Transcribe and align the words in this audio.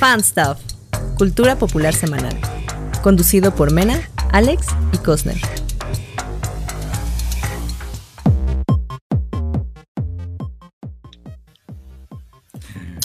Fan 0.00 0.24
Stuff, 0.24 0.58
Cultura 1.18 1.56
Popular 1.56 1.92
Semanal. 1.92 2.34
Conducido 3.02 3.54
por 3.54 3.70
Mena, 3.70 4.00
Alex 4.32 4.68
y 4.94 4.96
Cosner. 4.96 5.36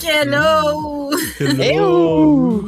Hello. 0.02 1.10
Hello. 1.38 2.62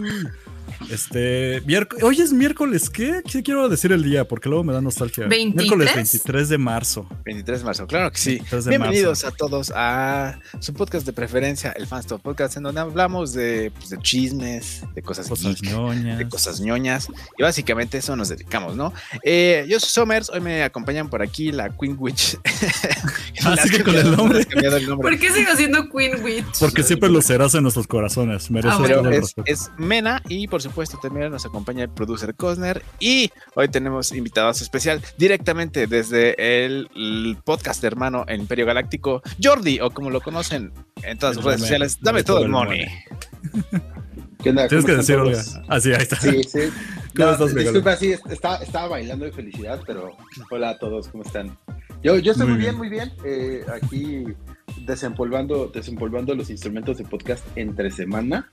Este, 0.90 1.60
miércoles, 1.66 2.02
hoy 2.02 2.20
es 2.20 2.32
miércoles, 2.32 2.88
¿qué? 2.88 3.20
¿qué? 3.30 3.42
quiero 3.42 3.68
decir 3.68 3.92
el 3.92 4.02
día? 4.02 4.26
Porque 4.26 4.48
luego 4.48 4.64
me 4.64 4.72
da 4.72 4.80
nostalgia. 4.80 5.26
¿23? 5.26 5.54
Miércoles 5.54 5.94
23 5.94 6.48
de 6.48 6.58
marzo. 6.58 7.06
23 7.26 7.58
de 7.60 7.64
marzo, 7.64 7.86
claro 7.86 8.10
que 8.10 8.18
sí. 8.18 8.30
23 8.36 8.64
de 8.64 8.70
Bienvenidos 8.70 9.22
marzo. 9.24 9.34
a 9.34 9.36
todos 9.36 9.72
a 9.74 10.38
su 10.60 10.72
podcast 10.72 11.04
de 11.04 11.12
preferencia, 11.12 11.72
el 11.72 11.86
Fanstop 11.86 12.22
Podcast, 12.22 12.56
en 12.56 12.62
donde 12.62 12.80
hablamos 12.80 13.34
de, 13.34 13.70
pues, 13.76 13.90
de 13.90 13.98
chismes, 13.98 14.82
de 14.94 15.02
cosas, 15.02 15.28
Cosas 15.28 15.60
geek, 15.60 15.72
ñoñas. 15.72 16.18
de 16.18 16.28
cosas 16.28 16.60
ñoñas, 16.60 17.08
y 17.36 17.42
básicamente 17.42 17.98
eso 17.98 18.16
nos 18.16 18.30
dedicamos, 18.30 18.74
¿no? 18.74 18.92
Eh, 19.24 19.66
yo 19.68 19.78
soy 19.80 19.90
Somers, 19.90 20.30
hoy 20.30 20.40
me 20.40 20.62
acompañan 20.62 21.10
por 21.10 21.20
aquí 21.22 21.52
la 21.52 21.68
Queen 21.76 21.96
Witch. 21.98 22.38
Ah, 23.44 23.54
Le 23.54 23.60
has 23.60 23.68
sigue 23.68 23.84
con 23.84 23.94
el 23.94 24.16
nombre. 24.16 24.44
el 24.50 24.88
nombre. 24.88 25.10
¿Por 25.10 25.18
qué 25.20 25.30
sigo 25.32 25.54
siendo 25.56 25.88
Queen 25.90 26.24
Witch? 26.24 26.58
Porque 26.58 26.82
siempre 26.82 27.08
lo 27.08 27.22
serás 27.22 27.54
en 27.54 27.62
nuestros 27.62 27.86
corazones. 27.86 28.50
Merece 28.50 28.74
Ah, 28.74 28.78
bueno. 28.78 29.10
es, 29.12 29.32
es 29.44 29.70
Mena 29.78 30.20
y 30.28 30.48
por 30.48 30.60
supuesto 30.60 30.77
también 31.02 31.30
nos 31.30 31.44
acompaña 31.44 31.84
el 31.84 31.90
producer 31.90 32.34
Cosner 32.34 32.82
y 33.00 33.30
hoy 33.54 33.68
tenemos 33.68 34.12
invitados 34.12 34.62
especial 34.62 35.02
directamente 35.16 35.86
desde 35.86 36.64
el, 36.64 36.88
el 36.94 37.36
podcast 37.44 37.82
hermano 37.84 38.24
en 38.28 38.40
Imperio 38.42 38.64
Galáctico, 38.66 39.22
Jordi 39.42 39.80
o 39.80 39.90
como 39.90 40.10
lo 40.10 40.20
conocen 40.20 40.72
en 41.02 41.18
todas 41.18 41.34
sus 41.36 41.44
redes 41.44 41.60
sociales, 41.60 41.98
dame 42.00 42.18
dame 42.18 42.24
todo 42.24 42.36
todo 42.36 42.44
el 42.46 42.50
money. 42.52 42.86
¿Qué 44.42 44.50
onda? 44.50 44.68
Tienes 44.68 44.84
que 44.86 44.92
¿Cómo 44.92 44.98
decir, 45.02 45.16
Olga. 45.16 45.42
Así, 45.66 45.92
ahí 45.92 46.02
está. 46.02 46.16
Sí, 46.16 46.42
sí. 46.44 46.58
¿Cómo 47.16 47.26
No, 47.26 47.32
estás, 47.32 47.54
disculpa, 47.56 47.96
sí, 47.96 48.12
está- 48.30 48.56
estaba 48.62 48.86
bailando 48.88 49.24
de 49.24 49.32
felicidad, 49.32 49.80
pero 49.84 50.12
hola 50.50 50.70
a 50.70 50.78
todos, 50.78 51.08
¿cómo 51.08 51.24
están? 51.24 51.58
Yo, 52.04 52.16
yo 52.18 52.30
estoy 52.30 52.46
Muy 52.46 52.54
muy, 52.56 52.60
bien. 52.64 52.78
bien, 52.78 52.78
muy 52.78 52.88
bien. 52.88 53.12
eh, 53.24 53.64
aquí 53.74 54.24
desempolvando, 54.86 55.66
desempolvando 55.74 56.34
los 56.36 56.50
instrumentos 56.50 56.98
de 56.98 57.04
podcast 57.04 57.44
entre 57.56 57.90
semana. 57.90 58.48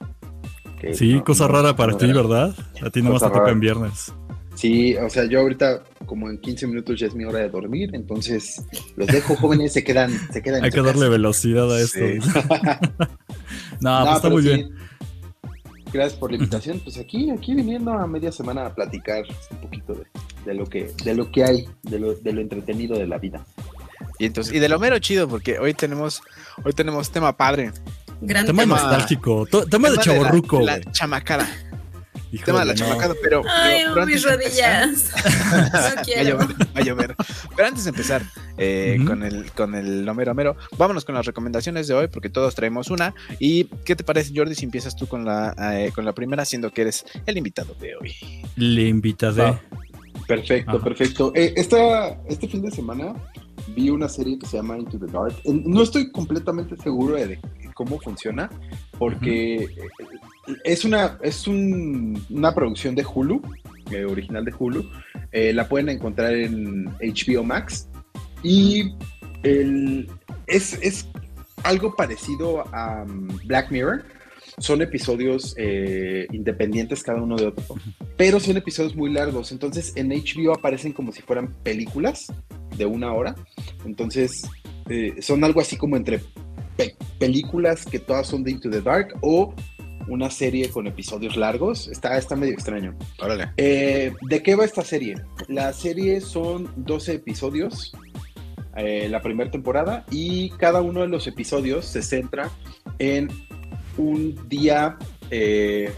Que 0.90 0.96
Sí, 0.96 1.14
no- 1.16 1.24
cosa 1.24 1.48
no- 1.48 1.54
rara 1.54 1.76
para 1.76 1.92
no 1.94 1.98
ti. 1.98 2.12
¿verdad? 2.12 2.56
A 2.82 2.90
ti 2.90 3.02
nomás 3.02 3.22
te 3.22 3.30
toca 3.30 3.52
en 3.52 3.60
viernes. 3.60 4.14
Sí, 4.56 4.96
o 4.96 5.10
sea, 5.10 5.26
yo 5.26 5.42
ahorita 5.42 5.84
como 6.06 6.30
en 6.30 6.38
15 6.40 6.66
minutos 6.68 6.98
ya 7.00 7.08
es 7.08 7.14
mi 7.16 7.26
hora 7.26 7.40
de 7.40 7.50
dormir, 7.50 7.90
entonces 7.94 8.64
los 8.96 9.08
dejo 9.08 9.36
jóvenes, 9.36 9.74
se 9.74 9.84
quedan, 9.84 10.12
se 10.32 10.42
quedan. 10.42 10.64
Hay 10.64 10.70
que 10.72 10.78
darle 10.82 10.94
casa. 11.02 11.10
velocidad 11.10 11.70
a 11.76 11.82
esto. 11.82 12.00
Sí. 12.00 12.20
no, 13.82 14.00
No, 14.00 14.06
pues 14.06 14.16
está 14.16 14.30
muy 14.30 14.42
sí, 14.44 14.48
bien. 14.50 14.70
Gracias 15.92 16.20
por 16.20 16.32
la 16.32 16.38
invitación. 16.38 16.80
Pues 16.80 16.98
aquí, 16.98 17.30
aquí 17.32 17.54
viniendo 17.54 17.92
a 17.92 18.06
media 18.08 18.32
semana 18.32 18.66
a 18.66 18.74
platicar 18.76 19.24
un 19.52 19.58
poquito 19.58 19.94
de, 19.94 20.04
de 20.46 20.54
lo 20.54 20.66
que, 20.66 20.92
de 21.04 21.16
lo 21.16 21.32
que 21.32 21.44
hay, 21.44 21.68
de 21.84 22.00
lo, 22.00 22.14
de 22.16 22.34
lo 22.34 22.42
entretenido 22.42 22.98
de 22.98 23.08
la 23.08 23.18
vida. 23.18 23.46
Y 24.20 24.26
entonces, 24.26 24.54
y 24.54 24.60
de 24.60 24.70
lo 24.70 24.80
mero 24.80 24.98
chido, 25.00 25.28
porque 25.28 25.60
hoy 25.60 25.74
tenemos, 25.74 26.22
hoy 26.64 26.74
tenemos 26.74 27.12
tema 27.12 27.36
padre. 27.36 27.72
Gran 28.22 28.46
Tema 28.46 28.64
tema. 28.64 28.76
nostálgico. 28.76 29.46
to- 29.46 29.66
Tema 29.66 29.90
de 29.90 29.98
la- 29.98 30.02
chaborruco. 30.02 30.62
La, 30.62 30.80
güey. 30.80 30.92
chamacada. 30.92 31.48
Híjole, 32.32 32.46
Tema 32.46 32.60
de 32.60 32.66
la 32.66 32.74
no. 32.74 32.80
chamacada, 32.80 33.14
pero. 33.22 33.44
Ay, 33.48 33.82
pero- 33.84 33.94
pero 33.94 34.06
mis 34.08 34.26
empezar- 34.26 34.38
rodillas. 34.38 35.12
No 35.74 35.80
Va 35.80 35.88
a 35.90 36.04
quiero. 36.04 36.30
llover, 36.40 36.48
va 36.76 36.80
a 36.80 36.82
llover. 36.82 37.16
Pero 37.56 37.68
antes 37.68 37.84
de 37.84 37.90
empezar 37.92 38.24
eh, 38.58 38.98
con 39.06 39.24
el 39.24 39.52
con 39.52 39.76
el 39.76 40.08
Homero 40.10 40.32
Homero, 40.32 40.56
vámonos 40.78 41.06
con 41.06 41.16
las 41.16 41.26
recomendaciones 41.26 41.88
de 41.88 41.94
hoy, 41.94 42.08
porque 42.08 42.30
todos 42.30 42.56
traemos 42.56 42.90
una. 42.90 43.14
¿Y 43.40 43.66
qué 43.86 43.96
te 43.96 44.04
parece, 44.04 44.34
Jordi, 44.36 44.56
si 44.56 44.66
empiezas 44.66 44.96
tú 44.96 45.08
con 45.08 45.24
la, 45.24 45.56
eh, 45.74 45.92
con 45.94 46.04
la 46.04 46.14
primera, 46.14 46.44
siendo 46.46 46.72
que 46.72 46.82
eres 46.82 47.06
el 47.26 47.38
invitado 47.38 47.74
de 47.80 47.96
hoy? 47.96 48.16
Le 48.56 48.88
invitaré. 48.88 49.44
Ah. 49.44 49.62
Perfecto, 50.28 50.72
Ajá. 50.78 50.84
perfecto. 50.84 51.32
Eh, 51.36 51.54
esta, 51.56 52.10
este 52.28 52.48
fin 52.48 52.62
de 52.64 52.72
semana 52.72 53.14
vi 53.76 53.90
una 53.92 54.10
serie 54.10 54.40
que 54.40 54.48
se 54.48 54.58
llama 54.58 54.78
Into 54.78 54.98
the 55.00 55.06
Dark. 55.12 55.36
No 55.46 55.84
estoy 55.84 56.12
completamente 56.12 56.76
seguro 56.78 57.16
de, 57.16 57.28
de 57.28 57.40
cómo 57.76 58.00
funciona, 58.00 58.50
porque 58.98 59.56
eh, 59.58 59.68
es 60.64 60.84
una, 60.84 61.20
es 61.22 61.48
un- 61.48 62.20
una 62.32 62.56
producción 62.56 62.96
de 62.96 63.06
Hulu, 63.06 63.42
eh, 63.92 64.06
original 64.06 64.44
de 64.44 64.54
Hulu. 64.58 64.90
Eh, 65.32 65.54
la 65.54 65.68
pueden 65.70 65.90
encontrar 65.90 66.34
en 66.34 66.86
HBO 67.00 67.44
Max. 67.44 67.88
Y 68.42 68.96
el- 69.44 70.10
es, 70.48 70.74
es 70.82 71.08
algo 71.64 71.96
parecido 71.96 72.64
a 72.74 73.04
um, 73.04 73.28
Black 73.46 73.70
Mirror. 73.72 74.04
Son 74.58 74.82
episodios 74.82 75.54
eh, 75.58 76.28
independientes 76.32 77.04
cada 77.04 77.22
uno 77.22 77.36
de 77.36 77.48
otro 77.48 77.76
pero 78.16 78.40
son 78.40 78.56
episodios 78.56 78.96
muy 78.96 79.12
largos. 79.12 79.52
Entonces 79.52 79.92
en 79.98 80.10
HBO 80.10 80.54
aparecen 80.54 80.94
como 80.94 81.12
si 81.12 81.22
fueran 81.22 81.54
películas 81.64 82.32
de 82.78 82.86
una 82.86 83.12
hora. 83.14 83.36
Entonces 83.86 84.48
son 85.20 85.44
algo 85.44 85.60
así 85.60 85.76
como 85.78 85.98
entre 85.98 86.22
pe- 86.78 86.96
películas 87.20 87.86
que 87.86 88.00
todas 88.00 88.28
son 88.28 88.44
de 88.44 88.52
Into 88.52 88.70
the 88.70 88.82
Dark 88.82 89.16
o 89.22 89.54
una 90.08 90.30
serie 90.30 90.70
con 90.70 90.86
episodios 90.88 91.36
largos. 91.36 91.88
Está, 91.88 92.18
está 92.18 92.36
medio 92.36 92.54
extraño. 92.54 92.96
Órale. 93.20 93.52
Eh, 93.58 94.14
¿De 94.30 94.44
qué 94.44 94.56
va 94.56 94.64
esta 94.66 94.84
serie? 94.84 95.16
La 95.48 95.74
serie 95.74 96.22
son 96.22 96.70
12 96.76 97.14
episodios, 97.14 97.92
eh, 98.76 99.08
la 99.10 99.22
primera 99.22 99.50
temporada, 99.50 100.06
y 100.12 100.50
cada 100.52 100.82
uno 100.82 101.02
de 101.02 101.08
los 101.08 101.26
episodios 101.28 101.86
se 101.86 102.04
centra 102.04 102.52
en 103.00 103.30
un 103.98 104.48
día, 104.48 104.98
eh, 105.32 105.92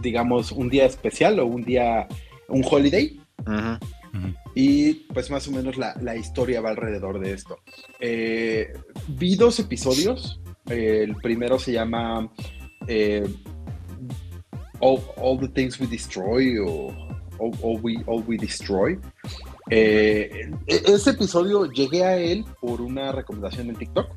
digamos, 0.00 0.52
un 0.52 0.68
día 0.68 0.84
especial 0.86 1.40
o 1.40 1.46
un 1.46 1.64
día, 1.64 2.06
un 2.48 2.64
holiday. 2.68 3.18
Y 4.54 4.94
pues 5.12 5.30
más 5.30 5.46
o 5.48 5.52
menos 5.52 5.76
la, 5.76 5.94
la 6.00 6.16
historia 6.16 6.60
va 6.60 6.70
alrededor 6.70 7.20
de 7.20 7.32
esto. 7.32 7.58
Eh, 8.00 8.72
vi 9.08 9.36
dos 9.36 9.58
episodios. 9.58 10.40
El 10.68 11.14
primero 11.16 11.58
se 11.58 11.72
llama 11.72 12.30
eh, 12.88 13.26
all, 14.80 15.38
the 15.40 15.48
Things 15.48 15.80
We 15.80 15.86
Destroy 15.86 16.58
o 16.58 16.88
All, 17.38 17.80
we, 17.82 18.02
All 18.06 18.24
We 18.26 18.36
Destroy. 18.36 18.98
Eh, 19.70 20.50
e- 20.66 20.82
ese 20.86 21.10
episodio 21.10 21.70
llegué 21.70 22.04
a 22.04 22.16
él 22.16 22.44
por 22.60 22.80
una 22.80 23.12
recomendación 23.12 23.70
en 23.70 23.76
TikTok. 23.76 24.08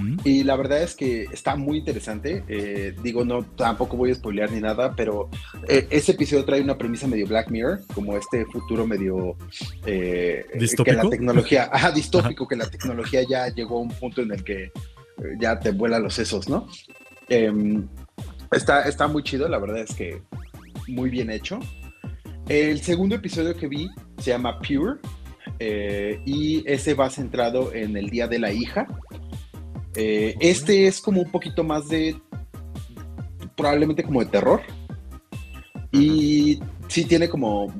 Mm. 0.00 0.16
Y 0.24 0.44
la 0.44 0.56
verdad 0.56 0.82
es 0.82 0.94
que 0.94 1.24
está 1.32 1.56
muy 1.56 1.78
interesante. 1.78 2.42
Eh, 2.48 2.94
digo, 3.02 3.24
no, 3.24 3.44
tampoco 3.44 3.96
voy 3.96 4.10
a 4.10 4.14
spoilear 4.14 4.50
ni 4.50 4.60
nada, 4.60 4.94
pero 4.96 5.28
eh, 5.68 5.86
ese 5.90 6.12
episodio 6.12 6.44
trae 6.44 6.60
una 6.60 6.78
premisa 6.78 7.06
medio 7.06 7.26
Black 7.26 7.50
Mirror, 7.50 7.80
como 7.94 8.16
este 8.16 8.44
futuro 8.46 8.86
medio... 8.86 9.36
eh, 9.84 10.44
que 10.84 10.92
la 10.92 11.08
tecnología, 11.08 11.68
ajá, 11.72 11.90
distópico, 11.90 12.48
que 12.48 12.56
la 12.56 12.68
tecnología 12.68 13.22
ya 13.28 13.48
llegó 13.48 13.78
a 13.78 13.82
un 13.82 13.90
punto 13.90 14.22
en 14.22 14.32
el 14.32 14.42
que 14.42 14.64
eh, 14.64 14.72
ya 15.38 15.58
te 15.58 15.72
vuela 15.72 15.98
los 15.98 16.14
sesos, 16.14 16.48
¿no? 16.48 16.66
Em, 17.28 17.86
está, 18.50 18.82
está 18.82 19.06
muy 19.06 19.22
chido, 19.22 19.48
la 19.48 19.58
verdad 19.58 19.80
es 19.80 19.94
que 19.94 20.22
muy 20.88 21.10
bien 21.10 21.30
hecho. 21.30 21.60
El 22.48 22.80
segundo 22.80 23.14
episodio 23.14 23.54
que 23.54 23.68
vi 23.68 23.88
se 24.18 24.30
llama 24.30 24.58
Pure 24.58 24.98
eh, 25.60 26.20
y 26.24 26.64
ese 26.66 26.94
va 26.94 27.10
centrado 27.10 27.72
en 27.74 27.96
el 27.96 28.10
Día 28.10 28.26
de 28.26 28.38
la 28.38 28.52
Hija. 28.52 28.86
Eh, 29.94 30.34
este 30.40 30.86
es 30.86 31.00
como 31.00 31.20
un 31.22 31.30
poquito 31.30 31.64
más 31.64 31.88
de, 31.88 32.16
probablemente 33.56 34.02
como 34.02 34.20
de 34.20 34.26
terror. 34.26 34.60
Y 35.92 36.60
sí 36.88 37.04
tiene 37.04 37.28
como 37.28 37.72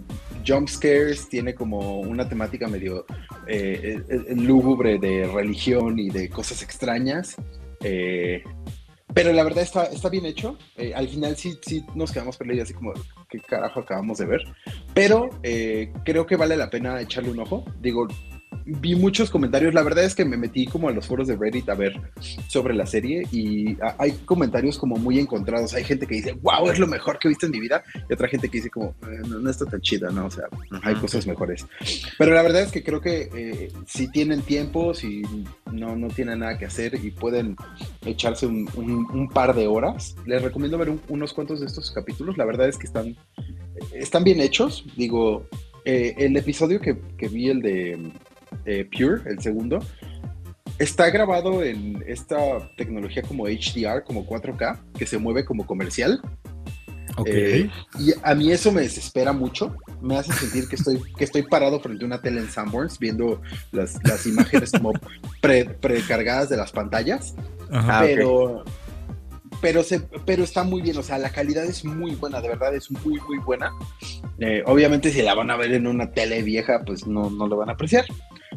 jump 0.47 0.69
scares, 0.69 1.29
tiene 1.29 1.55
como 1.55 2.01
una 2.01 2.29
temática 2.29 2.67
medio 2.67 3.07
eh, 3.47 4.03
eh, 4.09 4.35
lúgubre 4.35 4.99
de 4.99 5.27
religión 5.27 5.99
y 5.99 6.11
de 6.11 6.29
cosas 6.29 6.63
extrañas. 6.63 7.37
Eh, 7.83 8.43
pero 9.13 9.33
la 9.33 9.43
verdad 9.43 9.63
está, 9.65 9.85
está 9.85 10.09
bien 10.09 10.27
hecho. 10.27 10.57
Eh, 10.77 10.93
al 10.95 11.09
final 11.09 11.37
sí, 11.37 11.59
sí 11.63 11.85
nos 11.95 12.13
quedamos 12.13 12.37
perdidos 12.37 12.65
así 12.65 12.75
como, 12.75 12.93
¿qué 13.29 13.41
carajo 13.41 13.81
acabamos 13.81 14.19
de 14.19 14.27
ver? 14.27 14.43
Pero 14.95 15.31
eh, 15.43 15.93
creo 16.05 16.27
que 16.27 16.37
vale 16.37 16.57
la 16.57 16.71
pena 16.71 17.01
echarle 17.01 17.31
un 17.31 17.41
ojo. 17.41 17.65
Digo, 17.81 18.07
vi 18.71 18.95
muchos 18.97 19.31
comentarios. 19.31 19.75
La 19.75 19.83
verdad 19.83 20.05
es 20.05 20.15
que 20.15 20.25
me 20.25 20.37
metí 20.37 20.67
como 20.67 20.89
a 20.89 20.93
los 20.93 21.07
foros 21.07 21.29
de 21.29 21.37
Reddit 21.37 21.69
a 21.69 21.75
ver 21.75 22.01
sobre 22.49 22.75
la 22.75 22.87
serie 22.87 23.25
y 23.33 23.81
a- 23.83 23.97
hay 23.99 24.13
comentarios 24.25 24.79
como 24.79 24.97
muy 24.97 25.19
encontrados. 25.19 25.75
Hay 25.75 25.85
gente 25.85 26.07
que 26.07 26.15
dice, 26.17 26.33
wow, 26.43 26.71
es 26.71 26.79
lo 26.79 26.87
mejor 26.87 27.19
que 27.19 27.29
he 27.29 27.31
visto 27.31 27.47
en 27.47 27.53
mi 27.53 27.61
vida. 27.61 27.83
Y 28.09 28.13
otra 28.13 28.29
gente 28.29 28.49
que 28.49 28.59
dice 28.59 28.71
como, 28.71 28.95
"Eh, 29.03 29.21
no, 29.29 29.39
no 29.41 29.51
está 29.51 29.67
tan 29.67 29.81
chida, 29.81 30.11
¿no? 30.11 30.27
O 30.27 30.31
sea, 30.31 30.45
hay 30.83 30.95
cosas 30.97 31.27
mejores. 31.27 31.67
Pero 32.19 32.35
la 32.35 32.43
verdad 32.43 32.63
es 32.63 32.71
que 32.73 32.83
creo 32.83 33.01
que 33.01 33.29
eh, 33.35 33.73
si 33.87 34.09
tienen 34.09 34.43
tiempo, 34.43 34.95
si 34.95 35.23
no, 35.73 35.97
no 35.97 36.09
tienen 36.09 36.41
nada 36.41 36.59
que 36.59 36.67
hacer 36.67 36.95
y 37.03 37.11
pueden 37.11 37.57
echarse 38.05 38.47
un, 38.47 38.69
un- 38.77 39.07
un 39.13 39.29
par 39.29 39.55
de 39.55 39.67
horas, 39.67 40.17
les 40.27 40.43
recomiendo 40.43 40.79
ver 40.79 40.91
un- 40.91 41.01
unos 41.09 41.33
cuantos 41.33 41.61
de 41.61 41.67
estos 41.67 41.91
capítulos. 41.91 42.37
La 42.39 42.45
verdad 42.45 42.69
es 42.69 42.77
que 42.79 42.87
están, 42.87 43.17
están 43.93 44.25
bien 44.25 44.41
hechos. 44.41 44.85
Digo, 44.97 45.47
eh, 45.85 46.15
el 46.19 46.37
episodio 46.37 46.81
que, 46.81 46.99
que 47.17 47.29
vi, 47.29 47.49
el 47.49 47.63
de 47.63 48.13
eh, 48.65 48.89
Pure, 48.91 49.23
el 49.31 49.41
segundo, 49.41 49.79
está 50.79 51.11
grabado 51.11 51.63
en 51.63 52.03
esta 52.07 52.71
tecnología 52.77 53.23
como 53.23 53.47
HDR, 53.47 54.05
como 54.05 54.27
4K, 54.27 54.79
que 54.99 55.07
se 55.07 55.19
mueve 55.19 55.45
como 55.45 55.67
comercial. 55.67 56.21
Ok. 57.17 57.27
Eh, 57.29 57.71
y 57.99 58.13
a 58.23 58.35
mí 58.35 58.53
eso 58.53 58.71
me 58.73 58.83
desespera 58.83 59.33
mucho. 59.33 59.77
Me 60.01 60.17
hace 60.17 60.33
sentir 60.33 60.69
que 60.69 60.77
estoy, 60.77 61.03
que 61.19 61.25
estoy 61.25 61.43
parado 61.43 61.81
frente 61.81 62.05
a 62.05 62.07
una 62.07 62.23
tele 62.23 62.41
en 62.41 62.49
Sanborns 62.49 62.99
viendo 62.99 63.43
las, 63.73 63.99
las 64.05 64.27
imágenes 64.27 64.71
como 64.71 64.93
pre- 65.43 65.65
precargadas 65.67 66.49
de 66.49 66.57
las 66.57 66.71
pantallas. 66.73 67.35
Ajá. 67.71 67.99
Ah, 67.99 68.03
pero, 68.03 68.65
pero, 69.61 69.83
se, 69.83 70.01
pero 70.25 70.45
está 70.45 70.63
muy 70.63 70.81
bien. 70.81 70.97
O 70.97 71.03
sea, 71.03 71.19
la 71.19 71.31
calidad 71.31 71.65
es 71.65 71.85
muy 71.85 72.15
buena, 72.15 72.41
de 72.41 72.49
verdad 72.49 72.75
es 72.75 72.91
muy, 72.91 73.21
muy 73.29 73.39
buena. 73.45 73.73
Eh, 74.39 74.63
obviamente, 74.65 75.11
si 75.11 75.21
la 75.21 75.35
van 75.35 75.51
a 75.51 75.57
ver 75.57 75.73
en 75.73 75.87
una 75.89 76.13
tele 76.13 76.43
vieja, 76.43 76.83
pues 76.87 77.07
no, 77.07 77.29
no 77.29 77.49
lo 77.49 77.57
van 77.57 77.69
a 77.69 77.73
apreciar. 77.73 78.07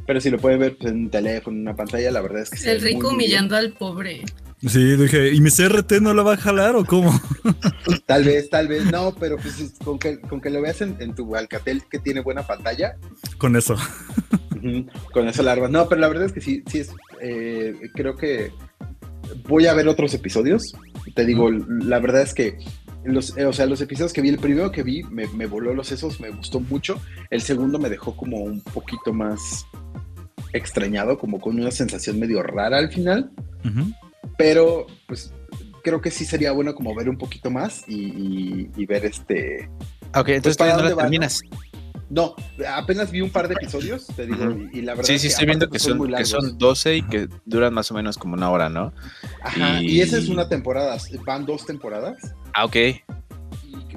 Pero 0.05 0.19
si 0.19 0.29
lo 0.29 0.37
pueden 0.37 0.59
ver 0.59 0.75
pues, 0.77 0.91
en 0.91 0.99
un 1.03 1.09
teléfono, 1.09 1.55
en 1.55 1.61
una 1.63 1.75
pantalla, 1.75 2.11
la 2.11 2.21
verdad 2.21 2.41
es 2.41 2.49
que 2.49 2.69
El 2.71 2.81
rico 2.81 3.01
bien. 3.09 3.13
humillando 3.15 3.55
al 3.55 3.73
pobre. 3.73 4.21
Sí, 4.65 4.95
dije, 4.95 5.33
¿y 5.33 5.41
mi 5.41 5.49
CRT 5.51 5.93
no 6.01 6.13
la 6.13 6.23
va 6.23 6.33
a 6.33 6.37
jalar 6.37 6.75
o 6.77 6.85
cómo? 6.85 7.11
Tal 8.05 8.23
vez, 8.23 8.49
tal 8.49 8.67
vez, 8.69 8.85
no, 8.91 9.13
pero 9.19 9.35
pues 9.37 9.59
es- 9.59 9.73
con 9.83 9.99
que, 9.99 10.19
con 10.21 10.39
que 10.39 10.49
lo 10.49 10.61
veas 10.61 10.79
en, 10.81 10.95
en 10.99 11.13
tu 11.13 11.35
Alcatel 11.35 11.83
que 11.91 11.99
tiene 11.99 12.21
buena 12.21 12.43
pantalla, 12.47 12.95
Con 13.37 13.55
eso. 13.57 13.75
con 15.11 15.27
eso 15.27 15.43
la 15.43 15.51
armas. 15.53 15.69
No, 15.71 15.87
pero 15.89 15.99
la 16.01 16.07
verdad 16.07 16.25
es 16.27 16.31
que 16.31 16.41
sí, 16.41 16.63
sí 16.67 16.79
es, 16.79 16.91
eh, 17.21 17.75
creo 17.93 18.15
que 18.15 18.51
voy 19.47 19.67
a 19.67 19.73
ver 19.73 19.87
otros 19.87 20.13
episodios. 20.13 20.73
Te 21.15 21.25
digo, 21.25 21.49
la 21.51 21.99
verdad 21.99 22.21
es 22.21 22.33
que 22.33 22.57
los, 23.03 23.37
eh, 23.37 23.45
o 23.45 23.51
sea, 23.53 23.65
los 23.65 23.81
episodios 23.81 24.13
que 24.13 24.21
vi, 24.21 24.29
el 24.29 24.37
primero 24.39 24.71
que 24.71 24.83
vi 24.83 25.03
me, 25.03 25.27
me 25.29 25.45
voló 25.45 25.73
los 25.73 25.87
sesos, 25.87 26.21
me 26.21 26.29
gustó 26.29 26.59
mucho. 26.61 27.01
El 27.29 27.41
segundo 27.41 27.79
me 27.79 27.89
dejó 27.89 28.15
como 28.15 28.37
un 28.37 28.61
poquito 28.61 29.11
más 29.13 29.65
extrañado, 30.53 31.17
como 31.17 31.39
con 31.41 31.59
una 31.59 31.71
sensación 31.71 32.19
medio 32.19 32.41
rara 32.43 32.77
al 32.77 32.91
final. 32.91 33.31
Pero, 34.37 34.87
pues, 35.07 35.33
creo 35.83 36.01
que 36.01 36.11
sí 36.11 36.25
sería 36.25 36.51
bueno 36.51 36.73
como 36.75 36.95
ver 36.95 37.09
un 37.09 37.17
poquito 37.17 37.49
más 37.51 37.83
y, 37.87 38.05
y- 38.05 38.69
y 38.75 38.85
ver 38.85 39.05
este... 39.05 39.69
Ok, 40.15 40.29
entonces 40.29 40.57
¿para 40.57 40.71
todavía 40.73 40.91
no 40.91 40.95
la 40.95 41.01
terminas. 41.03 41.41
No, 42.09 42.35
apenas 42.69 43.09
vi 43.11 43.21
un 43.21 43.31
par 43.31 43.47
de 43.47 43.55
episodios, 43.55 44.05
te 44.15 44.27
digo, 44.27 44.51
y, 44.71 44.77
y 44.79 44.81
la 44.83 44.93
verdad 44.93 45.07
Sí, 45.07 45.15
es 45.15 45.21
sí, 45.21 45.27
que 45.27 45.31
estoy 45.31 45.45
viendo 45.47 45.65
que 45.65 45.69
pues, 45.71 45.83
son, 45.83 45.97
muy 45.97 46.13
que 46.13 46.25
son 46.25 46.57
12 46.59 46.97
y 46.97 47.01
que 47.01 47.27
duran 47.45 47.73
más 47.73 47.89
o 47.89 47.95
menos 47.95 48.17
como 48.19 48.35
una 48.35 48.51
hora, 48.51 48.69
¿no? 48.69 48.93
Ajá, 49.41 49.81
y... 49.81 49.97
y- 49.97 50.01
esa 50.01 50.17
es 50.17 50.29
una 50.29 50.47
temporada, 50.47 50.95
van 51.25 51.45
dos 51.45 51.65
temporadas. 51.65 52.17
Ah, 52.53 52.65
ok. 52.65 52.75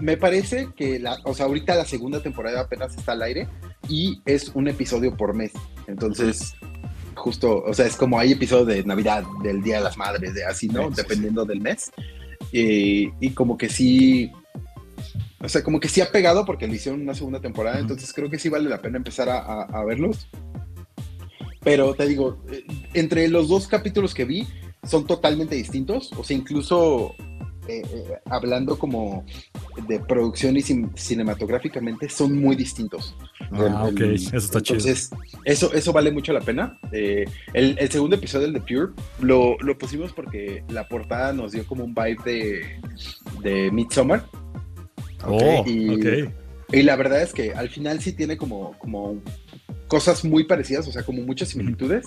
Me 0.01 0.17
parece 0.17 0.69
que, 0.77 0.99
la, 0.99 1.19
o 1.25 1.35
sea, 1.35 1.47
ahorita 1.47 1.75
la 1.75 1.85
segunda 1.85 2.21
temporada 2.23 2.61
apenas 2.61 2.97
está 2.97 3.13
al 3.13 3.23
aire 3.23 3.49
y 3.89 4.21
es 4.27 4.51
un 4.55 4.69
episodio 4.69 5.17
por 5.17 5.35
mes. 5.35 5.53
Entonces, 5.87 6.55
justo, 7.15 7.63
o 7.65 7.73
sea, 7.75 7.87
es 7.87 7.97
como 7.97 8.19
hay 8.19 8.33
episodios 8.33 8.67
de 8.67 8.85
Navidad, 8.85 9.25
del 9.43 9.63
Día 9.63 9.79
de 9.79 9.85
las 9.85 9.97
Madres, 9.97 10.35
de 10.35 10.45
así, 10.45 10.69
¿no? 10.69 10.89
Sí, 10.89 10.95
sí, 10.97 11.03
Dependiendo 11.03 11.45
del 11.45 11.61
mes. 11.61 11.91
Y, 12.53 13.11
y 13.21 13.31
como 13.31 13.57
que 13.59 13.69
sí, 13.69 14.31
o 15.41 15.49
sea, 15.49 15.63
como 15.65 15.81
que 15.81 15.89
sí 15.89 16.01
ha 16.01 16.11
pegado 16.13 16.45
porque 16.45 16.67
le 16.67 16.77
hicieron 16.77 17.01
una 17.03 17.15
segunda 17.15 17.41
temporada, 17.41 17.79
entonces 17.79 18.13
creo 18.13 18.29
que 18.31 18.39
sí 18.39 18.49
vale 18.49 18.69
la 18.69 18.81
pena 18.83 18.99
empezar 18.99 19.29
a, 19.29 19.39
a- 19.39 19.63
a 19.65 19.85
verlos. 19.85 20.29
Pero 21.63 21.95
te 21.95 22.07
digo, 22.07 22.43
eh, 22.53 22.65
entre 22.95 23.29
los 23.29 23.49
dos 23.49 23.67
capítulos 23.67 24.15
que 24.15 24.25
vi 24.25 24.47
son 24.85 25.07
totalmente 25.07 25.57
distintos, 25.57 26.13
o 26.17 26.23
sea, 26.23 26.37
incluso 26.37 27.15
eh, 27.69 27.83
eh, 27.93 28.05
hablando 28.27 28.79
como 28.79 29.25
de 29.89 30.01
producción 30.01 30.57
y 30.57 30.61
cin- 30.61 30.91
cinematográficamente 30.97 32.09
son 32.09 32.39
muy 32.41 32.57
distintos. 32.57 33.17
Ah, 33.53 33.87
El- 33.89 33.93
ok, 33.95 34.01
el- 34.01 34.15
eso 34.15 34.37
está 34.37 34.61
chido. 34.61 34.79
entonces, 34.79 35.11
eso, 35.45 35.73
eso 35.73 35.93
vale 35.93 36.11
mucho 36.11 36.33
la 36.33 36.41
pena. 36.41 36.79
Eh, 36.93 37.25
el, 37.55 37.77
el 37.79 37.91
segundo 37.91 38.17
episodio, 38.17 38.47
el 38.47 38.53
de 38.53 38.61
Pure, 38.61 38.93
lo, 39.21 39.57
lo 39.61 39.79
pusimos 39.79 40.13
porque 40.13 40.65
la 40.69 40.89
portada 40.89 41.33
nos 41.33 41.53
dio 41.53 41.67
como 41.67 41.85
un 41.85 41.95
vibe 41.95 42.19
de, 42.25 42.81
de 43.43 43.71
Midsommar. 43.71 44.25
Oh, 45.25 45.65
y, 45.67 45.99
y 46.73 46.83
la 46.83 46.97
verdad 46.97 47.23
es 47.23 47.33
que 47.33 47.53
al 47.53 47.69
final 47.69 48.01
sí 48.01 48.13
tiene 48.13 48.37
como, 48.37 48.77
como 48.79 49.21
cosas 49.89 50.25
muy 50.25 50.45
parecidas, 50.45 50.87
o 50.89 50.93
sea, 50.93 51.03
como 51.05 51.23
muchas 51.23 51.49
similitudes. 51.51 52.07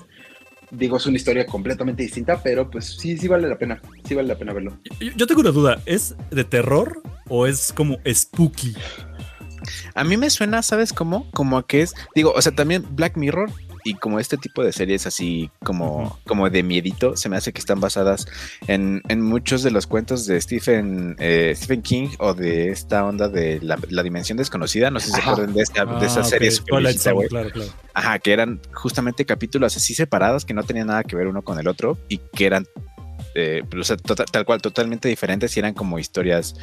Digo, 0.71 0.98
es 0.98 1.06
una 1.06 1.18
historia 1.18 1.45
completamente 1.45 2.04
distinta, 2.04 2.42
pero 2.42 2.69
pues 2.69 2.98
sí, 2.98 3.18
sí 3.18 3.27
vale 3.27 3.48
la 3.48 3.57
pena. 3.57 3.81
Sí 4.04 4.16
vale 4.16 4.27
la 4.27 4.38
pena 4.38 4.54
verlo. 4.54 4.77
Yo, 5.00 5.12
yo 5.16 5.27
tengo 5.27 5.42
una 5.42 5.51
duda, 5.51 5.81
¿es 5.86 6.16
de 6.31 6.44
terror 6.44 7.01
o 7.27 7.48
es 7.48 7.74
como 7.74 7.98
spooky? 8.06 8.75
A 9.95 10.04
mí 10.04 10.18
me 10.18 10.30
suena, 10.30 10.62
¿sabes 10.63 10.94
cómo? 10.94 11.30
Como 11.31 11.57
a 11.57 11.66
que 11.68 11.81
es, 11.81 11.94
digo, 12.16 12.31
o 12.36 12.42
sea, 12.42 12.51
también 12.54 12.86
Black 12.92 13.18
Mirror 13.18 13.51
y 13.86 13.94
como 13.94 14.19
este 14.19 14.36
tipo 14.36 14.62
de 14.62 14.74
series 14.74 15.07
así 15.07 15.50
como, 15.63 16.19
como 16.27 16.50
de 16.50 16.63
miedito, 16.63 17.16
se 17.16 17.30
me 17.30 17.38
hace 17.38 17.54
que 17.54 17.60
están 17.60 17.80
basadas 17.80 18.27
en, 18.68 19.01
en 19.07 19.21
muchos 19.21 19.63
de 19.63 19.71
los 19.71 19.88
cuentos 19.88 20.25
de 20.25 20.39
Stephen, 20.42 21.16
eh, 21.18 21.54
Stephen 21.56 21.81
King 21.81 22.10
o 22.19 22.33
de 22.33 22.69
esta 22.71 23.06
onda 23.06 23.30
de 23.30 23.60
la, 23.62 23.80
la 23.89 24.04
dimensión 24.04 24.38
desconocida. 24.38 24.92
No 24.92 25.00
sé 25.00 25.07
si 25.07 25.12
se 25.13 25.19
Ajá. 25.21 25.31
acuerdan 25.31 25.54
de 25.56 25.62
esta, 25.63 25.86
de 25.86 26.06
esa 26.06 26.19
Ah, 26.19 26.24
serie 26.25 26.50
ok. 26.50 26.56
súper 26.56 26.72
Twilight 26.74 26.94
viejita, 26.95 27.04
Zone, 27.10 27.15
güey. 27.15 27.27
claro, 27.30 27.51
claro. 27.51 27.72
Ajá, 27.94 28.19
que 28.19 28.33
eran 28.33 28.60
justamente 28.74 29.25
capítulos 29.25 29.75
así 29.77 29.95
separados 29.95 30.44
que 30.45 30.54
no 30.54 30.63
tenían 30.63 30.88
nada 30.88 31.04
que 31.06 31.15
ver 31.15 31.27
uno 31.27 31.42
con 31.42 31.57
el 31.60 31.68
otro 31.69 31.98
y 32.10 32.18
que 32.18 32.45
eran 32.45 32.65
o 33.77 33.83
sea, 33.83 33.97
tota- 33.97 34.25
tal 34.25 34.45
cual, 34.45 34.62
totalmente 34.62 35.07
diferentes 35.07 35.56
y 35.56 35.59
eran 35.59 35.74
como 35.74 36.00
historias, 36.00 36.56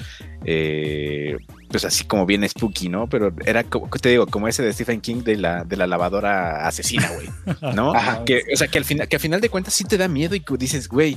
eh, 0.44 1.36
pues 1.70 1.84
así 1.84 2.04
como 2.04 2.26
bien 2.26 2.48
spooky, 2.48 2.88
¿no? 2.88 3.08
Pero 3.08 3.32
era 3.44 3.64
como, 3.64 3.88
te 3.88 4.10
digo, 4.10 4.26
como 4.26 4.48
ese 4.48 4.62
de 4.62 4.72
Stephen 4.72 5.00
King 5.00 5.22
de 5.22 5.36
la, 5.36 5.64
de 5.64 5.76
la 5.76 5.86
lavadora 5.86 6.66
asesina, 6.66 7.10
güey, 7.12 7.28
¿no? 7.74 7.92
Ajá. 7.96 8.24
que, 8.24 8.42
o 8.52 8.56
sea, 8.56 8.68
que 8.68 8.78
al, 8.78 8.84
final, 8.84 9.08
que 9.08 9.16
al 9.16 9.20
final 9.20 9.40
de 9.40 9.48
cuentas 9.48 9.74
sí 9.74 9.84
te 9.84 9.98
da 9.98 10.08
miedo 10.08 10.34
y 10.34 10.42
dices, 10.58 10.88
güey. 10.88 11.16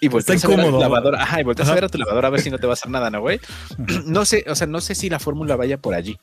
Y 0.00 0.08
volteas 0.08 0.44
a 0.44 0.48
ver 0.48 0.60
a 0.60 0.64
tu 0.64 0.80
lavadora, 0.80 1.22
ajá, 1.22 1.40
y 1.40 1.44
volteas 1.44 1.68
a 1.68 1.74
ver 1.74 1.84
a 1.84 1.88
tu 1.88 1.96
lavadora 1.96 2.26
a 2.26 2.30
ver 2.32 2.40
si 2.40 2.50
no 2.50 2.58
te 2.58 2.66
va 2.66 2.72
a 2.72 2.74
hacer 2.74 2.90
nada, 2.90 3.08
¿no, 3.08 3.20
güey? 3.20 3.40
No 4.04 4.24
sé, 4.24 4.44
o 4.48 4.54
sea, 4.56 4.66
no 4.66 4.80
sé 4.80 4.96
si 4.96 5.08
la 5.08 5.20
fórmula 5.20 5.54
vaya 5.54 5.78
por 5.78 5.94
allí. 5.94 6.18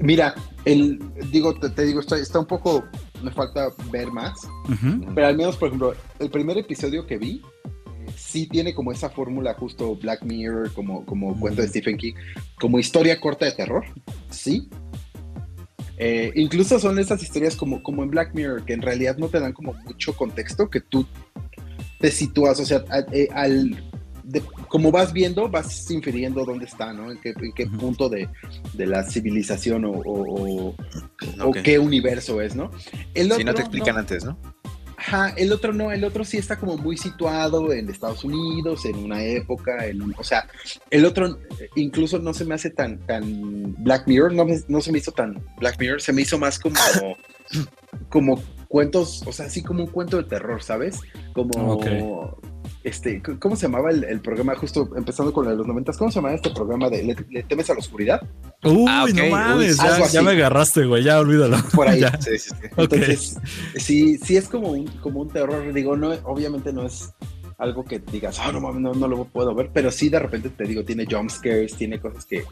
Mira, 0.00 0.34
el, 0.64 0.98
digo, 1.30 1.54
te, 1.54 1.70
te 1.70 1.84
digo, 1.84 2.00
está, 2.00 2.16
está 2.16 2.38
un 2.38 2.46
poco, 2.46 2.84
me 3.22 3.30
falta 3.30 3.68
ver 3.90 4.10
más, 4.10 4.32
pero 5.14 5.26
al 5.26 5.36
menos, 5.36 5.56
por 5.56 5.68
ejemplo, 5.68 5.94
el 6.18 6.30
primer 6.30 6.58
episodio 6.58 7.06
que 7.06 7.18
vi, 7.18 7.42
sí 8.16 8.46
tiene 8.46 8.74
como 8.74 8.90
esa 8.92 9.10
fórmula 9.10 9.54
justo 9.54 9.94
Black 9.96 10.22
Mirror, 10.22 10.72
como, 10.72 11.04
como 11.06 11.38
cuento 11.38 11.62
de 11.62 11.68
Stephen 11.68 11.96
King, 11.96 12.14
como 12.60 12.78
historia 12.78 13.20
corta 13.20 13.44
de 13.44 13.52
terror, 13.52 13.84
sí. 14.30 14.68
Eh, 15.98 16.32
incluso 16.34 16.78
son 16.80 16.98
esas 16.98 17.22
historias 17.22 17.54
como, 17.54 17.82
como 17.82 18.02
en 18.02 18.10
Black 18.10 18.34
Mirror, 18.34 18.64
que 18.64 18.72
en 18.72 18.82
realidad 18.82 19.16
no 19.18 19.28
te 19.28 19.38
dan 19.38 19.52
como 19.52 19.72
mucho 19.84 20.16
contexto, 20.16 20.68
que 20.68 20.80
tú 20.80 21.06
te 22.00 22.10
sitúas, 22.10 22.58
o 22.58 22.64
sea, 22.64 22.82
a- 22.90 23.06
eh, 23.12 23.28
al, 23.32 23.91
de- 24.24 24.42
como 24.68 24.90
vas 24.92 25.12
viendo, 25.12 25.48
vas 25.48 25.90
infiriendo 25.90 26.44
dónde 26.44 26.66
está, 26.66 26.92
¿no? 26.92 27.10
En 27.10 27.18
qué, 27.20 27.30
en 27.30 27.52
qué 27.52 27.64
Ujú. 27.64 27.76
punto 27.78 28.08
de, 28.08 28.28
de 28.74 28.86
la 28.86 29.02
civilización 29.04 29.84
o, 29.84 29.90
o- 29.90 30.68
o- 30.68 30.68
o 31.40 31.48
Ok. 31.48 31.58
qué 31.62 31.78
universo 31.78 32.40
es, 32.40 32.54
¿no? 32.54 32.70
El 33.14 33.24
Si 33.32 33.44
no 33.44 33.50
otro 33.50 33.54
te 33.54 33.60
explican 33.62 33.94
no. 33.94 34.00
antes, 34.00 34.24
¿no? 34.24 34.38
Ajá, 34.96 35.30
el 35.36 35.52
otro 35.52 35.72
no, 35.72 35.90
el 35.90 36.04
otro 36.04 36.24
sí 36.24 36.38
está 36.38 36.56
como 36.56 36.76
muy 36.76 36.96
situado 36.96 37.72
en 37.72 37.90
Estados 37.90 38.22
Unidos, 38.22 38.84
en 38.84 38.96
una 38.98 39.20
época, 39.24 39.84
en 39.86 40.00
un- 40.00 40.14
o 40.16 40.22
sea, 40.22 40.46
el 40.90 41.04
otro 41.04 41.38
incluso 41.74 42.20
no 42.20 42.32
se 42.32 42.44
me 42.44 42.54
hace 42.54 42.70
tan, 42.70 43.00
tan 43.00 43.74
Black 43.82 44.06
Mirror, 44.06 44.32
no, 44.32 44.44
me- 44.44 44.60
no 44.68 44.80
se 44.80 44.92
me 44.92 44.98
hizo 44.98 45.10
tan 45.10 45.44
Black 45.58 45.80
Mirror, 45.80 46.00
se 46.00 46.12
me 46.12 46.22
hizo 46.22 46.38
más 46.38 46.56
como, 46.60 46.76
como 48.08 48.40
cuentos, 48.68 49.22
o 49.26 49.32
sea, 49.32 49.46
así 49.46 49.60
como 49.62 49.82
un 49.84 49.90
cuento 49.90 50.18
de 50.18 50.24
terror, 50.24 50.62
¿sabes? 50.62 51.00
Como. 51.34 52.38
Este, 52.84 53.22
¿cómo 53.38 53.56
se 53.56 53.62
llamaba 53.62 53.90
el, 53.90 54.04
el 54.04 54.20
programa? 54.20 54.54
Justo 54.56 54.90
empezando 54.96 55.32
con 55.32 55.44
el 55.46 55.52
de 55.52 55.56
los 55.58 55.66
noventas, 55.66 55.96
¿cómo 55.96 56.10
se 56.10 56.16
llamaba 56.16 56.34
este 56.34 56.50
programa 56.50 56.90
de 56.90 57.02
¿Le, 57.02 57.16
le 57.30 57.42
temes 57.44 57.70
a 57.70 57.74
la 57.74 57.80
oscuridad? 57.80 58.20
Uy, 58.64 58.84
Ah, 58.88 59.06
no 59.14 59.26
mames, 59.26 59.78
ya, 60.12 60.22
me 60.22 60.32
agarraste, 60.32 60.84
güey, 60.84 61.04
ya 61.04 61.20
olvídalo. 61.20 61.56
Por 61.74 61.88
ahí. 61.88 62.00
Ya. 62.02 62.20
Sí, 62.20 62.36
sí. 62.36 62.50
Entonces, 62.76 63.36
sí, 63.76 64.18
sí 64.18 64.36
es 64.36 64.48
como 64.48 64.70
un, 64.70 64.88
como 64.98 65.20
un 65.20 65.28
terror, 65.28 65.72
digo, 65.72 65.96
no, 65.96 66.10
obviamente 66.24 66.72
no 66.72 66.84
es 66.84 67.12
algo 67.62 67.84
que 67.84 68.00
digas, 68.00 68.40
ah, 68.40 68.50
no 68.50 68.60
mames, 68.60 68.80
no, 68.80 68.92
no 68.92 69.06
lo 69.06 69.24
puedo 69.24 69.54
ver, 69.54 69.70
pero 69.72 69.92
sí 69.92 70.08
de 70.08 70.18
repente 70.18 70.50
te 70.50 70.64
digo, 70.64 70.84
tiene 70.84 71.06
jump 71.08 71.30
scares, 71.30 71.76
tiene 71.76 72.00
cosas 72.00 72.26
que... 72.26 72.44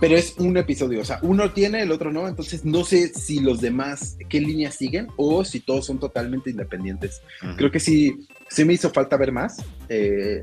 Pero 0.00 0.16
es 0.16 0.34
un 0.38 0.56
episodio, 0.56 1.02
o 1.02 1.04
sea, 1.04 1.18
uno 1.20 1.52
tiene, 1.52 1.82
el 1.82 1.92
otro 1.92 2.10
no, 2.10 2.26
entonces 2.26 2.64
no 2.64 2.82
sé 2.82 3.08
si 3.08 3.40
los 3.40 3.60
demás, 3.60 4.16
qué 4.30 4.40
líneas 4.40 4.76
siguen 4.76 5.08
o 5.16 5.44
si 5.44 5.60
todos 5.60 5.84
son 5.84 5.98
totalmente 5.98 6.50
independientes. 6.50 7.20
Creo 7.56 7.70
que 7.70 7.80
sí, 7.80 8.26
sí 8.48 8.64
me 8.64 8.74
hizo 8.74 8.90
falta 8.90 9.16
ver 9.16 9.32
más. 9.32 9.64
eh, 9.88 10.42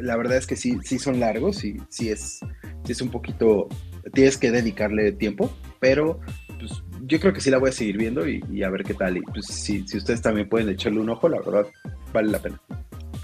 la 0.00 0.16
verdad 0.16 0.36
es 0.36 0.46
que 0.46 0.56
sí, 0.56 0.78
sí 0.82 0.98
son 0.98 1.20
largos 1.20 1.64
y 1.64 1.76
sí 1.88 2.10
es, 2.10 2.40
sí 2.84 2.92
es 2.92 3.00
un 3.00 3.10
poquito, 3.10 3.68
tienes 4.12 4.36
que 4.36 4.50
dedicarle 4.50 5.12
tiempo, 5.12 5.56
pero 5.80 6.20
pues, 6.58 6.82
yo 7.02 7.20
creo 7.20 7.32
que 7.32 7.40
sí 7.40 7.50
la 7.50 7.58
voy 7.58 7.70
a 7.70 7.72
seguir 7.72 7.96
viendo 7.96 8.26
y, 8.28 8.42
y 8.50 8.62
a 8.62 8.70
ver 8.70 8.82
qué 8.82 8.94
tal. 8.94 9.16
Y 9.16 9.22
pues 9.22 9.46
si, 9.46 9.86
si 9.86 9.98
ustedes 9.98 10.22
también 10.22 10.48
pueden 10.48 10.68
echarle 10.68 11.00
un 11.00 11.10
ojo, 11.10 11.28
la 11.28 11.38
verdad, 11.40 11.66
vale 12.12 12.30
la 12.30 12.38
pena. 12.38 12.60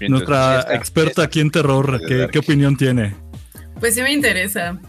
Nuestra 0.09 0.35
ya 0.35 0.59
está. 0.59 0.75
experta 0.75 1.23
aquí 1.23 1.39
en 1.39 1.51
terror, 1.51 2.01
¿qué, 2.07 2.39
opinión 2.39 2.75
tiene? 2.75 3.15
Pues 3.79 3.95
sí 3.95 4.01
me 4.01 4.11
interesa. 4.11 4.79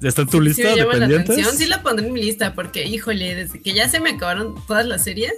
¿Está 0.00 0.22
en 0.22 0.28
tu 0.28 0.38
Sí 0.38 0.44
lista 0.44 0.62
me 0.62 0.76
llama 0.76 0.94
la 0.94 1.06
atención. 1.06 1.56
Sí 1.56 1.66
la 1.66 1.82
pondré 1.82 2.06
en 2.06 2.12
mi 2.12 2.22
lista 2.22 2.54
porque, 2.54 2.84
híjole, 2.84 3.34
desde 3.34 3.60
que 3.60 3.72
ya 3.72 3.88
se 3.88 3.98
me 3.98 4.10
acabaron 4.10 4.54
todas 4.66 4.86
las 4.86 5.02
series, 5.02 5.34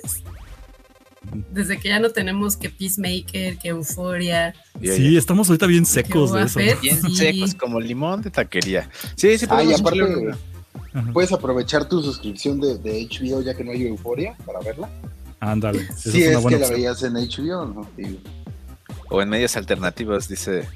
Desde 1.53 1.79
que 1.79 1.89
ya 1.91 1.99
no 2.01 2.11
tenemos 2.11 2.57
que 2.57 2.71
Peacemaker, 2.71 3.59
que 3.59 3.69
Euforia. 3.69 4.55
Sí, 4.83 5.17
estamos 5.17 5.49
ahorita 5.49 5.67
bien 5.67 5.85
secos 5.87 6.33
de 6.33 6.43
eso. 6.45 6.59
Bien 6.59 7.01
Sí. 7.03 7.15
secos, 7.17 7.55
como 7.55 7.79
limón 7.81 8.23
de 8.23 8.31
taquería. 8.31 8.89
Sí, 9.17 9.37
sí, 9.39 9.47
Ah, 9.51 9.63
y 9.63 9.73
aparte. 9.75 10.01
Ajá. 10.93 11.13
puedes 11.13 11.31
aprovechar 11.33 11.89
tu 11.89 12.03
suscripción 12.03 12.61
de, 12.61 12.79
de 12.79 13.07
HBO 13.07 13.43
ya 13.43 13.55
que 13.55 13.63
no 13.63 13.71
hay 13.73 13.87
euforia 13.87 14.35
para 14.45 14.61
verla. 14.61 14.89
Ándale. 15.39 15.87
Si 15.97 16.23
es 16.23 16.29
es, 16.29 16.29
una 16.31 16.39
buena 16.41 16.59
que 16.59 16.65
la 16.65 16.71
veías 16.71 17.03
en 17.03 17.15
HBO, 17.15 17.67
¿no? 17.67 17.89
O 19.11 19.23
en 19.23 19.29
medios 19.29 19.57
alternativos, 19.57 20.29
dice. 20.29 20.69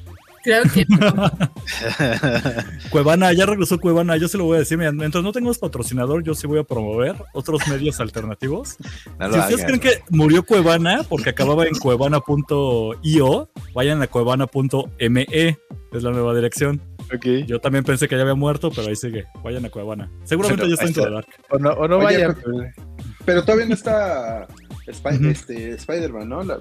Creo 0.45 0.63
que 0.65 0.85
no. 0.89 1.01
Cuevana, 2.91 3.33
ya 3.33 3.47
regresó 3.47 3.79
Cuevana, 3.81 4.17
yo 4.17 4.29
se 4.29 4.39
lo 4.39 4.45
voy 4.45 4.57
a 4.57 4.59
decir, 4.61 4.77
mira, 4.79 4.93
mientras 4.93 5.25
no 5.25 5.33
tengamos 5.33 5.59
patrocinador, 5.59 6.23
yo 6.23 6.35
sí 6.35 6.47
voy 6.47 6.59
a 6.59 6.65
promover 6.65 7.17
otros 7.33 7.67
medios 7.69 7.99
alternativos. 8.01 8.77
No 9.19 9.33
si 9.33 9.39
ustedes 9.39 9.65
hagan. 9.65 9.79
creen 9.79 9.81
que 9.81 10.03
murió 10.11 10.43
Cuevana 10.45 11.03
porque 11.09 11.31
acababa 11.31 11.65
en 11.67 11.75
cuevana.io, 11.77 13.51
vayan 13.75 14.03
a 14.03 14.07
cuevana.me, 14.07 15.27
es 15.31 16.03
la 16.03 16.11
nueva 16.11 16.35
dirección. 16.35 16.81
Yo 17.47 17.61
también 17.61 17.85
pensé 17.85 18.09
que 18.09 18.17
ya 18.17 18.23
había 18.23 18.35
muerto, 18.35 18.71
pero 18.71 18.89
ahí 18.89 18.97
sigue, 18.97 19.27
vayan 19.45 19.65
a 19.65 19.71
Cuevana. 19.71 20.11
Seguramente 20.25 20.67
ya 20.69 20.75
está 20.75 20.87
en 20.87 21.13
Dark. 21.15 21.27
O 21.51 21.59
no, 21.59 21.71
o 21.71 21.87
no 21.87 21.99
Oye, 21.99 22.05
vaya. 22.27 22.35
pero- 22.43 22.59
Pero 23.25 23.43
todavía 23.45 23.67
no 23.67 23.75
está 23.75 24.47
Ujú. 24.89 25.29
este, 25.29 25.71
Spider-Man, 25.75 26.29
¿no? 26.29 26.43
La- 26.43 26.61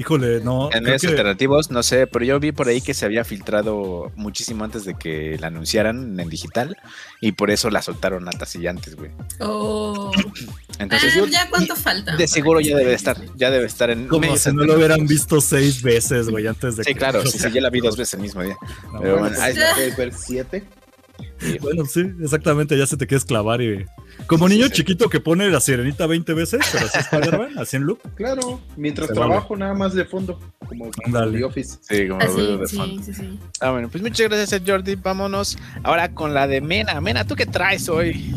Híjole, 0.00 0.40
no. 0.40 0.70
En 0.72 0.82
medios 0.82 1.04
alternativos, 1.04 1.70
no 1.70 1.82
sé, 1.82 2.06
pero 2.06 2.24
yo 2.24 2.40
vi 2.40 2.52
por 2.52 2.68
ahí 2.68 2.80
que 2.80 2.94
se 2.94 3.04
había 3.04 3.22
filtrado 3.22 4.10
muchísimo 4.16 4.64
antes 4.64 4.86
de 4.86 4.94
que 4.94 5.36
la 5.38 5.48
anunciaran 5.48 6.18
en 6.18 6.28
digital 6.30 6.78
y 7.20 7.32
por 7.32 7.50
eso 7.50 7.68
la 7.68 7.82
soltaron 7.82 8.26
a 8.26 8.30
antes, 8.30 8.96
güey. 8.96 9.10
Oh. 9.40 10.10
Entonces, 10.78 11.12
ah, 11.14 11.26
¿ya 11.30 11.50
cuánto 11.50 11.76
falta? 11.76 12.16
De 12.16 12.26
seguro 12.26 12.60
ya 12.60 12.78
debe 12.78 12.94
estar, 12.94 13.18
ya 13.36 13.50
debe 13.50 13.66
estar 13.66 13.90
en. 13.90 14.08
Como 14.08 14.34
si 14.38 14.50
no 14.54 14.64
lo 14.64 14.76
hubieran 14.76 15.06
visto 15.06 15.38
seis 15.42 15.82
veces, 15.82 16.30
güey, 16.30 16.46
antes 16.46 16.76
de. 16.76 16.84
Sí, 16.84 16.94
que... 16.94 16.98
claro, 16.98 17.26
sí, 17.26 17.38
sí, 17.38 17.50
ya 17.52 17.60
la 17.60 17.68
vi 17.68 17.80
dos 17.80 17.98
veces 17.98 18.14
el 18.14 18.20
mismo 18.20 18.42
día. 18.42 18.56
No, 18.90 19.00
pero 19.00 19.18
bueno, 19.18 19.36
ahí 19.38 19.54
ver 19.98 20.14
7. 20.14 20.64
Bueno, 21.60 21.84
sí, 21.86 22.04
exactamente, 22.22 22.76
ya 22.76 22.86
se 22.86 22.96
te 22.96 23.06
quieres 23.06 23.24
clavar 23.24 23.60
y... 23.62 23.86
Como 24.26 24.48
niño 24.48 24.68
chiquito 24.68 25.08
que 25.08 25.20
pone 25.20 25.48
la 25.48 25.60
sirenita 25.60 26.06
20 26.06 26.34
veces, 26.34 26.60
pero 26.72 26.86
así 26.86 26.98
es 26.98 27.04
Spider-Man, 27.04 27.58
así 27.58 27.76
en 27.76 27.84
loop. 27.84 28.00
Claro, 28.14 28.60
mientras 28.76 29.08
trabajo 29.12 29.56
nada 29.56 29.74
más 29.74 29.94
de 29.94 30.04
fondo, 30.04 30.38
como, 30.66 30.90
como 30.90 31.30
The 31.30 31.44
Office. 31.44 31.78
Sí, 31.80 32.08
como 32.08 32.20
ah, 32.20 32.26
de 32.26 32.66
fondo. 32.66 33.04
Ah, 33.60 33.70
bueno, 33.70 33.88
pues 33.88 34.02
muchas 34.02 34.28
gracias, 34.28 34.62
Jordi. 34.66 34.96
Vámonos 34.96 35.56
ahora 35.82 36.12
con 36.12 36.34
la 36.34 36.46
de 36.46 36.60
Mena. 36.60 37.00
Mena, 37.00 37.26
¿tú 37.26 37.34
qué 37.34 37.46
traes 37.46 37.88
hoy? 37.88 38.32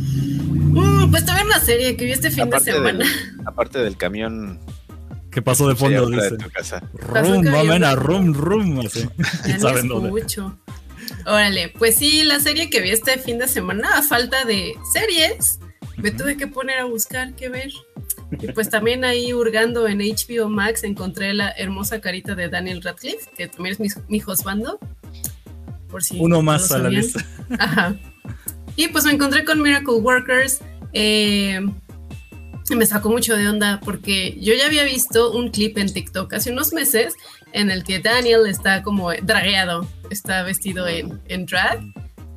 Uh, 0.73 1.09
pues 1.11 1.25
también 1.25 1.47
una 1.47 1.59
serie 1.59 1.95
que 1.97 2.05
vi 2.05 2.11
este 2.11 2.31
fin 2.31 2.49
de 2.49 2.59
semana. 2.59 3.05
Aparte 3.45 3.79
del 3.79 3.97
camión 3.97 4.59
que 5.33 5.41
pasó 5.41 5.67
de 5.67 5.75
fondo 5.75 6.09
dice. 6.09 6.31
De 6.31 6.37
tu 6.37 6.49
casa. 6.49 6.81
Rum, 6.93 7.43
va, 7.45 7.95
rum, 7.95 8.33
rum, 8.33 8.79
así. 8.85 9.09
Saben 9.59 9.85
escucho. 9.85 10.41
dónde. 10.41 10.57
Órale, 11.25 11.69
pues 11.69 11.95
sí, 11.95 12.23
la 12.23 12.39
serie 12.39 12.69
que 12.69 12.81
vi 12.81 12.89
este 12.89 13.17
fin 13.17 13.39
de 13.39 13.47
semana, 13.47 13.97
a 13.97 14.01
falta 14.01 14.45
de 14.45 14.73
series, 14.91 15.59
me 15.97 16.11
tuve 16.11 16.37
que 16.37 16.47
poner 16.47 16.79
a 16.79 16.85
buscar 16.85 17.33
qué 17.35 17.49
ver. 17.49 17.71
Y 18.31 18.51
pues 18.51 18.69
también 18.69 19.05
ahí 19.05 19.33
hurgando 19.33 19.87
en 19.87 19.99
HBO 19.99 20.49
Max 20.49 20.83
encontré 20.83 21.33
la 21.33 21.51
hermosa 21.51 22.01
carita 22.01 22.35
de 22.35 22.49
Daniel 22.49 22.81
Radcliffe, 22.81 23.29
que 23.37 23.47
también 23.47 23.73
es 23.73 23.79
mi, 23.79 23.87
mi 24.07 24.23
husbando. 24.25 24.79
Por 25.89 26.03
si 26.03 26.19
Uno 26.19 26.37
no 26.37 26.41
más 26.41 26.71
a 26.71 26.79
la 26.79 26.89
lista. 26.89 27.23
Ajá. 27.59 27.95
Y 28.75 28.87
pues 28.87 29.05
me 29.05 29.11
encontré 29.11 29.45
con 29.45 29.61
Miracle 29.61 29.95
Workers. 29.95 30.61
eh, 30.93 31.61
me 32.71 32.85
sacó 32.85 33.09
mucho 33.09 33.35
de 33.35 33.47
onda 33.47 33.79
porque 33.83 34.37
yo 34.39 34.53
ya 34.53 34.65
había 34.65 34.83
visto 34.83 35.31
un 35.31 35.49
clip 35.49 35.77
en 35.77 35.91
TikTok 35.93 36.33
hace 36.33 36.51
unos 36.51 36.71
meses 36.73 37.13
en 37.51 37.69
el 37.69 37.83
que 37.83 37.99
Daniel 37.99 38.45
está 38.47 38.81
como 38.83 39.11
dragueado, 39.13 39.87
está 40.09 40.43
vestido 40.43 40.87
en, 40.87 41.21
en 41.27 41.45
drag 41.45 41.81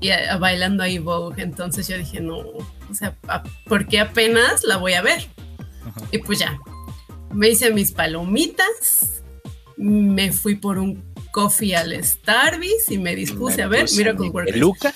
y 0.01 0.11
a- 0.11 0.37
bailando 0.37 0.83
ahí 0.83 0.99
Vogue. 0.99 1.43
Entonces 1.43 1.89
yo 1.89 1.97
dije, 1.97 2.21
no, 2.21 2.39
o 2.39 2.95
sea, 2.95 3.17
¿a- 3.29 3.43
¿por 3.67 3.87
qué 3.87 4.01
apenas 4.01 4.63
la 4.65 4.77
voy 4.77 4.93
a 4.95 5.03
ver? 5.03 5.27
Ajá. 5.87 6.01
Y 6.13 6.19
pues 6.19 6.39
ya, 6.41 6.59
me 7.33 7.49
hice 7.49 7.71
mis 7.73 7.93
palomitas, 7.93 9.23
me 9.77 10.33
fui 10.33 10.55
por 10.57 10.79
un 10.79 11.03
coffee 11.33 11.77
al 11.77 12.03
Starbucks 12.03 12.91
y 12.91 12.99
me 12.99 13.15
dispuse 13.15 13.59
Me 13.59 13.63
a 13.63 13.69
ver 13.69 13.87
Miracle 13.97 14.27
mi 14.27 14.31
Workers. 14.31 14.53
peluca. 14.55 14.95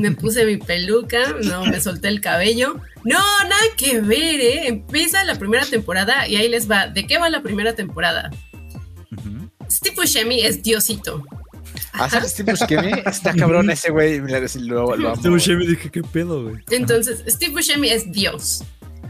Me 0.00 0.12
puse 0.12 0.44
mi 0.44 0.56
peluca, 0.56 1.34
no, 1.44 1.64
me 1.64 1.80
solté 1.80 2.08
el 2.08 2.20
cabello. 2.20 2.80
No, 3.04 3.18
nada 3.18 3.62
que 3.76 4.00
ver, 4.00 4.40
¿eh? 4.40 4.68
Empieza 4.68 5.24
la 5.24 5.36
primera 5.36 5.64
temporada 5.64 6.28
y 6.28 6.36
ahí 6.36 6.48
les 6.48 6.70
va. 6.70 6.88
¿De 6.88 7.06
qué 7.06 7.18
va 7.18 7.28
la 7.30 7.42
primera 7.42 7.74
temporada? 7.74 8.30
Ujú. 9.16 9.50
Steve 9.70 9.94
Buscemi 9.96 10.40
es 10.40 10.62
Diosito. 10.62 11.24
Ah, 11.92 12.08
¿sabes 12.10 12.32
Steve 12.32 12.52
Buscemi? 12.52 12.92
Está 13.06 13.34
cabrón 13.34 13.70
ese 13.70 13.90
güey. 13.90 14.18
Lo, 14.18 14.96
lo 14.96 15.08
amo. 15.08 15.14
Este 15.14 15.28
Buscemi 15.28 15.66
dije, 15.66 15.90
¿qué 15.90 16.02
pedo, 16.02 16.44
güey? 16.44 16.56
Entonces, 16.70 17.22
Steve 17.26 17.52
Buscemi 17.52 17.88
es 17.88 18.10
Dios. 18.12 18.64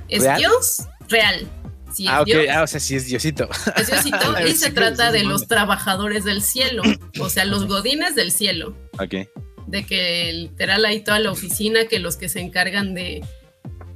Es 0.08 0.22
¿Real? 0.22 0.38
Dios 0.38 0.86
real. 1.08 1.48
Sí, 1.92 2.04
es 2.04 2.10
Ah, 2.10 2.20
ok. 2.22 2.28
Ah, 2.52 2.62
o 2.62 2.66
sea, 2.66 2.80
sí 2.80 2.96
es 2.96 3.06
Diosito. 3.06 3.48
Es 3.76 3.86
Diosito 3.86 4.34
y 4.46 4.52
se 4.52 4.70
trata 4.70 5.12
de 5.12 5.24
los 5.24 5.46
trabajadores 5.48 6.24
del 6.24 6.42
cielo, 6.42 6.82
o 7.20 7.28
sea, 7.30 7.44
los 7.44 7.66
godines 7.66 8.14
del 8.14 8.32
cielo. 8.32 8.76
Ok. 8.98 9.28
De 9.66 9.84
que 9.84 10.32
literal 10.32 10.84
hay 10.84 11.00
toda 11.00 11.18
la 11.18 11.30
oficina 11.30 11.86
que 11.86 11.98
los 11.98 12.16
que 12.16 12.28
se 12.28 12.40
encargan 12.40 12.94
de 12.94 13.24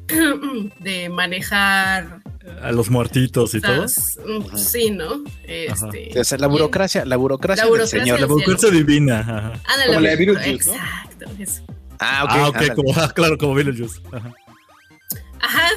de 0.80 1.08
manejar 1.08 2.20
A 2.62 2.72
los 2.72 2.90
muertitos 2.90 3.54
y 3.54 3.60
todo. 3.60 3.84
mm, 3.84 4.56
sí 4.56 4.90
no 4.90 5.22
este 5.44 6.18
O 6.18 6.24
sea, 6.24 6.38
la 6.38 6.48
burocracia, 6.48 7.04
la 7.04 7.16
burocracia, 7.16 7.64
La 7.64 7.70
del 7.70 7.78
burocracia 7.78 8.00
señor. 8.00 8.20
La 8.20 8.26
del 8.26 8.34
burocracia 8.34 8.70
divina. 8.70 9.20
Ajá. 9.20 9.52
ándale, 9.64 9.86
Como 9.86 10.00
la 10.00 10.16
de 10.16 10.26
¿no? 10.26 10.40
exacto 10.40 11.26
eso. 11.38 11.62
Ah, 12.00 12.24
ok. 12.24 12.30
ah, 12.32 12.48
ok, 12.48 12.56
ándale. 12.56 12.74
como, 12.74 12.94
ah, 12.96 13.12
claro, 13.14 13.38
como 13.38 13.54
Beetlejuice. 13.54 14.00
Ajá. 14.12 14.34
ajá 15.40 15.68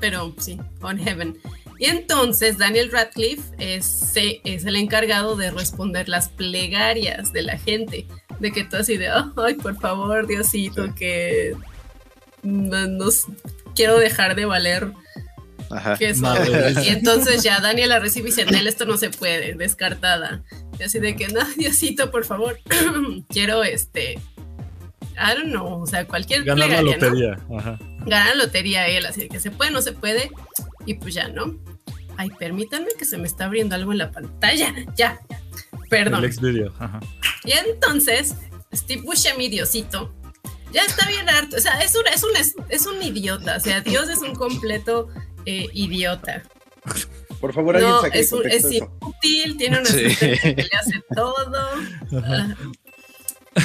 pero 0.00 0.34
sí 0.38 0.58
on 0.82 0.98
heaven 0.98 1.38
y 1.78 1.86
entonces 1.86 2.58
Daniel 2.58 2.90
Radcliffe 2.90 3.42
es, 3.58 4.12
es 4.16 4.64
el 4.64 4.76
encargado 4.76 5.36
de 5.36 5.50
responder 5.50 6.08
las 6.08 6.28
plegarias 6.28 7.32
de 7.32 7.42
la 7.42 7.58
gente 7.58 8.06
de 8.40 8.52
que 8.52 8.64
tú 8.64 8.76
así 8.76 8.96
de 8.96 9.08
ay 9.36 9.54
por 9.54 9.78
favor 9.80 10.26
Diosito 10.26 10.86
Sí. 10.86 10.92
que 10.96 11.56
no, 12.42 12.86
nos 12.86 13.24
quiero 13.74 13.98
dejar 13.98 14.34
de 14.36 14.44
valer 14.44 14.92
Ajá. 15.70 15.96
que 15.96 16.14
y 16.84 16.88
entonces 16.88 17.42
ya 17.42 17.60
Daniel 17.60 17.88
la 17.88 17.98
recibe 17.98 18.28
y 18.28 18.30
dice, 18.30 18.44
Nel, 18.46 18.66
esto 18.68 18.84
no 18.84 18.96
se 18.96 19.10
puede, 19.10 19.54
descartada. 19.54 20.42
Y 20.78 20.84
así 20.84 21.00
de 21.00 21.16
que, 21.16 21.26
no, 21.28 21.40
Diosito, 21.56 22.10
por 22.12 22.24
favor, 22.24 22.60
quiero 23.28 23.64
este, 23.64 24.12
I 24.12 25.34
don't 25.36 25.46
know, 25.50 25.82
o 25.82 25.86
sea, 25.86 26.06
cualquier 26.06 26.44
Ganar 26.44 26.68
la 26.70 26.76
plegaria, 26.78 26.96
¿no? 26.98 27.06
lotería. 27.08 27.58
Ajá. 27.58 27.78
Ganar 28.06 28.36
la 28.36 28.44
lotería 28.44 28.86
él, 28.86 29.06
así 29.06 29.22
de 29.22 29.28
que 29.28 29.40
se 29.40 29.50
puede, 29.50 29.70
no 29.72 29.82
se 29.82 29.92
puede, 29.92 30.30
y 30.84 30.94
pues 30.94 31.14
ya, 31.14 31.28
¿no? 31.28 31.56
Ay, 32.16 32.30
permítanme 32.38 32.88
que 32.96 33.04
se 33.04 33.18
me 33.18 33.26
está 33.26 33.46
abriendo 33.46 33.74
algo 33.74 33.90
en 33.92 33.98
la 33.98 34.10
pantalla, 34.12 34.72
ya, 34.94 35.18
perdón. 35.88 36.20
El 36.20 36.24
ex 36.26 36.40
video. 36.40 36.72
Ajá. 36.78 37.00
Y 37.44 37.52
entonces, 37.52 38.34
Steve 38.74 39.02
Buscemi, 39.02 39.48
Diosito, 39.48 40.14
ya 40.72 40.82
está 40.84 41.06
bien 41.06 41.28
harto. 41.28 41.56
O 41.56 41.60
sea, 41.60 41.78
es 41.80 41.94
un, 41.94 42.06
es 42.06 42.22
un, 42.22 42.64
es, 42.68 42.86
un 42.86 43.02
idiota. 43.02 43.56
O 43.56 43.60
sea, 43.60 43.80
Dios 43.80 44.08
es 44.08 44.18
un 44.18 44.34
completo 44.34 45.08
eh, 45.44 45.68
idiota. 45.72 46.42
Por 47.40 47.52
favor, 47.52 47.76
alguien 47.76 47.92
No, 47.92 48.00
saque 48.00 48.18
es, 48.20 48.32
un, 48.32 48.48
es 48.48 48.70
inútil, 48.70 49.56
tiene 49.56 49.78
un 49.78 49.86
Sí. 49.86 50.16
que 50.16 50.54
le 50.70 50.78
hace 50.78 51.02
todo. 51.14 51.70
Ajá. 52.18 52.56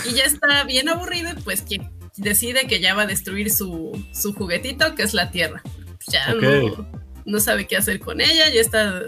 Y 0.09 0.13
ya 0.13 0.23
está 0.23 0.63
bien 0.63 0.87
aburrido 0.89 1.31
y 1.31 1.41
pues 1.41 1.61
que 1.61 1.81
decide 2.15 2.67
que 2.67 2.79
ya 2.79 2.93
va 2.93 3.03
a 3.03 3.07
destruir 3.07 3.51
su, 3.51 3.91
su 4.13 4.33
juguetito, 4.33 4.95
que 4.95 5.03
es 5.03 5.13
la 5.13 5.31
Tierra. 5.31 5.61
Ya 6.07 6.33
no, 6.33 6.87
no 7.25 7.39
sabe 7.39 7.67
qué 7.67 7.77
hacer 7.77 7.99
con 7.99 8.21
ella, 8.21 8.49
ya 8.49 8.61
está 8.61 9.01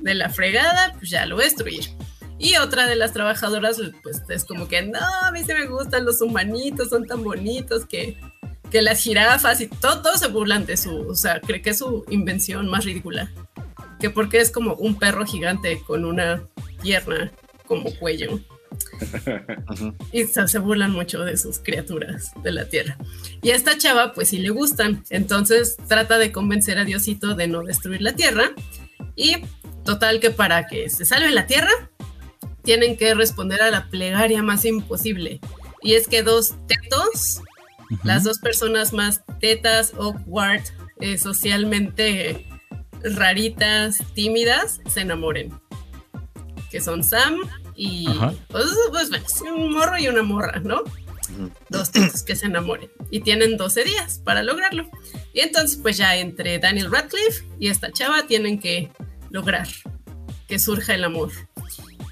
de 0.00 0.14
la 0.14 0.28
fregada, 0.30 0.94
pues 0.98 1.10
ya 1.10 1.26
lo 1.26 1.36
va 1.36 1.42
a 1.42 1.44
destruir. 1.44 1.90
Y 2.38 2.56
otra 2.56 2.86
de 2.86 2.96
las 2.96 3.12
trabajadoras, 3.12 3.80
pues 4.02 4.22
es 4.28 4.44
como 4.44 4.68
que, 4.68 4.82
no, 4.82 4.98
a 5.22 5.30
mí 5.30 5.42
sí 5.44 5.52
me 5.54 5.66
gustan 5.66 6.04
los 6.04 6.20
humanitos, 6.20 6.90
son 6.90 7.06
tan 7.06 7.24
bonitos 7.24 7.86
que, 7.86 8.18
que 8.70 8.82
las 8.82 9.00
jirafas 9.00 9.60
y 9.60 9.68
todo, 9.68 10.02
todos 10.02 10.20
se 10.20 10.28
burlan 10.28 10.66
de 10.66 10.76
su, 10.76 11.08
o 11.08 11.14
sea, 11.14 11.40
cree 11.40 11.62
que 11.62 11.70
es 11.70 11.78
su 11.78 12.04
invención 12.10 12.68
más 12.68 12.84
ridícula. 12.84 13.30
Que 13.98 14.10
porque 14.10 14.38
es 14.38 14.50
como 14.50 14.74
un 14.74 14.98
perro 14.98 15.24
gigante 15.24 15.80
con 15.86 16.04
una 16.04 16.42
pierna 16.82 17.32
como 17.66 17.90
cuello. 17.94 18.38
Y 20.12 20.24
se, 20.24 20.46
se 20.48 20.58
burlan 20.58 20.92
mucho 20.92 21.24
de 21.24 21.36
sus 21.36 21.58
criaturas 21.58 22.32
de 22.42 22.52
la 22.52 22.68
tierra. 22.68 22.98
Y 23.42 23.50
a 23.50 23.56
esta 23.56 23.78
chava, 23.78 24.12
pues 24.12 24.28
sí 24.28 24.38
le 24.38 24.50
gustan. 24.50 25.02
Entonces 25.10 25.76
trata 25.88 26.18
de 26.18 26.32
convencer 26.32 26.78
a 26.78 26.84
Diosito 26.84 27.34
de 27.34 27.48
no 27.48 27.62
destruir 27.62 28.02
la 28.02 28.14
tierra. 28.14 28.50
Y 29.14 29.38
total 29.84 30.20
que 30.20 30.30
para 30.30 30.66
que 30.66 30.90
se 30.90 31.04
salve 31.06 31.30
la 31.30 31.46
tierra, 31.46 31.70
tienen 32.66 32.96
que 32.96 33.14
responder 33.14 33.62
a 33.62 33.70
la 33.70 33.88
plegaria 33.88 34.42
más 34.42 34.64
imposible. 34.66 35.40
Y 35.82 35.94
es 35.94 36.08
que 36.08 36.22
dos 36.22 36.54
tetos, 36.66 37.40
Ujú. 37.90 38.00
las 38.02 38.24
dos 38.24 38.38
personas 38.40 38.92
más 38.92 39.22
tetas, 39.40 39.94
awkward, 39.94 40.62
eh, 41.00 41.16
socialmente 41.16 42.46
raritas, 43.02 43.98
tímidas, 44.14 44.80
se 44.92 45.02
enamoren. 45.02 45.54
Que 46.70 46.80
son 46.80 47.04
Sam 47.04 47.36
y 47.76 48.08
Ajá. 48.08 48.34
pues, 48.48 48.66
pues, 48.90 49.10
bueno, 49.10 49.24
es 49.24 49.40
un 49.42 49.72
morro 49.72 49.96
y 49.98 50.08
una 50.08 50.24
morra, 50.24 50.60
¿no? 50.64 50.82
Dos 51.70 51.90
tipos 51.92 52.22
que 52.24 52.34
se 52.34 52.46
enamoren. 52.46 52.90
Y 53.10 53.20
tienen 53.20 53.56
12 53.56 53.84
días 53.84 54.20
para 54.24 54.42
lograrlo. 54.42 54.88
Y 55.32 55.40
entonces, 55.40 55.78
pues 55.80 55.96
ya 55.96 56.16
entre 56.16 56.58
Daniel 56.58 56.90
Radcliffe 56.90 57.44
y 57.60 57.68
esta 57.68 57.92
chava 57.92 58.26
tienen 58.26 58.58
que 58.58 58.90
lograr 59.30 59.68
que 60.48 60.58
surja 60.58 60.94
el 60.94 61.04
amor. 61.04 61.30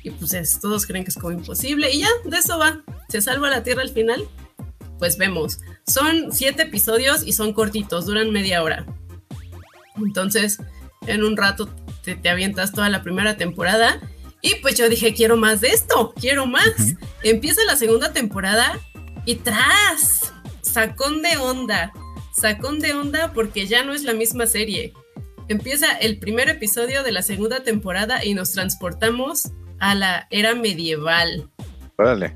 Y 0.04 0.10
pues 0.10 0.32
es- 0.34 0.60
todos 0.60 0.86
creen 0.86 1.02
que 1.04 1.10
es 1.10 1.16
como 1.16 1.32
imposible. 1.32 1.90
Y 1.90 2.00
ya, 2.00 2.08
de 2.24 2.36
eso 2.36 2.58
va. 2.58 2.82
Se 3.08 3.20
salva 3.20 3.50
la 3.50 3.64
Tierra 3.64 3.82
al 3.82 3.88
final. 3.90 4.22
Pues 5.00 5.16
vemos. 5.18 5.58
Son 5.86 6.30
siete 6.30 6.62
episodios 6.62 7.26
y 7.26 7.32
son 7.32 7.52
cortitos, 7.52 8.06
duran 8.06 8.30
media 8.30 8.62
hora. 8.62 8.86
Entonces, 9.96 10.58
en 11.06 11.24
un 11.24 11.36
rato 11.36 11.68
te, 12.02 12.14
te 12.16 12.28
avientas 12.28 12.72
toda 12.72 12.88
la 12.90 13.02
primera 13.02 13.36
temporada. 13.36 14.00
Y 14.42 14.56
pues 14.56 14.76
yo 14.76 14.88
dije, 14.88 15.14
quiero 15.14 15.36
más 15.36 15.60
de 15.62 15.68
esto, 15.68 16.12
quiero 16.20 16.46
más. 16.46 16.94
Empieza 17.22 17.64
la 17.64 17.76
segunda 17.76 18.12
temporada 18.12 18.78
y 19.24 19.36
tras, 19.36 20.32
sacón 20.60 21.22
de 21.22 21.38
onda, 21.38 21.92
sacón 22.34 22.78
de 22.78 22.92
onda 22.92 23.32
porque 23.32 23.66
ya 23.66 23.84
no 23.84 23.94
es 23.94 24.02
la 24.02 24.12
misma 24.12 24.46
serie. 24.46 24.92
Empieza 25.48 25.92
el 25.92 26.18
primer 26.18 26.50
episodio 26.50 27.02
de 27.02 27.12
la 27.12 27.22
segunda 27.22 27.62
temporada 27.62 28.22
y 28.24 28.34
nos 28.34 28.52
transportamos 28.52 29.50
a 29.84 29.94
la 29.94 30.26
era 30.30 30.54
medieval, 30.54 31.46
Órale. 31.98 32.34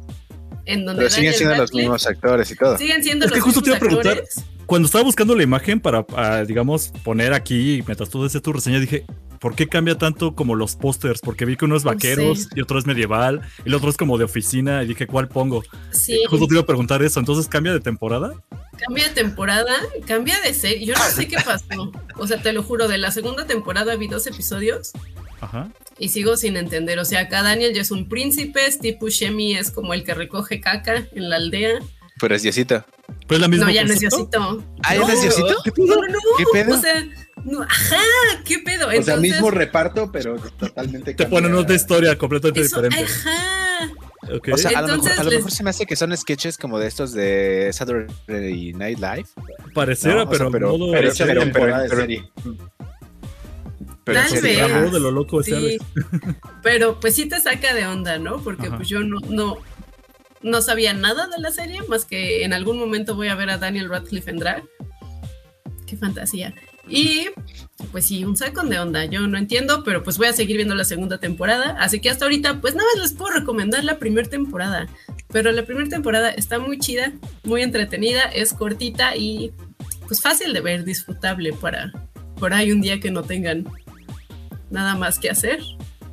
en 0.67 0.85
donde 0.85 1.00
Pero 1.05 1.11
siguen 1.11 1.33
Daniel 1.33 1.35
siendo 1.35 1.57
los 1.57 1.73
mismos 1.73 2.07
actores 2.07 2.50
y 2.50 2.57
todo. 2.57 2.76
Siguen 2.76 3.02
siendo 3.02 3.25
Es 3.25 3.33
que 3.33 3.38
los 3.38 3.45
justo 3.45 3.62
te 3.62 3.71
iba 3.71 3.78
a 3.78 3.81
mismos 3.81 4.00
preguntar, 4.02 4.25
actores. 4.25 4.45
Cuando 4.67 4.85
estaba 4.85 5.05
buscando 5.05 5.35
la 5.35 5.43
imagen 5.43 5.81
para, 5.81 6.05
ah, 6.14 6.45
digamos, 6.47 6.93
poner 7.02 7.33
aquí, 7.33 7.83
mientras 7.87 8.11
tú 8.11 8.23
decías 8.23 8.43
tu 8.43 8.52
reseña, 8.52 8.81
dije, 8.81 9.07
¿por 9.40 9.55
qué 9.55 9.67
cambia 9.67 9.97
tanto 9.97 10.35
como 10.35 10.57
los 10.57 10.76
pósters? 10.76 11.23
Porque 11.23 11.47
vi 11.47 11.57
que 11.57 11.64
uno 11.64 11.75
es 11.75 11.85
vaqueros 11.85 12.49
y 12.55 12.61
otro 12.61 12.78
es 12.78 12.85
medieval 12.85 13.40
y 13.64 13.69
el 13.69 13.75
otro 13.75 13.88
es 13.88 13.97
como 13.97 14.19
de 14.19 14.25
oficina 14.25 14.83
y 14.83 14.88
dije, 14.88 15.07
¿cuál 15.07 15.28
pongo? 15.28 15.62
Sí, 15.90 16.23
Justo 16.28 16.47
te 16.47 16.52
iba 16.52 16.62
a 16.62 16.67
preguntar 16.67 17.02
eso, 17.02 17.19
¿entonces 17.19 17.49
cambia 17.49 17.73
de 17.73 17.81
temporada? 17.81 18.35
cambia 18.76 19.09
de 19.09 19.14
temporada, 19.14 19.75
cambia 20.07 20.38
de 20.45 20.52
serie. 20.52 20.87
Yo 20.87 20.95
no 20.95 21.02
sé 21.02 21.26
qué 21.26 21.37
pasó. 21.45 21.90
O 22.17 22.26
sea, 22.26 22.40
te 22.43 22.52
lo 22.52 22.62
juro, 22.62 22.88
de 22.88 22.99
la 22.99 23.11
segunda 23.11 23.47
temporada 23.47 23.97
vi 23.97 24.07
dos 24.07 24.26
episodios 24.26 24.93
Ajá. 25.40 25.68
y 25.99 26.09
sigo 26.09 26.37
sin 26.37 26.57
entender. 26.57 26.99
O 26.99 27.04
sea, 27.04 27.21
acá 27.21 27.42
Daniel 27.42 27.73
ya 27.75 27.83
es 27.83 27.90
un 27.90 28.09
príncipe, 28.09 28.71
Steve 28.71 28.99
Buscemi 29.00 29.57
es 29.57 29.71
como 29.71 29.95
el 29.95 30.04
que 30.04 30.14
recoge 30.14 30.61
caca 30.61 31.07
en 31.12 31.30
la 31.30 31.37
aldea. 31.37 31.78
Pero 32.21 32.35
es 32.35 32.42
Diosito. 32.42 32.85
¿Pero 33.26 33.37
es 33.37 33.40
la 33.40 33.49
misma 33.49 33.66
No, 33.66 33.73
ya 33.73 33.85
no 33.85 33.92
es? 33.92 34.00
Diosito. 34.00 34.64
¿Ah, 34.83 34.95
no 34.97 35.09
es 35.09 35.14
No, 35.14 35.21
Diosito? 35.23 35.62
No, 35.78 35.95
no, 35.97 36.07
no. 36.09 36.18
¿Qué 36.38 36.45
pedo? 36.52 36.75
O 36.76 36.80
sea, 36.80 37.07
no, 37.45 37.62
ajá, 37.62 37.97
¿qué 38.45 38.59
pedo? 38.59 38.88
O 38.88 39.02
sea, 39.02 39.16
mismo 39.16 39.50
reparto, 39.50 40.11
pero 40.11 40.37
totalmente 40.59 41.14
Te 41.14 41.26
ponen 41.26 41.54
otra 41.54 41.76
historia 41.76 42.16
completamente 42.18 42.61
eso, 42.62 42.83
diferente. 42.83 43.04
ajá. 43.12 43.90
O 44.52 44.57
sea, 44.59 44.71
a 44.71 44.83
lo, 44.83 44.88
mejor, 44.88 44.99
Entonces 44.99 45.18
a 45.18 45.23
lo 45.25 45.30
les- 45.30 45.38
mejor 45.38 45.52
se 45.52 45.62
me 45.62 45.71
hace 45.71 45.87
que 45.87 45.95
son 45.97 46.14
sketches 46.16 46.59
como 46.59 46.78
de 46.78 46.88
estos 46.88 47.12
de 47.12 47.71
Saturday 47.73 48.73
Night 48.75 48.99
Live. 48.99 49.26
Pareciera, 49.73 50.16
no, 50.16 50.23
o 50.25 50.26
sea, 50.26 50.30
pero, 50.33 50.50
pero- 50.50 50.68
modo, 50.76 50.92
Pero 50.92 51.12
Pero- 51.16 51.26
pero- 51.26 51.40
temporada 51.42 51.83
de 51.85 51.88
pero-. 51.88 52.68
Pero 54.09 54.21
Tal 54.23 54.41
vez. 54.41 54.93
de 54.93 55.00
lo 55.00 55.11
loco 55.11 55.43
Sí, 55.43 55.77
pero 56.62 56.99
pues 56.99 57.15
sí 57.15 57.29
te 57.29 57.38
saca 57.43 57.75
de 57.75 57.87
onda, 57.87 58.19
¿no? 58.19 58.43
Porque 58.43 58.69
Ajá. 58.69 58.77
pues 58.79 58.88
yo 58.88 59.00
no, 59.00 59.21
no, 59.29 59.59
no 60.41 60.62
sabía 60.62 60.95
nada 60.95 61.27
de 61.27 61.38
la 61.38 61.50
serie, 61.50 61.83
más 61.91 62.07
que 62.07 62.43
en 62.43 62.55
algún 62.55 62.79
momento 62.79 63.15
voy 63.15 63.29
a 63.29 63.35
ver 63.35 63.50
a 63.50 63.59
Daniel 63.59 63.91
Radcliffe 63.91 64.31
en 64.31 64.38
drag. 64.38 64.65
Qué 65.87 65.99
fantasía. 65.99 66.55
Y 66.88 67.27
pues 67.93 68.07
sí, 68.07 68.25
un 68.25 68.35
sacón 68.35 68.71
de 68.71 68.79
onda. 68.79 69.05
Yo 69.05 69.21
no 69.27 69.37
entiendo, 69.37 69.85
pero 69.85 70.03
pues 70.03 70.17
voy 70.17 70.29
a 70.29 70.33
seguir 70.33 70.57
viendo 70.57 70.75
la 70.75 70.85
segunda 70.85 71.19
temporada. 71.19 71.77
Así 71.79 72.00
que 72.00 72.09
hasta 72.09 72.25
ahorita, 72.25 72.62
pues 72.62 72.75
nada 72.75 72.88
más 72.95 73.03
les 73.03 73.12
puedo 73.12 73.35
recomendar 73.35 73.85
la 73.85 73.99
primera 73.99 74.27
temporada. 74.27 74.88
Pero 75.31 75.53
la 75.53 75.67
primera 75.67 75.91
temporada 75.91 76.31
está 76.31 76.59
muy 76.59 76.79
chida, 76.79 77.12
muy 77.45 77.61
entretenida, 77.61 78.23
es 78.23 78.54
cortita 78.54 79.17
y 79.17 79.52
pues 80.06 80.23
fácil 80.23 80.54
de 80.54 80.63
ver, 80.63 80.85
disfrutable 80.85 81.52
para 81.52 81.93
por 82.39 82.54
ahí 82.54 82.73
un 82.73 82.80
día 82.80 83.00
que 83.00 83.11
no 83.11 83.23
tengan 83.23 83.69
nada 84.71 84.95
más 84.97 85.19
que 85.19 85.31
hacer. 85.31 85.61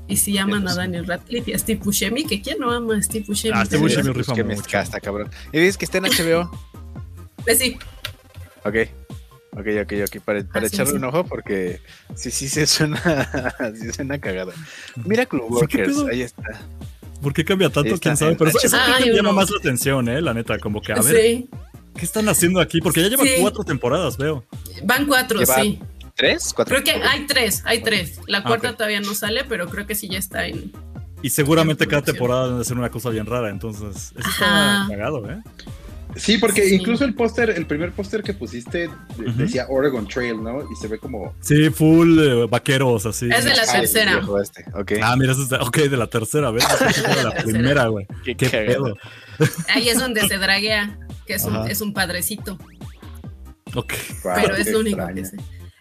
Y 0.07 0.17
si 0.17 0.37
aman 0.37 0.67
a 0.67 0.75
Daniel 0.75 1.07
Radcliffe 1.07 1.49
y 1.51 1.53
a 1.55 1.59
Steve 1.59 1.79
Buscemi, 1.83 2.25
que 2.25 2.39
quién 2.41 2.59
no 2.59 2.71
ama 2.71 2.95
a 2.95 3.01
Steve 3.01 3.25
Buscemi. 3.27 3.53
Ah, 3.57 3.65
Steve. 3.65 3.81
Buscemi 3.81 4.03
Pues 4.13 4.17
rifa 4.17 4.33
que 4.35 4.43
me 4.43 4.55
casta, 4.57 4.99
cabrón. 4.99 5.29
Y 5.51 5.57
dices 5.59 5.77
que 5.77 5.85
está 5.85 5.97
en 5.97 6.05
HBO. 6.05 6.51
Pues 7.43 7.59
sí, 7.59 7.77
Ok. 8.63 8.75
Ok, 9.57 9.67
ok, 9.83 9.93
ok. 10.07 10.21
Para, 10.25 10.43
para 10.43 10.65
Ah, 10.65 10.69
sí, 10.69 10.75
echarle 10.75 10.91
sí. 10.91 10.97
un 10.97 11.03
ojo 11.05 11.23
porque 11.25 11.79
sí, 12.15 12.29
sí 12.31 12.49
se 12.49 12.65
suena, 12.67 12.99
sí 13.79 13.91
suena 13.93 14.19
cagado. 14.19 14.51
Miracle 15.05 15.39
Sí, 15.39 15.45
¿qué 15.47 15.53
Workers, 15.53 15.97
ahí 16.11 16.21
está. 16.23 16.43
¿Por 17.21 17.33
qué 17.33 17.45
cambia 17.45 17.69
tanto? 17.69 17.97
¿Quién 17.99 18.17
sabe? 18.17 18.35
Pero 18.35 18.49
eso, 18.49 18.77
me 18.99 19.13
llama 19.13 19.29
no. 19.29 19.33
más 19.33 19.49
la 19.51 19.57
atención, 19.59 20.09
¿eh? 20.09 20.21
La 20.21 20.33
neta, 20.33 20.57
como 20.59 20.81
que, 20.81 20.91
a 20.93 21.01
ver, 21.01 21.15
sí. 21.15 21.49
¿qué 21.95 22.03
están 22.05 22.27
haciendo 22.27 22.59
aquí? 22.59 22.81
Porque 22.81 23.01
ya 23.01 23.07
llevan 23.09 23.27
Sí. 23.27 23.33
cuatro 23.39 23.63
temporadas, 23.63 24.17
veo. 24.17 24.43
Van 24.83 25.05
cuatro, 25.05 25.39
Lleva- 25.39 25.61
sí. 25.61 25.79
¿Tres? 26.15 26.53
¿Cuatro? 26.55 26.81
Creo 26.81 26.83
que 26.83 27.03
hay 27.03 27.25
tres, 27.27 27.61
hay 27.65 27.81
tres. 27.81 28.19
La 28.27 28.39
Ah, 28.39 28.43
cuarta 28.43 28.73
todavía 28.73 29.01
no 29.01 29.13
sale, 29.13 29.43
pero 29.43 29.67
creo 29.67 29.85
que 29.85 29.95
sí 29.95 30.07
ya 30.07 30.17
está 30.19 30.47
en. 30.47 30.71
Y 31.21 31.29
seguramente 31.29 31.83
En 31.85 31.89
cada 31.89 32.01
temporada 32.03 32.49
debe 32.49 32.63
ser 32.63 32.77
una 32.77 32.89
cosa 32.89 33.09
bien 33.09 33.25
rara, 33.25 33.49
entonces 33.49 34.13
eso 34.17 34.29
está 34.29 34.85
cagado, 34.89 35.29
¿eh? 35.29 35.39
Sí, 36.15 36.37
porque 36.37 36.61
Sí. 36.69 36.75
incluso 36.75 37.03
el 37.03 37.13
póster, 37.13 37.49
el 37.49 37.65
primer 37.65 37.91
póster 37.91 38.23
que 38.23 38.33
pusiste 38.33 38.89
decía 39.35 39.65
Oregon 39.67 40.07
Trail, 40.07 40.41
¿no? 40.41 40.61
Y 40.71 40.75
se 40.79 40.87
ve 40.87 40.97
como. 40.97 41.35
Sí, 41.41 41.69
full 41.69 42.17
eh, 42.19 42.47
vaqueros, 42.49 43.05
así. 43.05 43.27
Es 43.29 43.43
de 43.43 43.53
la 43.53 43.63
Ah, 43.63 43.71
tercera. 43.73 44.21
Este, 44.41 44.65
Ok. 44.73 44.93
Ah, 45.03 45.15
mira, 45.17 45.33
eso 45.33 45.41
es 45.43 45.49
de, 45.49 45.57
ok, 45.57 45.75
de 45.77 45.97
la 45.97 46.07
tercera, 46.07 46.51
¿ves? 46.51 46.63
De 47.17 47.23
la 47.23 47.31
primera, 47.43 47.87
güey. 47.87 48.07
Qué 48.23 48.35
Qué 48.37 48.47
pedo. 48.49 48.95
Ahí 49.73 49.89
es 49.89 49.99
donde 49.99 50.25
se 50.25 50.37
draguea, 50.37 50.97
que 51.25 51.33
es 51.33 51.43
un, 51.43 51.67
es 51.67 51.81
un 51.81 51.93
padrecito. 51.93 52.57
Ok. 53.73 53.93
wow, 54.23 54.33
pero 54.35 54.55
es 54.55 54.71
lo 54.71 54.79
único 54.79 55.05
que 55.13 55.25
sé. 55.25 55.37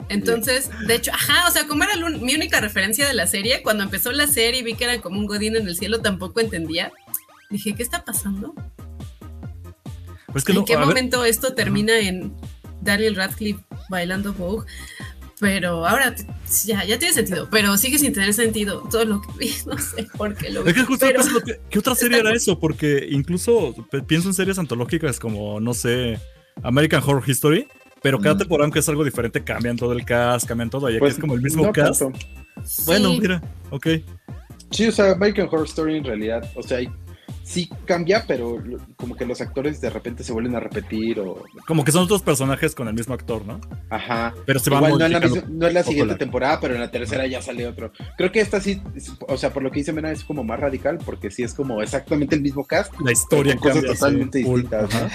Entonces, 0.09 0.71
de 0.87 0.95
hecho, 0.95 1.11
ajá, 1.13 1.49
o 1.49 1.51
sea, 1.51 1.67
como 1.67 1.85
era 1.85 1.97
mi 2.11 2.35
única 2.35 2.61
referencia 2.61 3.07
de 3.07 3.15
la 3.15 3.27
serie, 3.27 3.63
cuando 3.63 3.83
empezó 3.85 4.13
la 4.13 4.27
serie 4.27 4.61
y 4.61 4.63
vi 4.63 4.75
que 4.75 4.85
era 4.85 5.01
como 5.01 5.19
un 5.19 5.27
godín 5.27 5.57
en 5.57 5.67
el 5.67 5.77
cielo, 5.77 6.01
tampoco 6.01 6.41
entendía. 6.41 6.93
Dije, 7.51 7.75
¿qué 7.75 7.83
está 7.83 8.05
pasando? 8.05 8.55
Pues 10.27 10.37
es 10.43 10.45
que 10.45 10.53
¿En 10.53 10.59
no, 10.59 10.65
qué 10.65 10.77
ver, 10.77 10.87
momento 10.87 11.25
esto 11.25 11.55
termina 11.55 11.99
en 11.99 12.35
Daniel 12.81 13.15
Radcliffe 13.17 13.63
bailando 13.89 14.33
Vogue? 14.33 14.67
Pero 15.41 15.87
ahora 15.87 16.15
ya, 16.65 16.85
ya 16.85 16.99
tiene 16.99 17.13
sentido, 17.13 17.49
pero 17.51 17.77
sigue 17.77 17.99
sin 17.99 18.13
tener 18.13 18.33
sentido 18.35 18.83
todo 18.91 19.05
lo 19.05 19.21
que 19.21 19.29
vi, 19.39 19.55
no 19.67 19.77
sé 19.79 20.07
por 20.17 20.35
qué 20.37 20.51
lo 20.51 20.63
vi. 20.63 20.71
Es 20.71 20.77
que 20.77 20.85
justo 20.85 21.07
pero- 21.07 21.21
pensando 21.21 21.41
que- 21.45 21.61
¿qué 21.71 21.79
otra 21.79 21.95
serie 21.95 22.19
era 22.21 22.33
eso? 22.35 22.59
Porque 22.59 23.07
incluso 23.11 23.75
pienso 24.07 24.29
en 24.29 24.35
series 24.35 24.59
antológicas 24.59 25.19
como, 25.19 25.61
no 25.61 25.75
sé, 25.75 26.21
American 26.63 27.03
Horror 27.05 27.23
History, 27.29 27.67
pero 28.05 28.19
cada 28.21 28.35
Mm. 28.35 28.39
temporada, 28.39 28.65
aunque 28.67 28.81
es 28.81 28.89
algo 28.91 29.03
diferente, 29.03 29.43
cambian 29.43 29.79
todo 29.79 29.93
el 29.93 30.05
cast, 30.05 30.47
cambian 30.47 30.69
todo, 30.69 30.91
y 30.91 30.93
aquí 30.93 30.99
Pues, 31.01 31.15
es 31.15 31.19
como 31.21 31.33
el 31.35 31.41
mismo 31.41 31.65
no 31.65 31.73
cast. 31.73 32.03
tanto. 32.03 32.19
Bueno, 32.85 33.11
Sí. 33.13 33.21
mira, 33.23 33.43
ok. 33.71 33.87
Sí, 34.71 34.87
o 34.89 34.93
sea, 34.93 35.13
American 35.13 35.47
Horror 35.51 35.65
Story 35.65 35.97
en 35.97 36.05
realidad, 36.05 36.47
o 36.55 36.63
sea, 36.63 36.79
sí 37.45 37.71
cambia, 37.87 38.25
pero 38.27 38.63
como 38.97 39.17
que 39.17 39.25
los 39.25 39.41
actores 39.41 39.81
de 39.81 39.89
repente 39.89 40.23
se 40.23 40.33
vuelven 40.35 40.55
a 40.55 40.61
repetir 40.61 41.19
o. 41.21 41.43
Como 41.67 41.83
que 41.85 41.93
son 41.93 42.03
otros 42.05 42.21
personajes 42.23 42.75
con 42.75 42.89
el 42.89 42.95
mismo 42.95 43.15
actor, 43.15 43.45
¿no? 43.47 43.59
Ajá. 43.89 44.35
Pero 44.45 44.59
se 44.61 44.69
van 44.71 44.85
Igual 44.85 44.99
no 44.99 45.07
es, 45.07 45.13
la 45.13 45.21
misma- 45.21 45.45
no 45.49 45.67
es 45.67 45.73
la 45.75 45.83
siguiente 45.83 46.13
la- 46.13 46.19
temporada, 46.19 46.61
pero 46.61 46.75
en 46.75 46.81
la 46.81 46.91
tercera 46.91 47.27
ya 47.27 47.41
sale 47.41 47.67
otro. 47.67 47.91
Creo 48.19 48.31
que 48.33 48.41
esta 48.41 48.61
sí, 48.61 48.83
o 49.29 49.37
sea, 49.39 49.51
por 49.51 49.63
lo 49.63 49.71
que 49.71 49.81
dice 49.81 49.93
Mena, 49.95 50.11
es 50.11 50.25
como 50.25 50.45
más 50.45 50.61
radical, 50.61 50.99
porque 51.05 51.31
sí 51.31 51.43
es 51.43 51.55
como 51.55 51.81
exactamente 51.83 52.35
el 52.37 52.43
mismo 52.43 52.67
cast. 52.67 52.93
La 53.01 53.13
historia 53.13 53.55
con 53.57 53.63
cosas 53.63 53.77
cambia. 53.77 53.95
totalmente 53.95 54.39
sí, 54.39 54.45
distintas, 54.45 54.95
¿no? 54.95 55.09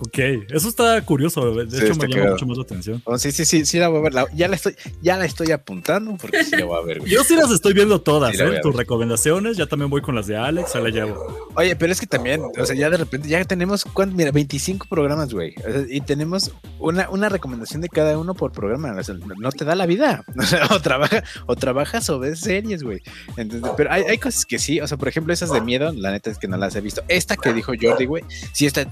Ok, 0.00 0.18
eso 0.50 0.68
está 0.68 1.00
curioso, 1.02 1.54
de 1.54 1.70
Sí, 1.70 1.84
hecho 1.84 1.94
me 1.94 2.08
llama 2.08 2.32
mucho 2.32 2.46
más 2.46 2.56
la 2.58 2.64
atención. 2.64 3.00
Oh, 3.04 3.16
sí, 3.16 3.30
sí, 3.32 3.44
sí, 3.44 3.64
sí 3.64 3.78
la 3.78 3.88
voy 3.88 4.00
a 4.00 4.02
ver. 4.02 4.14
La- 4.14 4.26
ya 4.34 4.48
la 4.48 4.56
estoy, 4.56 4.74
ya 5.00 5.16
la 5.16 5.24
estoy 5.24 5.52
apuntando 5.52 6.16
porque 6.20 6.42
sí 6.44 6.56
la 6.56 6.64
voy 6.64 6.78
a 6.82 6.84
ver, 6.84 6.98
güey. 7.00 7.10
Yo 7.12 7.22
sí 7.24 7.36
las 7.36 7.50
estoy 7.50 7.72
viendo 7.74 8.00
todas, 8.00 8.36
Sí, 8.36 8.42
¿eh? 8.42 8.58
a 8.58 8.60
Tus 8.60 8.74
recomendaciones, 8.74 9.56
ya 9.56 9.66
también 9.66 9.90
voy 9.90 10.02
con 10.02 10.14
las 10.14 10.26
de 10.26 10.36
Alex, 10.36 10.72
se 10.72 10.80
la 10.80 10.90
llevo. 10.90 11.48
Oye, 11.54 11.76
pero 11.76 11.92
es 11.92 12.00
que 12.00 12.06
también, 12.06 12.42
o 12.58 12.66
sea, 12.66 12.74
ya 12.74 12.90
de 12.90 12.96
repente, 12.96 13.28
ya 13.28 13.44
tenemos, 13.44 13.84
¿cuánto? 13.84 14.16
Mira, 14.16 14.32
25 14.32 14.86
programas, 14.90 15.32
güey. 15.32 15.54
Y 15.88 16.00
tenemos 16.00 16.50
una, 16.80 17.08
una 17.10 17.28
recomendación 17.28 17.80
de 17.80 17.88
cada 17.88 18.18
uno 18.18 18.34
por 18.34 18.50
programa. 18.52 18.94
O 18.98 19.02
sea, 19.02 19.14
no 19.14 19.52
te 19.52 19.64
da 19.64 19.74
la 19.74 19.86
vida. 19.86 20.24
O 20.74 20.80
trabaja, 20.80 21.22
o 21.46 21.56
trabajas 21.56 22.08
o 22.10 22.18
ves 22.18 22.40
series, 22.40 22.82
güey. 22.82 23.00
Entonces, 23.36 23.70
pero 23.76 23.92
hay, 23.92 24.02
hay 24.02 24.18
cosas 24.18 24.44
que 24.44 24.58
sí, 24.58 24.80
o 24.80 24.86
sea, 24.86 24.96
por 24.98 25.08
ejemplo, 25.08 25.32
esas 25.32 25.52
de 25.52 25.60
miedo, 25.60 25.92
la 25.92 26.10
neta 26.10 26.30
es 26.30 26.38
que 26.38 26.48
no 26.48 26.56
las 26.56 26.74
he 26.76 26.80
visto. 26.80 27.02
Esta 27.08 27.36
que 27.36 27.52
dijo 27.52 27.72
Jordi, 27.80 28.06
güey, 28.06 28.24
sí 28.52 28.66
está, 28.66 28.86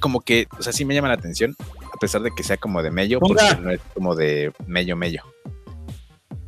como 0.00 0.20
que, 0.20 0.43
o 0.58 0.62
sea, 0.62 0.72
sí 0.72 0.84
me 0.84 0.94
llama 0.94 1.08
la 1.08 1.14
atención, 1.14 1.56
a 1.92 1.96
pesar 1.98 2.22
de 2.22 2.30
que 2.36 2.42
sea 2.42 2.56
como 2.56 2.82
de 2.82 2.90
mello, 2.90 3.20
porque 3.20 3.42
no 3.60 3.70
es 3.70 3.80
como 3.94 4.14
de 4.14 4.52
mello, 4.66 4.96
mello. 4.96 5.22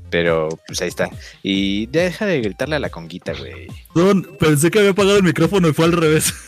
Pero, 0.09 0.48
pues 0.68 0.80
ahí 0.82 0.88
está. 0.88 1.11
Y 1.42 1.87
deja 1.87 2.26
de 2.26 2.40
gritarle 2.40 2.76
a 2.76 2.78
la 2.78 2.90
conguita, 2.90 3.32
güey. 3.35 3.66
Perdón, 3.92 4.37
pensé 4.38 4.70
que 4.70 4.78
había 4.78 4.92
apagado 4.92 5.16
el 5.16 5.24
micrófono 5.24 5.68
y 5.68 5.72
fue 5.72 5.85
al 5.87 5.92
revés. 5.92 6.32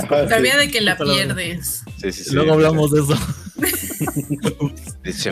Sí. 0.00 0.06
Sabía 0.28 0.56
de 0.56 0.70
que 0.70 0.80
la- 0.80 0.96
pierdes. 0.96 1.82
Sí, 2.00 2.10
sí, 2.12 2.24
sí. 2.24 2.34
Luego 2.34 2.54
hablamos 2.54 2.90
de 2.90 3.00
eso. 3.02 3.14
Dice, 5.04 5.30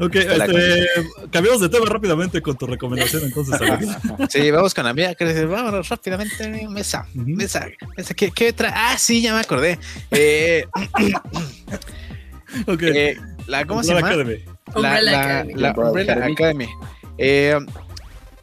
Ok, 0.00 0.16
este, 0.16 0.86
cambiamos 1.30 1.60
de 1.60 1.68
tema 1.68 1.86
rápidamente 1.86 2.40
con 2.42 2.56
tu 2.56 2.66
recomendación 2.66 3.22
entonces. 3.24 3.60
Sí, 4.30 4.50
vamos 4.50 4.74
con 4.74 4.84
la 4.84 4.92
mía. 4.94 5.14
Que 5.14 5.24
dice, 5.26 5.44
vámonos 5.44 5.88
rápidamente. 5.88 6.66
Mesa, 6.68 7.06
mesa, 7.14 7.66
mesa. 7.96 8.14
¿Qué, 8.14 8.30
qué 8.30 8.52
trae? 8.52 8.72
Ah, 8.74 8.96
sí, 8.98 9.22
ya 9.22 9.34
me 9.34 9.40
acordé. 9.40 9.78
Eh, 10.10 10.64
Ok, 12.66 12.82
eh, 12.82 13.16
la, 13.46 13.64
¿Cómo 13.64 13.82
se 13.82 13.94
llama? 13.94 14.06
Academy. 14.08 14.38
La, 14.74 14.74
Umbrella 14.76 15.00
la- 15.02 15.20
Academy. 15.20 15.54
la 15.54 15.68
Umbrella 15.70 15.88
Umbrella 15.88 16.12
Academy. 16.12 16.32
Academy. 16.34 16.68
Eh, 17.18 17.58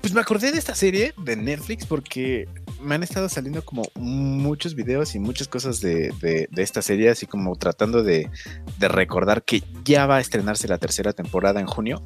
pues 0.02 0.14
me 0.14 0.22
acordé 0.22 0.52
de 0.52 0.58
esta 0.58 0.74
serie 0.76 1.14
de 1.18 1.36
Netflix 1.36 1.86
porque 1.86 2.48
me 2.82 2.96
han 2.96 3.04
estado 3.04 3.30
saliendo 3.30 3.64
como 3.64 3.84
muchos 3.96 4.76
videos 4.76 5.16
y 5.16 5.20
muchas 5.20 5.48
cosas 5.48 5.82
de, 5.82 6.14
de- 6.22 6.48
de 6.52 6.64
esta 6.64 6.82
serie, 6.82 7.10
así 7.10 7.26
como 7.26 7.56
tratando 7.56 8.04
de, 8.04 8.30
de 8.78 8.88
recordar 8.88 9.44
que 9.44 9.64
ya 9.84 10.06
va 10.06 10.18
a 10.18 10.20
estrenarse 10.22 10.68
la 10.68 10.78
tercera 10.78 11.14
temporada 11.14 11.60
en 11.60 11.68
junio. 11.68 12.02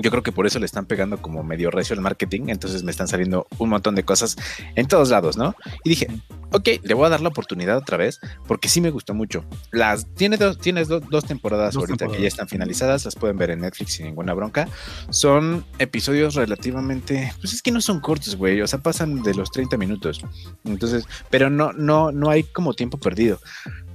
Yo 0.00 0.10
creo 0.10 0.22
que 0.22 0.32
por 0.32 0.46
eso 0.46 0.58
le 0.58 0.66
están 0.66 0.86
pegando 0.86 1.20
como 1.20 1.42
medio 1.42 1.70
recio 1.70 1.94
al 1.94 2.00
marketing, 2.00 2.42
entonces 2.48 2.82
me 2.82 2.90
están 2.90 3.08
saliendo 3.08 3.46
un 3.58 3.68
montón 3.68 3.94
de 3.94 4.04
cosas 4.04 4.36
en 4.74 4.86
todos 4.86 5.10
lados, 5.10 5.36
¿no? 5.36 5.54
Y 5.84 5.90
dije, 5.90 6.06
ok, 6.52 6.68
le 6.82 6.94
voy 6.94 7.06
a 7.06 7.10
dar 7.10 7.20
la 7.20 7.28
oportunidad 7.28 7.76
otra 7.76 7.96
vez 7.96 8.18
porque 8.46 8.68
sí 8.68 8.80
me 8.80 8.90
gustó 8.90 9.12
mucho. 9.14 9.44
Las 9.70 10.06
tiene 10.14 10.36
dos, 10.36 10.58
tienes 10.58 10.88
do- 10.88 11.00
dos 11.00 11.24
temporadas 11.24 11.74
Dos 11.74 11.82
ahorita 11.82 12.08
que 12.08 12.22
ya 12.22 12.28
están 12.28 12.48
finalizadas, 12.48 13.04
las 13.04 13.14
pueden 13.16 13.36
ver 13.36 13.50
en 13.50 13.60
Netflix 13.60 13.94
sin 13.94 14.06
ninguna 14.06 14.32
bronca. 14.34 14.68
Son 15.10 15.64
episodios 15.78 16.34
relativamente, 16.34 17.32
pues 17.40 17.52
es 17.52 17.62
que 17.62 17.70
no 17.70 17.80
son 17.80 18.00
cortos, 18.00 18.36
güey, 18.36 18.60
o 18.60 18.66
sea, 18.66 18.78
pasan 18.80 19.22
de 19.22 19.34
los 19.34 19.50
30 19.50 19.76
minutos. 19.76 20.20
Entonces, 20.64 21.04
pero 21.30 21.50
no, 21.50 21.72
no, 21.72 22.12
no 22.12 22.30
hay 22.30 22.44
como 22.44 22.74
tiempo 22.74 22.98
perdido. 22.98 23.40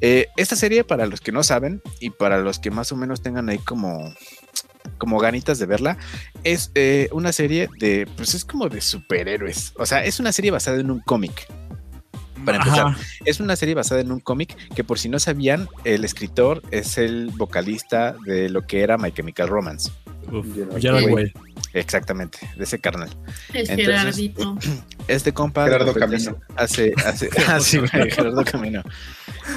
Eh, 0.01 0.27
esta 0.37 0.55
serie, 0.55 0.83
para 0.83 1.07
los 1.07 1.21
que 1.21 1.31
no 1.31 1.41
saben 1.43 1.81
y 1.99 2.11
para 2.11 2.37
los 2.39 2.59
que 2.59 2.69
más 2.69 2.91
o 2.91 2.95
menos 2.95 3.21
tengan 3.21 3.49
ahí 3.49 3.57
como 3.57 4.13
como 4.97 5.19
ganitas 5.19 5.59
de 5.59 5.65
verla, 5.65 5.97
es 6.43 6.71
eh, 6.75 7.09
una 7.11 7.31
serie 7.31 7.69
de, 7.79 8.07
pues 8.15 8.33
es 8.33 8.45
como 8.45 8.69
de 8.69 8.81
superhéroes. 8.81 9.73
O 9.77 9.85
sea, 9.85 10.03
es 10.03 10.19
una 10.19 10.31
serie 10.31 10.51
basada 10.51 10.79
en 10.79 10.91
un 10.91 10.99
cómic. 10.99 11.47
Para 12.45 12.59
empezar, 12.59 12.87
Ajá. 12.87 12.97
es 13.25 13.39
una 13.39 13.55
serie 13.55 13.75
basada 13.75 13.99
en 13.99 14.11
un 14.11 14.19
cómic 14.19 14.55
que 14.73 14.83
por 14.83 14.99
si 14.99 15.09
no 15.09 15.19
sabían, 15.19 15.67
el 15.83 16.05
escritor 16.05 16.61
es 16.71 16.97
el 16.97 17.31
vocalista 17.35 18.15
de 18.25 18.49
lo 18.49 18.65
que 18.65 18.81
era 18.81 18.97
My 18.97 19.11
Chemical 19.11 19.49
Romance. 19.49 19.91
Uf, 20.31 20.45
Gerard 20.79 21.11
Way. 21.11 21.33
Exactamente, 21.73 22.39
de 22.55 22.63
ese 22.63 22.79
carnal. 22.79 23.09
El 23.53 23.69
Entonces, 23.69 23.85
Gerardito. 23.85 24.57
Este 25.07 25.33
compa 25.33 25.65
de 25.65 25.71
Gerardo 25.71 25.93
Camino. 25.93 26.37
hace, 26.55 26.93
hace, 27.05 27.29
ah, 27.47 27.59
sí, 27.61 27.77
güey, 27.77 28.11
Gerardo 28.11 28.43
Camino. 28.43 28.83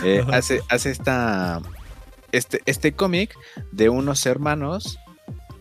Eh, 0.05 0.25
hace, 0.33 0.61
hace 0.69 0.91
esta, 0.91 1.61
este, 2.31 2.61
este 2.67 2.93
cómic 2.93 3.35
de 3.73 3.89
unos 3.89 4.25
hermanos 4.27 4.99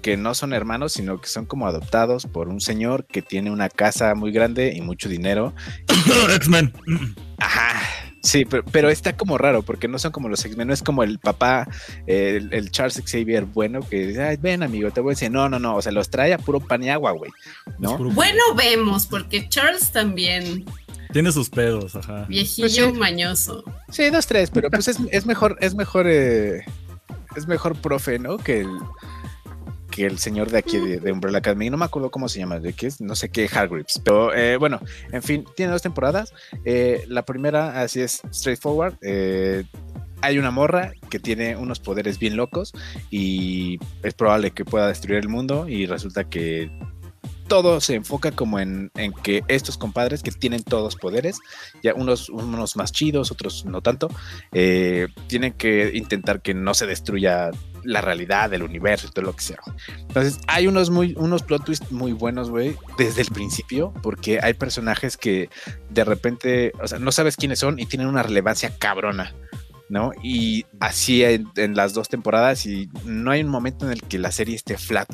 que 0.01 0.17
no 0.17 0.33
son 0.33 0.53
hermanos, 0.53 0.93
sino 0.93 1.19
que 1.21 1.27
son 1.27 1.45
como 1.45 1.67
adoptados 1.67 2.25
por 2.25 2.47
un 2.49 2.61
señor 2.61 3.05
que 3.05 3.21
tiene 3.21 3.51
una 3.51 3.69
casa 3.69 4.15
muy 4.15 4.31
grande 4.31 4.73
y 4.75 4.81
mucho 4.81 5.09
dinero. 5.09 5.53
X-Men. 6.35 6.73
Ajá. 7.37 7.81
Sí, 8.21 8.43
pero, 8.43 8.65
pero 8.65 8.89
está 8.89 9.15
como 9.15 9.37
raro 9.37 9.61
porque 9.63 9.87
no 9.87 9.97
son 9.97 10.11
como 10.11 10.27
los 10.27 10.43
X-Men, 10.43 10.67
no 10.67 10.73
es 10.73 10.83
como 10.83 11.03
el 11.03 11.19
papá, 11.19 11.67
el, 12.05 12.53
el 12.53 12.69
Charles 12.69 13.01
Xavier 13.05 13.45
bueno 13.45 13.79
que 13.79 14.07
dice, 14.07 14.21
"Ay, 14.23 14.35
ven 14.35 14.61
amigo, 14.61 14.91
te 14.91 14.99
voy 14.99 15.11
a 15.11 15.13
decir, 15.13 15.31
no, 15.31 15.47
no, 15.47 15.57
no, 15.57 15.77
o 15.77 15.81
sea, 15.81 15.93
los 15.93 16.09
trae 16.09 16.33
a 16.33 16.37
puro 16.37 16.59
pan 16.59 16.83
y 16.83 16.89
agua, 16.89 17.11
güey, 17.11 17.31
¿no? 17.79 17.97
Bueno, 17.97 18.41
vemos, 18.57 19.05
porque 19.07 19.47
Charles 19.47 19.91
también, 19.91 20.65
Tiene 21.13 21.31
sus 21.31 21.49
pedos, 21.49 21.95
ajá. 21.95 22.25
viejillo 22.27 22.65
Pues 22.87 22.93
sí. 22.93 22.99
mañoso. 22.99 23.63
Sí, 23.89 24.09
dos, 24.09 24.27
tres, 24.27 24.51
pero 24.51 24.69
pues 24.69 24.89
es, 24.89 24.97
es 25.11 25.25
mejor, 25.25 25.57
es 25.61 25.73
mejor, 25.73 26.05
eh, 26.09 26.65
es 27.37 27.47
mejor 27.47 27.77
profe, 27.77 28.19
¿no? 28.19 28.37
Que 28.37 28.59
el, 28.61 28.69
el 30.03 30.19
señor 30.19 30.49
de 30.49 30.57
aquí 30.59 30.77
de, 30.77 30.99
de 30.99 31.11
Umbrella 31.11 31.39
Academy. 31.39 31.69
No 31.69 31.77
me 31.77 31.85
acuerdo 31.85 32.11
cómo 32.11 32.29
se 32.29 32.39
llama, 32.39 32.59
de 32.59 32.73
qué 32.73 32.87
es, 32.87 33.01
no 33.01 33.15
sé 33.15 33.29
qué, 33.29 33.49
Hargreaves. 33.51 34.01
Pero 34.03 34.33
eh, 34.33 34.57
bueno, 34.57 34.79
en 35.11 35.23
fin, 35.23 35.45
tiene 35.55 35.71
dos 35.71 35.81
temporadas. 35.81 36.33
Eh, 36.65 37.03
la 37.07 37.23
primera, 37.23 37.81
así 37.81 38.01
es, 38.01 38.21
straightforward. 38.31 38.95
eh, 39.01 39.63
hay 40.21 40.37
una 40.37 40.51
morra 40.51 40.91
que 41.09 41.19
tiene 41.19 41.55
unos 41.55 41.79
poderes 41.79 42.19
bien 42.19 42.35
locos 42.35 42.73
y 43.09 43.79
es 44.03 44.13
probable 44.13 44.51
que 44.51 44.65
pueda 44.65 44.87
destruir 44.87 45.19
el 45.19 45.29
mundo 45.29 45.67
y 45.69 45.85
resulta 45.85 46.25
que 46.25 46.69
todo 47.47 47.81
se 47.81 47.95
enfoca 47.95 48.31
como 48.31 48.59
en, 48.59 48.91
en 48.95 49.11
que 49.11 49.43
estos 49.47 49.77
compadres 49.77 50.21
que 50.21 50.31
tienen 50.31 50.63
todos 50.63 50.95
poderes, 50.95 51.39
ya 51.81 51.93
unos, 51.95 52.29
unos 52.29 52.75
más 52.75 52.91
chidos, 52.91 53.31
otros 53.31 53.65
no 53.65 53.81
tanto, 53.81 54.09
eh, 54.51 55.07
tienen 55.27 55.53
que 55.53 55.91
intentar 55.95 56.41
que 56.41 56.53
no 56.53 56.73
se 56.73 56.85
destruya 56.85 57.49
la 57.83 58.01
realidad 58.01 58.49
del 58.49 58.63
universo 58.63 59.07
y 59.07 59.11
todo 59.11 59.25
lo 59.25 59.35
que 59.35 59.43
sea. 59.43 59.59
Entonces, 59.99 60.39
hay 60.47 60.67
unos, 60.67 60.89
muy, 60.89 61.13
unos 61.17 61.43
plot 61.43 61.65
twists 61.65 61.91
muy 61.91 62.13
buenos, 62.13 62.49
güey, 62.49 62.75
desde 62.97 63.21
el 63.21 63.27
principio, 63.29 63.93
porque 64.01 64.39
hay 64.41 64.53
personajes 64.53 65.17
que 65.17 65.49
de 65.89 66.03
repente, 66.03 66.71
o 66.81 66.87
sea, 66.87 66.99
no 66.99 67.11
sabes 67.11 67.35
quiénes 67.35 67.59
son 67.59 67.79
y 67.79 67.85
tienen 67.85 68.07
una 68.07 68.23
relevancia 68.23 68.71
cabrona. 68.77 69.33
¿No? 69.91 70.11
Y 70.21 70.67
así 70.79 71.23
en, 71.23 71.47
en 71.55 71.75
las 71.75 71.95
dos 71.95 72.09
temporadas 72.09 72.67
y 72.67 72.89
no 73.05 73.31
hay 73.31 73.41
un 73.41 73.49
momento 73.49 73.87
en 73.87 73.91
el 73.91 74.03
que 74.03 74.19
la 74.19 74.29
serie 74.29 74.55
esté 74.55 74.77
flat, 74.77 75.09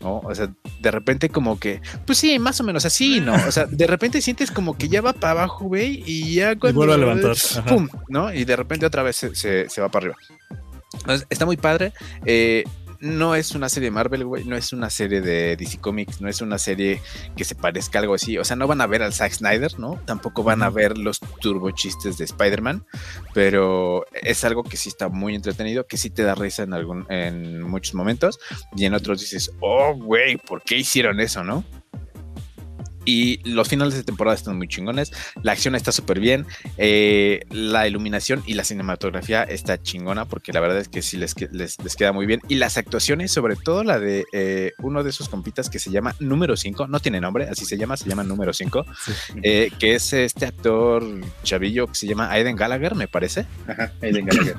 ¿no? 0.00 0.20
O 0.20 0.34
sea, 0.34 0.48
de 0.80 0.90
repente 0.90 1.28
como 1.28 1.60
que, 1.60 1.82
pues 2.06 2.16
sí, 2.16 2.38
más 2.38 2.58
o 2.58 2.64
menos 2.64 2.86
así, 2.86 3.20
¿no? 3.20 3.34
O 3.34 3.52
sea, 3.52 3.66
de 3.66 3.86
repente 3.86 4.22
sientes 4.22 4.50
como 4.50 4.78
que 4.78 4.88
ya 4.88 5.02
va 5.02 5.12
para 5.12 5.32
abajo, 5.32 5.66
güey, 5.66 6.02
y 6.06 6.32
ya 6.32 6.56
cuando... 6.56 6.78
vuelve 6.78 6.94
a 6.94 6.96
levantar. 6.96 7.36
¡Pum! 7.68 7.90
¿No? 8.08 8.32
Y 8.32 8.46
de 8.46 8.56
repente 8.56 8.86
otra 8.86 9.02
vez 9.02 9.16
se, 9.16 9.34
se- 9.34 9.68
se 9.68 9.80
va 9.82 9.90
para 9.90 10.06
arriba. 10.06 10.16
Entonces, 11.00 11.26
está 11.30 11.46
muy 11.46 11.56
padre. 11.56 11.92
Eh, 12.24 12.64
no 13.00 13.34
es 13.34 13.54
una 13.54 13.68
serie 13.68 13.88
de 13.88 13.90
Marvel, 13.90 14.24
güey, 14.24 14.44
no 14.44 14.56
es 14.56 14.72
una 14.72 14.90
serie 14.90 15.20
de 15.20 15.56
DC 15.56 15.78
Comics, 15.78 16.20
no 16.20 16.28
es 16.28 16.40
una 16.40 16.58
serie 16.58 17.00
que 17.36 17.44
se 17.44 17.54
parezca 17.54 17.98
a 17.98 18.02
algo 18.02 18.14
así. 18.14 18.38
O 18.38 18.44
sea, 18.44 18.56
no 18.56 18.66
van 18.66 18.80
a 18.80 18.86
ver 18.86 19.02
al 19.02 19.12
Zack 19.12 19.32
Snyder, 19.32 19.78
¿no? 19.78 20.00
Tampoco 20.06 20.42
van 20.42 20.62
a 20.62 20.70
ver 20.70 20.96
los 20.98 21.20
turbo 21.40 21.70
chistes 21.70 22.18
de 22.18 22.24
Spider-Man, 22.24 22.84
pero 23.34 24.04
es 24.12 24.44
algo 24.44 24.62
que 24.62 24.76
sí 24.76 24.88
está 24.88 25.08
muy 25.08 25.34
entretenido, 25.34 25.86
que 25.86 25.96
sí 25.96 26.10
te 26.10 26.22
da 26.22 26.34
risa 26.34 26.62
en, 26.62 26.72
algún, 26.72 27.06
en 27.10 27.62
muchos 27.62 27.94
momentos, 27.94 28.38
y 28.76 28.84
en 28.84 28.94
otros 28.94 29.20
dices, 29.20 29.52
oh, 29.60 29.94
güey, 29.94 30.36
¿por 30.36 30.62
qué 30.62 30.76
hicieron 30.76 31.20
eso, 31.20 31.44
no? 31.44 31.64
Y 33.06 33.38
los 33.48 33.68
finales 33.68 33.94
de 33.94 34.02
temporada 34.02 34.34
están 34.36 34.58
muy 34.58 34.68
chingones. 34.68 35.12
La 35.42 35.52
acción 35.52 35.74
está 35.74 35.92
súper 35.92 36.20
bien. 36.20 36.44
eh, 36.76 37.40
la 37.50 37.86
iluminación 37.88 38.42
y 38.46 38.54
la 38.54 38.64
cinematografía 38.64 39.42
está 39.44 39.80
chingona 39.80 40.26
porque 40.26 40.52
la 40.52 40.60
verdad 40.60 40.78
es 40.78 40.88
que 40.88 41.00
sí 41.00 41.16
les, 41.16 41.34
les, 41.52 41.78
les 41.82 41.96
queda 41.96 42.12
muy 42.12 42.26
bien. 42.26 42.40
Y 42.48 42.56
las 42.56 42.76
actuaciones, 42.76 43.32
sobre 43.32 43.56
todo 43.56 43.84
la 43.84 43.98
de 43.98 44.24
eh, 44.32 44.72
uno 44.80 45.02
de 45.04 45.10
esos 45.10 45.28
compitas 45.28 45.70
que 45.70 45.78
se 45.78 45.90
llama 45.90 46.14
Número 46.20 46.56
5, 46.56 46.88
no 46.88 47.00
tiene 47.00 47.20
nombre, 47.20 47.48
así 47.48 47.64
se 47.64 47.78
llama, 47.78 47.96
se 47.96 48.08
llama 48.08 48.24
Número 48.24 48.52
5, 48.52 48.84
Sí. 49.04 49.12
eh, 49.42 49.70
que 49.78 49.94
es 49.94 50.12
este 50.12 50.44
actor 50.46 51.04
chavillo 51.44 51.86
que 51.86 51.94
se 51.94 52.06
llama 52.08 52.30
Aiden 52.32 52.56
Gallagher, 52.56 52.94
me 52.96 53.06
parece. 53.08 53.46
Ajá, 53.68 53.92
Aiden 54.02 54.26
Gallagher. 54.26 54.56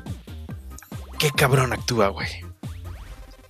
Qué 1.19 1.31
cabrón 1.35 1.73
actúa, 1.73 2.07
güey. 2.09 2.27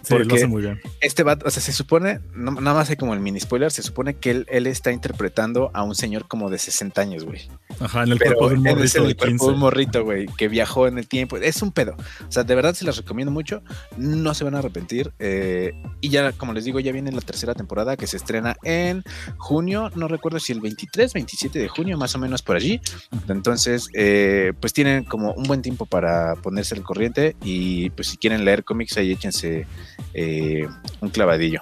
Sí, 0.08 0.14
lo 0.14 0.20
porque- 0.22 0.36
hace 0.36 0.48
muy 0.48 0.62
bien. 0.62 0.80
Este 1.02 1.24
va, 1.24 1.38
o 1.44 1.50
sea, 1.50 1.62
se 1.62 1.72
supone, 1.74 2.20
no- 2.34 2.52
nada 2.52 2.76
más 2.78 2.90
hay 2.90 2.96
como 2.96 3.14
el 3.14 3.20
mini 3.20 3.40
spoiler, 3.40 3.72
se 3.72 3.84
supone 3.84 4.16
que 4.16 4.32
él, 4.32 4.46
él 4.50 4.68
está 4.68 4.92
interpretando 4.92 5.72
a 5.74 5.84
un 5.84 5.96
señor 5.96 6.28
como 6.28 6.50
de 6.50 6.58
60 6.58 7.02
años, 7.02 7.26
güey. 7.26 7.50
Ajá, 7.80 8.04
en 8.04 8.12
el 8.14 8.18
Pero 8.18 8.36
cuerpo 8.38 8.50
de 8.50 8.56
un 8.60 8.68
es 8.68 8.74
morrito 8.76 8.98
el 9.02 9.08
de 9.10 9.16
cuerpo 9.16 9.26
15. 9.32 9.46
de 9.46 9.52
un 9.54 9.60
morrito, 9.60 10.04
güey, 10.04 10.26
que 10.38 10.48
viajó 10.48 10.88
en 10.88 10.98
el 10.98 11.08
tiempo. 11.08 11.38
Es 11.38 11.62
un 11.62 11.72
pedo. 11.72 11.96
O 12.28 12.32
sea, 12.32 12.44
de 12.44 12.56
verdad 12.56 12.74
se 12.74 12.86
las 12.86 12.98
recomiendo 12.98 13.32
mucho. 13.32 13.62
No 13.98 14.34
se 14.34 14.44
van 14.44 14.56
a 14.56 14.60
arrepentir. 14.60 15.12
eh, 15.20 15.74
y 16.02 16.10
ya, 16.10 16.32
como 16.32 16.54
les 16.54 16.64
digo, 16.66 16.80
ya 16.80 16.92
viene 16.92 17.12
la 17.12 17.22
tercera 17.22 17.54
temporada 17.54 17.98
que 17.98 18.08
se 18.08 18.18
estrena 18.18 18.56
en 18.64 19.04
junio. 19.38 19.92
No 19.96 20.08
recuerdo 20.08 20.40
si 20.40 20.54
el 20.54 20.62
23, 20.62 21.14
27 21.14 21.60
de 21.60 21.68
junio, 21.68 21.98
más 21.98 22.16
o 22.16 22.20
menos 22.20 22.42
por 22.42 22.56
allí. 22.56 22.80
Entonces, 23.28 23.90
eh, 23.94 24.54
pues 24.60 24.74
tienen 24.74 25.04
como 25.04 25.34
un 25.34 25.44
buen 25.44 25.62
tiempo 25.62 25.86
para 25.86 26.36
ponerse 26.36 26.76
al 26.76 26.84
corriente. 26.84 27.36
Y 27.44 27.90
pues 27.92 28.08
si 28.10 28.18
quieren 28.18 28.46
leer 28.46 28.64
cómics, 28.64 28.98
ahí 28.98 29.12
échense 29.12 29.66
eh, 30.14 30.68
un 31.02 31.10
clavadillo. 31.10 31.62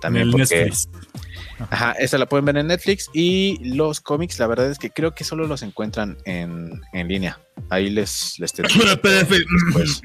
También 0.00 0.30
porque... 0.30 0.64
Netflix. 0.64 0.88
Ajá, 1.70 1.92
esa 1.92 2.18
la 2.18 2.26
pueden 2.26 2.44
ver 2.44 2.56
en 2.56 2.68
Netflix 2.68 3.10
y 3.12 3.58
los 3.62 4.00
cómics, 4.00 4.38
la 4.38 4.46
verdad 4.46 4.70
es 4.70 4.78
que 4.78 4.90
creo 4.90 5.14
que 5.14 5.24
solo 5.24 5.46
los 5.46 5.62
encuentran 5.62 6.16
en, 6.24 6.80
en 6.92 7.08
línea. 7.08 7.38
Ahí 7.68 7.90
les, 7.90 8.38
les 8.38 8.52
PDF. 8.52 9.30
después. 9.30 10.02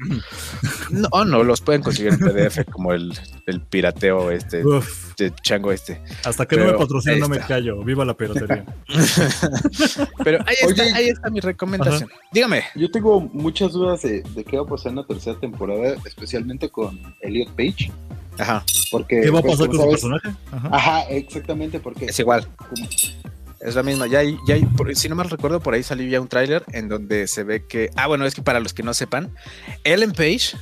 No, 0.90 1.08
oh, 1.10 1.24
no, 1.24 1.42
los 1.42 1.60
pueden 1.60 1.82
conseguir 1.82 2.12
en 2.12 2.18
PDF 2.18 2.64
como 2.70 2.92
el, 2.92 3.12
el 3.46 3.60
pirateo 3.60 4.30
este, 4.30 4.62
de 5.16 5.32
chango 5.42 5.72
este. 5.72 6.00
hasta 6.24 6.46
que 6.46 6.56
no 6.56 6.66
me 6.66 6.74
patrocinen 6.74 7.20
no 7.20 7.28
me 7.28 7.38
callo. 7.38 7.82
Viva 7.82 8.04
la 8.04 8.14
piratería. 8.14 8.64
Pero 10.24 10.44
ahí 10.46 10.56
está, 10.60 10.82
Oye. 10.82 10.92
ahí 10.94 11.08
está 11.08 11.30
mi 11.30 11.40
recomendación. 11.40 12.10
Dígame. 12.32 12.64
Yo 12.74 12.90
tengo 12.90 13.20
muchas 13.20 13.72
dudas 13.72 14.02
de, 14.02 14.22
de 14.22 14.44
qué 14.44 14.58
va 14.58 14.64
a 14.64 14.66
pasar 14.66 14.90
en 14.90 14.96
la 14.96 15.06
tercera 15.06 15.38
temporada, 15.40 15.96
especialmente 16.04 16.68
con 16.68 17.00
Elliot 17.22 17.50
Page. 17.56 17.90
Ajá, 18.38 18.64
Porque, 18.90 19.20
¿Qué 19.22 19.30
va 19.30 19.38
a 19.38 19.42
pues, 19.42 19.54
pasar 19.56 19.68
con 19.68 19.76
su 19.80 19.90
personaje? 19.90 20.28
Ajá. 20.52 20.68
Ajá, 20.72 21.02
exactamente, 21.10 21.80
porque 21.80 22.06
es 22.06 22.18
igual. 22.18 22.46
Es 23.60 23.74
la 23.74 23.82
misma. 23.82 24.06
Ya 24.06 24.18
hay, 24.20 24.36
ya 24.46 24.54
hay, 24.54 24.64
por- 24.64 24.94
si 24.94 25.08
no 25.08 25.14
mal 25.16 25.28
recuerdo, 25.30 25.60
por 25.60 25.74
ahí 25.74 25.82
salió 25.82 26.06
ya 26.08 26.20
un 26.20 26.28
tráiler 26.28 26.62
en 26.72 26.88
donde 26.88 27.26
se 27.26 27.42
ve 27.42 27.64
que. 27.66 27.90
Ah, 27.96 28.06
bueno, 28.06 28.24
es 28.26 28.34
que 28.34 28.42
para 28.42 28.60
los 28.60 28.74
que 28.74 28.82
no 28.82 28.92
sepan, 28.94 29.34
Ellen 29.84 30.12
Page 30.12 30.56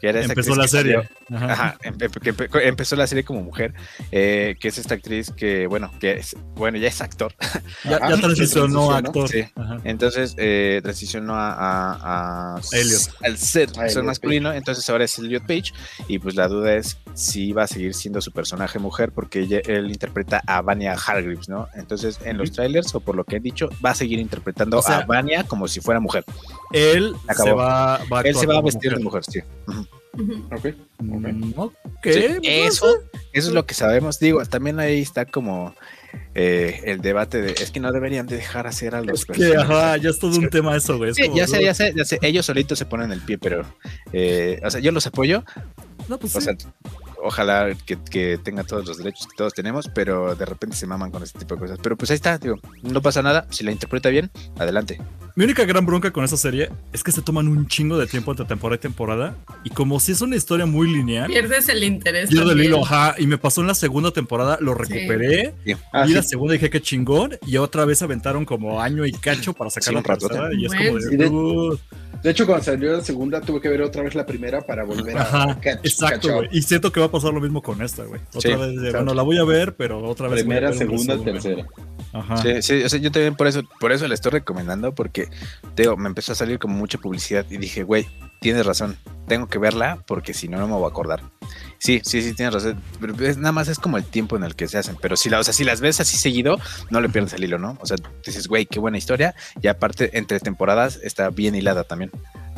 que 0.00 0.08
era 0.08 0.20
esta 0.20 0.32
Empezó 0.32 0.54
la 0.54 0.62
que 0.64 0.68
serie. 0.68 0.92
salió- 0.94 1.08
Ajá. 1.30 1.52
Ajá, 1.52 1.78
empe- 1.82 2.10
que 2.20 2.34
empe- 2.34 2.60
empezó 2.66 2.96
la 2.96 3.06
serie 3.06 3.22
como 3.24 3.42
mujer, 3.42 3.74
eh, 4.12 4.56
que 4.60 4.68
es 4.68 4.78
esta 4.78 4.94
actriz 4.94 5.30
que, 5.30 5.66
bueno, 5.66 5.90
que 6.00 6.12
es, 6.12 6.36
bueno, 6.54 6.78
ya 6.78 6.88
es 6.88 7.00
actor. 7.00 7.34
Ya, 7.84 7.98
ya 8.08 8.16
transicionó 8.16 8.90
a 8.92 8.98
actor. 8.98 9.28
sí. 9.28 9.44
Entonces 9.84 10.34
eh, 10.38 10.80
transicionó 10.82 11.34
a, 11.34 11.52
a, 11.52 12.56
a- 12.56 12.60
Elliot. 12.72 13.00
al 13.22 13.36
ser, 13.38 13.68
A 13.70 13.72
ser 13.74 13.84
Elliot 13.88 14.04
masculino, 14.04 14.52
entonces 14.52 14.88
ahora 14.90 15.04
es 15.04 15.18
Elliot 15.18 15.42
Page 15.46 15.72
y 16.08 16.18
pues 16.18 16.34
la 16.34 16.48
duda 16.48 16.74
es 16.74 16.98
si 17.14 17.52
va 17.52 17.64
a 17.64 17.66
seguir 17.66 17.94
siendo 17.94 18.20
su 18.20 18.32
personaje 18.32 18.78
mujer 18.78 19.12
porque 19.12 19.40
ella- 19.40 19.60
él 19.66 19.90
interpreta 19.90 20.42
a 20.46 20.62
Vanya 20.62 20.92
Hargreaves, 20.94 21.48
¿no? 21.48 21.68
Entonces 21.74 22.18
en 22.24 22.38
los 22.38 22.52
trailers 22.52 22.94
o 22.94 23.00
por 23.00 23.14
lo 23.16 23.24
que 23.24 23.36
he 23.36 23.40
dicho 23.40 23.68
va 23.84 23.90
a 23.90 23.94
seguir 23.94 24.18
interpretando 24.18 24.78
O 24.78 24.82
sea, 24.82 24.98
a 24.98 25.04
Vanya 25.06 25.44
como 25.44 25.68
si 25.68 25.80
fuera 25.80 26.00
mujer. 26.00 26.24
Él 26.72 27.14
Acabó. 27.26 27.44
se 27.48 27.52
va, 27.54 27.98
va 28.12 28.20
a 28.20 28.22
Él 28.22 28.34
se 28.34 28.46
va 28.46 28.56
a 28.58 28.62
vestir 28.62 28.94
de 28.94 29.02
mujer. 29.02 29.22
mujer, 29.22 29.24
sí. 29.24 29.40
Ujú. 29.66 29.86
Ok, 30.52 30.66
ok. 30.66 30.74
Mm, 31.00 31.42
Sí, 31.44 31.44
no 31.54 31.72
eso, 32.42 32.86
eso 33.32 33.48
es 33.48 33.54
lo 33.54 33.66
que 33.66 33.74
sabemos. 33.74 34.18
Digo, 34.18 34.44
también 34.46 34.78
ahí 34.80 35.00
está 35.00 35.24
como 35.26 35.74
eh, 36.34 36.80
el 36.84 37.00
debate 37.00 37.40
de 37.42 37.52
es 37.52 37.70
que 37.70 37.80
no 37.80 37.92
deberían 37.92 38.26
de 38.26 38.36
dejar 38.36 38.66
hacer 38.66 38.94
a 38.94 39.02
los 39.02 39.20
Es 39.20 39.26
que, 39.26 39.56
ajá, 39.56 39.96
ya 39.96 40.10
es 40.10 40.18
todo 40.18 40.36
un 40.36 40.48
tema 40.50 40.76
eso, 40.76 40.96
güey. 40.96 41.10
Es 41.10 41.16
Sí, 41.16 41.22
como, 41.24 41.36
ya 41.36 41.46
sé, 41.46 41.62
ya 41.62 41.74
sé, 41.74 41.92
ya 41.96 42.04
sé. 42.04 42.18
Ellos 42.22 42.46
solitos 42.46 42.78
se 42.78 42.86
ponen 42.86 43.12
el 43.12 43.20
pie, 43.20 43.38
pero, 43.38 43.64
eh, 44.12 44.60
o 44.64 44.70
sea, 44.70 44.80
yo 44.80 44.90
los 44.92 45.06
apoyo. 45.06 45.44
No, 46.08 46.18
pues 46.18 46.34
O 46.36 46.40
sí. 46.40 46.46
sea, 46.46 46.56
ojalá 47.22 47.68
que, 47.86 47.98
que 48.10 48.38
tengan 48.42 48.66
todos 48.66 48.86
los 48.86 48.98
derechos 48.98 49.26
que 49.26 49.36
todos 49.36 49.52
tenemos, 49.54 49.88
pero 49.94 50.34
de 50.34 50.44
repente 50.44 50.76
se 50.76 50.86
maman 50.86 51.10
con 51.10 51.22
este 51.22 51.38
tipo 51.38 51.54
de 51.54 51.60
cosas. 51.62 51.78
Pero 51.82 51.96
pues 51.96 52.10
ahí 52.10 52.16
está, 52.16 52.38
digo, 52.38 52.56
no 52.82 53.02
pasa 53.02 53.22
nada. 53.22 53.46
Si 53.50 53.64
la 53.64 53.72
interpreta 53.72 54.08
bien, 54.08 54.30
adelante. 54.58 55.00
Mi 55.34 55.44
única 55.44 55.64
gran 55.64 55.86
bronca 55.86 56.10
con 56.10 56.24
esa 56.24 56.36
serie 56.36 56.68
es 56.92 57.04
que 57.04 57.12
se 57.12 57.22
toman 57.22 57.46
un 57.46 57.68
chingo 57.68 57.96
de 57.96 58.08
tiempo 58.08 58.32
entre 58.32 58.44
temporada 58.46 58.76
y 58.76 58.80
temporada. 58.80 59.36
Y 59.62 59.70
como 59.70 60.00
si 60.00 60.10
es 60.12 60.20
una 60.20 60.34
historia 60.34 60.66
muy 60.66 60.90
lineal, 60.92 61.28
Pierdes 61.28 61.68
el 61.68 61.84
interés. 61.84 62.28
pierdo 62.28 62.50
el 62.52 62.60
hilo, 62.64 62.82
ajá. 62.84 63.14
Y 63.18 63.26
me 63.28 63.38
pasó 63.38 63.60
en 63.60 63.68
la 63.68 63.74
segunda 63.74 64.10
temporada, 64.10 64.58
lo 64.60 64.74
recuperé. 64.74 65.54
Ah, 65.92 66.06
y 66.08 66.12
la 66.12 66.22
sí. 66.22 66.30
segunda 66.30 66.54
dije 66.54 66.70
que 66.70 66.80
chingón. 66.82 67.36
Y 67.46 67.56
otra 67.58 67.84
vez 67.84 68.02
aventaron 68.02 68.44
como 68.44 68.80
año 68.82 69.06
y 69.06 69.12
cacho 69.12 69.52
para 69.52 69.70
sacar 69.70 69.90
Sí, 69.90 69.94
la 69.94 70.02
tercera. 70.02 70.48
Y 70.54 70.66
es 70.66 70.72
Bueno. 70.74 70.86
como 70.90 70.98
de. 71.04 71.16
de- 71.16 71.28
"Uh". 71.28 71.78
De 72.22 72.30
hecho, 72.30 72.46
cuando 72.46 72.64
salió 72.64 72.96
la 72.96 73.00
segunda, 73.04 73.40
tuve 73.40 73.60
que 73.60 73.68
ver 73.68 73.80
otra 73.80 74.02
vez 74.02 74.16
la 74.16 74.26
primera 74.26 74.60
para 74.60 74.82
volver 74.82 75.16
a 75.16 75.22
Ajá, 75.22 75.60
catch- 75.60 75.78
exacto, 75.84 76.40
catch. 76.40 76.50
Y 76.52 76.62
siento 76.62 76.90
que 76.90 76.98
va 76.98 77.07
a 77.08 77.12
pasar 77.12 77.34
lo 77.34 77.40
mismo 77.40 77.62
con 77.62 77.82
esta, 77.82 78.04
güey. 78.04 78.20
Otra 78.28 78.40
Sí, 78.40 78.48
vez, 78.48 78.70
exacto. 78.74 78.96
bueno, 78.98 79.14
la 79.14 79.22
voy 79.22 79.38
a 79.38 79.44
ver, 79.44 79.76
pero 79.76 80.02
otra 80.02 80.28
vez. 80.28 80.40
Primera, 80.42 80.72
segunda, 80.72 81.18
tercera. 81.18 81.66
Ajá. 82.12 82.36
Sí, 82.38 82.62
sí, 82.62 82.82
o 82.82 82.88
sea, 82.88 82.98
yo 82.98 83.10
también 83.10 83.34
por 83.34 83.46
eso, 83.46 83.62
por 83.80 83.92
eso 83.92 84.08
le 84.08 84.14
estoy 84.14 84.32
recomendando, 84.32 84.94
porque 84.94 85.28
digo, 85.76 85.96
me 85.96 86.08
empezó 86.08 86.32
a 86.32 86.34
salir 86.34 86.58
como 86.58 86.74
mucha 86.74 86.98
publicidad 86.98 87.44
y 87.50 87.58
dije, 87.58 87.82
güey, 87.82 88.06
tienes 88.40 88.64
razón, 88.64 88.96
tengo 89.26 89.48
que 89.48 89.58
verla 89.58 90.02
porque 90.06 90.32
si 90.32 90.48
no, 90.48 90.58
no 90.58 90.66
me 90.68 90.74
voy 90.74 90.84
a 90.84 90.88
acordar. 90.88 91.22
Sí, 91.78 92.00
sí, 92.04 92.22
sí, 92.22 92.34
tienes 92.34 92.54
razón. 92.54 92.80
Pero 93.00 93.14
es, 93.24 93.36
nada 93.36 93.52
más 93.52 93.68
es 93.68 93.78
como 93.78 93.98
el 93.98 94.04
tiempo 94.04 94.36
en 94.36 94.42
el 94.42 94.56
que 94.56 94.66
se 94.66 94.78
hacen. 94.78 94.96
Pero 95.00 95.16
si, 95.16 95.28
la, 95.30 95.38
o 95.38 95.44
sea, 95.44 95.52
si 95.54 95.64
las 95.64 95.80
ves 95.80 96.00
así 96.00 96.16
seguido, 96.16 96.58
no 96.90 97.00
le 97.00 97.08
pierdes 97.08 97.34
el 97.34 97.44
hilo, 97.44 97.58
¿no? 97.58 97.78
O 97.80 97.86
sea, 97.86 97.96
dices, 98.26 98.48
güey, 98.48 98.66
qué 98.66 98.80
buena 98.80 98.98
historia. 98.98 99.34
Y 99.62 99.68
aparte, 99.68 100.18
entre 100.18 100.40
temporadas 100.40 100.98
está 101.02 101.30
bien 101.30 101.54
hilada 101.54 101.84
también. 101.84 102.10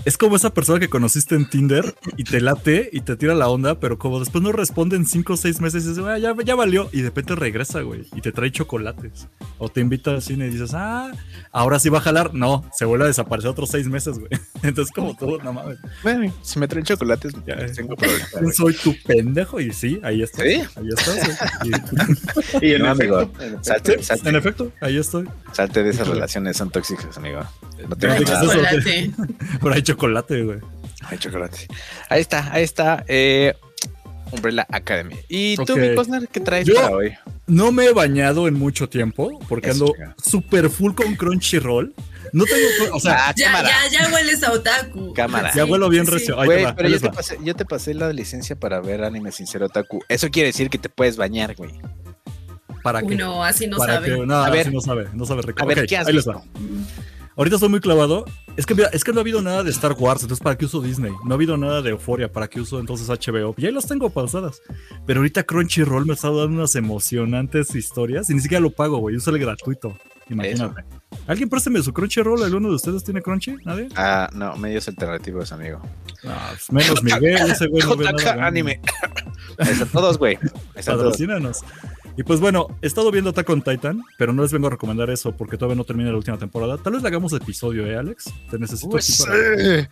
Es 0.04 0.16
como 0.16 0.36
esa 0.36 0.50
persona 0.54 0.80
que 0.80 0.88
conociste 0.88 1.34
en 1.34 1.48
Tinder 1.48 1.94
y 2.16 2.24
te 2.24 2.40
late 2.40 2.88
y 2.92 3.00
te 3.00 3.16
tira 3.16 3.34
la 3.34 3.48
onda, 3.48 3.78
pero 3.80 3.98
como 3.98 4.18
después 4.18 4.42
no 4.42 4.50
responde 4.52 4.96
en 4.96 5.04
5 5.06 5.34
o 5.34 5.36
6 5.36 5.60
meses, 5.60 5.86
dices, 5.86 6.02
"Ah, 6.06 6.16
ya, 6.18 6.34
ya 6.44 6.54
valió. 6.54 6.88
Y 6.92 6.98
de 7.02 7.04
repente 7.08 7.34
regresa, 7.34 7.82
güey, 7.82 8.06
y 8.14 8.20
te 8.20 8.32
trae 8.32 8.50
chocolates. 8.50 9.28
O 9.58 9.68
te 9.68 9.80
invita 9.82 10.10
al 10.12 10.22
cine 10.22 10.46
y 10.46 10.50
dices, 10.50 10.72
ah, 10.74 11.12
ahora 11.52 11.78
sí 11.78 11.90
va 11.90 11.98
a 11.98 12.00
jalar. 12.00 12.32
No, 12.34 12.64
se 12.74 12.86
vuelve 12.86 13.04
a 13.04 13.08
desaparecer 13.08 13.50
otros 13.50 13.70
6 13.70 13.88
meses, 13.88 14.18
güey. 14.18 14.30
Entonces, 14.62 14.92
como 14.94 15.14
todo, 15.16 15.38
no 15.42 15.52
mames. 15.52 15.78
Bueno, 16.02 16.32
si 16.42 16.58
me 16.58 16.66
traen 16.66 16.84
chocolates, 16.86 17.32
Ya, 17.46 17.58
ya 17.66 17.72
tengo 17.72 17.94
problemas. 17.94 18.30
Soy 18.56 18.74
tu 18.74 18.94
pendejo. 19.04 19.60
Y 19.60 19.72
sí, 19.72 20.00
ahí 20.02 20.22
estás. 20.22 20.44
¿Sí? 20.46 20.62
Ahí 20.76 20.88
estás. 20.88 21.40
Y- 22.62 22.66
Y 22.66 22.72
en 22.74 22.82
No, 22.82 22.92
efecto, 22.92 23.18
amigo, 23.18 23.20
en 23.20 23.46
efecto. 23.48 23.64
salte, 23.64 23.98
sí, 23.98 24.04
salte, 24.04 24.28
en 24.30 24.36
efecto, 24.36 24.72
ahí 24.80 24.96
estoy. 24.96 25.28
salte 25.52 25.82
de 25.82 25.90
esas 25.90 26.08
relaciones, 26.08 26.56
son 26.56 26.70
tóxicas, 26.70 27.16
amigo. 27.18 27.40
No 27.88 27.96
tengo 27.96 28.14
nada. 28.14 28.42
eso. 28.42 28.52
chocolate. 28.52 29.10
Chocolate, 29.92 30.42
güey. 30.42 30.58
Ay, 31.02 31.18
chocolate. 31.18 31.66
Ahí 32.08 32.20
está, 32.20 32.52
ahí 32.52 32.62
está. 32.62 33.04
Eh, 33.08 33.54
Umbrella 34.32 34.66
Academy. 34.70 35.16
¿Y 35.28 35.56
tú, 35.56 35.72
Ok. 35.72 35.78
mi 35.78 35.94
Cosner, 35.94 36.28
qué 36.28 36.40
traes 36.40 36.66
Yo- 36.66 36.74
para 36.74 36.90
hoy? 36.90 37.12
No 37.46 37.72
me 37.72 37.86
he 37.86 37.92
bañado 37.92 38.46
en 38.46 38.54
mucho 38.54 38.88
tiempo 38.88 39.40
porque 39.48 39.70
Eso, 39.70 39.86
ando 39.86 40.14
super 40.22 40.70
full 40.70 40.94
con 40.94 41.16
Crunchyroll. 41.16 41.92
No 42.32 42.44
tengo, 42.44 42.94
o 42.96 43.00
sea, 43.00 43.26
Ah, 43.28 43.34
Ya, 43.36 43.46
cámara. 43.46 43.68
ya, 43.90 43.98
ya 44.06 44.14
hueles 44.14 44.44
a 44.44 44.52
otaku. 44.52 45.12
Cámara. 45.14 45.50
ya 45.52 45.64
huelo 45.64 45.88
bien 45.88 46.06
sí. 46.06 46.12
recio. 46.12 46.38
Ahí 46.38 46.46
Güey, 46.46 46.62
va, 46.64 46.76
pero 46.76 46.88
yo 46.88 47.00
te, 47.00 47.10
pasé, 47.10 47.38
yo 47.42 47.56
te 47.56 47.64
pasé 47.64 47.92
la 47.92 48.12
licencia 48.12 48.54
para 48.54 48.80
ver 48.80 49.02
anime 49.02 49.32
sincero 49.32 49.66
otaku. 49.66 50.04
Eso 50.08 50.28
quiere 50.30 50.48
decir 50.48 50.70
que 50.70 50.78
te 50.78 50.88
puedes 50.88 51.16
bañar, 51.16 51.56
güey. 51.56 51.72
¿Para 52.84 53.00
Uy, 53.00 53.08
qué? 53.08 53.16
no, 53.16 53.42
así 53.44 53.66
no 53.66 53.78
¿Para 53.78 53.94
sabe. 53.94 54.14
qué? 54.14 54.26
No, 54.26 54.34
A 54.44 54.48
ver. 54.50 54.60
así 54.68 54.70
no 54.74 54.80
sabe, 54.80 55.08
no 55.12 55.24
sabe. 55.26 55.42
A 55.56 55.64
ver, 55.64 55.86
¿qué 55.86 55.96
has 55.96 56.06
ahí 56.06 56.14
les 56.14 56.28
va. 56.28 56.40
Ahorita 57.40 57.56
estoy 57.56 57.70
muy 57.70 57.80
clavado. 57.80 58.26
Es 58.58 58.66
que, 58.66 58.76
es 58.92 59.02
que 59.02 59.12
no 59.14 59.20
ha 59.20 59.22
habido 59.22 59.40
nada 59.40 59.62
de 59.62 59.70
Star 59.70 59.96
Wars, 59.98 60.20
entonces 60.20 60.42
¿para 60.44 60.58
qué 60.58 60.66
uso 60.66 60.82
Disney? 60.82 61.10
No 61.24 61.32
ha 61.32 61.36
habido 61.36 61.56
nada 61.56 61.80
de 61.80 61.88
Euphoria, 61.88 62.30
¿para 62.30 62.48
qué 62.48 62.60
uso 62.60 62.78
entonces 62.78 63.08
HBO? 63.08 63.54
Y 63.56 63.64
ahí 63.64 63.72
las 63.72 63.86
tengo 63.86 64.10
pausadas. 64.10 64.60
Pero 65.06 65.20
ahorita 65.20 65.44
Crunchyroll 65.44 66.04
me 66.04 66.12
está 66.12 66.28
dando 66.28 66.58
unas 66.58 66.76
emocionantes 66.76 67.74
historias 67.74 68.28
y 68.28 68.34
ni 68.34 68.40
siquiera 68.40 68.60
lo 68.60 68.70
pago, 68.70 68.98
güey. 68.98 69.16
Uso 69.16 69.30
el 69.30 69.38
gratuito. 69.38 69.96
Imagínate. 70.28 70.84
¿Alguien 71.26 71.48
présteme 71.48 71.80
su 71.80 71.94
Crunchyroll? 71.94 72.42
¿Alguno 72.42 72.68
de 72.68 72.74
ustedes 72.74 73.02
tiene 73.02 73.22
Crunchy? 73.22 73.56
¿Nadie? 73.64 73.88
Ah, 73.96 74.28
no, 74.34 74.54
medios 74.58 74.86
alternativos, 74.88 75.50
amigo. 75.50 75.80
No, 76.22 76.34
pues 76.50 76.70
menos 76.70 77.02
Miguel, 77.02 77.50
ese 77.50 77.68
güey 77.68 77.82
no 77.84 77.96
ve 77.96 78.04
nada. 78.12 78.46
Anime. 78.46 78.82
Ahí 79.56 79.70
están 79.70 79.88
todos, 79.88 80.18
güey. 80.18 80.38
Están 80.74 80.98
todos. 80.98 81.16
Y 82.20 82.22
pues 82.22 82.38
bueno, 82.38 82.66
he 82.82 82.86
estado 82.86 83.10
viendo 83.10 83.30
Attack 83.30 83.48
on 83.48 83.62
Titan, 83.62 84.02
pero 84.18 84.34
no 84.34 84.42
les 84.42 84.52
vengo 84.52 84.66
a 84.66 84.70
recomendar 84.70 85.08
eso 85.08 85.32
porque 85.32 85.56
todavía 85.56 85.74
no 85.76 85.84
termina 85.84 86.10
la 86.10 86.18
última 86.18 86.36
temporada. 86.36 86.76
Tal 86.76 86.92
vez 86.92 87.00
le 87.00 87.08
hagamos 87.08 87.32
episodio, 87.32 87.86
¿eh, 87.86 87.96
Alex? 87.96 88.30
Te 88.50 88.58
necesito 88.58 88.90
Pues, 88.90 89.22
aquí 89.22 89.30
para... 89.30 89.78
eh, 89.78 89.88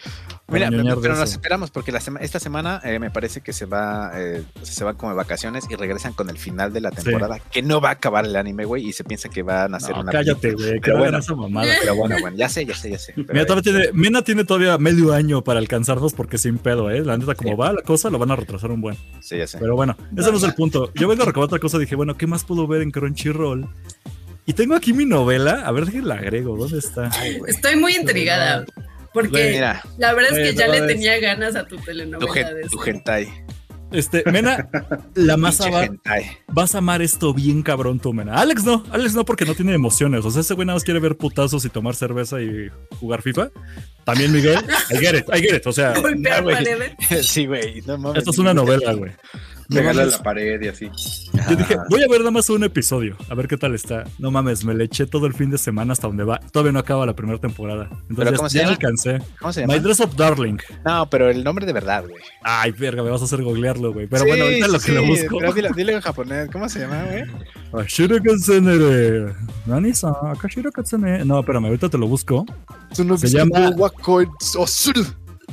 Mira, 0.48 0.68
pero 0.70 1.16
nos 1.16 1.30
esperamos 1.32 1.70
porque 1.70 1.90
la 1.90 2.00
sema- 2.00 2.20
esta 2.20 2.38
semana 2.38 2.82
eh, 2.84 2.98
me 2.98 3.10
parece 3.10 3.40
que 3.40 3.54
se 3.54 3.64
va, 3.64 4.10
eh, 4.14 4.42
se 4.60 4.84
van 4.84 4.96
como 4.96 5.12
de 5.12 5.16
vacaciones 5.16 5.64
y 5.70 5.74
regresan 5.74 6.12
con 6.12 6.28
el 6.28 6.36
final 6.36 6.70
de 6.70 6.82
la 6.82 6.90
temporada, 6.90 7.38
que 7.38 7.62
no 7.62 7.80
va 7.80 7.88
a 7.88 7.92
acabar 7.92 8.26
el 8.26 8.36
anime, 8.36 8.66
güey, 8.66 8.86
y 8.86 8.92
se 8.92 9.04
piensa 9.04 9.30
que 9.30 9.42
van 9.42 9.72
a 9.72 9.78
hacer 9.78 9.94
No, 9.94 10.02
una 10.02 10.12
cállate, 10.12 10.52
güey, 10.52 10.80
Pero 10.80 10.98
bueno. 10.98 11.16
esa 11.18 11.34
mamada. 11.34 11.72
Pero 11.80 11.96
bueno, 11.96 12.16
bueno, 12.20 12.36
ya 12.36 12.50
sé, 12.50 12.66
ya 12.66 12.74
sé, 12.74 12.90
ya 12.90 12.98
sé. 12.98 13.14
Mira, 13.16 13.46
todavía 13.46 13.62
tiene, 13.72 13.92
Mena 13.94 14.20
tiene 14.20 14.44
todavía 14.44 14.76
medio 14.76 15.14
año 15.14 15.42
para 15.42 15.60
alcanzarnos 15.60 16.12
porque 16.12 16.36
sin 16.36 16.58
pedo, 16.58 16.90
¿eh? 16.90 17.02
La 17.02 17.16
neta, 17.16 17.34
como 17.34 17.52
Sí. 17.52 17.56
va 17.56 17.72
la 17.72 17.80
cosa, 17.80 18.10
lo 18.10 18.18
van 18.18 18.30
a 18.32 18.36
retrasar 18.36 18.70
un 18.70 18.82
buen. 18.82 18.98
sí, 19.20 19.38
ya 19.38 19.46
sé. 19.46 19.56
Pero 19.58 19.76
bueno, 19.76 19.96
ese 20.14 20.30
no 20.30 20.36
es 20.36 20.42
el 20.42 20.52
punto. 20.54 20.92
Yo 20.94 21.08
vengo 21.08 21.22
a 21.22 21.26
recordar 21.26 21.46
otra 21.46 21.58
cosa, 21.58 21.78
dije, 21.78 21.94
bueno, 21.96 22.17
¿qué 22.18 22.26
más 22.26 22.44
puedo 22.44 22.66
ver 22.66 22.82
en 22.82 22.90
Crunchyroll? 22.90 23.68
Y 24.46 24.52
tengo 24.54 24.74
aquí 24.74 24.92
mi 24.92 25.04
novela, 25.04 25.62
a 25.66 25.72
ver, 25.72 25.86
déjenla 25.86 26.14
agrego, 26.14 26.56
¿dónde 26.56 26.78
está? 26.78 27.10
Ay. 27.14 27.38
Estoy 27.46 27.76
muy 27.76 27.94
intrigada. 27.96 28.64
Porque 29.12 29.52
Mira, 29.54 29.82
la 29.96 30.12
verdad 30.14 30.38
es 30.38 30.50
que 30.50 30.54
ya 30.54 30.66
no 30.66 30.74
le 30.74 30.80
tenía 30.82 31.18
ganas 31.18 31.56
a 31.56 31.66
tu 31.66 31.76
tu, 31.76 31.84
telenovela 31.84 32.32
gen- 32.32 32.54
de 32.56 32.62
tu 32.68 32.82
hentai. 32.84 33.28
Este, 33.90 34.22
Mena, 34.30 34.68
la 35.14 35.36
masa 35.38 35.64
Pinche 35.64 35.78
va, 35.78 35.84
hentai. 35.86 36.26
Vas 36.48 36.74
a 36.74 36.78
amar 36.78 37.00
esto 37.00 37.32
bien 37.32 37.62
cabrón 37.62 37.98
tú, 38.00 38.12
Mena. 38.12 38.34
Alex 38.34 38.64
no, 38.64 38.84
Alex 38.90 39.14
no 39.14 39.24
porque 39.24 39.46
no 39.46 39.54
tiene 39.54 39.72
emociones. 39.72 40.24
O 40.26 40.30
sea, 40.30 40.42
ese 40.42 40.52
güey 40.54 40.66
nada 40.66 40.76
más 40.76 40.84
quiere 40.84 41.00
ver 41.00 41.16
putazos 41.16 41.64
y 41.64 41.70
tomar 41.70 41.94
cerveza 41.94 42.40
y 42.42 42.68
jugar 43.00 43.22
FIFA. 43.22 43.50
También 44.04 44.30
Miguel, 44.30 44.58
I 44.90 44.96
get 44.98 45.14
it, 45.18 45.24
I 45.34 45.40
get 45.40 45.56
it. 45.56 45.66
O 45.66 45.72
sea, 45.72 45.94
Golpear 45.98 46.42
güey. 46.42 46.56
paredes. 46.56 46.92
Sí, 47.26 47.46
güey. 47.46 47.80
No 47.86 48.14
esto 48.14 48.30
es 48.30 48.38
una 48.38 48.52
novela, 48.52 48.92
güey. 48.92 49.12
Pegarle 49.68 50.02
a 50.02 50.06
la 50.06 50.18
pared 50.22 50.60
y 50.62 50.68
así. 50.68 50.90
Yo 51.50 51.56
dije, 51.56 51.76
voy 51.90 52.02
a 52.02 52.08
ver 52.08 52.20
nada 52.20 52.30
más 52.30 52.48
un 52.48 52.64
episodio, 52.64 53.16
a 53.28 53.34
ver 53.34 53.46
qué 53.48 53.56
tal 53.58 53.74
está. 53.74 54.04
No 54.18 54.30
mames, 54.30 54.64
me 54.64 54.74
le 54.74 54.84
eché 54.84 55.06
todo 55.06 55.26
el 55.26 55.34
fin 55.34 55.50
de 55.50 55.58
semana 55.58 55.92
hasta 55.92 56.06
donde 56.06 56.24
va. 56.24 56.40
Todavía 56.52 56.72
no 56.72 56.78
acaba 56.78 57.04
la 57.04 57.14
primera 57.14 57.38
temporada. 57.38 57.88
¿Pero 57.90 58.00
Entonces 58.08 58.36
cómo 58.38 58.48
se 58.48 58.56
ya 58.58 58.62
llama? 58.64 58.72
alcancé. 58.72 59.18
¿Cómo 59.38 59.52
se 59.52 59.60
llama? 59.60 59.74
My 59.74 59.80
Dress 59.80 60.00
of 60.00 60.16
Darling. 60.16 60.56
No, 60.86 61.08
pero 61.10 61.28
el 61.28 61.44
nombre 61.44 61.66
de 61.66 61.72
verdad, 61.74 62.04
güey. 62.08 62.22
Ay, 62.42 62.72
verga, 62.72 63.02
me 63.02 63.10
vas 63.10 63.20
a 63.20 63.24
hacer 63.26 63.42
googlearlo, 63.42 63.92
güey. 63.92 64.06
Pero 64.06 64.22
Sí, 64.24 64.28
bueno, 64.30 64.44
ahorita 64.44 64.66
sí, 64.66 64.72
lo 64.72 64.78
que 64.78 64.84
sí, 64.86 64.92
lo 64.92 65.02
busco. 65.06 65.38
Pero 65.38 65.52
dilo, 65.52 65.68
dilo 65.76 65.92
en 65.92 66.00
japonés. 66.00 66.48
¿Cómo 66.50 66.68
se 66.68 66.80
llama, 66.80 67.04
güey? 67.04 67.24
No, 71.26 71.40
espérame, 71.40 71.66
ahorita 71.66 71.88
te 71.90 71.98
lo 71.98 72.06
busco. 72.08 72.46
Se 73.18 73.36
llama- 73.38 73.70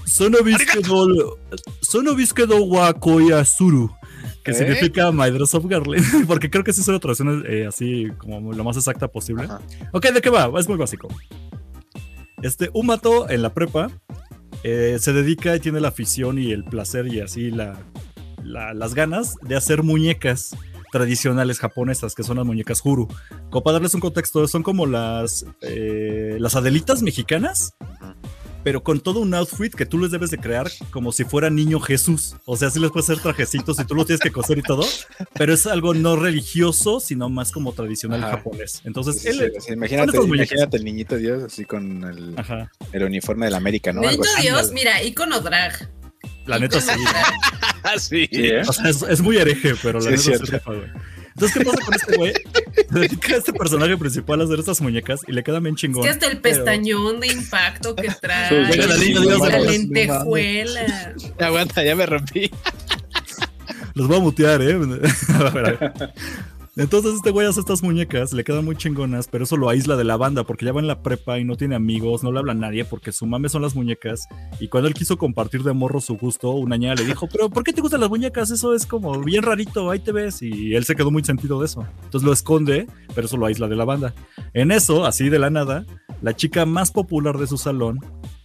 Sonobiskedo 0.06 1.38
Sonobiskedo 1.82 2.64
wa 2.66 2.94
koyasuru. 2.94 3.90
Que 4.46 4.52
¿Eh? 4.52 4.54
significa 4.54 5.12
My 5.12 5.32
Dress 5.32 5.54
of 5.56 5.66
Darling. 5.68 6.02
Porque 6.28 6.50
creo 6.50 6.64
que 6.64 6.72
sí 6.72 6.80
es 6.82 6.88
una 6.88 7.00
traducción 7.00 7.44
eh, 7.48 7.66
así 7.68 8.08
como 8.20 8.54
lo 8.54 8.64
más 8.64 8.78
exacta 8.78 9.08
posible. 9.10 9.44
Ajá. 9.46 9.60
Ok, 9.92 10.06
¿de 10.12 10.22
qué 10.22 10.30
va? 10.30 10.50
Es 10.60 10.70
muy 10.70 10.78
básico. 10.78 11.08
Este, 12.42 12.70
un 12.74 12.86
mato 12.86 13.30
en 13.30 13.42
la 13.42 13.54
prepa 13.54 13.90
eh, 14.64 14.98
se 15.00 15.14
dedica 15.14 15.56
y 15.56 15.60
tiene 15.60 15.80
la 15.80 15.88
afición 15.90 16.38
y 16.38 16.52
el 16.52 16.64
placer 16.64 17.08
y 17.08 17.20
así 17.22 17.50
la, 17.50 17.78
la- 18.44 18.74
las 18.74 18.94
ganas 18.94 19.36
de 19.42 19.56
hacer 19.56 19.84
muñecas 19.84 20.56
tradicionales 20.92 21.60
japonesas, 21.60 22.14
que 22.16 22.24
son 22.24 22.38
las 22.38 22.46
muñecas 22.46 22.82
Huru. 22.86 23.08
Como 23.50 23.64
para 23.64 23.74
darles 23.74 23.94
un 23.96 24.00
contexto, 24.02 24.48
son 24.48 24.64
como 24.64 24.86
las, 24.86 25.46
eh, 25.62 26.38
las 26.40 26.56
adelitas 26.56 27.02
mexicanas, 27.02 27.74
pero 28.66 28.82
con 28.82 29.00
todo 29.00 29.20
un 29.20 29.32
outfit 29.36 29.72
que 29.76 29.86
tú 29.86 30.00
les 30.00 30.10
debes 30.10 30.32
de 30.32 30.40
crear 30.40 30.72
como 30.90 31.12
si 31.12 31.24
fuera 31.24 31.52
niño 31.52 31.80
Jesús. 31.80 32.36
O 32.46 32.58
sea, 32.58 32.72
sí 32.72 32.80
les 32.80 32.90
puedes 32.90 33.08
hacer 33.08 33.22
trajecitos 33.22 33.80
y 33.80 33.86
tú 33.86 33.94
los 33.94 34.08
tienes 34.08 34.20
que 34.22 34.32
coser 34.32 34.58
y 34.58 34.64
todo, 34.64 34.84
pero 35.36 35.54
es 35.54 35.68
algo 35.68 35.94
no 35.94 36.16
religioso, 36.16 37.00
sino 37.00 37.30
más 37.30 37.52
como 37.52 37.74
tradicional 37.74 38.24
Ajá. 38.24 38.38
japonés. 38.38 38.82
Entonces, 38.84 39.22
Sí, 39.22 39.28
él, 39.28 39.52
sí, 39.54 39.68
sí, 39.68 39.74
imagínate, 39.74 40.18
imagínate 40.18 40.78
el 40.78 40.84
niñito 40.84 41.16
Dios 41.16 41.44
así 41.44 41.64
con 41.66 42.04
el, 42.06 42.36
el 42.92 43.04
uniforme 43.04 43.46
de 43.46 43.52
la 43.52 43.58
América, 43.58 43.94
¿no? 43.94 44.02
Así. 44.02 44.18
Dios, 44.42 44.58
ándale. 44.58 44.74
mira, 44.74 45.04
icono 45.04 45.42
drag. 45.42 45.88
la 46.48 46.58
neta 46.58 46.82
sí. 46.82 46.90
Sí. 48.00 48.28
Sí, 48.32 48.48
¿eh? 48.48 48.62
O 48.68 48.74
sea, 48.74 48.90
es, 48.90 49.04
es 49.04 49.22
muy 49.22 49.38
hereje, 49.38 49.76
pero 49.84 50.00
la 50.00 50.10
Sí, 50.10 50.16
es 50.16 50.26
neta 50.26 50.40
se 50.40 50.46
cierto. 50.48 50.72
Entonces, 51.36 51.58
¿qué 51.58 51.66
pasa 51.66 51.86
con 51.86 51.94
este 51.94 52.18
güey? 52.18 52.34
Se 52.92 53.00
dedica 53.00 53.34
a 53.34 53.38
este 53.38 53.52
personaje 53.54 53.98
principal 53.98 54.40
a 54.42 54.46
hacer 54.46 54.60
estas 54.60 54.80
muñecas 54.82 55.22
y 55.28 55.34
le 55.34 55.44
quedan 55.44 55.64
bien 55.64 55.76
Es 55.76 55.82
chingón. 55.82 56.04
que 56.04 56.10
hasta 56.10 56.28
el 56.28 56.40
pero- 56.40 56.56
pestañón 56.64 57.20
de 57.20 57.28
impacto 57.28 57.96
que 57.96 58.10
trae. 58.22 58.68
Venga, 58.70 58.88
la 58.88 58.98
niña 58.98 59.20
Dios 59.22 59.40
la 59.50 59.60
lentejuela. 59.60 61.14
Aguanta, 61.40 61.84
ya 61.84 61.96
me 61.96 62.06
rompí. 62.06 62.50
Los 63.96 64.08
voy 64.08 64.18
a 64.18 64.20
mutear, 64.22 64.62
¿eh? 64.62 64.74
A 65.34 65.50
ver, 65.50 65.66
a 65.66 65.72
ver. 65.72 66.14
Entonces 66.78 67.14
este 67.16 67.32
güey 67.32 67.48
hace 67.48 67.62
estas 67.62 67.84
muñecas, 67.84 68.34
le 68.34 68.44
quedan 68.44 68.66
muy 68.66 68.76
chingonas, 68.76 69.30
pero 69.30 69.46
eso 69.46 69.56
lo 69.56 69.70
aísla 69.70 69.96
de 69.96 70.04
la 70.04 70.18
banda 70.18 70.44
porque 70.44 70.66
ya 70.66 70.74
va 70.74 70.82
en 70.82 70.88
la 70.88 71.02
prepa 71.02 71.40
y 71.40 71.46
no 71.46 71.56
tiene 71.56 71.74
amigos, 71.76 72.22
no 72.22 72.34
le 72.34 72.40
habla 72.40 72.52
a 72.52 72.56
nadie 72.56 72.84
porque 72.84 73.14
su 73.14 73.26
mame 73.26 73.48
son 73.48 73.62
las 73.62 73.76
muñecas. 73.76 74.28
Y 74.60 74.68
cuando 74.68 74.90
él 74.90 74.94
quiso 74.94 75.18
compartir 75.18 75.64
de 75.64 75.72
morro 75.72 76.02
su 76.02 76.18
gusto, 76.18 76.52
una 76.52 76.76
ñaña 76.76 76.96
le 76.96 77.06
dijo, 77.06 77.30
pero 77.32 77.50
¿por 77.50 77.64
qué 77.64 77.72
te 77.72 77.80
gustan 77.80 78.02
las 78.02 78.10
muñecas? 78.10 78.52
Eso 78.52 78.74
es 78.74 78.86
como 78.86 79.18
bien 79.24 79.44
rarito, 79.44 79.90
ahí 79.90 80.00
te 80.00 80.12
ves. 80.12 80.42
Y 80.42 80.76
él 80.76 80.84
se 80.84 80.98
quedó 80.98 81.12
muy 81.12 81.24
sentido 81.24 81.62
de 81.62 81.68
eso. 81.68 81.88
Entonces 82.04 82.24
lo 82.24 82.34
esconde, 82.34 82.88
pero 83.14 83.28
eso 83.28 83.38
lo 83.38 83.46
aísla 83.46 83.70
de 83.70 83.76
la 83.78 83.86
banda. 83.86 84.14
En 84.54 84.72
eso, 84.72 85.06
así 85.06 85.30
de 85.30 85.40
la 85.40 85.50
nada, 85.50 85.86
la 86.22 86.36
chica 86.36 86.66
más 86.66 86.92
popular 86.92 87.38
de 87.38 87.48
su 87.48 87.58
salón, 87.58 88.00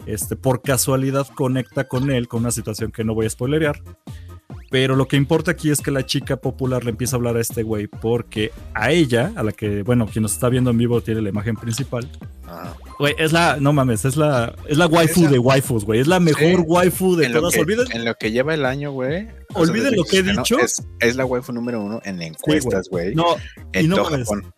este, 0.06 0.36
por 0.36 0.62
casualidad 0.62 1.26
conecta 1.34 1.88
con 1.88 2.12
él 2.12 2.28
con 2.28 2.42
una 2.42 2.52
situación 2.52 2.92
que 2.92 3.02
no 3.02 3.12
voy 3.12 3.26
a 3.26 3.30
spoilerear. 3.30 3.82
Pero 4.70 4.94
lo 4.94 5.09
que 5.09 5.16
importa 5.16 5.50
aquí 5.50 5.70
es 5.70 5.80
que 5.80 5.90
la 5.90 6.06
chica 6.06 6.37
popular 6.37 6.85
le 6.85 6.90
empieza 6.90 7.16
a 7.16 7.18
hablar 7.18 7.37
a 7.37 7.40
este 7.40 7.64
güey 7.64 7.88
porque 7.88 8.52
a 8.72 8.92
ella, 8.92 9.33
a 9.35 9.42
la 9.42 9.52
que, 9.52 9.83
bueno, 9.83 10.06
quien 10.06 10.22
nos 10.22 10.33
está 10.33 10.48
viendo 10.48 10.70
en 10.70 10.78
vivo 10.78 11.00
tiene 11.00 11.20
la 11.20 11.28
imagen 11.28 11.56
principal. 11.56 12.09
Ah, 12.52 12.74
Güey, 12.98 13.14
es 13.18 13.32
la, 13.32 13.56
no 13.60 13.72
mames, 13.72 14.04
es 14.04 14.16
la, 14.16 14.54
es 14.66 14.76
la 14.76 14.86
waifu 14.86 15.20
Esa- 15.22 15.30
de 15.30 15.38
waifus, 15.38 15.84
güey. 15.84 16.00
Es 16.00 16.06
la 16.06 16.18
mejor 16.20 16.40
Sí. 16.56 16.64
waifu 16.66 17.16
de 17.16 17.26
en, 17.26 17.32
lo 17.32 17.38
todas. 17.40 17.54
que, 17.54 17.60
Olviden, 17.60 17.86
en 17.92 18.04
lo 18.04 18.14
que 18.16 18.32
lleva 18.32 18.52
el 18.54 18.66
año, 18.66 18.90
güey. 18.92 19.28
o 19.54 19.64
sea, 19.64 19.72
Olviden 19.72 19.96
lo 19.96 20.04
que 20.04 20.18
he 20.18 20.22
dicho. 20.22 20.58
Es, 20.58 20.82
es 20.98 21.16
la 21.16 21.24
waifu 21.24 21.52
número 21.52 21.80
uno 21.82 22.00
en 22.04 22.20
encuestas, 22.20 22.88
güey. 22.90 23.14
no, 23.14 23.36
en 23.72 23.84
y 23.84 23.88
no 23.88 23.96
todo 23.96 24.10
mames. 24.10 24.28
Japón. 24.28 24.52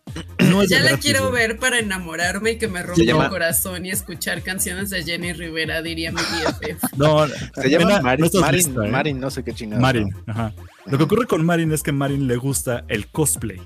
no 0.49 0.61
es 0.61 0.69
de 0.69 0.75
Ya 0.75 0.81
la 0.81 0.89
gratis, 0.89 1.05
quiero 1.05 1.29
güey. 1.29 1.47
ver 1.47 1.59
para 1.59 1.79
enamorarme 1.79 2.51
y 2.51 2.57
que 2.57 2.67
me 2.67 2.81
rompa 2.83 3.01
llama- 3.03 3.23
el 3.25 3.29
corazón 3.29 3.85
y 3.85 3.91
escuchar 3.91 4.41
canciones 4.41 4.89
de 4.89 5.03
Jenny 5.03 5.33
Rivera, 5.33 5.81
diría 5.81 6.11
mi 6.11 6.17
BFF. 6.21 6.83
No, 6.97 7.25
Se 7.27 7.69
llama 7.69 8.01
Marin, 8.01 8.29
Marin, 8.41 8.75
¿eh? 8.83 8.87
Marin, 8.89 9.19
no 9.19 9.29
sé 9.31 9.43
qué 9.43 9.53
chingada. 9.53 9.81
Marin, 9.81 10.09
ajá. 10.27 10.53
Lo 10.85 10.97
que 10.97 11.05
ocurre 11.05 11.27
con 11.27 11.45
Marin 11.45 11.71
es 11.71 11.81
que 11.81 11.91
Marin 11.91 12.27
le 12.27 12.35
gusta 12.35 12.83
el 12.89 13.07
cosplay. 13.07 13.61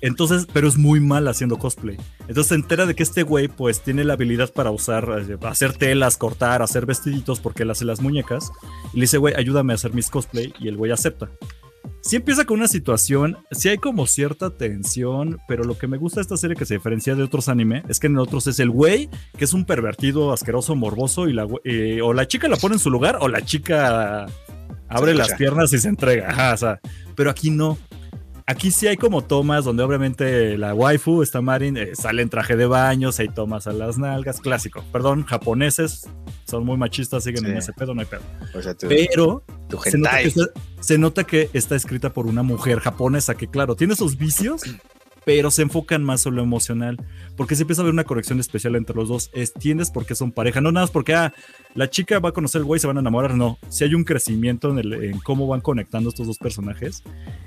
Entonces, 0.00 0.46
pero 0.52 0.68
es 0.68 0.78
muy 0.78 1.00
mal 1.00 1.26
haciendo 1.26 1.58
cosplay. 1.58 1.96
Entonces 2.20 2.46
se 2.46 2.54
entera 2.54 2.86
de 2.86 2.94
que 2.94 3.02
este 3.02 3.24
güey, 3.24 3.48
pues, 3.48 3.80
tiene 3.80 4.04
la 4.04 4.12
habilidad 4.12 4.52
para 4.52 4.70
usar, 4.70 5.24
eh, 5.28 5.36
hacer 5.42 5.72
telas, 5.72 6.16
cortar, 6.16 6.62
hacer 6.62 6.86
vestiditos, 6.86 7.40
porque 7.40 7.64
él 7.64 7.70
hace 7.70 7.84
las 7.84 8.00
muñecas. 8.00 8.52
Y 8.92 8.98
le 8.98 9.02
dice, 9.02 9.18
güey, 9.18 9.34
ayúdame 9.36 9.72
a 9.72 9.76
hacer 9.76 9.92
mis 9.92 10.08
cosplay. 10.08 10.52
Y 10.60 10.68
el 10.68 10.76
güey 10.76 10.92
acepta. 10.92 11.30
Sí 12.00 12.16
empieza 12.16 12.44
con 12.44 12.58
una 12.58 12.68
situación, 12.68 13.36
sí 13.50 13.68
hay 13.68 13.78
como 13.78 14.06
cierta 14.06 14.50
tensión, 14.50 15.38
pero 15.48 15.64
lo 15.64 15.76
que 15.76 15.88
me 15.88 15.96
gusta 15.96 16.20
de 16.20 16.22
esta 16.22 16.36
serie 16.36 16.56
que 16.56 16.64
se 16.64 16.74
diferencia 16.74 17.16
de 17.16 17.22
otros 17.24 17.48
anime 17.48 17.82
es 17.88 17.98
que 17.98 18.06
en 18.06 18.16
otros 18.18 18.46
es 18.46 18.60
el 18.60 18.70
güey 18.70 19.08
que 19.36 19.44
es 19.44 19.52
un 19.52 19.64
pervertido, 19.64 20.32
asqueroso, 20.32 20.76
morboso 20.76 21.28
y 21.28 21.32
la 21.32 21.48
eh, 21.64 22.00
o 22.02 22.12
la 22.12 22.28
chica 22.28 22.46
la 22.46 22.56
pone 22.56 22.76
en 22.76 22.78
su 22.78 22.90
lugar 22.90 23.18
o 23.20 23.28
la 23.28 23.44
chica 23.44 24.26
abre 24.88 25.14
las 25.14 25.34
piernas 25.34 25.72
y 25.72 25.78
se 25.78 25.88
entrega. 25.88 26.30
Ajá, 26.30 26.54
o 26.54 26.56
sea, 26.56 26.80
pero 27.14 27.30
aquí 27.30 27.50
no. 27.50 27.78
Aquí 28.48 28.70
sí 28.70 28.86
hay 28.86 28.96
como 28.96 29.24
tomas 29.24 29.64
donde 29.64 29.82
obviamente 29.82 30.56
la 30.56 30.72
waifu, 30.72 31.22
está 31.22 31.40
Marin, 31.40 31.76
eh, 31.76 31.96
sale 31.96 32.22
en 32.22 32.28
traje 32.28 32.54
de 32.54 32.66
baños, 32.66 33.18
hay 33.18 33.28
tomas 33.28 33.66
a 33.66 33.72
las 33.72 33.98
nalgas, 33.98 34.40
clásico. 34.40 34.84
Perdón, 34.92 35.24
japoneses 35.24 36.08
son 36.44 36.64
muy 36.64 36.76
machistas, 36.76 37.24
siguen 37.24 37.44
en 37.46 37.56
ese 37.56 37.72
pedo, 37.72 37.92
no 37.92 38.02
hay 38.02 38.06
pedo. 38.06 38.22
O 38.54 38.62
sea, 38.62 38.74
tu, 38.74 38.86
Pero 38.86 39.42
tu 39.68 39.78
se 39.82 39.98
nota, 39.98 40.18
que 40.18 40.28
está, 40.28 40.44
se 40.78 40.98
nota 40.98 41.24
que 41.24 41.50
está 41.54 41.74
escrita 41.74 42.12
por 42.12 42.26
una 42.26 42.44
mujer 42.44 42.78
japonesa 42.78 43.34
que, 43.34 43.48
claro, 43.48 43.74
tiene 43.74 43.96
sus 43.96 44.16
vicios, 44.16 44.62
pero 45.26 45.50
se 45.50 45.62
enfocan 45.62 46.04
más 46.04 46.24
en 46.24 46.36
lo 46.36 46.42
emocional. 46.44 46.96
Porque 47.36 47.56
se 47.56 47.64
empieza 47.64 47.82
a 47.82 47.84
ver 47.84 47.92
una 47.92 48.04
conexión 48.04 48.38
especial 48.38 48.76
entre 48.76 48.94
los 48.94 49.08
dos. 49.08 49.28
Entiendes 49.34 49.90
por 49.90 50.06
qué 50.06 50.14
son 50.14 50.30
pareja. 50.30 50.60
No 50.60 50.70
nada 50.70 50.84
más 50.84 50.92
porque 50.92 51.16
ah, 51.16 51.34
la 51.74 51.90
chica 51.90 52.20
va 52.20 52.28
a 52.28 52.32
conocer 52.32 52.60
al 52.60 52.64
güey 52.64 52.78
y 52.78 52.80
se 52.80 52.86
van 52.86 52.98
a 52.98 53.00
enamorar. 53.00 53.34
No. 53.34 53.58
Si 53.68 53.82
hay 53.82 53.94
un 53.94 54.04
crecimiento 54.04 54.78
en 54.78 55.18
cómo 55.18 55.48
van 55.48 55.62
conectando 55.62 56.10
estos 56.10 56.28
dos 56.28 56.38
personajes. 56.38 57.02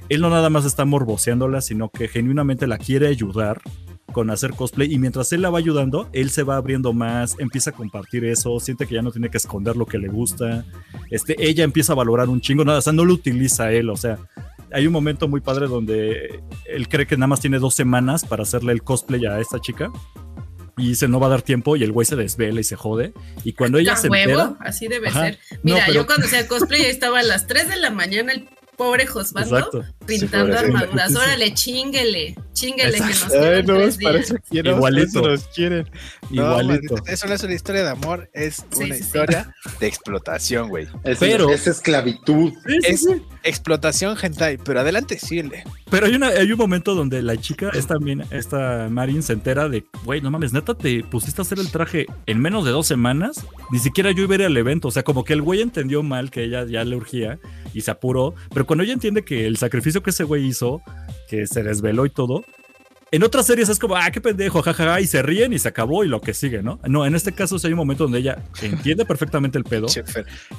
Él 0.09 0.19
no 0.19 0.29
nada 0.29 0.49
más 0.49 0.65
está 0.65 0.83
morboseándola, 0.83 1.61
sino 1.61 1.87
que 1.87 2.09
genuinamente 2.09 2.67
la 2.67 2.77
quiere 2.77 3.07
ayudar 3.07 3.61
con 4.11 4.29
hacer 4.29 4.55
cosplay 4.55 4.93
y 4.93 4.99
mientras 4.99 5.31
él 5.31 5.43
la 5.43 5.49
va 5.49 5.59
ayudando, 5.59 6.09
él 6.11 6.31
se 6.31 6.43
va 6.43 6.57
abriendo 6.57 6.91
más, 6.91 7.35
empieza 7.39 7.69
a 7.69 7.73
compartir 7.73 8.25
eso, 8.25 8.59
siente 8.59 8.87
que 8.87 8.95
ya 8.95 9.03
no 9.03 9.11
tiene 9.11 9.29
que 9.29 9.37
esconder 9.37 9.77
lo 9.77 9.85
que 9.85 9.99
le 9.99 10.07
gusta, 10.07 10.65
este, 11.11 11.35
ella 11.37 11.63
empieza 11.63 11.93
a 11.93 11.95
valorar 11.95 12.27
un 12.27 12.41
chingo, 12.41 12.65
nada, 12.65 12.79
o 12.79 12.81
sea, 12.81 12.91
no 12.91 13.05
lo 13.05 13.13
utiliza 13.13 13.71
él, 13.71 13.87
o 13.87 13.95
sea, 13.95 14.17
hay 14.71 14.87
un 14.87 14.93
momento 14.93 15.27
muy 15.27 15.41
padre 15.41 15.67
donde 15.67 16.41
él 16.65 16.87
cree 16.87 17.07
que 17.07 17.17
nada 17.17 17.27
más 17.27 17.39
tiene 17.41 17.59
dos 17.59 17.75
semanas 17.75 18.25
para 18.25 18.43
hacerle 18.43 18.71
el 18.73 18.83
cosplay 18.83 19.25
a 19.25 19.39
esta 19.39 19.59
chica 19.59 19.89
y 20.77 20.89
dice 20.89 21.07
no 21.07 21.19
va 21.19 21.27
a 21.27 21.31
dar 21.31 21.41
tiempo 21.41 21.75
y 21.75 21.83
el 21.83 21.91
güey 21.91 22.05
se 22.05 22.15
desvela 22.15 22.61
y 22.61 22.63
se 22.63 22.75
jode 22.75 23.13
y 23.43 23.53
cuando 23.53 23.77
ella 23.79 23.93
¡A 23.93 23.97
se 23.97 24.07
huevo! 24.09 24.31
entera, 24.41 24.55
Así 24.61 24.87
debe 24.87 25.09
Ajá. 25.09 25.25
ser. 25.25 25.39
No, 25.63 25.73
Mira, 25.73 25.83
pero- 25.87 26.01
yo 26.01 26.05
cuando 26.05 26.25
hacía 26.27 26.47
cosplay 26.47 26.83
ahí 26.83 26.91
estaba 26.91 27.19
a 27.19 27.23
las 27.23 27.47
3 27.47 27.67
de 27.69 27.77
la 27.77 27.89
mañana 27.89 28.31
el 28.31 28.47
pobre 28.77 29.05
Josbando 29.05 29.83
pintando 30.09 30.57
Sí, 30.57 30.65
armaduras. 30.65 31.07
Sí, 31.07 31.13
sí. 31.13 31.19
Órale, 31.21 31.53
chinguele, 31.53 32.35
chinguele 32.53 32.93
que 32.93 32.99
nos. 32.99 33.31
Ay, 33.33 33.63
no, 33.63 33.79
eso 33.79 34.35
quieren. 34.49 34.75
Igualito. 34.75 35.19
Eso 35.19 35.21
nos 35.29 35.47
quieren. 35.47 35.89
No, 36.29 36.61
igualito. 36.61 36.93
man, 36.95 37.03
eso 37.07 37.27
no 37.27 37.33
es 37.33 37.43
una 37.43 37.53
historia 37.53 37.83
de 37.83 37.89
amor, 37.89 38.29
es 38.33 38.55
Sí, 38.71 38.83
una 38.83 38.85
sí, 38.87 38.93
sí. 38.93 38.99
historia 38.99 39.55
de 39.79 39.87
explotación, 39.87 40.69
güey. 40.69 40.87
Es, 41.03 41.19
Pero- 41.19 41.49
es 41.51 41.67
esclavitud. 41.67 42.51
Sí, 42.67 42.73
sí, 42.81 42.91
Es 42.91 42.99
sí. 43.01 43.21
explotación 43.43 44.17
hentai, 44.21 44.57
pero 44.57 44.79
adelante, 44.81 45.17
síguele. 45.19 45.63
Pero 45.89 46.05
hay, 46.05 46.15
una, 46.15 46.27
hay 46.27 46.51
un 46.51 46.57
momento 46.57 46.93
donde 46.95 47.21
la 47.23 47.35
chica, 47.37 47.71
esta, 47.73 47.97
mina- 47.99 48.25
esta 48.31 48.87
Marin, 48.89 49.23
se 49.23 49.33
entera 49.33 49.69
de, 49.69 49.85
güey, 50.03 50.21
no 50.21 50.29
mames, 50.31 50.53
neta, 50.53 50.75
te 50.75 51.03
pusiste 51.03 51.41
a 51.41 51.43
hacer 51.43 51.59
el 51.59 51.71
traje 51.71 52.05
en 52.27 52.39
menos 52.39 52.63
de 52.65 52.71
dos 52.71 52.85
semanas. 52.87 53.43
Ni 53.71 53.79
siquiera 53.79 54.11
yo 54.11 54.23
iba 54.23 54.33
a 54.33 54.35
ir 54.35 54.43
al 54.43 54.57
evento. 54.57 54.87
O 54.89 54.91
sea, 54.91 55.03
como 55.03 55.23
que 55.23 55.33
el 55.33 55.41
güey 55.41 55.61
entendió 55.61 56.03
mal 56.03 56.29
que 56.31 56.43
ella 56.43 56.65
ya 56.65 56.83
le 56.83 56.95
urgía 56.95 57.39
y 57.73 57.81
se 57.81 57.91
apuró. 57.91 58.35
Pero 58.53 58.65
cuando 58.67 58.83
ella 58.83 58.93
entiende 58.93 59.23
que 59.23 59.47
el 59.47 59.57
sacrificio 59.57 59.98
que 60.03 60.11
ese 60.11 60.23
güey 60.23 60.45
hizo, 60.45 60.81
que 61.27 61.47
se 61.47 61.63
desveló 61.63 62.05
y 62.05 62.09
todo. 62.09 62.43
En 63.11 63.23
otras 63.23 63.45
series 63.45 63.69
es 63.69 63.79
como, 63.79 63.95
ah, 63.95 64.11
qué 64.11 64.21
pendejo, 64.21 64.61
jajaja, 64.61 65.01
y 65.01 65.07
se 65.07 65.21
ríen 65.21 65.53
y 65.53 65.59
se 65.59 65.67
acabó 65.67 66.03
y 66.03 66.07
lo 66.07 66.21
que 66.21 66.33
sigue, 66.33 66.61
¿no? 66.61 66.79
No, 66.87 67.05
en 67.05 67.15
este 67.15 67.31
caso 67.31 67.57
sí 67.57 67.67
hay 67.67 67.73
un 67.73 67.77
momento 67.77 68.03
donde 68.03 68.19
ella 68.19 68.43
entiende 68.61 69.05
perfectamente 69.05 69.57
el 69.57 69.63
pedo 69.63 69.87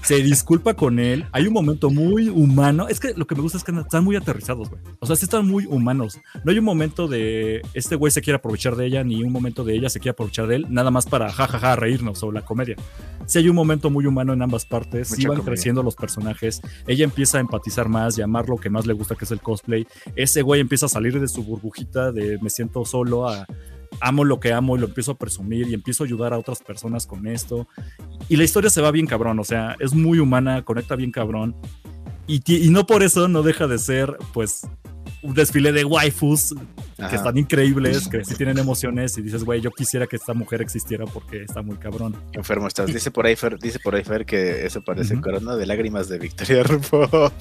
se 0.03 0.17
disculpa 0.23 0.75
con 0.75 0.99
él. 0.99 1.27
Hay 1.33 1.47
un 1.47 1.53
momento 1.53 1.91
muy 1.91 2.29
humano. 2.29 2.89
Es 2.89 3.01
que 3.01 3.15
lo 3.15 3.27
que 3.27 3.35
me 3.35 3.43
gusta 3.43 3.59
es 3.59 3.65
que 3.65 3.73
están 3.73 4.05
muy 4.05 4.17
aterrizados, 4.17 4.71
güey. 4.71 4.81
O 4.99 5.07
sea, 5.07 5.17
sí 5.17 5.25
están 5.25 5.47
muy 5.47 5.67
humanos. 5.67 6.19
No 6.45 6.53
hay 6.53 6.59
un 6.59 6.65
momento 6.65 7.09
de 7.09 7.63
este 7.75 7.97
güey 7.97 8.11
se 8.11 8.23
quiere 8.23 8.37
aprovechar 8.37 8.77
de 8.77 8.87
ella, 8.87 9.05
ni 9.05 9.23
un 9.23 9.33
momento 9.33 9.65
de 9.65 9.75
ella 9.75 9.89
se 9.89 10.01
quiere 10.01 10.11
aprovechar 10.11 10.47
de 10.47 10.57
él, 10.57 10.67
nada 10.69 10.91
más 10.91 11.07
para 11.07 11.31
jajaja 11.31 11.77
reírnos 11.77 12.23
o 12.23 12.33
la 12.33 12.43
comedia. 12.43 12.77
Sí 13.27 13.39
hay 13.39 13.49
un 13.49 13.57
momento 13.57 13.91
muy 13.91 14.07
humano 14.07 14.33
en 14.33 14.43
ambas 14.43 14.65
partes. 14.65 15.09
Sí 15.09 15.27
van 15.27 15.39
comedia. 15.39 15.53
creciendo 15.53 15.83
los 15.83 15.95
personajes. 15.95 16.61
Ella 16.87 17.05
empieza 17.05 17.39
a 17.39 17.41
empatizar 17.41 17.89
más 17.89 18.19
y 18.19 18.23
amar 18.23 18.49
lo 18.49 18.57
que 18.57 18.71
más 18.71 18.87
le 18.87 18.93
gusta, 18.93 19.15
que 19.15 19.25
es 19.25 19.31
el 19.31 19.41
cosplay. 19.41 19.87
Ese 20.17 20.43
güey 20.43 20.61
empieza 20.61 20.87
a 20.87 20.89
salir 20.89 21.21
de 21.21 21.29
su 21.29 21.45
burbujita 21.45 22.13
de 22.13 22.39
me 22.41 22.51
siento 22.51 22.85
solo 22.85 23.29
amo 24.01 24.25
lo 24.25 24.41
que 24.41 24.53
amo 24.53 24.77
y 24.77 24.81
lo 24.81 24.87
empiezo 24.87 25.13
a 25.13 25.19
presumir 25.19 25.69
y 25.69 25.75
empiezo 25.75 26.05
a 26.05 26.07
ayudar 26.07 26.33
a 26.33 26.39
otras 26.39 26.63
personas 26.63 27.07
con 27.07 27.27
esto. 27.27 27.69
Y 28.29 28.37
la 28.37 28.45
historia 28.45 28.71
se 28.71 28.81
va 28.81 28.91
bien 28.91 29.07
cabrón, 29.07 29.39
o 29.39 29.45
sea, 29.45 29.77
es 29.79 29.95
muy 29.95 30.19
humana, 30.19 30.65
conecta 30.65 30.97
bien 30.97 31.11
cabrón. 31.11 31.55
Y 32.27 32.71
no 32.71 32.87
por 32.87 33.03
eso 33.03 33.27
no 33.27 33.43
deja 33.43 33.67
de 33.67 33.79
ser, 33.79 34.17
pues, 34.33 34.63
un 35.23 35.35
desfile 35.35 35.73
de 35.73 35.85
waifus 35.85 36.55
que 37.09 37.17
están 37.17 37.37
increíbles, 37.39 38.09
que 38.09 38.25
sí 38.25 38.35
tienen 38.37 38.59
emociones 38.59 39.17
y 39.19 39.23
dices, 39.23 39.45
güey, 39.45 39.61
yo 39.61 39.71
quisiera 39.71 40.07
que 40.07 40.17
esta 40.17 40.35
mujer 40.35 40.61
existiera 40.63 41.05
porque 41.07 41.43
está 41.43 41.63
muy 41.63 41.77
cabrón. 41.77 42.17
Enfermo 42.33 42.67
estás. 42.67 42.87
Dice 42.93 43.11
por 43.11 43.27
ahí 43.27 43.37
Fer, 43.37 43.59
dice 43.59 43.79
por 43.79 43.95
ahí 43.95 44.05
Fer 44.05 44.25
que 44.27 44.65
eso 44.67 44.83
parece 44.83 45.21
corona 45.21 45.57
de 45.57 45.67
lágrimas 45.67 46.09
de 46.09 46.19
Victoria 46.19 46.63
Rufo. 46.65 47.33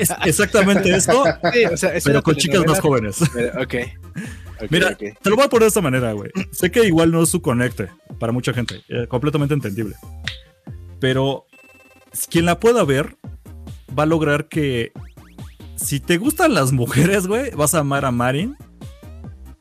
Es 0.00 0.12
exactamente 0.24 0.94
eso, 0.94 1.24
Sí, 1.52 1.64
o 1.64 1.76
sea, 1.76 1.94
es 1.94 2.04
pero 2.04 2.22
con 2.22 2.36
chicas 2.36 2.64
más 2.66 2.80
jóvenes. 2.80 3.18
pero- 3.32 3.62
ok. 3.62 3.74
Ok, 4.60 4.70
Mira, 4.70 4.96
te 4.96 5.30
lo 5.30 5.36
voy 5.36 5.44
a 5.44 5.48
poner 5.48 5.62
de 5.62 5.68
esta 5.68 5.80
manera, 5.80 6.12
güey. 6.12 6.30
Sé 6.50 6.72
que 6.72 6.84
igual 6.84 7.12
no 7.12 7.22
es 7.22 7.28
su 7.28 7.40
conecte 7.40 7.90
para 8.18 8.32
mucha 8.32 8.52
gente, 8.52 8.82
eh, 8.88 9.06
completamente 9.06 9.54
entendible. 9.54 9.94
Pero 10.98 11.46
quien 12.28 12.44
la 12.44 12.58
pueda 12.58 12.82
ver 12.84 13.16
va 13.96 14.02
a 14.02 14.06
lograr 14.06 14.48
que 14.48 14.90
si 15.78 16.00
te 16.00 16.16
gustan 16.18 16.54
las 16.54 16.72
mujeres, 16.72 17.26
güey, 17.26 17.50
vas 17.52 17.74
a 17.74 17.80
amar 17.80 18.04
a 18.04 18.10
Marin. 18.10 18.56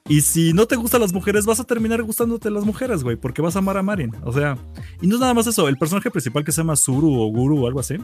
Y 0.10 0.22
si 0.22 0.54
no 0.54 0.66
te 0.68 0.78
gustan 0.78 1.02
las 1.02 1.12
mujeres, 1.12 1.46
vas 1.46 1.60
a 1.60 1.66
terminar 1.66 2.02
gustándote 2.02 2.50
las 2.50 2.64
mujeres, 2.64 3.04
güey, 3.04 3.18
porque 3.18 3.42
vas 3.42 3.56
a 3.58 3.60
amar 3.60 3.76
a 3.78 3.84
Marin. 3.84 4.16
O 4.24 4.32
sea, 4.32 4.58
y 5.02 5.08
no 5.08 5.16
es 5.16 5.22
nada 5.22 5.34
más 5.34 5.48
eso, 5.48 5.68
el 5.68 5.78
personaje 5.78 6.10
principal 6.10 6.46
que 6.46 6.52
se 6.54 6.62
llama 6.62 6.78
Suru 6.78 7.14
o 7.22 7.28
Guru 7.28 7.64
o 7.64 7.68
algo 7.68 7.82
así, 7.82 7.96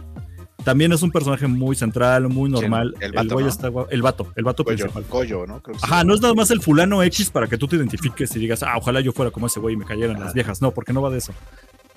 también 0.65 0.91
es 0.91 1.01
un 1.01 1.11
personaje 1.11 1.47
muy 1.47 1.77
central, 1.77 2.27
muy 2.27 2.49
normal. 2.49 2.93
el 2.99 3.13
vato, 3.13 3.33
güey 3.35 3.45
¿no? 3.45 3.49
está 3.49 3.69
guapo- 3.69 3.87
el 3.89 4.01
vato, 4.01 4.33
el 4.35 4.43
vato 4.43 4.65
principal. 4.65 5.05
Goyo, 5.09 5.45
¿no? 5.47 5.61
Creo 5.61 5.75
que 5.75 5.79
sí. 5.79 5.85
Ajá, 5.89 6.03
no 6.03 6.13
es 6.13 6.19
nada 6.21 6.33
más 6.33 6.51
el 6.51 6.59
fulano 6.61 7.01
X 7.03 7.29
para 7.29 7.47
que 7.47 7.57
tú 7.57 7.67
te 7.69 7.77
identifiques 7.77 8.35
y 8.35 8.39
digas, 8.39 8.63
ah, 8.63 8.73
ojalá 8.77 8.99
yo 8.99 9.13
fuera 9.13 9.31
como 9.31 9.47
ese 9.47 9.61
güey 9.61 9.75
y 9.75 9.77
me 9.77 9.85
cayeran 9.85 10.19
las 10.19 10.33
viejas. 10.33 10.61
No, 10.61 10.71
porque 10.71 10.91
no 10.91 11.01
va 11.01 11.09
de 11.09 11.19
eso. 11.19 11.33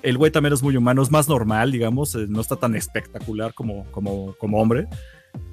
El 0.03 0.17
güey 0.17 0.31
también 0.31 0.53
es 0.53 0.63
muy 0.63 0.77
humano, 0.77 1.01
es 1.01 1.11
más 1.11 1.27
normal, 1.27 1.71
digamos, 1.71 2.15
eh, 2.15 2.27
no 2.29 2.39
está 2.39 2.55
tan 2.55 2.75
espectacular 2.75 3.53
como, 3.53 3.83
como, 3.91 4.35
como 4.39 4.61
hombre, 4.61 4.87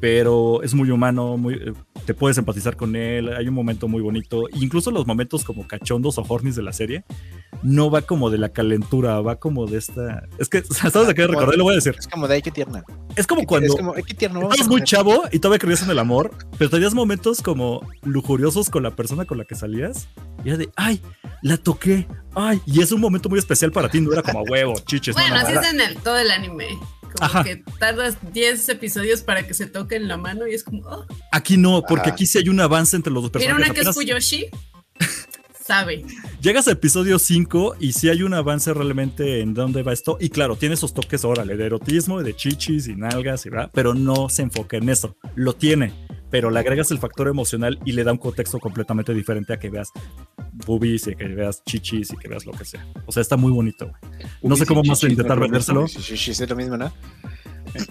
pero 0.00 0.62
es 0.62 0.74
muy 0.74 0.90
humano, 0.90 1.36
muy, 1.36 1.54
eh, 1.54 1.72
te 2.04 2.14
puedes 2.14 2.36
empatizar 2.38 2.76
con 2.76 2.94
él, 2.96 3.32
hay 3.32 3.48
un 3.48 3.54
momento 3.54 3.88
muy 3.88 4.02
bonito, 4.02 4.44
incluso 4.54 4.90
los 4.90 5.06
momentos 5.06 5.44
como 5.44 5.66
cachondos 5.66 6.18
o 6.18 6.24
hornies 6.28 6.56
de 6.56 6.62
la 6.62 6.72
serie, 6.72 7.04
no 7.62 7.90
va 7.90 8.02
como 8.02 8.30
de 8.30 8.38
la 8.38 8.50
calentura, 8.50 9.20
va 9.20 9.36
como 9.36 9.66
de 9.66 9.78
esta... 9.78 10.24
Es 10.38 10.48
que, 10.48 10.62
¿sabes 10.70 11.08
de 11.08 11.14
qué 11.14 11.26
recordé? 11.26 11.56
Lo 11.56 11.64
voy 11.64 11.72
a 11.72 11.76
decir. 11.76 11.94
Es 11.98 12.06
como 12.06 12.28
de 12.28 12.34
ahí, 12.34 12.42
qué 12.42 12.50
tierna. 12.50 12.84
Es 13.16 13.26
como 13.26 13.44
cuando... 13.46 13.68
Es 13.68 13.76
como, 13.76 13.94
ay, 13.94 14.02
qué 14.02 14.14
tierno. 14.14 14.42
Estabas 14.42 14.68
muy 14.68 14.82
chavo 14.82 15.24
y 15.32 15.38
todavía 15.38 15.58
creías 15.58 15.82
en 15.82 15.90
el 15.90 15.98
amor, 15.98 16.32
pero 16.58 16.70
tenías 16.70 16.94
momentos 16.94 17.40
como 17.40 17.88
lujuriosos 18.02 18.70
con 18.70 18.82
la 18.82 18.90
persona 18.90 19.24
con 19.24 19.38
la 19.38 19.44
que 19.44 19.54
salías. 19.54 20.08
Y 20.44 20.48
era 20.48 20.58
de, 20.58 20.68
ay, 20.76 21.00
la 21.42 21.56
toqué, 21.56 22.06
ay. 22.34 22.60
Y 22.66 22.82
es 22.82 22.92
un 22.92 23.00
momento 23.00 23.28
muy 23.28 23.38
especial 23.38 23.72
para 23.72 23.88
ti, 23.88 24.00
no 24.00 24.12
era 24.12 24.22
como 24.22 24.40
a 24.40 24.42
huevo, 24.42 24.74
chiches. 24.84 25.16
no, 25.16 25.22
Bueno, 25.22 25.36
no, 25.36 25.40
así 25.46 25.52
es 25.52 25.72
en 25.72 25.80
el, 25.80 25.96
todo 25.96 26.18
el 26.18 26.30
anime. 26.30 26.78
Como 27.16 27.26
Ajá. 27.26 27.44
que 27.44 27.62
tardas 27.78 28.16
10 28.32 28.68
episodios 28.70 29.22
para 29.22 29.46
que 29.46 29.54
se 29.54 29.66
toquen 29.66 30.08
la 30.08 30.16
mano 30.16 30.46
y 30.46 30.54
es 30.54 30.64
como, 30.64 30.82
oh, 30.88 31.06
Aquí 31.32 31.56
no, 31.56 31.82
porque 31.88 32.08
Ajá. 32.08 32.14
aquí 32.14 32.26
sí 32.26 32.38
hay 32.38 32.48
un 32.48 32.60
avance 32.60 32.96
entre 32.96 33.12
los 33.12 33.22
dos 33.22 33.30
mira 33.34 33.54
personajes. 33.54 33.70
una 33.70 33.74
que 33.74 33.88
es 33.88 33.94
Fuyoshi. 33.94 34.46
Sabe. 35.66 36.04
Llegas 36.42 36.68
a 36.68 36.72
episodio 36.72 37.18
5 37.18 37.76
y 37.80 37.92
sí 37.94 38.10
hay 38.10 38.22
un 38.22 38.34
avance 38.34 38.74
realmente 38.74 39.40
en 39.40 39.54
dónde 39.54 39.82
va 39.82 39.94
esto. 39.94 40.18
Y 40.20 40.28
claro, 40.28 40.56
tiene 40.56 40.74
esos 40.74 40.92
toques, 40.92 41.24
órale, 41.24 41.56
de 41.56 41.64
erotismo, 41.64 42.22
de 42.22 42.36
chichis 42.36 42.86
y 42.86 42.94
nalgas, 42.96 43.46
y 43.46 43.48
va, 43.48 43.70
pero 43.72 43.94
no 43.94 44.28
se 44.28 44.42
enfoca 44.42 44.76
en 44.76 44.90
eso. 44.90 45.16
Lo 45.36 45.54
tiene, 45.54 45.94
pero 46.34 46.50
le 46.50 46.58
agregas 46.58 46.90
el 46.90 46.98
factor 46.98 47.28
emocional 47.28 47.78
y 47.84 47.92
le 47.92 48.02
da 48.02 48.10
un 48.10 48.18
contexto 48.18 48.58
completamente 48.58 49.14
diferente 49.14 49.52
a 49.52 49.56
que 49.56 49.70
veas 49.70 49.92
boobies 50.66 51.06
y 51.06 51.14
que 51.14 51.28
veas 51.28 51.62
chichis 51.62 52.12
y 52.12 52.16
que 52.16 52.26
veas 52.26 52.44
lo 52.44 52.50
que 52.50 52.64
sea. 52.64 52.84
O 53.06 53.12
sea, 53.12 53.20
está 53.20 53.36
muy 53.36 53.52
bonito, 53.52 53.86
güey. 53.86 54.24
No 54.42 54.56
sé 54.56 54.66
cómo 54.66 54.82
más 54.82 54.98
chichis, 54.98 55.12
intentar 55.12 55.38
vendérselo. 55.38 55.86
Sí, 55.86 56.00
sí, 56.02 56.16
sí, 56.16 56.32
es 56.32 56.50
lo 56.50 56.56
mismo, 56.56 56.76
¿no? 56.76 56.92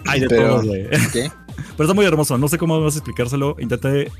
Hay 0.04 0.20
de 0.20 0.28
Pero- 0.28 0.56
todo, 0.58 0.66
güey. 0.66 0.82
¿Qué? 1.10 1.30
Pero 1.56 1.84
está 1.84 1.94
muy 1.94 2.04
hermoso. 2.04 2.36
No 2.36 2.46
sé 2.48 2.58
cómo 2.58 2.78
más 2.82 2.96
explicárselo. 2.96 3.56
Intenté 3.58 4.12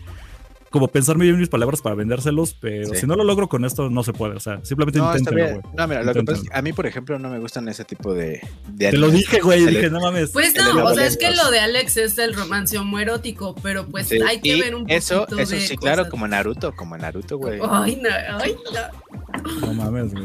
como 0.75 0.89
pensarme 0.89 1.22
bien 1.25 1.39
mis 1.39 1.49
palabras 1.49 1.81
para 1.81 1.95
vendérselos, 1.95 2.57
pero 2.61 2.89
Sí. 2.93 2.97
si 3.03 3.07
no 3.07 3.14
lo 3.14 3.22
logro 3.22 3.49
con 3.49 3.64
esto, 3.64 3.89
no 3.91 4.03
se 4.03 4.12
puede. 4.12 4.35
O 4.35 4.41
sea, 4.41 4.59
simplemente 4.64 4.99
No, 4.99 5.12
güey. 5.12 5.61
No, 5.72 5.87
mira, 5.87 6.03
lo 6.03 6.12
que 6.12 6.25
pasa 6.25 6.43
es 6.43 6.49
que 6.49 6.55
a 6.59 6.61
mí, 6.62 6.72
por 6.72 6.85
ejemplo, 6.87 7.16
no 7.20 7.31
me 7.31 7.39
gustan 7.39 7.68
ese 7.68 7.85
tipo 7.85 8.12
de, 8.12 8.41
de 8.70 8.91
Te 8.91 8.97
lo 8.99 9.09
dije, 9.09 9.39
güey. 9.41 9.62
El- 9.62 9.70
Dije, 9.75 9.89
no 9.91 10.01
mames. 10.01 10.31
Pues 10.33 10.53
no, 10.57 10.85
o 10.85 10.95
sea, 10.97 11.07
es 11.07 11.16
que 11.16 11.31
lo 11.31 11.49
de 11.53 11.61
Alex 11.61 11.97
es 11.97 12.18
el 12.18 12.35
romance 12.35 12.77
homoerótico, 12.77 13.55
pero 13.62 13.87
pues 13.87 14.09
Sí, 14.09 14.18
hay 14.27 14.41
que 14.41 14.57
y 14.57 14.61
ver 14.61 14.75
un 14.75 14.83
poquito 14.83 14.99
eso, 14.99 15.27
eso 15.39 15.55
de 15.55 15.61
sí, 15.61 15.77
claro, 15.77 16.09
como 16.09 16.27
Naruto, 16.27 16.75
como 16.75 16.97
Naruto, 16.99 17.39
güey. 17.39 17.61
Ay, 17.62 18.01
no, 18.03 18.09
ay, 18.41 18.57
no. 18.72 19.61
No 19.68 19.75
mames, 19.75 20.12
güey. 20.12 20.25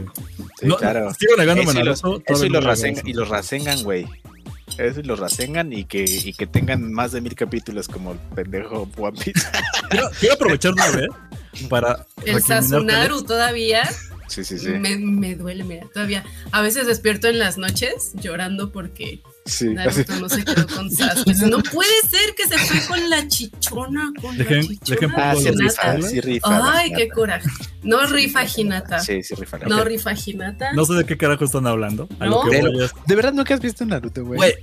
Sí, 0.60 0.66
no, 0.66 0.78
claro. 0.78 1.14
Sigo 1.14 1.36
negándome 1.38 1.70
Eso 1.70 1.80
y 1.80 1.84
los, 1.84 2.04
Naruto. 2.04 2.34
eso 2.34 2.46
y 2.46 2.50
los, 2.50 2.62
no 2.64 2.68
lo 2.68 2.74
rasen- 2.76 2.98
hago. 2.98 3.08
y 3.08 3.14
los 3.14 3.30
rasengan, 3.30 3.84
güey. 3.84 4.08
Eso 4.78 5.00
y 5.00 5.04
los 5.04 5.20
rasengan 5.20 5.74
y 5.74 5.86
que, 5.86 6.04
y 6.04 6.34
que 6.34 6.48
tengan 6.48 6.92
más 6.92 7.12
de 7.12 7.22
mil 7.22 7.36
capítulos 7.36 7.88
como 7.88 8.14
el 8.14 8.20
pendejo 8.36 8.90
One 8.98 9.18
Piece. 9.18 9.42
Quiero, 9.90 10.10
quiero 10.20 10.36
aprovechar 10.36 10.74
una 10.74 10.92
vez 10.92 11.08
para. 11.70 12.06
El 12.26 12.42
Sasunaru 12.42 13.24
todavía 13.24 13.84
Sí, 14.30 14.44
sí, 14.44 14.60
sí. 14.60 14.70
me, 14.70 14.96
me 14.98 15.36
duele, 15.36 15.64
mira, 15.64 15.88
todavía. 15.92 16.24
A 16.52 16.62
veces 16.62 16.86
despierto 16.86 17.28
en 17.28 17.40
las 17.40 17.58
noches 17.58 18.12
llorando 18.14 18.72
porque 18.72 19.22
sí. 19.50 19.76
así. 19.78 20.00
Naruto 20.08 20.16
no 20.20 20.30
se 20.30 20.44
quedó 20.46 20.68
con 20.68 20.92
Sasuke. 20.96 21.36
No 21.50 21.60
puede 21.64 22.02
ser 22.10 22.36
que 22.36 22.48
se 22.48 22.58
fue 22.58 22.88
con 22.88 23.10
la 23.10 23.28
chichona, 23.28 24.12
con 24.22 24.38
Dejen- 24.38 24.56
la 24.58 24.62
chichona. 24.62 25.00
dejen 25.00 25.12
Ah, 25.18 25.36
sí 25.36 25.50
rifa, 25.52 26.02
sí 26.02 26.22
rifa. 26.22 26.78
Ay, 26.80 26.92
qué 26.94 27.10
coraje. 27.10 27.50
No 27.84 28.06
rifa 28.08 28.44
Hinata. 28.46 29.00
Sí, 29.00 29.24
sí 29.24 29.36
rifa. 29.36 29.58
No 29.60 29.66
Hinata. 29.68 29.84
rifa 29.86 30.12
Hinata. 30.14 30.74
No 30.74 30.86
sé 30.86 30.94
de 30.94 31.06
qué 31.06 31.18
carajo 31.18 31.44
están 31.46 31.68
hablando. 31.68 32.08
A 32.20 32.26
lo 32.26 32.32
No. 32.32 32.44
que 32.44 32.50
Pero- 32.52 32.72
voy 32.72 32.84
es- 32.84 32.92
¿De 33.08 33.16
verdad 33.16 33.34
nunca 33.34 33.54
has 33.54 33.60
visto 33.62 33.86
Naruto, 33.86 34.24
güey? 34.26 34.38
Güey, 34.38 34.54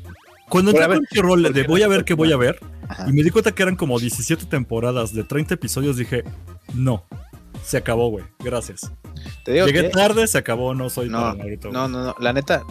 cuando 0.49 0.71
entré 0.71 0.85
a 0.85 0.89
ver, 0.89 0.99
con 0.99 1.07
Crunchyroll 1.07 1.53
de 1.53 1.63
voy 1.65 1.83
a 1.83 1.89
ver 1.89 2.05
qué 2.05 2.15
voy 2.15 2.33
a 2.33 2.37
ver, 2.37 2.61
Ajá. 2.89 3.07
y 3.09 3.13
me 3.13 3.23
di 3.25 3.31
cuenta 3.31 3.53
que 3.53 3.63
eran 3.63 3.75
como 3.77 3.99
17 3.99 4.47
temporadas 4.47 5.13
de 5.13 5.25
30 5.25 5.55
episodios, 5.55 5.97
dije, 5.97 6.23
no, 6.75 7.05
se 7.65 7.77
acabó, 7.79 8.11
güey, 8.11 8.25
gracias. 8.39 8.93
Te 9.45 9.53
digo 9.55 9.67
Llegué 9.67 9.83
que- 9.83 9.89
tarde, 9.89 10.27
se 10.29 10.39
acabó, 10.39 10.73
no 10.75 10.89
soy 10.89 11.09
No, 11.09 11.35
Naruto. 11.35 11.73
No, 11.73 11.89
no, 11.89 12.05
no. 12.05 12.15
La 12.21 12.33
neta, 12.33 12.63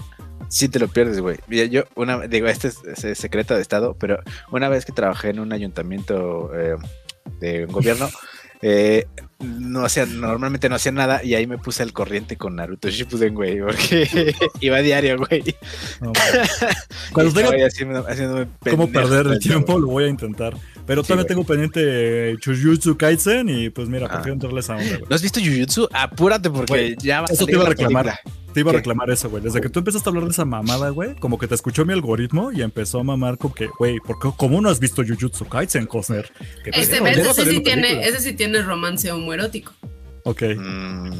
sí 0.47 0.69
te 0.69 0.79
lo 0.79 0.87
pierdes, 0.87 1.19
güey. 1.19 1.37
Mira, 1.47 1.65
yo, 1.65 1.83
una, 1.95 2.27
digo, 2.27 2.47
este 2.47 2.69
es, 2.69 3.03
es- 3.03 3.17
secreto 3.17 3.55
de 3.55 3.61
Estado, 3.61 3.95
pero 3.99 4.19
una 4.51 4.69
vez 4.69 4.85
que 4.85 4.91
trabajé 4.91 5.29
en 5.29 5.39
un 5.39 5.53
ayuntamiento 5.53 6.51
eh, 6.55 6.75
de 7.39 7.65
un 7.65 7.71
gobierno, 7.71 8.09
eh, 8.61 9.05
no 9.39 9.83
hacía, 9.85 10.05
normalmente 10.05 10.69
no 10.69 10.75
hacía 10.75 10.91
nada 10.91 11.23
y 11.23 11.35
ahí 11.35 11.45
me 11.45 11.57
puse 11.57 11.83
al 11.83 11.91
corriente 11.93 12.37
con 12.37 12.55
Naruto 12.55 12.89
Shippuden, 12.89 13.35
güey, 13.35 13.59
porque 13.59 14.33
iba 14.61 14.77
a 14.77 14.81
diario, 14.81 15.17
güey. 15.17 15.43
No. 16.01 16.13
Cuando 17.11 17.33
tenga 17.41 17.65
haciendo, 17.65 18.07
haciéndome 18.07 18.47
cómo 18.69 18.89
perder 18.91 19.27
el 19.27 19.39
tiempo, 19.39 19.77
lo 19.77 19.87
voy 19.87 20.05
a 20.05 20.07
intentar. 20.07 20.55
Pero 20.88 21.01
Sí, 21.01 21.07
todavía 21.07 21.23
güey. 21.23 21.27
tengo 21.27 21.43
pendiente 21.45 22.31
eh, 22.31 22.38
Jujutsu 22.43 22.95
Kaisen 22.97 23.49
y 23.49 23.69
pues 23.69 23.89
mira, 23.89 24.05
Ah. 24.07 24.13
prefiero 24.13 24.33
entrarle 24.33 24.57
a 24.57 24.61
esa 24.61 24.75
onda, 24.75 24.86
güey. 24.97 25.03
¿No 25.09 25.15
has 25.15 25.21
visto 25.21 25.39
Jujutsu? 25.39 25.88
Apúrate 25.91 26.49
porque 26.49 26.71
Güey, 26.73 26.95
ya 27.01 27.21
va 27.21 27.27
a 27.29 27.33
eso 27.33 27.45
te 27.45 27.51
iba 27.53 27.61
a 27.61 27.63
la 27.63 27.69
reclamar. 27.69 28.05
película. 28.05 28.36
Te 28.53 28.59
iba 28.61 28.71
a 28.71 28.73
¿Qué? 28.73 28.77
reclamar 28.77 29.09
eso, 29.09 29.29
güey. 29.29 29.43
Desde 29.43 29.59
que 29.59 29.67
tú 29.69 29.79
empezaste 29.79 30.07
a 30.07 30.11
hablar 30.11 30.23
de 30.25 30.31
esa 30.31 30.45
mamada, 30.45 30.89
güey, 30.89 31.15
como 31.15 31.38
que 31.38 31.47
te 31.47 31.55
escuchó 31.55 31.83
mi 31.86 31.91
algoritmo 31.91 32.51
y 32.53 32.61
empezó 32.61 32.99
a 32.99 33.03
mamar 33.03 33.38
con 33.38 33.51
que, 33.51 33.67
güey, 33.79 33.97
¿por 33.99 34.17
qué, 34.19 34.29
¿cómo 34.38 34.61
no 34.61 34.69
has 34.69 34.79
visto 34.79 35.03
Jujutsu 35.05 35.45
Kaisen, 35.45 35.88
Cosner? 35.88 36.31
Este, 36.65 36.97
ese, 36.99 37.45
sí 37.51 37.59
tiene, 37.61 38.07
ese 38.07 38.19
sí 38.21 38.31
tiene 38.33 38.61
romance 38.61 39.11
homoerótico. 39.11 39.73
Ok. 40.23 40.43
Mm, 40.57 41.11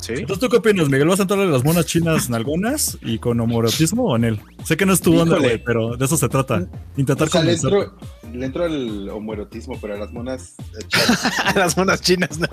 sí. 0.00 0.12
Entonces, 0.16 0.38
¿tú 0.40 0.48
qué 0.48 0.56
opinas, 0.58 0.88
Miguel? 0.88 1.08
¿Vas 1.08 1.18
a 1.20 1.22
entrarle 1.22 1.44
a 1.46 1.48
las 1.48 1.64
monas 1.64 1.86
chinas 1.86 2.28
nalgonas 2.30 2.98
y 3.02 3.18
con 3.18 3.38
homoerotismo 3.40 4.04
o 4.04 4.16
en 4.16 4.24
él? 4.24 4.40
Sé 4.64 4.76
que 4.76 4.86
no 4.86 4.92
es 4.92 5.00
tu 5.00 5.18
onda, 5.18 5.38
güey, 5.38 5.62
pero 5.62 5.96
de 5.96 6.04
eso 6.04 6.16
se 6.16 6.28
trata. 6.28 6.66
Intentar 6.96 7.28
O 7.28 7.30
sea, 7.30 7.42
le 7.42 7.56
convencer. 7.58 7.72
entro, 7.72 7.98
le 8.38 8.46
entro 8.46 8.64
al 8.64 9.08
homoerotismo, 9.10 9.78
pero 9.80 9.94
a 9.94 9.98
las 9.98 10.12
monas. 10.12 10.54
chicas, 10.88 11.32
Las 11.56 11.76
monas 11.76 12.00
chinas, 12.00 12.38
no. 12.38 12.48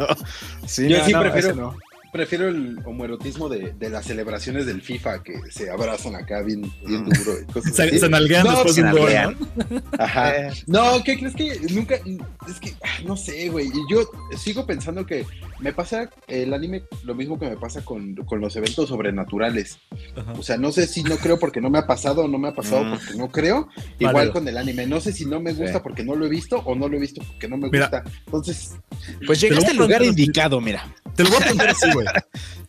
Sí, 0.65 0.87
Yo 0.89 0.99
no, 0.99 1.05
sí 1.05 1.11
no, 1.13 1.19
prefiero- 1.21 1.55
no. 1.55 1.75
Prefiero 2.15 2.47
el 2.47 2.79
homoerotismo 2.85 3.49
de, 3.49 3.73
de 3.73 3.89
las 3.89 4.05
celebraciones 4.05 4.65
del 4.65 4.81
FIFA 4.81 5.21
que 5.21 5.33
se 5.51 5.69
abrazan 5.69 6.15
acá 6.15 6.41
bien, 6.41 6.61
bien 6.87 7.03
duro. 7.05 7.33
y 7.41 7.51
cosas 7.51 7.75
Se, 7.75 7.83
así. 7.83 7.99
se 7.99 8.07
nalguean 8.09 8.45
No, 8.45 8.51
después 8.51 8.75
de 8.75 8.83
un 8.83 8.91
gol. 8.91 9.11
¿no? 9.69 9.81
Ajá. 9.99 10.33
No, 10.67 11.03
¿qué 11.03 11.17
crees 11.19 11.35
que 11.35 11.59
nunca? 11.73 11.95
Es 12.47 12.59
que, 12.61 12.73
ah, 12.83 13.01
no 13.05 13.17
sé, 13.17 13.49
güey. 13.49 13.67
Y 13.67 13.91
yo 13.93 14.09
sigo 14.37 14.65
pensando 14.65 15.05
que 15.05 15.25
me 15.59 15.73
pasa 15.73 16.09
el 16.27 16.53
anime 16.53 16.83
lo 17.03 17.15
mismo 17.15 17.37
que 17.37 17.49
me 17.49 17.57
pasa 17.57 17.83
con, 17.83 18.15
con 18.15 18.39
los 18.39 18.55
eventos 18.55 18.87
sobrenaturales. 18.89 19.77
Ajá. 20.15 20.33
O 20.39 20.43
sea, 20.43 20.57
no 20.57 20.71
sé 20.71 20.87
si 20.87 21.03
no 21.03 21.17
creo 21.17 21.37
porque 21.37 21.59
no 21.59 21.69
me 21.69 21.79
ha 21.79 21.85
pasado 21.87 22.23
o 22.23 22.27
no 22.29 22.37
me 22.37 22.47
ha 22.47 22.53
pasado 22.53 22.85
Mm. 22.85 22.89
porque 22.91 23.13
no 23.15 23.29
creo. 23.29 23.67
Igual 23.99 24.13
Válido. 24.15 24.33
con 24.33 24.47
el 24.47 24.57
anime. 24.57 24.85
No 24.87 25.01
sé 25.01 25.11
si 25.11 25.25
no 25.25 25.39
me 25.39 25.51
gusta 25.53 25.73
Sí. 25.73 25.79
porque 25.83 26.03
no 26.03 26.15
lo 26.15 26.25
he 26.25 26.29
visto 26.29 26.57
o 26.65 26.75
no 26.75 26.87
lo 26.87 26.95
he 26.97 26.99
visto 26.99 27.21
porque 27.25 27.47
no 27.49 27.57
me 27.57 27.69
Mira. 27.69 27.87
gusta. 27.89 28.03
Entonces, 28.25 28.71
Pues 29.25 29.41
llegaste 29.41 29.71
al 29.71 29.77
lugar 29.77 30.01
indicado, 30.03 30.61
mira. 30.61 30.87
Te 31.15 31.23
lo 31.23 31.29
voy 31.29 31.39
a 31.43 31.47
poner 31.47 31.69
así, 31.69 31.91
güey. 31.93 32.04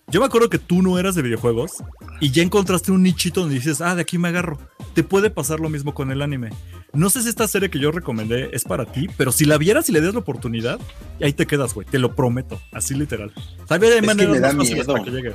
Yo 0.08 0.20
me 0.20 0.26
acuerdo 0.26 0.48
que 0.48 0.58
tú 0.58 0.82
no 0.82 0.98
eras 0.98 1.14
de 1.14 1.22
videojuegos 1.22 1.72
y 2.20 2.30
ya 2.30 2.42
encontraste 2.42 2.92
un 2.92 3.02
nichito 3.02 3.40
donde 3.40 3.56
dices, 3.56 3.80
ah, 3.80 3.94
de 3.94 4.02
aquí 4.02 4.18
me 4.18 4.28
agarro. 4.28 4.58
Te 4.94 5.02
puede 5.02 5.30
pasar 5.30 5.60
lo 5.60 5.68
mismo 5.68 5.94
con 5.94 6.10
el 6.12 6.22
anime. 6.22 6.50
No 6.92 7.10
sé 7.10 7.22
si 7.22 7.28
esta 7.28 7.46
serie 7.46 7.68
que 7.68 7.78
yo 7.78 7.90
recomendé 7.90 8.48
es 8.52 8.64
para 8.64 8.86
ti, 8.86 9.08
pero 9.18 9.32
si 9.32 9.44
la 9.44 9.58
vieras 9.58 9.88
y 9.88 9.92
le 9.92 10.00
das 10.00 10.14
la 10.14 10.20
oportunidad, 10.20 10.78
ahí 11.20 11.32
te 11.32 11.46
quedas, 11.46 11.74
güey. 11.74 11.86
Te 11.86 11.98
lo 11.98 12.14
prometo. 12.14 12.58
Así 12.72 12.94
literal. 12.94 13.32
Sabes, 13.68 13.92
hay 13.92 14.00
que 14.00 14.06
maneras 14.06 14.32
me 14.32 14.40
da 14.40 14.48
más 14.48 14.56
fáciles 14.56 14.86
miedo. 14.86 14.92
para 14.94 15.04
que 15.04 15.10
llegues. 15.10 15.34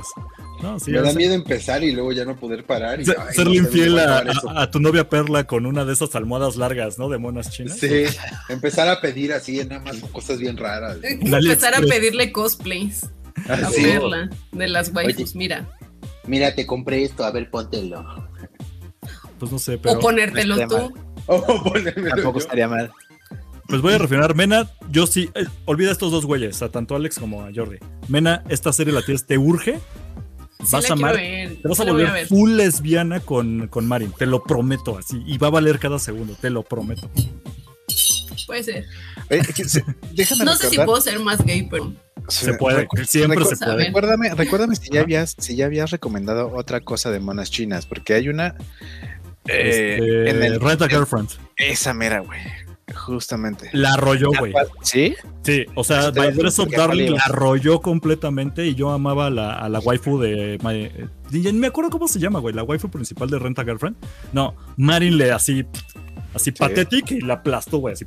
No, 0.62 0.80
sí, 0.80 0.90
me 0.90 1.02
da 1.02 1.10
sé. 1.10 1.16
miedo 1.16 1.34
empezar 1.34 1.84
y 1.84 1.92
luego 1.92 2.12
ya 2.12 2.24
no 2.24 2.36
poder 2.36 2.64
parar. 2.64 3.00
Y, 3.00 3.04
Se- 3.04 3.14
ay, 3.16 3.34
serle 3.34 3.60
no 3.60 3.66
infiel 3.66 3.94
me 3.94 4.00
a, 4.00 4.70
tu 4.70 4.80
novia 4.80 5.08
Perla 5.08 5.44
con 5.44 5.66
una 5.66 5.84
de 5.84 5.92
esas 5.92 6.14
almohadas 6.16 6.56
largas, 6.56 6.98
¿no? 6.98 7.08
De 7.08 7.18
monas 7.18 7.50
chinas. 7.50 7.78
Sí, 7.78 8.04
empezar 8.48 8.88
a 8.88 9.00
pedir 9.00 9.32
así, 9.32 9.62
nada 9.64 9.80
más 9.80 9.96
cosas 10.10 10.38
bien 10.38 10.56
raras. 10.56 10.96
Empezar 11.02 11.74
a 11.74 11.80
pedirle 11.80 12.32
cosplays 12.32 13.06
a 13.48 13.52
Así. 13.66 13.82
Perla 13.82 14.30
de 14.52 14.68
las 14.68 14.92
waifus, 14.94 15.34
mira. 15.34 15.68
Mira, 16.26 16.54
te 16.54 16.66
compré 16.66 17.02
esto, 17.04 17.24
a 17.24 17.30
ver, 17.32 17.50
póntelo. 17.50 18.04
Pues 19.38 19.50
no 19.50 19.58
sé, 19.58 19.78
pero. 19.78 19.98
o 19.98 20.00
ponértelo 20.00 20.56
no 20.56 20.68
tú. 20.68 20.94
Oh, 21.26 21.62
ponérmelo 21.64 22.14
Tampoco 22.14 22.38
yo. 22.38 22.42
estaría 22.44 22.68
mal. 22.68 22.90
Pues 23.68 23.80
voy 23.80 23.94
a 23.94 23.98
refinar, 23.98 24.34
Mena, 24.34 24.70
yo 24.90 25.06
sí, 25.06 25.30
eh, 25.34 25.44
olvida 25.64 25.88
a 25.88 25.92
estos 25.92 26.12
dos 26.12 26.26
güeyes, 26.26 26.60
a 26.62 26.68
tanto 26.68 26.94
Alex 26.94 27.18
como 27.18 27.42
a 27.42 27.50
Jordi. 27.54 27.78
Mena, 28.08 28.42
esta 28.48 28.72
serie 28.72 28.92
la 28.92 29.02
tienes, 29.02 29.24
te 29.24 29.38
urge, 29.38 29.80
Sí 30.60 30.68
vas 30.72 30.84
la 30.84 30.90
a 30.90 30.92
amar, 30.92 31.16
ver, 31.16 31.56
te 31.62 31.68
vas 31.68 31.80
a 31.80 31.84
volver 31.84 32.12
ver. 32.12 32.26
full 32.26 32.52
lesbiana 32.52 33.20
con, 33.20 33.68
con 33.68 33.86
Marin, 33.88 34.12
te 34.12 34.26
lo 34.26 34.42
prometo 34.44 34.98
así, 34.98 35.22
y 35.26 35.38
va 35.38 35.46
a 35.46 35.50
valer 35.50 35.78
cada 35.78 35.98
segundo, 35.98 36.34
te 36.40 36.50
lo 36.50 36.62
prometo. 36.62 37.10
Puede 38.46 38.62
ser. 38.62 38.84
Que 39.54 39.64
se- 39.64 39.84
déjame 40.12 40.44
No 40.44 40.54
sé 40.56 40.68
si 40.70 40.76
puedo 40.76 41.00
ser 41.00 41.18
más 41.20 41.44
gay, 41.44 41.66
pero 41.70 41.92
Se 42.28 42.54
puede, 42.54 42.86
siempre 43.06 43.38
recu- 43.38 43.48
se 43.56 43.56
puede. 43.64 43.84
Recuérdame, 43.86 44.34
recuérdame 44.34 44.76
si 44.76 44.90
ya 44.90 45.00
habías, 45.00 45.34
si 45.38 45.56
ya 45.56 45.66
habías 45.66 45.90
recomendado 45.90 46.52
otra 46.54 46.80
cosa 46.80 47.10
de 47.10 47.20
monas 47.20 47.50
chinas, 47.50 47.86
porque 47.86 48.14
hay 48.14 48.28
una 48.28 48.54
eh, 49.48 49.96
Este, 49.98 50.30
en 50.30 50.42
el 50.42 50.60
Rent 50.60 50.82
a 50.82 50.88
Girlfriend. 50.88 51.28
esa 51.56 51.92
mera, 51.94 52.20
güey. 52.20 52.40
Justamente. 52.94 53.70
La 53.72 53.94
arrolló, 53.94 54.28
güey. 54.38 54.52
¿Sí? 54.82 55.14
Sí, 55.42 55.64
o 55.74 55.82
sea, 55.82 56.00
Eso 56.00 56.12
te 56.12 56.18
iba 56.20 56.28
a 56.28 56.30
My 56.30 56.36
Dress 56.36 56.58
of 56.58 56.68
Darling 56.70 57.12
la 57.12 57.22
arrolló 57.24 57.80
completamente 57.80 58.66
y 58.66 58.74
yo 58.74 58.90
amaba 58.90 59.26
a 59.26 59.30
la, 59.30 59.54
a 59.54 59.68
la 59.68 59.78
waifu 59.78 60.18
de. 60.20 60.58
My- 60.62 60.90
eh, 61.42 61.52
me 61.52 61.68
acuerdo 61.68 61.90
cómo 61.90 62.06
se 62.06 62.18
llama, 62.18 62.38
güey. 62.40 62.54
La 62.54 62.62
waifu 62.64 62.90
principal 62.90 63.30
de 63.30 63.38
Rent 63.38 63.58
a 63.58 63.64
Girlfriend. 63.64 63.96
No, 64.32 64.54
Marin 64.76 65.16
le 65.16 65.32
así. 65.32 65.64
Así 66.34 66.52
patética 66.52 67.14
y 67.14 67.20
la 67.20 67.34
aplastó, 67.34 67.78
güey. 67.78 67.94
Así. 67.94 68.04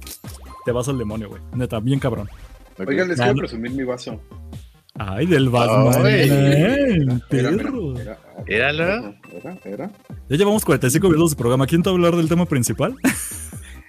Te 0.65 0.71
vas 0.71 0.87
al 0.87 0.97
demonio, 0.97 1.29
güey. 1.29 1.41
Neta, 1.53 1.79
bien 1.79 1.99
cabrón. 1.99 2.29
Oigan, 2.77 3.07
les 3.07 3.19
quiero 3.19 3.35
presumir 3.35 3.71
mi 3.71 3.83
vaso. 3.83 4.19
Ay, 4.97 5.25
del 5.25 5.49
Batman. 5.49 6.05
Era, 6.07 7.19
perro. 7.29 7.99
era, 7.99 8.17
Míralo. 8.47 9.15
Era, 9.33 9.57
era. 9.65 9.91
Ya 10.29 10.37
llevamos 10.37 10.63
45 10.63 11.09
minutos 11.09 11.31
de 11.31 11.35
programa. 11.35 11.67
¿Quién 11.67 11.83
te 11.83 11.89
va 11.89 11.93
a 11.93 11.97
hablar 11.97 12.15
del 12.15 12.29
tema 12.29 12.45
principal? 12.45 12.95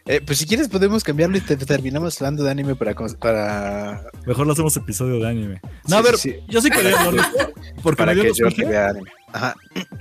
Eh, 0.08 0.20
pues 0.24 0.38
si 0.38 0.46
quieres 0.46 0.68
podemos 0.68 1.02
cambiarlo 1.02 1.36
y 1.36 1.40
te, 1.40 1.56
terminamos 1.56 2.20
hablando 2.20 2.44
de 2.44 2.50
anime 2.52 2.76
para... 2.76 2.94
para 2.94 4.02
Mejor 4.24 4.46
lo 4.46 4.52
hacemos 4.52 4.76
episodio 4.76 5.18
de 5.18 5.28
anime. 5.28 5.60
No, 5.88 5.88
Sí, 5.88 5.94
a 5.96 6.02
ver, 6.02 6.16
sí, 6.16 6.30
sí. 6.30 6.36
yo 6.48 6.60
sí 6.60 6.70
quería 6.70 7.00
hablar. 7.00 7.26
Porque 7.82 7.96
para 7.98 8.14
me 8.14 8.22
dio 8.22 8.32
que. 8.32 8.42
Jordi 8.42 8.62
vea 8.64 8.90
anime. 8.90 9.10
Ajá. 9.32 9.54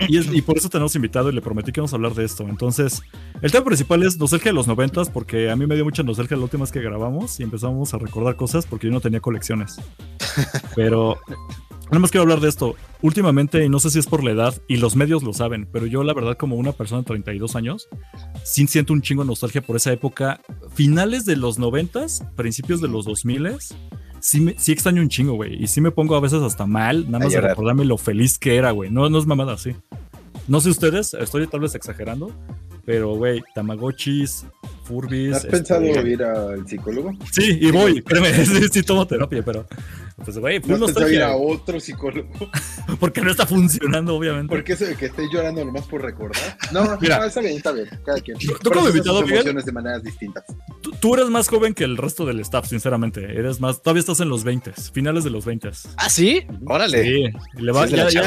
Y, 0.08 0.18
es- 0.18 0.28
y 0.32 0.40
por 0.42 0.56
eso 0.56 0.68
tenemos 0.68 0.94
invitado 0.94 1.28
y 1.30 1.32
le 1.34 1.42
prometí 1.42 1.72
que 1.72 1.80
íbamos 1.80 1.92
a 1.92 1.96
hablar 1.96 2.14
de 2.14 2.24
esto. 2.24 2.44
Entonces, 2.48 3.02
el 3.42 3.50
tema 3.50 3.64
principal 3.64 4.02
es 4.04 4.16
nostalgia 4.16 4.50
de 4.50 4.54
los 4.54 4.68
noventas, 4.68 5.10
porque 5.10 5.50
a 5.50 5.56
mí 5.56 5.66
me 5.66 5.74
dio 5.74 5.84
mucha 5.84 6.02
nostalgia 6.04 6.36
la 6.36 6.44
última 6.44 6.62
vez 6.62 6.72
que 6.72 6.80
grabamos 6.80 7.38
y 7.40 7.42
empezamos 7.42 7.92
a 7.92 7.98
recordar 7.98 8.36
cosas 8.36 8.64
porque 8.64 8.86
yo 8.86 8.92
no 8.92 9.00
tenía 9.00 9.20
colecciones. 9.20 9.76
Pero 10.76 11.18
nada 11.86 11.98
más 12.00 12.10
quiero 12.10 12.22
hablar 12.22 12.40
de 12.40 12.48
esto. 12.48 12.76
Últimamente, 13.02 13.64
y 13.64 13.68
no 13.68 13.78
sé 13.78 13.90
si 13.90 13.98
es 13.98 14.06
por 14.06 14.24
la 14.24 14.32
edad, 14.32 14.54
y 14.68 14.76
los 14.76 14.96
medios 14.96 15.22
lo 15.22 15.32
saben, 15.32 15.68
pero 15.72 15.86
yo 15.86 16.02
la 16.02 16.14
verdad 16.14 16.36
como 16.36 16.56
una 16.56 16.72
persona 16.72 17.02
de 17.02 17.06
32 17.06 17.56
años, 17.56 17.88
sí 18.44 18.66
siento 18.66 18.92
un 18.92 19.02
chingo 19.02 19.22
de 19.22 19.28
nostalgia 19.28 19.62
por 19.62 19.76
esa 19.76 19.92
época. 19.92 20.40
Finales 20.74 21.24
de 21.24 21.36
los 21.36 21.58
noventas, 21.58 22.24
principios 22.36 22.80
de 22.80 22.88
los 22.88 23.04
2000 23.04 23.58
Sí, 24.20 24.40
me- 24.40 24.58
sí 24.58 24.72
extraño 24.72 25.02
un 25.02 25.08
chingo, 25.08 25.34
güey. 25.34 25.62
Y 25.62 25.66
sí 25.68 25.80
me 25.80 25.90
pongo 25.90 26.16
a 26.16 26.20
veces 26.20 26.42
hasta 26.42 26.66
mal, 26.66 27.04
nada 27.10 27.24
más 27.24 27.32
de 27.32 27.40
recordarme 27.40 27.84
lo 27.84 27.98
feliz 27.98 28.38
que 28.38 28.56
era, 28.56 28.70
güey. 28.70 28.90
No, 28.90 29.08
no 29.08 29.18
es 29.18 29.26
mamada, 29.26 29.56
sí. 29.58 29.76
No 30.48 30.60
sé 30.60 30.70
ustedes, 30.70 31.14
estoy 31.14 31.46
tal 31.46 31.60
vez 31.60 31.74
exagerando, 31.74 32.32
pero, 32.84 33.14
güey, 33.16 33.42
Tamagotchis, 33.54 34.46
Furbis. 34.84 35.34
¿Has 35.34 35.44
este, 35.44 35.56
pensado 35.56 35.84
ir 35.84 36.22
al 36.22 36.66
psicólogo? 36.66 37.12
Sí, 37.32 37.58
y 37.60 37.70
voy, 37.70 38.00
créeme, 38.02 38.32
sí, 38.46 38.62
sí 38.72 38.82
tomo 38.82 39.06
terapia, 39.06 39.44
pero, 39.44 39.66
pues, 40.24 40.38
güey, 40.38 40.58
¿No 40.60 40.64
fue 40.64 40.74
has 40.74 40.80
pensado 40.80 41.08
ir 41.10 41.18
nostalgia, 41.20 41.26
a 41.28 41.36
otro 41.36 41.78
psicólogo? 41.80 42.28
porque 43.00 43.20
no 43.20 43.30
está 43.30 43.46
funcionando, 43.46 44.14
obviamente. 44.16 44.48
¿Por 44.48 44.64
qué 44.64 44.72
eso 44.72 44.84
de 44.86 44.96
que 44.96 45.06
estés 45.06 45.26
llorando 45.32 45.64
nomás 45.64 45.84
por 45.86 46.02
recordar? 46.02 46.56
No, 46.72 46.96
Mira. 47.00 47.18
no, 47.18 47.24
está 47.26 47.40
bien, 47.40 47.56
está 47.56 47.72
bien. 47.72 47.86
Cada 48.04 48.20
quien. 48.20 48.38
¿Tú- 48.38 48.54
tú 48.62 48.70
como 48.70 48.88
invitado, 48.88 49.20
sus 49.20 49.30
emociones 49.30 49.64
de 49.66 49.72
maneras 49.72 50.02
distintas. 50.02 50.44
Tú, 50.80 50.90
tú 51.00 51.14
eres 51.14 51.28
más 51.28 51.48
joven 51.48 51.74
que 51.74 51.84
el 51.84 51.96
resto 51.96 52.24
del 52.24 52.40
staff, 52.40 52.66
sinceramente. 52.66 53.22
Eres 53.24 53.60
más, 53.60 53.82
todavía 53.82 54.00
estás 54.00 54.20
en 54.20 54.28
los 54.28 54.42
20, 54.44 54.72
finales 54.92 55.24
de 55.24 55.30
los 55.30 55.44
20. 55.44 55.70
¿Ah, 55.96 56.08
sí? 56.08 56.46
Órale. 56.66 57.02
Sí, 57.02 57.24
le 57.60 57.72
va, 57.72 57.86
Sí, 57.86 57.94
ya, 57.96 58.04
la 58.04 58.10
ya- 58.10 58.22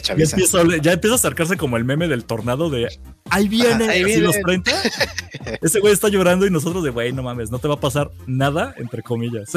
ya 0.00 0.12
empieza, 0.14 0.58
ya 0.82 0.92
empieza 0.92 1.14
a 1.14 1.16
acercarse 1.16 1.56
como 1.56 1.76
el 1.76 1.84
meme 1.84 2.08
del 2.08 2.24
tornado 2.24 2.70
de 2.70 2.88
ahí 3.30 3.48
viene, 3.48 3.84
Ajá, 3.84 3.92
ahí 3.92 4.04
viene. 4.04 4.22
los 4.22 4.36
30. 4.40 4.70
Ese 5.62 5.80
güey 5.80 5.92
está 5.92 6.08
llorando 6.08 6.46
y 6.46 6.50
nosotros 6.50 6.82
de 6.82 6.90
güey, 6.90 7.12
no 7.12 7.22
mames, 7.22 7.50
no 7.50 7.58
te 7.58 7.68
va 7.68 7.74
a 7.74 7.80
pasar 7.80 8.10
nada, 8.26 8.74
entre 8.78 9.02
comillas. 9.02 9.50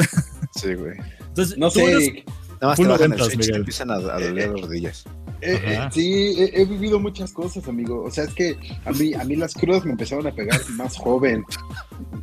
Sí, 0.54 0.74
güey. 0.74 0.98
Entonces, 1.28 1.56
No 1.58 1.69
sé, 1.70 1.84
eres- 1.84 2.24
Nada 2.60 2.72
más 2.72 2.76
te 2.78 2.86
bajan 2.86 3.04
el 3.04 3.08
noventas, 3.10 3.26
switch 3.32 3.50
te 3.50 3.56
empiezan 3.56 3.90
a, 3.90 3.94
a 3.94 4.20
doler 4.20 4.50
las 4.50 4.60
rodillas. 4.60 5.04
Eh, 5.40 5.58
eh, 5.64 5.80
sí, 5.90 6.34
he, 6.36 6.60
he 6.60 6.64
vivido 6.66 7.00
muchas 7.00 7.32
cosas, 7.32 7.66
amigo. 7.66 8.02
O 8.04 8.10
sea, 8.10 8.24
es 8.24 8.34
que 8.34 8.54
a 8.84 8.90
mí, 8.92 9.14
a 9.14 9.24
mí 9.24 9.34
las 9.36 9.54
crudas 9.54 9.82
me 9.86 9.92
empezaron 9.92 10.26
a 10.26 10.30
pegar 10.34 10.60
más 10.72 10.94
joven. 10.98 11.42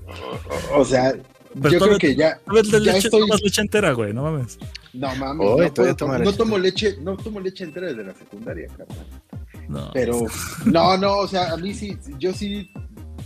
O, 0.08 0.76
o- 0.76 0.82
o 0.82 0.86
sea, 0.86 1.16
Pero 1.60 1.70
yo 1.74 1.80
creo 1.80 1.98
que 1.98 2.16
ya, 2.16 2.40
a 2.46 2.54
ver, 2.54 2.66
de 2.66 2.72
ya 2.72 2.80
leche, 2.94 3.08
estoy... 3.08 3.22
tomas 3.22 3.42
leche 3.42 3.62
entera, 3.62 3.92
güey, 3.94 4.14
no 4.14 4.22
mames. 4.24 4.60
No 4.94 5.16
mames, 5.16 5.48
no, 5.50 5.56
puedo 5.56 5.74
toma 5.74 5.96
tomar- 5.96 6.24
no 6.24 6.34
tomo 6.34 6.58
leche, 6.60 6.98
no 7.02 7.18
tomo 7.18 7.40
leche 7.40 7.64
entera 7.64 7.88
desde 7.88 8.04
la 8.04 8.14
secundaria, 8.14 8.68
carnal. 8.78 9.08
No. 9.68 9.92
Pero, 9.94 10.22
no, 10.66 10.98
no, 10.98 11.18
o 11.18 11.28
sea, 11.28 11.52
a 11.52 11.58
mí 11.58 11.74
sí, 11.74 11.98
yo 12.20 12.32
sí, 12.34 12.72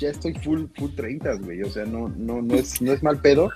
ya 0.02 0.10
estoy 0.10 0.34
full, 0.34 0.66
full 0.76 0.92
30, 0.96 1.36
güey. 1.36 1.62
O 1.64 1.70
sea, 1.70 1.86
no, 1.86 2.10
no, 2.18 2.42
no 2.42 2.56
es, 2.56 2.82
no 2.82 2.92
es 2.92 3.02
mal 3.04 3.20
pedo. 3.22 3.50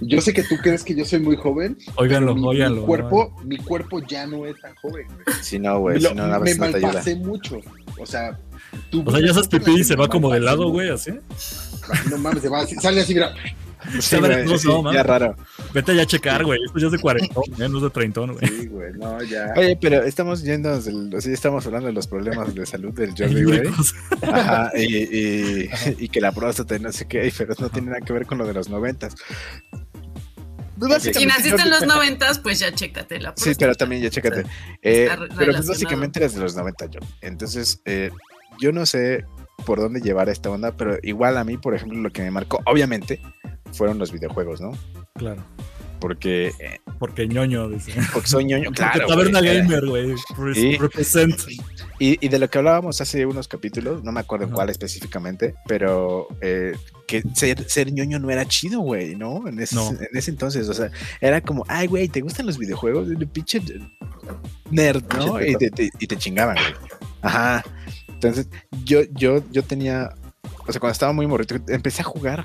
Yo 0.00 0.20
sé 0.20 0.32
que 0.32 0.42
tú 0.42 0.56
crees 0.62 0.84
que 0.84 0.94
yo 0.94 1.04
soy 1.04 1.20
muy 1.20 1.36
joven. 1.36 1.76
Óiganlo, 1.96 2.34
mi, 2.34 2.42
mi 2.42 2.46
óiganlo. 2.48 2.86
cuerpo, 2.86 3.34
mi 3.44 3.56
cuerpo 3.56 4.00
ya 4.06 4.26
no 4.26 4.46
es 4.46 4.60
tan 4.60 4.74
joven, 4.76 5.06
güey. 5.08 5.36
Si 5.42 5.58
no, 5.58 5.78
güey, 5.80 6.00
Lo- 6.00 6.10
si 6.10 6.14
no, 6.14 6.26
la 6.28 6.38
me 6.38 6.50
ayuda. 6.50 6.70
malpasé 6.70 7.16
mucho. 7.16 7.60
O 7.98 8.06
sea, 8.06 8.38
tú. 8.90 9.02
O 9.06 9.10
sea, 9.10 9.20
ya 9.24 9.30
haces 9.32 9.48
pipí 9.48 9.72
y 9.80 9.84
se 9.84 9.96
va 9.96 10.06
como 10.08 10.30
de 10.32 10.40
lado, 10.40 10.68
güey, 10.70 10.90
así. 10.90 11.12
No 12.10 12.18
mames, 12.18 12.42
se 12.42 12.48
va 12.48 12.60
así, 12.60 12.74
sale 12.76 13.00
así, 13.00 13.14
mira. 13.14 13.34
Sí, 14.00 14.16
güey, 14.18 14.44
no, 14.44 14.58
sí, 14.58 14.66
no, 14.68 14.92
ya 14.92 15.02
raro. 15.02 15.36
Vete 15.72 15.94
ya 15.94 16.02
a 16.02 16.06
checar, 16.06 16.44
güey. 16.44 16.58
Esto 16.64 16.78
ya 16.78 16.86
es 16.86 16.92
de 16.92 16.98
40, 16.98 17.34
¿eh? 17.40 17.68
no 17.68 17.76
es 17.76 17.82
de 17.82 17.90
30, 17.90 18.20
güey. 18.20 18.36
Sí, 18.48 18.66
güey, 18.66 18.92
no, 18.94 19.22
ya. 19.22 19.52
Oye, 19.56 19.78
pero 19.80 20.02
estamos 20.02 20.42
yendo, 20.42 20.80
del, 20.80 21.14
sí, 21.22 21.32
estamos 21.32 21.66
hablando 21.66 21.86
de 21.88 21.92
los 21.92 22.06
problemas 22.06 22.54
de 22.54 22.66
salud 22.66 22.92
del 22.94 23.10
Jordi, 23.16 23.44
güey. 23.44 23.62
Ajá, 24.32 24.72
y, 24.76 24.96
y, 24.96 25.70
y 25.98 26.08
que 26.08 26.20
la 26.20 26.32
próstata 26.32 26.76
y 26.76 26.80
no 26.80 26.90
sé 26.92 27.06
qué, 27.06 27.32
pero 27.36 27.54
no 27.58 27.68
tiene 27.68 27.88
nada 27.90 28.00
que 28.00 28.12
ver 28.12 28.26
con 28.26 28.38
lo 28.38 28.46
de 28.46 28.54
los 28.54 28.68
noventas. 28.68 29.14
Pues 30.78 31.02
Si 31.04 31.24
naciste 31.24 31.62
en 31.62 31.70
los 31.70 31.86
noventas, 31.86 32.38
pues 32.38 32.58
ya 32.58 32.70
chécate 32.72 33.18
la 33.18 33.30
Sí, 33.30 33.34
próstata. 33.44 33.58
pero 33.58 33.74
también 33.76 34.02
ya 34.02 34.10
chécate. 34.10 34.44
Eh, 34.82 35.08
pero 35.36 35.52
pues 35.52 35.66
básicamente 35.66 36.18
eres 36.18 36.34
de 36.34 36.40
los 36.40 36.54
90, 36.54 36.86
yo. 36.86 37.00
Entonces, 37.22 37.80
eh, 37.86 38.10
yo 38.60 38.72
no 38.72 38.84
sé 38.84 39.24
por 39.64 39.80
dónde 39.80 40.00
llevar 40.00 40.28
esta 40.28 40.50
onda, 40.50 40.76
pero 40.76 40.98
igual 41.02 41.38
a 41.38 41.44
mí, 41.44 41.56
por 41.56 41.74
ejemplo, 41.74 41.98
lo 41.98 42.10
que 42.10 42.20
me 42.22 42.30
marcó, 42.30 42.60
obviamente, 42.66 43.20
fueron 43.72 43.98
los 43.98 44.12
videojuegos, 44.12 44.60
¿no? 44.60 44.72
Claro. 45.14 45.42
Porque, 46.00 46.48
eh, 46.60 46.78
Porque 46.98 47.26
ñoño, 47.26 47.68
dice. 47.70 47.92
porque 48.12 48.28
soy 48.28 48.44
ñoño, 48.44 48.70
claro. 48.70 49.06
Taberna. 49.06 49.40
Gamer, 49.40 49.86
güey. 49.86 50.14
Represent. 50.78 51.34
Y, 51.98 52.24
y 52.24 52.28
de 52.28 52.38
lo 52.38 52.50
que 52.50 52.58
hablábamos 52.58 53.00
hace 53.00 53.24
unos 53.24 53.48
capítulos, 53.48 54.04
no 54.04 54.12
me 54.12 54.20
acuerdo 54.20 54.50
cuál 54.50 54.68
específicamente, 54.68 55.54
pero 55.66 56.28
eh, 56.42 56.76
que 57.08 57.22
ser, 57.34 57.64
ser 57.70 57.90
ñoño 57.90 58.18
no 58.18 58.28
era 58.30 58.44
chido, 58.46 58.80
güey, 58.80 59.16
¿no? 59.16 59.48
En 59.48 59.58
ese, 59.58 59.74
No. 59.76 59.88
en 59.88 60.08
ese 60.12 60.30
entonces, 60.30 60.68
o 60.68 60.74
sea, 60.74 60.90
era 61.22 61.40
como, 61.40 61.64
ay, 61.68 61.86
güey, 61.86 62.08
¿te 62.08 62.20
gustan 62.20 62.44
los 62.44 62.58
videojuegos? 62.58 63.08
El 63.08 63.26
pinche 63.26 63.62
nerd, 64.70 65.02
¿no? 65.16 65.40
Y 65.42 65.56
te, 65.56 65.70
te- 65.70 65.90
y 65.98 66.06
te 66.06 66.16
chingaban, 66.18 66.56
güey. 66.56 66.90
Ajá. 67.22 67.64
Entonces, 68.08 68.48
yo, 68.84 69.00
yo, 69.14 69.42
yo 69.50 69.62
tenía, 69.62 70.10
o 70.66 70.72
sea, 70.72 70.80
cuando 70.80 70.92
estaba 70.92 71.12
muy 71.14 71.26
morrito, 71.26 71.56
empecé 71.68 72.02
a 72.02 72.04
jugar. 72.04 72.44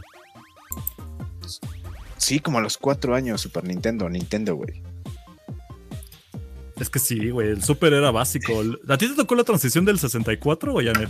Sí, 2.21 2.39
como 2.39 2.59
a 2.59 2.61
los 2.61 2.77
cuatro 2.77 3.15
años, 3.15 3.41
Super 3.41 3.63
Nintendo, 3.63 4.07
Nintendo, 4.07 4.53
güey. 4.55 4.83
Es 6.79 6.87
que 6.89 6.99
sí, 6.99 7.31
güey. 7.31 7.49
El 7.49 7.63
Super 7.63 7.93
era 7.93 8.11
básico. 8.11 8.53
¿A 8.87 8.97
ti 8.97 9.07
te 9.07 9.15
tocó 9.15 9.33
la 9.33 9.43
transición 9.43 9.85
del 9.85 9.97
64 9.97 10.71
o 10.73 10.77
Janet? 10.83 11.09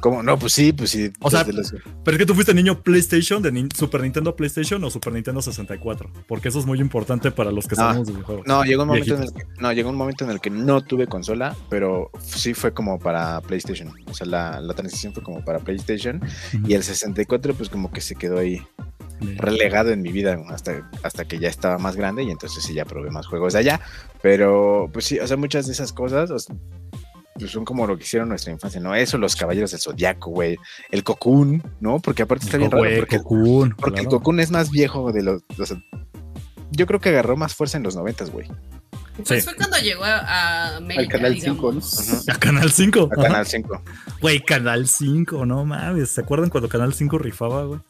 ¿Cómo? 0.00 0.22
No, 0.22 0.38
pues 0.38 0.52
sí, 0.52 0.72
pues 0.74 0.90
sí. 0.90 1.10
O 1.20 1.30
sea, 1.30 1.44
los- 1.44 1.72
Pero 2.04 2.14
es 2.14 2.18
que 2.18 2.26
tú 2.26 2.34
fuiste 2.34 2.52
niño 2.52 2.82
PlayStation, 2.82 3.42
de 3.42 3.68
Super 3.74 4.02
Nintendo 4.02 4.36
PlayStation 4.36 4.84
o 4.84 4.90
Super 4.90 5.14
Nintendo 5.14 5.40
64. 5.40 6.10
Porque 6.28 6.48
eso 6.48 6.58
es 6.58 6.66
muy 6.66 6.78
importante 6.78 7.30
para 7.30 7.50
los 7.50 7.66
que 7.66 7.74
Ah, 7.74 7.76
sabemos 7.88 8.06
de 8.06 8.12
videojuegos. 8.14 8.46
No, 8.46 8.62
llegó 8.64 8.82
un 8.82 8.88
momento 8.88 9.14
en 9.14 9.22
el 9.22 9.32
que 9.32 9.42
no, 9.60 9.72
llegó 9.72 9.88
un 9.90 9.96
momento 9.96 10.24
en 10.24 10.30
el 10.30 10.40
que 10.40 10.50
no 10.50 10.82
tuve 10.82 11.06
consola, 11.06 11.56
pero 11.70 12.10
sí 12.22 12.52
fue 12.52 12.72
como 12.74 12.98
para 12.98 13.40
PlayStation. 13.40 13.90
O 14.10 14.14
sea, 14.14 14.26
la, 14.26 14.60
la 14.60 14.74
transición 14.74 15.14
fue 15.14 15.22
como 15.22 15.42
para 15.42 15.58
PlayStation 15.58 16.16
Ujú. 16.54 16.66
y 16.68 16.74
el 16.74 16.82
64 16.82 17.54
pues 17.54 17.70
como 17.70 17.90
que 17.90 18.00
se 18.02 18.14
quedó 18.14 18.38
ahí 18.38 18.62
relegado 19.36 19.90
en 19.90 20.02
mi 20.02 20.12
vida 20.12 20.38
hasta, 20.48 20.88
hasta 21.02 21.24
que 21.26 21.38
ya 21.38 21.48
estaba 21.48 21.78
más 21.78 21.96
grande 21.96 22.22
y 22.22 22.30
entonces 22.30 22.62
sí 22.62 22.74
ya 22.74 22.84
probé 22.84 23.10
más 23.10 23.26
juegos 23.26 23.52
de 23.52 23.60
allá. 23.60 23.80
Pero 24.22 24.90
pues 24.92 25.04
sí, 25.04 25.18
o 25.18 25.26
sea, 25.26 25.36
muchas 25.36 25.66
de 25.66 25.72
esas 25.72 25.92
cosas 25.92 26.30
o 26.30 26.38
sea, 26.38 26.54
pues, 27.34 27.50
son 27.50 27.64
como 27.64 27.86
lo 27.86 27.96
que 27.96 28.04
hicieron 28.04 28.28
nuestra 28.28 28.52
infancia, 28.52 28.80
¿no? 28.80 28.94
Eso, 28.94 29.16
los 29.16 29.34
caballeros 29.34 29.70
del 29.70 29.80
zodiaco, 29.80 30.30
güey. 30.30 30.56
El 30.90 31.02
Cocoon, 31.02 31.62
¿no? 31.80 31.98
Porque 31.98 32.22
aparte 32.22 32.44
está 32.44 32.58
bien 32.58 32.70
raro 32.70 32.84
porque, 32.98 33.18
Cocoon, 33.18 33.74
porque 33.76 34.00
el 34.00 34.06
claro. 34.06 34.18
Cocoon 34.18 34.40
es 34.40 34.50
más 34.50 34.70
viejo 34.70 35.10
de 35.12 35.22
los... 35.22 35.42
o 35.58 35.66
sea, 35.66 35.82
yo 36.70 36.86
creo 36.86 37.00
que 37.00 37.08
agarró 37.08 37.36
más 37.36 37.54
fuerza 37.54 37.78
en 37.78 37.82
los 37.82 37.96
noventas, 37.96 38.30
güey. 38.30 38.46
Pues 39.26 39.42
Sí. 39.42 39.48
fue 39.48 39.56
cuando 39.56 39.78
llegó 39.78 40.04
a, 40.04 40.76
América, 40.76 41.02
Al 41.02 41.08
Canal 41.08 41.34
digamos. 41.34 41.90
5, 41.90 42.24
¿no? 42.26 42.32
A 42.34 42.38
Canal 42.38 42.70
5. 42.70 43.08
A 43.12 43.22
Canal 43.22 43.46
5. 43.46 43.82
Güey, 44.20 44.40
Canal 44.44 44.86
5, 44.88 45.46
no 45.46 45.64
mames. 45.64 46.10
¿Se 46.10 46.20
acuerdan 46.20 46.50
cuando 46.50 46.68
Canal 46.68 46.92
5 46.94 47.18
rifaba, 47.18 47.64
güey? 47.64 47.80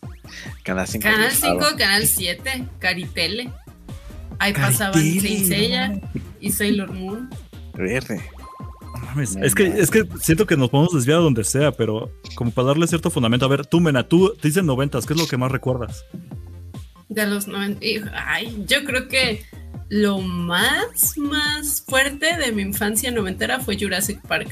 Canal 0.64 0.86
5. 0.86 1.02
Canal 1.02 1.30
5, 1.32 1.58
Canal 1.78 2.06
7, 2.06 2.64
Caritele. 2.78 3.52
Ahí 4.38 4.52
pasaban 4.52 4.94
Caritele, 4.94 5.44
Seiya 5.46 5.88
no. 5.88 6.00
y 6.40 6.50
Sailor 6.52 6.92
Moon. 6.92 7.28
Verde. 7.74 8.20
No 8.94 9.00
mames. 9.06 9.36
No 9.36 9.44
es, 9.44 9.54
que, 9.54 9.68
mames. 9.68 9.80
es 9.82 9.90
que 9.90 10.04
siento 10.20 10.46
que 10.46 10.56
nos 10.56 10.70
podemos 10.70 10.92
desviar 10.94 11.18
a 11.18 11.22
donde 11.22 11.44
sea, 11.44 11.72
pero 11.72 12.10
como 12.34 12.50
para 12.50 12.68
darle 12.68 12.86
cierto 12.86 13.10
fundamento. 13.10 13.44
A 13.46 13.48
ver, 13.48 13.66
tú, 13.66 13.80
Mena, 13.80 14.06
tú 14.08 14.34
te 14.40 14.48
dicen 14.48 14.66
noventas, 14.66 15.06
¿qué 15.06 15.12
es 15.14 15.18
lo 15.20 15.26
que 15.26 15.36
más 15.36 15.50
recuerdas? 15.52 16.04
De 17.08 17.26
los 17.26 17.48
90. 17.48 17.84
y, 17.84 18.00
Ay, 18.14 18.64
yo 18.66 18.84
creo 18.84 19.08
que 19.08 19.44
lo 19.90 20.20
más, 20.20 21.18
más 21.18 21.82
fuerte 21.82 22.36
de 22.36 22.52
mi 22.52 22.62
infancia 22.62 23.10
noventera 23.10 23.58
fue 23.60 23.76
Jurassic 23.78 24.20
Park. 24.26 24.48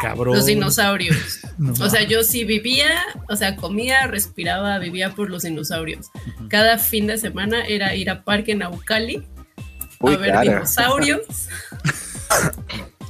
Cabrón. 0.00 0.36
Los 0.36 0.46
dinosaurios. 0.46 1.40
No 1.58 1.72
O 1.72 1.90
sea, 1.90 2.04
yo 2.04 2.22
sí 2.22 2.44
vivía, 2.44 3.02
o 3.28 3.34
sea, 3.34 3.56
comía, 3.56 4.06
respiraba, 4.06 4.78
vivía 4.78 5.10
por 5.10 5.28
los 5.28 5.42
dinosaurios. 5.42 6.06
Cada 6.48 6.78
fin 6.78 7.08
de 7.08 7.18
semana 7.18 7.66
era 7.66 7.96
ir 7.96 8.10
a 8.10 8.22
parque 8.22 8.54
Naucali 8.54 9.26
Uy, 9.98 10.14
a 10.14 10.16
ver 10.18 10.40
dinosaurios. 10.40 11.22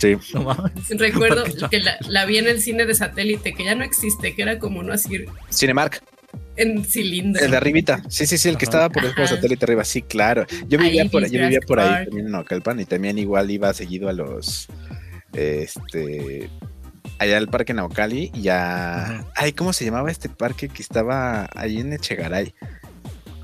Sí. 0.00 0.16
No 0.32 0.42
mames. 0.42 0.72
Recuerdo 0.90 1.44
que 1.70 1.80
la, 1.80 1.98
la 2.08 2.24
vi 2.24 2.38
en 2.38 2.46
el 2.46 2.60
cine 2.62 2.86
de 2.86 2.94
satélite, 2.94 3.52
que 3.52 3.64
ya 3.64 3.74
no 3.74 3.82
existe, 3.82 4.34
que 4.34 4.42
era 4.42 4.58
como 4.58 4.82
no 4.82 4.92
así 4.92 5.24
Cinemark, 5.50 6.00
en 6.58 6.84
cilindro. 6.84 7.44
el 7.44 7.50
de 7.50 7.56
arribita. 7.56 8.02
Sí, 8.08 8.26
sí, 8.26 8.38
sí, 8.38 8.48
el 8.48 8.56
que 8.58 8.66
Ajá. 8.66 8.86
estaba 8.86 8.90
por 8.90 9.04
el 9.04 9.28
satélite 9.28 9.64
arriba. 9.64 9.84
Sí, 9.84 10.02
claro. 10.02 10.46
Yo 10.68 10.78
Ahí 10.78 10.86
vivía 10.86 11.04
vi 11.04 11.08
por, 11.08 11.28
yo 11.28 11.40
vivía 11.40 11.60
por 11.66 11.80
ahí 11.80 12.04
también 12.04 12.26
en 12.26 12.32
Naucalpan 12.32 12.80
y 12.80 12.84
también 12.84 13.18
igual 13.18 13.50
iba 13.50 13.72
seguido 13.72 14.08
a 14.08 14.12
los. 14.12 14.68
Este. 15.32 16.50
Allá 17.18 17.38
al 17.38 17.48
parque 17.48 17.74
Naucali 17.74 18.30
y 18.34 18.48
a. 18.48 19.02
Ajá. 19.02 19.26
Ay, 19.34 19.52
¿cómo 19.52 19.72
se 19.72 19.84
llamaba 19.84 20.10
este 20.10 20.28
parque 20.28 20.68
que 20.68 20.82
estaba 20.82 21.48
ahí 21.54 21.78
en 21.80 21.92
Echegaray? 21.92 22.54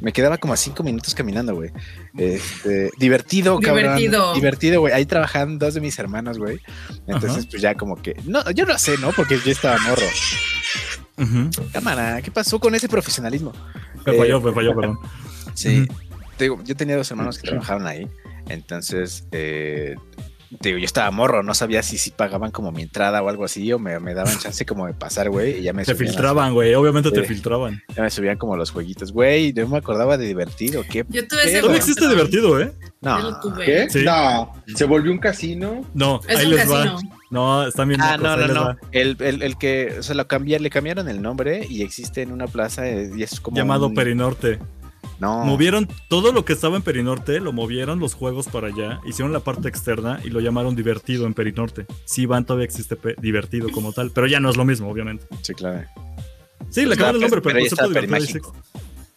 Me 0.01 0.13
quedaba 0.13 0.37
como 0.37 0.53
a 0.53 0.57
cinco 0.57 0.83
minutos 0.83 1.15
caminando, 1.15 1.55
güey. 1.55 1.71
Este, 2.19 2.91
divertido, 2.99 3.59
cabrón. 3.59 3.97
Divertido. 3.97 4.35
Divertido, 4.35 4.81
güey. 4.81 4.93
Ahí 4.93 5.07
trabajaban 5.07 5.59
dos 5.59 5.75
de 5.75 5.81
mis 5.81 5.99
hermanos, 5.99 6.39
güey. 6.39 6.59
Entonces, 7.07 7.31
Ajá. 7.31 7.49
pues 7.51 7.63
ya 7.63 7.75
como 7.75 7.97
que. 8.01 8.15
No, 8.25 8.49
yo 8.51 8.67
no 8.67 8.77
sé, 8.79 8.99
¿no? 8.99 9.13
Porque 9.13 9.39
yo 9.43 9.51
estaba 9.51 9.79
morro. 9.79 10.07
Cámara, 11.73 12.21
¿qué 12.23 12.31
pasó 12.31 12.59
con 12.59 12.75
ese 12.75 12.89
profesionalismo? 12.89 13.53
Me 14.07 14.13
falló, 14.15 14.41
me 14.41 14.53
falló, 14.53 14.75
perdón. 14.75 14.99
Sí. 15.55 15.87
Te 16.37 16.45
digo, 16.45 16.59
yo 16.65 16.75
tenía 16.75 16.97
dos 16.97 17.09
hermanos 17.13 17.39
que 17.39 17.47
trabajaban 17.49 17.87
ahí. 17.87 18.09
Entonces, 18.49 19.25
eh, 19.31 19.95
digo, 20.61 20.79
yo 20.79 20.85
estaba 20.85 21.11
morro, 21.11 21.43
no 21.43 21.55
sabía 21.55 21.83
si, 21.83 21.99
si 21.99 22.11
pagaban 22.11 22.51
como 22.51 22.73
mi 22.73 22.83
entrada 22.83 23.23
o 23.23 23.29
algo 23.29 23.45
así, 23.45 23.73
o 23.73 23.79
me, 23.79 23.99
me 24.01 24.15
daban 24.15 24.39
chance 24.39 24.65
como 24.67 24.87
de 24.87 24.95
pasar, 24.95 25.31
güey, 25.31 25.59
y 25.59 25.63
ya 25.63 25.73
me 25.73 25.85
Te 25.85 25.95
filtraban, 25.95 26.53
güey. 26.55 26.75
Obviamente 26.75 27.11
te 27.11 27.23
filtraban. 27.25 27.83
ya 27.97 28.03
me 28.03 28.11
subían 28.11 28.37
como 28.39 28.57
los 28.57 28.71
jueguitos, 28.71 29.13
güey, 29.13 29.53
yo 29.53 29.67
me 29.69 29.79
acordaba 29.79 30.17
de 30.17 30.27
divertido, 30.27 30.83
¿qué? 30.89 31.05
Yo 31.09 31.27
tuve 31.27 31.43
ese 31.45 31.61
Todavía 31.61 31.79
existe 31.79 32.09
divertido, 32.09 32.61
¿eh? 32.61 32.73
Yo 33.03 33.11
No. 33.11 33.19
lo 33.31 33.41
tuve. 33.41 33.65
¿Qué? 33.65 33.91
Sí. 33.91 34.03
No, 34.05 34.53
se 34.75 34.85
volvió 34.87 35.13
un 35.13 35.19
casino. 35.19 35.83
No, 35.95 36.21
Es 36.27 36.39
ahí 36.39 36.47
un 36.47 36.55
les 36.57 36.71
va. 36.71 36.97
No, 37.31 37.67
están 37.67 37.89
bien. 37.89 38.01
Ah, 38.01 38.17
locos, 38.17 38.39
no, 38.39 38.47
no, 38.47 38.55
no. 38.73 38.77
El, 38.93 39.17
el, 39.21 39.43
el 39.43 39.59
que, 39.59 39.97
o 39.99 40.03
sea, 40.03 40.15
lo 40.15 40.27
cambié, 40.29 40.59
le 40.61 40.71
cambiaron 40.71 41.09
el 41.09 41.21
nombre 41.21 41.67
y 41.69 41.83
existe 41.83 42.23
en 42.23 42.31
una 42.33 42.47
plaza 42.47 42.89
eh, 42.89 43.11
y 43.17 43.23
es 43.25 43.41
como. 43.41 43.57
Llamado 43.57 43.89
un- 43.89 43.95
Perinorte. 43.95 44.59
No. 45.21 45.45
Movieron 45.45 45.89
todo 46.09 46.33
lo 46.33 46.45
que 46.45 46.53
estaba 46.53 46.77
en 46.77 46.83
Perinorte, 46.83 47.41
lo 47.41 47.53
movieron 47.53 47.99
los 48.01 48.15
juegos 48.15 48.49
para 48.49 48.69
allá, 48.69 49.01
hicieron 49.07 49.33
la 49.33 49.41
parte 49.41 49.69
externa 49.69 50.21
y 50.25 50.31
lo 50.31 50.41
llamaron 50.41 50.75
Divertido 50.75 51.27
en 51.27 51.35
Perinorte. 51.35 51.87
Sí, 52.05 52.27
Van 52.27 52.45
todavía 52.45 52.65
existe 52.65 52.97
Divertido 53.21 53.69
como 53.71 53.93
tal, 53.93 54.11
pero 54.11 54.27
ya 54.27 54.41
no 54.41 54.51
es 54.51 54.57
lo 54.57 54.65
mismo, 54.65 54.89
obviamente. 54.91 55.27
Sí, 55.43 55.55
claro. 55.55 55.87
Sí, 56.71 56.83
le 56.83 56.91
cambiaron 56.97 57.17
el 57.17 57.21
nombre, 57.23 57.41
pero, 57.41 57.59
el 57.59 57.69
concepto 57.69 57.89
divertido 57.89 58.17
Perimágico. 58.19 58.57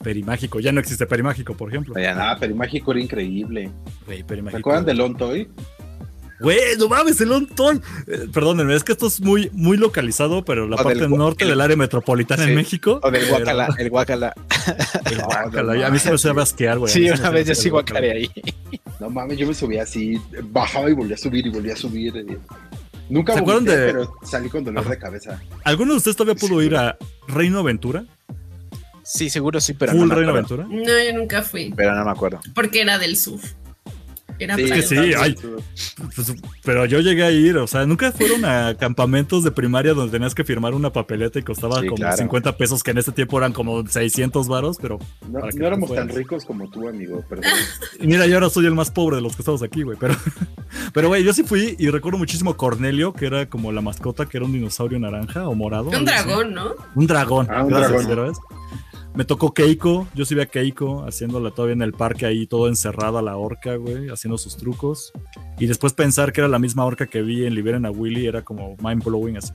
Perimágico, 0.04 0.60
ya 0.60 0.72
no 0.72 0.80
existe 0.80 1.06
Perimágico, 1.08 1.56
por 1.56 1.70
ejemplo. 1.70 1.96
Ya 1.98 2.14
no. 2.14 2.22
Ah, 2.22 2.38
pero 2.40 2.56
Mágico 2.56 2.92
era 2.92 3.02
increíble. 3.02 3.72
¿Se 4.08 4.24
Perimágico. 4.24 4.60
acuerdan 4.60 4.86
de 4.86 4.94
Lon 4.94 5.18
Toy? 5.18 5.50
Güey, 6.40 6.78
no 6.78 6.88
mames, 6.88 7.20
el 7.22 7.48
Toy. 7.48 7.82
Eh, 8.08 8.28
perdónenme, 8.32 8.76
es 8.76 8.84
que 8.84 8.92
esto 8.92 9.08
es 9.08 9.20
muy, 9.22 9.50
muy 9.54 9.76
localizado, 9.78 10.46
pero 10.46 10.68
la 10.68 10.76
O 10.76 10.84
parte 10.84 11.00
del 11.00 11.10
norte 11.10 11.44
el- 11.44 11.50
del 11.52 11.62
área 11.62 11.76
metropolitana 11.76 12.44
Sí. 12.44 12.50
en 12.50 12.56
México. 12.56 13.00
O 13.04 13.10
del 13.12 13.24
era- 13.24 13.38
guacala, 13.38 13.70
el 13.80 13.90
guacala. 13.90 14.34
el 15.12 15.18
guácala, 15.24 15.88
A 15.88 15.90
mí 15.90 15.98
se 16.00 16.12
me 16.12 16.18
sabe 16.18 16.42
asquear, 16.44 16.78
güey. 16.80 16.94
Sí, 16.94 17.10
una 17.10 17.30
vez 17.32 17.48
yo 17.48 17.56
sí 17.56 17.70
guacaré 17.70 18.12
ahí. 18.12 18.32
No 19.00 19.10
mames, 19.10 19.38
yo 19.38 19.48
me 19.48 19.54
subía 19.54 19.84
así, 19.84 20.20
bajaba 20.52 20.90
y 20.90 20.94
volvía 20.94 21.16
a 21.16 21.18
subir 21.20 21.46
y 21.48 21.50
volvía 21.50 21.74
a 21.74 21.78
subir. 21.78 22.16
eh. 22.18 22.38
Nunca 23.10 23.34
¿Se 23.34 23.40
acuerdan 23.40 23.64
de- 23.66 23.76
pero 23.76 24.14
salí 24.24 24.50
con 24.50 24.64
dolor 24.64 24.82
Ajá. 24.82 24.90
de 24.92 24.98
cabeza. 25.00 25.42
¿Alguno 25.64 25.94
de 25.94 25.98
ustedes 25.98 26.18
todavía 26.18 26.40
pudo 26.40 26.60
Sí, 26.60 26.66
ir 26.68 26.76
a 26.76 26.98
Reino 27.28 27.60
Aventura? 27.60 28.04
Sí, 29.04 29.30
seguro 29.30 29.62
sí, 29.62 29.74
pero 29.74 29.94
¿Full 29.94 30.02
no 30.02 30.08
me 30.08 30.16
Reino. 30.16 30.32
Aventura? 30.32 30.66
No, 30.70 30.84
yo 30.84 31.14
nunca 31.18 31.42
fui. 31.42 31.74
Pero 31.76 31.96
no 31.96 32.04
me 32.04 32.12
acuerdo. 32.12 32.42
Porque 32.54 32.82
era 32.82 32.98
del 33.00 33.16
sur. 33.16 33.40
Era 34.40 34.56
Sí, 34.56 34.64
que 34.64 34.70
para- 34.70 34.82
sí, 34.84 34.96
ay. 35.18 35.36
Pues, 36.16 36.34
pero 36.64 36.86
yo 36.86 37.00
llegué 37.00 37.24
a 37.24 37.32
ir, 37.32 37.58
o 37.58 37.68
sea, 37.68 37.86
nunca 37.86 38.12
fueron 38.12 38.46
a 38.46 38.76
campamentos 38.80 39.44
de 39.44 39.52
primaria 39.52 39.94
donde 39.94 40.12
tenías 40.12 40.36
que 40.36 40.44
firmar 40.44 40.74
una 40.74 40.92
papeleta 40.92 41.40
y 41.40 41.44
costaba 41.44 41.82
Sí, 41.82 41.88
como 41.88 41.98
claro. 41.98 42.18
50 42.18 42.58
pesos, 42.58 42.84
que 42.84 42.92
en 42.92 43.00
ese 43.00 43.12
tiempo 43.12 43.38
eran 43.38 43.54
como 43.54 43.86
600 43.88 44.48
varos, 44.48 44.78
pero 44.82 45.00
No, 45.30 45.42
que 45.42 45.66
éramos 45.66 45.94
tan 45.94 46.10
ricos 46.10 46.46
como 46.46 46.70
tú, 46.70 46.88
amigo, 46.88 47.24
perdón. 47.28 47.52
mira, 48.02 48.28
yo 48.28 48.36
ahora 48.36 48.50
soy 48.50 48.66
el 48.66 48.76
más 48.76 48.92
pobre 48.92 49.18
de 49.18 49.22
los 49.22 49.36
que 49.36 49.42
estamos 49.42 49.64
aquí, 49.64 49.84
güey, 49.84 49.98
pero 50.00 50.16
pero 50.94 51.08
güey, 51.08 51.24
yo 51.24 51.34
sí 51.34 51.44
fui 51.44 51.76
y 51.80 51.90
recuerdo 51.90 52.18
muchísimo 52.18 52.52
a 52.52 52.58
Cornelio, 52.58 53.14
que 53.14 53.26
era 53.26 53.48
como 53.50 53.72
la 53.72 53.82
mascota, 53.82 54.26
que 54.28 54.38
era 54.38 54.46
un 54.46 54.52
dinosaurio 54.54 55.00
naranja 55.00 55.48
o 55.48 55.56
morado. 55.56 55.90
Un 55.90 55.96
así. 55.96 56.06
dragón, 56.06 56.54
¿no? 56.54 56.72
Un 56.96 57.08
dragón. 57.08 57.48
Ah, 57.50 57.64
un 57.64 57.70
gracias, 57.70 58.08
dragón. 58.08 58.34
Me 59.18 59.26
tocó 59.26 59.52
Keiko, 59.52 60.08
yo 60.14 60.26
sí 60.26 60.36
vi 60.36 60.42
a 60.42 60.46
Keiko 60.46 61.04
haciéndola 61.04 61.50
todavía 61.50 61.74
en 61.74 61.82
el 61.82 61.92
parque 61.92 62.28
ahí 62.28 62.46
todo 62.46 62.68
encerrada 62.68 63.20
la 63.24 63.36
horca, 63.36 63.76
güey, 63.76 64.10
haciendo 64.10 64.38
sus 64.38 64.58
trucos. 64.58 65.12
Y 65.58 65.66
después 65.66 65.94
pensar 65.94 66.32
que 66.32 66.42
era 66.42 66.48
la 66.48 66.60
misma 66.60 66.86
horca 66.86 67.08
que 67.08 67.24
vi 67.24 67.44
en 67.44 67.56
Liberen 67.56 67.88
a 67.88 67.90
Willy 67.90 68.28
era 68.28 68.44
como 68.44 68.78
mind 68.80 69.04
blowing 69.04 69.38
así. 69.38 69.54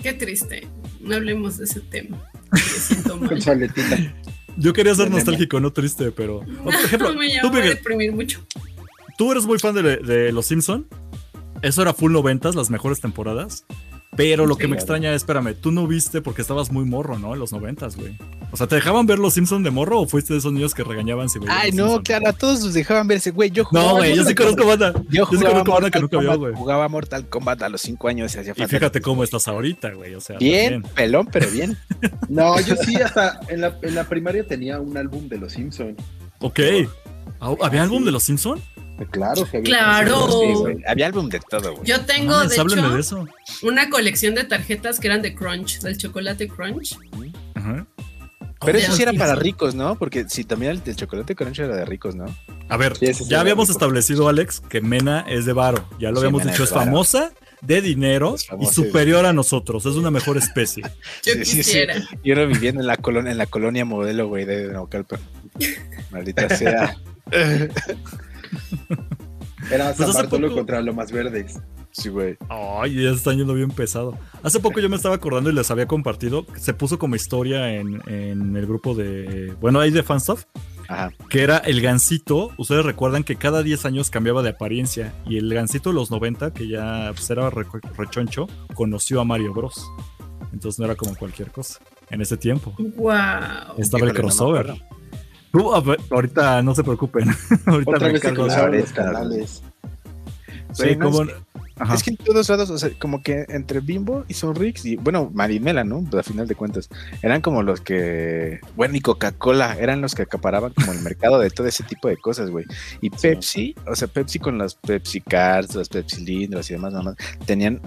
Qué 0.00 0.12
triste. 0.12 0.68
No 1.00 1.16
hablemos 1.16 1.58
de 1.58 1.64
ese 1.64 1.80
tema. 1.80 2.30
Me 2.52 2.60
siento 2.60 3.16
mal. 3.16 4.14
Yo 4.56 4.72
quería 4.72 4.94
ser 4.94 5.10
nostálgico, 5.10 5.58
no 5.58 5.72
triste, 5.72 6.12
pero... 6.12 6.44
por 6.62 6.72
ejemplo, 6.72 7.12
me 7.14 7.40
tú, 7.40 7.48
a 7.48 7.60
deprimir 7.60 8.12
mucho. 8.12 8.40
tú 9.16 9.32
eres 9.32 9.46
muy 9.46 9.58
fan 9.58 9.74
de, 9.74 9.96
de 9.96 10.30
Los 10.30 10.46
Simpson. 10.46 10.86
Eso 11.62 11.82
era 11.82 11.92
full 11.92 12.12
noventas, 12.12 12.54
las 12.54 12.70
mejores 12.70 13.00
temporadas. 13.00 13.64
Pero 14.18 14.46
lo 14.46 14.56
que 14.56 14.64
Sí. 14.64 14.70
me 14.70 14.74
extraña 14.76 15.10
es, 15.14 15.22
espérame, 15.22 15.54
tú 15.54 15.70
no 15.70 15.86
viste 15.86 16.20
porque 16.20 16.42
estabas 16.42 16.72
muy 16.72 16.84
morro, 16.84 17.18
¿no? 17.20 17.34
En 17.34 17.38
los 17.38 17.52
noventas, 17.52 17.94
güey. 17.96 18.18
O 18.50 18.56
sea, 18.56 18.66
¿te 18.66 18.74
dejaban 18.74 19.06
ver 19.06 19.20
Los 19.20 19.34
Simpson 19.34 19.62
de 19.62 19.70
morro 19.70 20.00
o 20.00 20.08
fuiste 20.08 20.32
de 20.32 20.40
esos 20.40 20.52
niños 20.52 20.74
que 20.74 20.82
regañaban 20.82 21.28
si 21.28 21.38
veían 21.38 21.56
Ay, 21.56 21.70
no, 21.70 21.84
Simpson? 21.84 22.02
claro, 22.02 22.28
a 22.28 22.32
todos 22.32 22.60
nos 22.64 22.74
dejaban 22.74 23.06
verse, 23.06 23.30
güey. 23.30 23.50
Yo 23.52 23.64
jugaba 23.64 23.88
No, 23.90 23.96
güey, 23.98 24.10
yo 24.16 24.24
sí 24.24 24.34
Mortal 24.34 24.36
conozco 24.56 24.66
banda. 24.66 24.92
Yo 25.08 25.10
Yo 25.10 25.26
sí 25.38 25.44
conozco 25.44 25.72
banda 25.72 25.90
que 25.92 26.00
nunca 26.00 26.18
vio, 26.18 26.28
Kombat, 26.30 26.38
güey. 26.40 26.54
jugaba 26.54 26.88
Mortal 26.88 27.28
Kombat 27.28 27.62
a 27.62 27.68
los 27.68 27.80
5 27.80 28.08
años 28.08 28.34
y 28.34 28.38
hacía 28.40 28.54
Y 28.56 28.66
fíjate 28.66 29.00
cómo 29.00 29.22
estás 29.22 29.46
ahorita, 29.46 29.92
güey. 29.92 30.14
O 30.16 30.20
sea, 30.20 30.36
Bien, 30.38 30.82
también. 30.82 30.94
pelón, 30.94 31.28
pero 31.32 31.48
bien. 31.50 31.78
No, 32.28 32.60
yo 32.60 32.74
sí, 32.74 32.96
hasta 32.96 33.38
en 33.48 33.60
la, 33.60 33.78
en 33.82 33.94
la 33.94 34.02
primaria 34.04 34.44
tenía 34.44 34.80
un 34.80 34.96
álbum 34.96 35.28
de 35.28 35.38
Los 35.38 35.52
Simpsons. 35.52 35.94
Ok. 36.40 36.58
Ah, 37.40 37.54
¿Había 37.62 37.84
álbum 37.84 38.04
de 38.04 38.10
Los 38.10 38.24
Simpson? 38.24 38.60
Claro 39.10 39.44
que 39.50 39.58
había. 39.58 39.78
Claro. 39.78 40.28
Sí, 40.30 40.52
güey. 40.54 40.76
Había 40.86 41.06
álbum 41.06 41.28
de 41.28 41.40
todo, 41.40 41.72
güey. 41.74 41.86
Yo 41.86 42.00
tengo, 42.04 42.38
de 42.46 42.54
hecho, 42.54 42.64
de 42.64 43.00
eso. 43.00 43.26
una 43.62 43.88
colección 43.90 44.34
de 44.34 44.44
tarjetas 44.44 44.98
que 45.00 45.06
eran 45.06 45.22
de 45.22 45.34
Crunch, 45.34 45.80
del 45.80 45.96
chocolate 45.96 46.48
Crunch. 46.48 46.96
Ajá. 47.54 47.86
Pero 48.60 48.76
de 48.76 48.84
eso 48.84 48.92
sí 48.96 49.02
era 49.02 49.12
para 49.12 49.36
ricos, 49.36 49.76
¿no? 49.76 49.96
Porque 49.96 50.26
sí, 50.28 50.42
también 50.42 50.72
el, 50.72 50.82
el 50.84 50.96
chocolate 50.96 51.36
crunch 51.36 51.60
era 51.60 51.76
de 51.76 51.84
ricos, 51.84 52.16
¿no? 52.16 52.24
A 52.68 52.76
ver, 52.76 52.96
Sí, 52.96 53.04
ese 53.06 53.22
sí 53.22 53.30
ya 53.30 53.36
era 53.36 53.42
habíamos 53.42 53.68
rico. 53.68 53.78
establecido, 53.78 54.28
Alex, 54.28 54.60
que 54.68 54.80
Mena 54.80 55.24
es 55.28 55.44
de 55.46 55.52
varo. 55.52 55.88
Ya 56.00 56.08
lo 56.10 56.16
Sí, 56.16 56.22
habíamos 56.22 56.40
Mena 56.40 56.50
dicho, 56.50 56.64
es 56.64 56.70
famosa, 56.70 57.30
de 57.62 57.80
dinero 57.80 58.34
Es 58.34 58.48
y 58.60 58.66
superior 58.66 59.26
a 59.26 59.32
nosotros. 59.32 59.86
Es 59.86 59.94
una 59.94 60.10
mejor 60.10 60.38
especie. 60.38 60.82
Yo 61.22 61.34
Sí, 61.34 61.38
sí, 61.38 61.44
sí. 61.44 61.56
quisiera. 61.58 61.94
Y 62.24 62.32
ahora 62.32 62.46
viviendo 62.46 62.80
en 62.80 62.88
la 62.88 62.96
colonia, 62.96 63.30
en 63.30 63.38
la 63.38 63.46
colonia 63.46 63.84
modelo, 63.84 64.26
güey, 64.26 64.44
de 64.44 64.72
Naucalpan. 64.72 65.20
Maldita 66.10 66.48
sea. 66.56 66.96
Era 69.70 69.86
Pues 69.86 69.96
San 69.98 70.10
hace 70.10 70.18
Bartolo 70.18 70.48
poco- 70.48 70.58
contra 70.60 70.80
Lomas 70.80 71.12
Verdes. 71.12 71.58
Sí, 71.90 72.10
güey. 72.10 72.36
Ay, 72.48 72.94
ya 73.02 73.10
se 73.10 73.16
están 73.16 73.38
yendo 73.38 73.54
bien 73.54 73.70
pesado. 73.70 74.16
Hace 74.42 74.60
poco 74.60 74.78
yo 74.78 74.88
me 74.88 74.96
estaba 74.96 75.16
acordando 75.16 75.50
y 75.50 75.54
les 75.54 75.70
había 75.70 75.86
compartido, 75.86 76.46
se 76.56 76.72
puso 76.74 76.98
como 76.98 77.16
historia 77.16 77.74
en, 77.74 78.00
en 78.06 78.56
el 78.56 78.66
grupo 78.66 78.94
de, 78.94 79.52
bueno, 79.60 79.80
ahí 79.80 79.90
de 79.90 80.02
Fanstuff, 80.04 80.44
Ajá. 80.86 81.10
que 81.28 81.42
era 81.42 81.58
el 81.58 81.80
gancito. 81.80 82.52
Ustedes 82.56 82.84
recuerdan 82.84 83.24
que 83.24 83.34
cada 83.36 83.62
10 83.64 83.84
años 83.86 84.10
cambiaba 84.10 84.42
de 84.42 84.50
apariencia 84.50 85.12
y 85.26 85.38
el 85.38 85.52
gancito 85.52 85.90
de 85.90 85.96
los 85.96 86.10
90, 86.10 86.52
que 86.52 86.68
ya 86.68 87.10
pues, 87.14 87.28
era 87.30 87.50
re- 87.50 87.66
rechoncho, 87.96 88.46
conoció 88.74 89.20
a 89.20 89.24
Mario 89.24 89.52
Bros. 89.52 89.84
Entonces 90.52 90.78
no 90.78 90.84
era 90.84 90.94
como 90.94 91.16
cualquier 91.16 91.50
cosa 91.50 91.80
en 92.10 92.20
ese 92.20 92.36
tiempo. 92.36 92.74
Wow. 92.78 93.08
Estaba 93.76 94.04
el 94.04 94.10
Híjole, 94.10 94.12
crossover. 94.14 94.74
Tú, 95.58 95.74
a 95.74 95.80
ver, 95.80 95.98
ahorita 96.10 96.62
no 96.62 96.74
se 96.74 96.84
preocupen. 96.84 97.28
ahorita 97.66 97.90
Otra 97.90 98.06
me 98.06 98.12
vez 98.70 98.92
canales. 98.92 99.62
Sí, 100.72 100.96
como- 100.96 101.22
es, 101.22 101.28
que, 101.28 101.34
Ajá. 101.78 101.94
es 101.94 102.02
que 102.02 102.10
en 102.10 102.16
todos 102.18 102.48
lados, 102.48 102.70
o 102.70 102.78
sea, 102.78 102.90
como 102.98 103.22
que 103.22 103.44
entre 103.48 103.80
Bimbo 103.80 104.24
y 104.28 104.34
Sonrix 104.34 104.84
y, 104.84 104.96
bueno, 104.96 105.30
Marimela, 105.32 105.82
¿no? 105.82 106.04
Pues, 106.08 106.20
a 106.20 106.22
final 106.22 106.46
de 106.46 106.54
cuentas, 106.54 106.88
eran 107.22 107.40
como 107.40 107.62
los 107.62 107.80
que, 107.80 108.60
bueno, 108.76 108.94
y 108.96 109.00
Coca-Cola, 109.00 109.76
eran 109.80 110.00
los 110.00 110.14
que 110.14 110.22
acaparaban 110.22 110.72
como 110.74 110.92
el 110.92 111.00
mercado 111.00 111.38
de 111.38 111.50
todo 111.50 111.66
ese 111.66 111.82
tipo 111.84 112.06
de 112.08 112.16
cosas, 112.18 112.50
güey. 112.50 112.66
Y 113.00 113.10
Pepsi, 113.10 113.74
o 113.86 113.96
sea, 113.96 114.06
Pepsi 114.08 114.38
con 114.38 114.58
las 114.58 114.74
Pepsi 114.74 115.20
Cards, 115.20 115.74
las 115.74 115.88
Pepsi 115.88 116.24
Lindros 116.24 116.70
y 116.70 116.74
demás, 116.74 116.92
nada 116.92 117.04
más, 117.04 117.16
tenían 117.46 117.80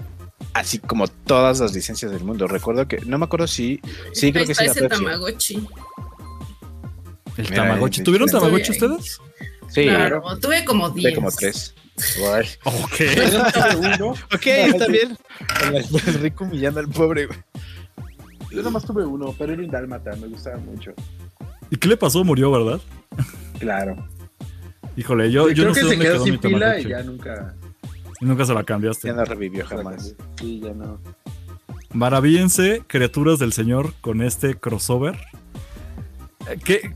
así 0.54 0.78
como 0.78 1.06
todas 1.06 1.60
las 1.60 1.72
licencias 1.72 2.10
del 2.10 2.24
mundo. 2.24 2.48
Recuerdo 2.48 2.88
que, 2.88 2.98
no 3.06 3.16
me 3.18 3.24
acuerdo 3.26 3.46
si, 3.46 3.80
sí, 4.12 4.32
creo 4.32 4.44
que 4.46 4.54
sí. 4.54 4.64
Pepsi. 4.64 4.88
Tamagotchi. 4.88 5.66
El 7.44 7.50
Mira, 7.50 7.62
Tamagotchi. 7.68 8.00
eh, 8.00 8.04
¿Tuvieron 8.04 8.28
estoy 8.28 8.40
Tamagotchi 8.40 8.70
ustedes? 8.72 9.18
Sí, 9.68 9.84
Claro, 9.84 10.22
tuve 10.40 10.64
como 10.64 10.90
10. 10.90 11.02
tuve 11.04 11.14
como 11.14 11.30
tres. 11.30 11.74
Guay. 12.18 12.46
Ok. 12.64 13.00
Ok, 14.34 14.46
está 14.46 14.86
bien. 14.88 15.16
El 16.06 16.14
rico 16.20 16.44
humillando 16.44 16.80
al 16.80 16.88
pobre, 16.88 17.26
güey. 17.26 17.38
Yo 18.50 18.62
nomás 18.62 18.84
tuve 18.84 19.04
uno, 19.04 19.34
pero 19.38 19.52
era 19.54 19.62
un 19.62 19.70
dálmata, 19.70 20.14
me 20.16 20.26
gustaba 20.28 20.58
mucho. 20.58 20.92
¿Y 21.70 21.76
qué 21.76 21.88
le 21.88 21.96
pasó? 21.96 22.22
Murió, 22.22 22.50
¿verdad? 22.50 22.80
Claro. 23.58 23.96
Híjole, 24.96 25.30
yo, 25.32 25.48
yo 25.48 25.54
Creo 25.54 25.68
no 25.68 25.74
sé 25.74 25.80
que 25.80 25.86
se 25.86 25.90
dónde 25.94 26.04
quedó 26.04 26.14
quedó 26.16 26.24
mi 26.24 26.30
sin 26.32 26.40
pila 26.40 26.58
Tamagotchi. 26.58 26.86
y 26.86 26.90
ya 26.90 27.02
nunca. 27.02 27.54
Y 28.20 28.24
nunca 28.26 28.44
se 28.44 28.52
la 28.54 28.62
cambiaste. 28.64 29.08
Ya 29.08 29.14
no 29.14 29.24
revivió 29.24 29.64
jamás. 29.66 30.14
Sí, 30.38 30.60
ya 30.62 30.74
no. 30.74 31.00
Maravíllense, 31.94 32.82
criaturas 32.86 33.38
del 33.38 33.52
señor, 33.54 33.94
con 34.00 34.22
este 34.22 34.54
crossover. 34.54 35.16
Eh, 36.48 36.58
¿Qué? 36.62 36.94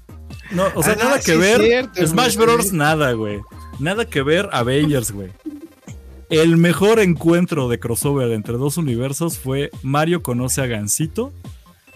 No, 0.51 0.65
o 0.75 0.83
sea, 0.83 0.93
Ah, 0.95 0.97
nada 1.05 1.19
sí 1.21 1.27
que 1.27 1.33
es 1.33 1.39
ver. 1.39 1.61
cierto, 1.63 2.07
Smash 2.07 2.37
güey. 2.37 2.47
Bros. 2.49 2.73
nada, 2.73 3.13
güey. 3.13 3.41
Nada 3.79 4.05
que 4.05 4.23
ver 4.23 4.49
Avengers, 4.53 5.13
güey. 5.13 5.31
El 6.31 6.57
mejor 6.57 6.99
encuentro 7.01 7.69
de 7.69 7.79
crossover 7.79 8.33
entre 8.33 8.55
dos 8.55 8.77
universos 8.79 9.39
fue 9.39 9.71
Mario 9.83 10.23
conoce 10.23 10.61
a 10.61 10.67
Gansito, 10.67 11.33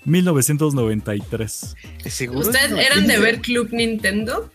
1993. 0.05 1.75
¿Seguro? 2.07 2.41
¿Ustedes 2.41 2.73
eran 2.73 3.07
de 3.07 3.19
ver 3.19 3.41
Club 3.41 3.69
Nintendo? 3.73 4.51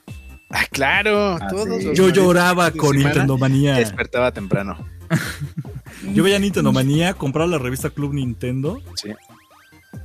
Ah, 0.50 0.66
claro. 0.72 1.38
Ah, 1.42 1.48
todos 1.50 1.68
sí. 1.80 1.86
los 1.88 1.98
Yo 1.98 2.10
lloraba 2.10 2.72
con 2.72 2.96
Nintendo 2.98 3.38
Manía. 3.38 3.76
Despertaba 3.76 4.32
temprano. 4.32 4.78
Yo 6.14 6.24
veía 6.24 6.40
Nintendo 6.40 6.72
Manía, 6.72 7.14
compraba 7.14 7.50
la 7.50 7.58
revista 7.58 7.90
Club 7.90 8.14
Nintendo 8.14 8.82
Sí. 8.96 9.10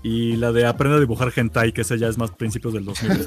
Y 0.02 0.36
la 0.36 0.52
de 0.52 0.66
Aprende 0.66 0.96
a 0.96 1.00
dibujar 1.00 1.32
hentai, 1.34 1.72
que 1.72 1.82
ese 1.82 1.98
ya 1.98 2.08
es 2.08 2.18
más 2.18 2.30
principios 2.30 2.74
del 2.74 2.84
2000. 2.84 3.10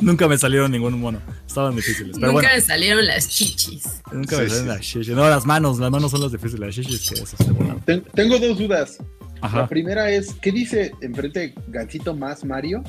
nunca 0.00 0.28
me 0.28 0.38
salieron 0.38 0.70
ningún 0.70 0.98
mono. 1.00 1.20
Estaban 1.46 1.74
difíciles. 1.76 2.16
Pero 2.18 2.32
Nunca 2.32 2.34
bueno, 2.48 2.48
me 2.54 2.60
salieron 2.60 3.06
las 3.06 3.28
chichis. 3.28 3.84
nunca 4.12 4.36
Sí, 4.36 4.42
me 4.42 4.48
salieron 4.48 4.62
sí. 4.62 4.66
las 4.66 4.80
shishis. 4.80 5.14
No, 5.14 5.28
las 5.28 5.46
manos, 5.46 5.78
las 5.78 5.90
manos 5.90 6.10
son 6.10 6.22
las 6.22 6.32
difíciles. 6.32 6.60
Las 6.60 6.74
shishis 6.74 7.08
que 7.10 7.14
eso. 7.22 7.36
Ten- 7.84 8.04
tengo 8.14 8.38
dos 8.38 8.58
dudas. 8.58 8.98
La 9.42 9.68
primera 9.68 10.10
es, 10.10 10.34
¿qué 10.40 10.50
dice 10.52 10.92
enfrente 11.02 11.54
Gancito 11.68 12.14
más 12.14 12.44
Mario? 12.44 12.82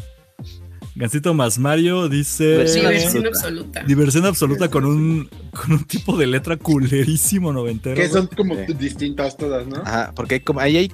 Gancito 0.95 1.33
más 1.33 1.59
Mario 1.59 2.07
dice. 2.07 2.57
Versión 2.57 2.85
Diversión 2.87 3.25
absoluta. 3.27 3.29
absoluta. 3.29 3.83
Diversión 3.83 4.25
absoluta 4.25 4.69
con 4.69 4.85
un, 4.85 5.29
con 5.51 5.73
un 5.73 5.83
tipo 5.83 6.15
de 6.17 6.25
letra 6.27 6.55
culerísimo 6.57 7.51
noventero. 7.51 7.95
Que 7.95 8.07
son 8.07 8.27
como 8.27 8.55
Sí. 8.55 8.73
distintas 8.73 9.35
todas, 9.35 9.67
¿no? 9.67 9.77
Ajá, 9.83 10.13
porque 10.15 10.35
hay 10.35 10.39
como 10.41 10.61
ahí 10.61 10.77
hay 10.77 10.91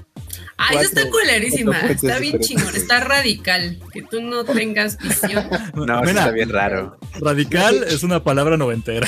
Ay, 0.58 0.78
esa 0.78 0.86
está 0.86 1.10
culerísima. 1.10 1.80
Está 1.82 2.20
bien 2.20 2.40
chingón. 2.40 2.76
Está 2.76 3.00
radical. 3.02 3.78
Que 3.94 4.02
tú 4.02 4.22
no 4.22 4.44
tengas 4.44 4.98
visión. 4.98 5.46
no, 5.76 6.04
está 6.04 6.32
bien 6.32 6.50
raro. 6.50 6.98
radical 7.20 7.84
es 7.88 8.02
una 8.04 8.24
palabra 8.24 8.58
noventera. 8.58 9.08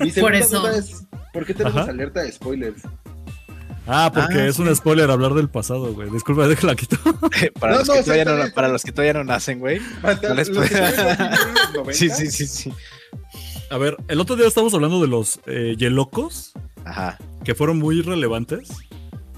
Mi 0.00 0.10
Por 0.10 0.34
eso. 0.34 0.68
es, 0.70 1.04
¿por 1.32 1.46
qué 1.46 1.54
tenemos 1.54 1.82
Ajá. 1.82 1.90
alerta 1.90 2.22
de 2.22 2.32
spoilers? 2.32 2.82
Ah, 3.86 4.10
porque 4.12 4.38
Ah, 4.40 4.46
es 4.46 4.56
sí. 4.56 4.62
un 4.62 4.74
spoiler 4.74 5.10
hablar 5.10 5.34
del 5.34 5.48
pasado, 5.48 5.92
güey. 5.94 6.10
Disculpa, 6.10 6.46
déjala 6.48 6.74
quito. 6.74 6.96
para, 7.60 7.72
No, 7.74 7.78
los 7.80 7.88
no, 7.88 7.94
que 7.94 8.02
todavía 8.02 8.24
no, 8.24 8.52
para 8.54 8.68
los 8.68 8.82
que 8.82 8.92
todavía 8.92 9.12
no 9.14 9.24
nacen, 9.24 9.58
güey. 9.60 9.80
Hasta 10.02 10.28
No 10.30 10.34
les 10.34 10.48
los 10.50 10.68
que 10.68 10.76
puedo- 10.76 10.92
todavía 10.94 11.14
vivieron 11.14 11.48
en 11.48 11.54
los 11.54 11.74
90, 11.74 11.92
Sí, 11.94 12.10
sí, 12.10 12.30
sí, 12.30 12.46
sí. 12.46 12.72
A 13.70 13.78
ver, 13.78 13.96
el 14.08 14.20
otro 14.20 14.36
día 14.36 14.46
estábamos 14.46 14.74
hablando 14.74 15.00
de 15.00 15.08
los 15.08 15.40
eh, 15.46 15.74
Yelocos, 15.76 16.52
Ajá. 16.84 17.18
que 17.44 17.54
fueron 17.54 17.78
muy 17.78 18.00
relevantes. 18.02 18.68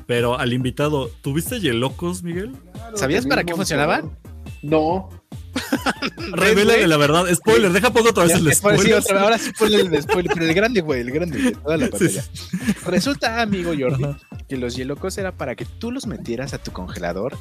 Pero 0.06 0.38
al 0.38 0.54
invitado, 0.54 1.10
¿tuviste 1.20 1.60
Yelocos, 1.60 2.22
Miguel? 2.22 2.52
claro, 2.72 2.96
¿Sabías 2.96 3.26
para 3.26 3.44
qué 3.44 3.54
funcionaban? 3.54 4.16
No. 4.62 5.10
Revélale 6.32 6.86
la 6.86 6.96
verdad. 6.96 7.26
Spoiler, 7.34 7.70
deja 7.72 7.92
poco 7.92 8.10
otra 8.10 8.24
vez 8.24 8.32
el 8.34 8.46
sí, 8.48 8.54
spoiler. 8.54 8.94
otra 8.94 9.14
vez, 9.14 9.22
ahora 9.22 9.38
sí 9.38 9.50
ponle 9.58 9.80
el 9.80 10.02
spoiler, 10.02 10.32
pero 10.32 10.46
el 10.46 10.54
grande, 10.54 10.80
güey, 10.80 11.00
el 11.02 11.10
grande, 11.10 11.38
de 11.42 11.52
toda 11.52 11.76
la 11.76 11.88
Sí. 11.98 12.18
Resulta, 12.86 13.42
amigo 13.42 13.72
Jordi, 13.78 14.04
Ajá. 14.04 14.18
Que 14.48 14.56
los 14.56 14.76
hielocos 14.76 15.18
era 15.18 15.32
para 15.32 15.54
que 15.54 15.64
tú 15.64 15.90
los 15.92 16.06
metieras 16.06 16.54
a 16.54 16.58
tu 16.58 16.72
congelador 16.72 17.36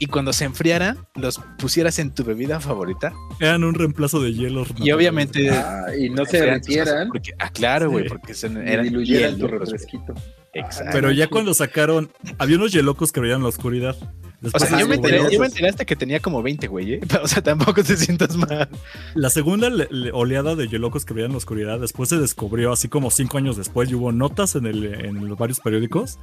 y 0.00 0.06
cuando 0.06 0.32
se 0.32 0.44
enfriaran, 0.44 0.96
los 1.16 1.40
pusieras 1.58 1.98
en 1.98 2.14
tu 2.14 2.22
bebida 2.22 2.60
favorita. 2.60 3.12
Eran 3.40 3.64
un 3.64 3.74
reemplazo 3.74 4.22
de 4.22 4.32
hielos. 4.32 4.68
Y 4.76 4.92
obviamente. 4.92 5.50
Ah, 5.50 5.86
y 5.98 6.08
no 6.08 6.24
se 6.24 6.40
derritieran 6.40 7.08
Porque, 7.08 7.32
ah, 7.38 7.50
claro, 7.50 7.90
güey, 7.90 8.04
Sí. 8.04 8.10
porque 8.10 8.34
son, 8.34 8.56
y 8.64 8.70
eran 8.70 8.84
diluyeran 8.84 9.38
tu 9.38 9.48
güey. 9.48 9.58
Exacto. 10.54 10.90
Pero 10.92 11.10
ya 11.12 11.28
cuando 11.28 11.54
sacaron, 11.54 12.10
había 12.38 12.56
unos 12.56 12.72
Yelocos 12.72 13.12
que 13.12 13.20
veían 13.20 13.36
en 13.38 13.42
la 13.44 13.48
oscuridad. 13.50 13.96
O 14.52 14.58
sea, 14.58 14.78
yo 14.78 14.86
me, 14.86 14.94
enteré, 14.94 15.20
yo 15.32 15.40
me 15.40 15.46
enteré 15.46 15.68
hasta 15.68 15.84
que 15.84 15.96
tenía 15.96 16.20
como 16.20 16.42
20, 16.44 16.68
güey, 16.68 16.94
¿eh? 16.94 17.00
O 17.22 17.26
sea, 17.26 17.42
tampoco 17.42 17.82
te 17.82 17.96
sientas 17.96 18.36
mal. 18.36 18.68
La 19.14 19.30
segunda 19.30 19.68
le- 19.68 19.88
le- 19.90 20.12
oleada 20.12 20.54
de 20.54 20.68
Yelocos 20.68 21.04
que 21.04 21.12
veían 21.12 21.30
en 21.30 21.32
la 21.32 21.38
oscuridad, 21.38 21.80
después 21.80 22.08
se 22.08 22.18
descubrió, 22.18 22.72
así 22.72 22.88
como 22.88 23.10
cinco 23.10 23.36
años 23.38 23.56
después, 23.56 23.90
y 23.90 23.94
hubo 23.96 24.12
notas 24.12 24.54
en, 24.54 24.66
el, 24.66 24.84
en 25.04 25.28
los 25.28 25.36
varios 25.36 25.58
periódicos, 25.58 26.18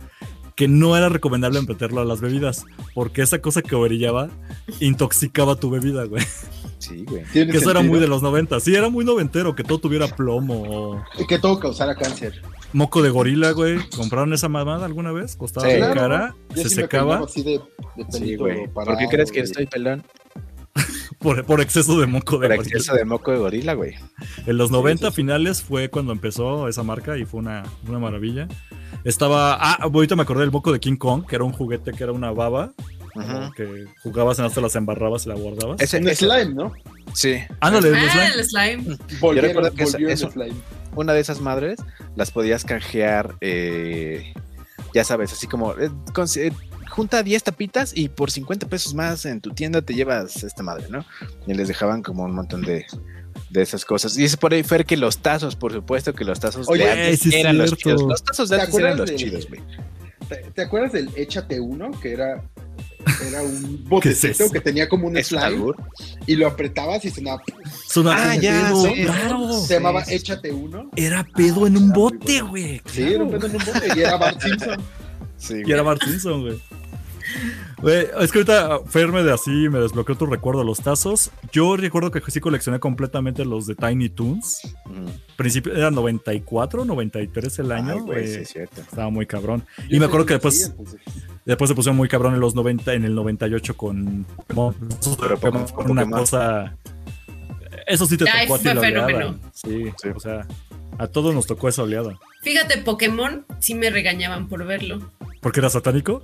que 0.55 0.69
no 0.69 0.95
era 0.95 1.09
recomendable 1.09 1.61
meterlo 1.61 1.99
a 1.99 2.05
las 2.05 2.21
bebidas, 2.21 2.63
porque 2.93 3.21
esa 3.21 3.39
cosa 3.41 3.61
que 3.61 3.76
brillaba 3.76 4.30
intoxicaba 4.80 5.57
tu 5.57 5.69
bebida, 5.69 6.05
güey. 6.05 6.23
Sí, 6.78 7.03
güey. 7.05 7.23
Que 7.34 7.41
eso 7.57 7.71
era 7.71 7.82
muy 7.82 7.99
de 7.99 8.07
los 8.07 8.21
90. 8.21 8.59
Sí, 8.59 8.76
era 8.76 8.89
muy 8.89 9.03
noventero, 9.05 9.55
que 9.55 9.63
todo 9.63 9.80
tuviera 9.80 10.07
plomo 10.07 10.63
o 10.67 11.03
Que 11.28 11.39
todo 11.39 11.59
causara 11.59 11.95
cáncer. 11.95 12.41
Moco 12.76 13.01
de 13.01 13.09
gorila, 13.09 13.51
güey. 13.51 13.78
¿Compraron 13.95 14.34
esa 14.34 14.49
mamada 14.49 14.86
alguna 14.86 15.11
vez? 15.11 15.36
Costaba 15.36 15.67
Sí. 15.69 15.78
Claro, 15.78 15.93
cara, 15.95 16.36
Yo 16.55 16.63
se 16.63 16.69
sí 16.69 16.76
secaba 16.76 17.05
peinaba 17.19 17.26
así 17.26 17.43
de, 17.43 17.61
de 17.95 18.11
Sí, 18.11 18.36
güey. 18.36 18.67
¿Por 18.67 18.97
qué 18.97 19.07
crees 19.09 19.32
que 19.32 19.39
y- 19.39 19.43
estoy 19.43 19.65
pelón? 19.67 20.03
por, 21.19 21.45
por 21.45 21.61
exceso 21.61 21.99
de 21.99 22.05
moco 22.05 22.38
de 22.38 22.47
Por 22.47 22.57
gorila. 22.57 22.78
exceso 22.78 22.93
de 22.95 23.05
moco 23.05 23.32
de 23.32 23.38
gorila, 23.38 23.73
güey. 23.73 23.93
En 24.45 24.57
los 24.57 24.71
90 24.71 25.07
sí, 25.07 25.11
sí. 25.11 25.15
finales 25.15 25.61
fue 25.61 25.89
cuando 25.89 26.11
empezó 26.11 26.67
esa 26.67 26.84
marca 26.84 27.17
y 27.17 27.26
fue 27.26 27.39
una, 27.39 27.63
una 27.88 27.99
maravilla. 27.99 28.47
Estaba. 29.03 29.55
Ah, 29.59 29.78
ahorita 29.82 30.15
me 30.15 30.23
acordé 30.23 30.41
del 30.41 30.51
moco 30.51 30.71
de 30.71 30.80
King 30.80 30.97
Kong, 30.97 31.26
que 31.28 31.36
era 31.36 31.43
un 31.45 31.51
juguete 31.53 31.91
que 31.93 32.03
era 32.03 32.11
una 32.11 32.32
baba. 32.32 32.73
Ajá. 33.17 33.49
Que 33.55 33.86
jugabas 34.03 34.39
en 34.39 34.45
hasta 34.45 34.59
las 34.59 34.76
embarrabas 34.76 35.26
y 35.26 35.30
la 35.30 35.36
guardabas. 35.36 35.80
Ese, 35.80 35.99
Un 35.99 36.13
slime, 36.13 36.53
¿no? 36.53 36.73
sí, 37.13 37.36
Ándale, 37.61 37.88
el 37.89 37.95
Ah, 37.95 38.09
slime. 38.11 38.26
el 38.36 38.45
slime. 38.84 38.97
Volvieron, 39.21 39.49
recuerdo 39.51 39.71
que 39.73 39.84
eso- 39.84 39.91
volvió 39.93 40.07
el 40.09 40.13
eso- 40.13 40.32
slime. 40.32 40.55
Una 40.95 41.13
de 41.13 41.19
esas 41.19 41.41
madres 41.41 41.79
las 42.15 42.31
podías 42.31 42.63
canjear, 42.63 43.35
eh, 43.41 44.33
ya 44.93 45.03
sabes, 45.03 45.31
así 45.33 45.47
como 45.47 45.73
eh, 45.77 45.89
con- 46.13 46.27
eh, 46.37 46.51
junta 46.89 47.21
10 47.23 47.43
tapitas 47.43 47.91
y 47.95 48.09
por 48.09 48.31
50 48.31 48.67
pesos 48.67 48.93
más 48.93 49.25
en 49.25 49.41
tu 49.41 49.51
tienda 49.51 49.81
te 49.81 49.93
llevas 49.93 50.43
esta 50.43 50.63
madre, 50.63 50.85
¿no? 50.89 51.05
Y 51.47 51.53
les 51.53 51.67
dejaban 51.67 52.01
como 52.03 52.23
un 52.23 52.33
montón 52.33 52.61
de, 52.61 52.85
de 53.49 53.61
esas 53.61 53.83
cosas. 53.85 54.17
Y 54.17 54.21
dice 54.21 54.37
por 54.37 54.53
ahí 54.53 54.63
Fer 54.63 54.85
que 54.85 54.95
los 54.97 55.17
tazos, 55.19 55.55
por 55.55 55.73
supuesto 55.73 56.13
que 56.13 56.23
los 56.23 56.39
tazos 56.39 56.67
Oye, 56.69 56.85
de 56.85 56.91
antes 56.91 57.25
es 57.25 57.33
eran 57.33 57.57
los 57.57 57.75
chidos. 57.75 58.01
Los 58.03 58.23
tazos 58.23 58.49
de 58.49 58.57
¿Te 58.57 58.61
antes 58.63 58.75
eran 58.79 58.93
acuerdas 58.93 58.99
los 58.99 59.09
del- 59.09 59.29
chidos, 59.29 59.47
güey. 59.49 59.61
¿Te, 60.29 60.37
te 60.51 60.61
acuerdas 60.63 60.91
del 60.93 61.09
Échate 61.15 61.59
Uno? 61.59 61.91
Que 61.99 62.13
era, 62.13 62.41
era 63.27 63.41
un 63.41 63.61
¿Qué 64.01 64.09
es 64.09 64.21
botecito 64.21 64.49
que 64.51 64.59
tenía 64.61 64.87
como 64.89 65.07
un 65.07 65.17
¿Es 65.17 65.31
un 65.31 65.39
slime 65.39 65.73
y 66.25 66.35
lo 66.35 66.47
apretabas 66.47 67.03
y 67.05 67.09
sonaba. 67.11 67.41
Sonaba 67.87 68.31
Ah, 68.31 68.35
ya, 68.35 68.67
pedo, 68.69 68.83
sí. 68.85 68.93
claro. 69.03 69.53
Se 69.53 69.73
llamaba 69.75 70.05
sí. 70.05 70.15
Échate 70.15 70.51
Uno. 70.51 70.89
Era 70.95 71.23
pedo 71.23 71.67
en 71.67 71.77
un 71.77 71.83
Era 71.85 71.93
muy 71.93 72.01
bote, 72.01 72.41
bueno. 72.41 72.49
güey. 72.49 72.81
Sí, 72.91 73.01
era 73.03 73.23
un 73.23 73.31
pedo 73.31 73.45
en 73.47 73.55
un 73.55 73.65
bote 73.65 73.87
y 73.95 73.99
era 73.99 74.17
Bart 74.17 74.41
Simpson. 74.41 74.77
Sí, 75.37 75.61
Y 75.65 75.71
era 75.71 75.81
Bart 75.81 76.01
Simpson, 76.03 76.41
güey. 76.41 76.59
Güey, 77.81 78.07
es 78.21 78.31
que 78.31 78.39
ahorita 78.39 78.79
Fer 78.88 79.11
me 79.11 79.23
de 79.23 79.31
así 79.33 79.69
me 79.69 79.79
desbloqueó 79.79 80.15
tu 80.15 80.25
recuerdo 80.25 80.63
los 80.63 80.79
tazos. 80.81 81.31
Yo 81.51 81.75
recuerdo 81.77 82.09
que 82.11 82.21
sí 82.31 82.39
coleccioné 82.39 82.79
completamente 82.79 83.45
los 83.45 83.67
de 83.67 83.75
Tiny 83.75 84.09
Toons. 84.09 84.61
Mm. 84.86 85.36
Principio 85.36 85.73
era 85.75 85.91
94, 85.91 86.86
93 86.86 87.59
el 87.59 87.71
año. 87.71 88.05
Ay, 88.15 88.27
sí, 88.27 88.33
es 88.41 88.49
cierto. 88.49 88.81
Estaba 88.81 89.09
muy 89.09 89.25
cabrón. 89.25 89.63
Yo 89.89 89.97
y 89.97 89.99
me 89.99 90.05
acuerdo 90.05 90.25
que 90.25 90.33
después, 90.33 90.57
sí, 90.63 90.71
entonces, 90.71 91.01
después 91.45 91.69
se 91.69 91.75
pusieron 91.75 91.97
muy 91.97 92.07
cabrón 92.07 92.33
en 92.33 92.39
los 92.39 92.55
90, 92.55 92.93
en 92.93 93.03
el 93.05 93.13
98 93.15 93.75
con 93.77 94.25
Pokémon. 94.38 94.75
Pero 95.19 95.38
Pokémon- 95.39 95.67
Fue 95.67 95.83
una 95.86 96.01
Pokémon. 96.03 96.19
cosa. 96.19 96.75
Eso 97.88 98.05
sí 98.05 98.17
te 98.17 98.25
Ay, 98.29 98.47
tocó 98.47 98.55
a 98.55 98.59
ti 98.59 98.65
la 98.65 98.79
oleada. 98.79 99.36
Sí. 99.53 99.86
o 100.15 100.19
sea, 100.19 100.47
a 100.97 101.07
todos 101.07 101.36
nos 101.36 101.45
tocó 101.45 101.67
esa 101.69 101.83
oleada. 101.83 102.17
Fíjate, 102.41 102.77
Pokémon 102.79 103.45
sí 103.59 103.75
me 103.75 103.89
regañaban 103.89 104.47
por 104.47 104.65
verlo. 104.65 105.11
¿Porque 105.45 105.59
era 105.59 105.69
satánico? 105.69 106.23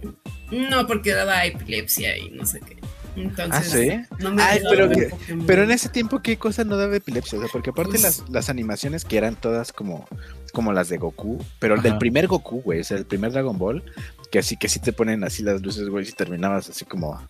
No, 0.49 0.88
porque 0.88 1.11
daba 1.13 1.45
epilepsia 1.45 2.17
y 2.17 2.32
no 2.32 2.43
sé 2.43 2.59
qué. 2.59 2.76
Entonces, 3.15 3.51
Ah, 3.53 3.61
¿sí? 4.07 4.13
no 4.24 4.32
me 4.32 4.41
Ay, 4.41 4.61
gustaba 4.61 4.76
pero 4.76 4.89
que-. 4.89 5.13
Pero 5.45 5.63
en 5.63 5.69
ese 5.69 5.89
tiempo, 5.89 6.24
¿qué 6.24 6.38
cosa 6.38 6.63
no 6.63 6.76
daba 6.76 6.95
epilepsia? 6.95 7.38
O 7.38 7.41
sea, 7.43 7.51
porque 7.53 7.69
aparte 7.69 7.91
Pues- 7.91 8.01
las, 8.01 8.24
las 8.32 8.49
animaciones 8.49 9.05
que 9.05 9.17
eran 9.17 9.36
todas 9.36 9.74
como, 9.74 10.07
como 10.53 10.74
las 10.74 10.89
de 10.89 10.97
Goku, 10.97 11.38
pero 11.59 11.76
el 11.76 11.84
del 11.84 11.91
Ajá. 11.91 11.99
primer 11.99 12.26
Goku, 12.26 12.63
güey, 12.63 12.80
o 12.80 12.84
sea, 12.84 12.97
el 12.97 13.05
primer 13.05 13.32
Dragon 13.32 13.59
Ball, 13.59 13.84
que 14.32 14.39
así 14.39 14.57
que 14.57 14.67
sí 14.67 14.80
te 14.80 14.91
ponen 14.91 15.24
así 15.24 15.43
las 15.43 15.61
luces, 15.61 15.88
güey, 15.88 16.09
y 16.09 16.11
terminabas 16.13 16.67
así 16.72 16.84
como... 16.86 17.22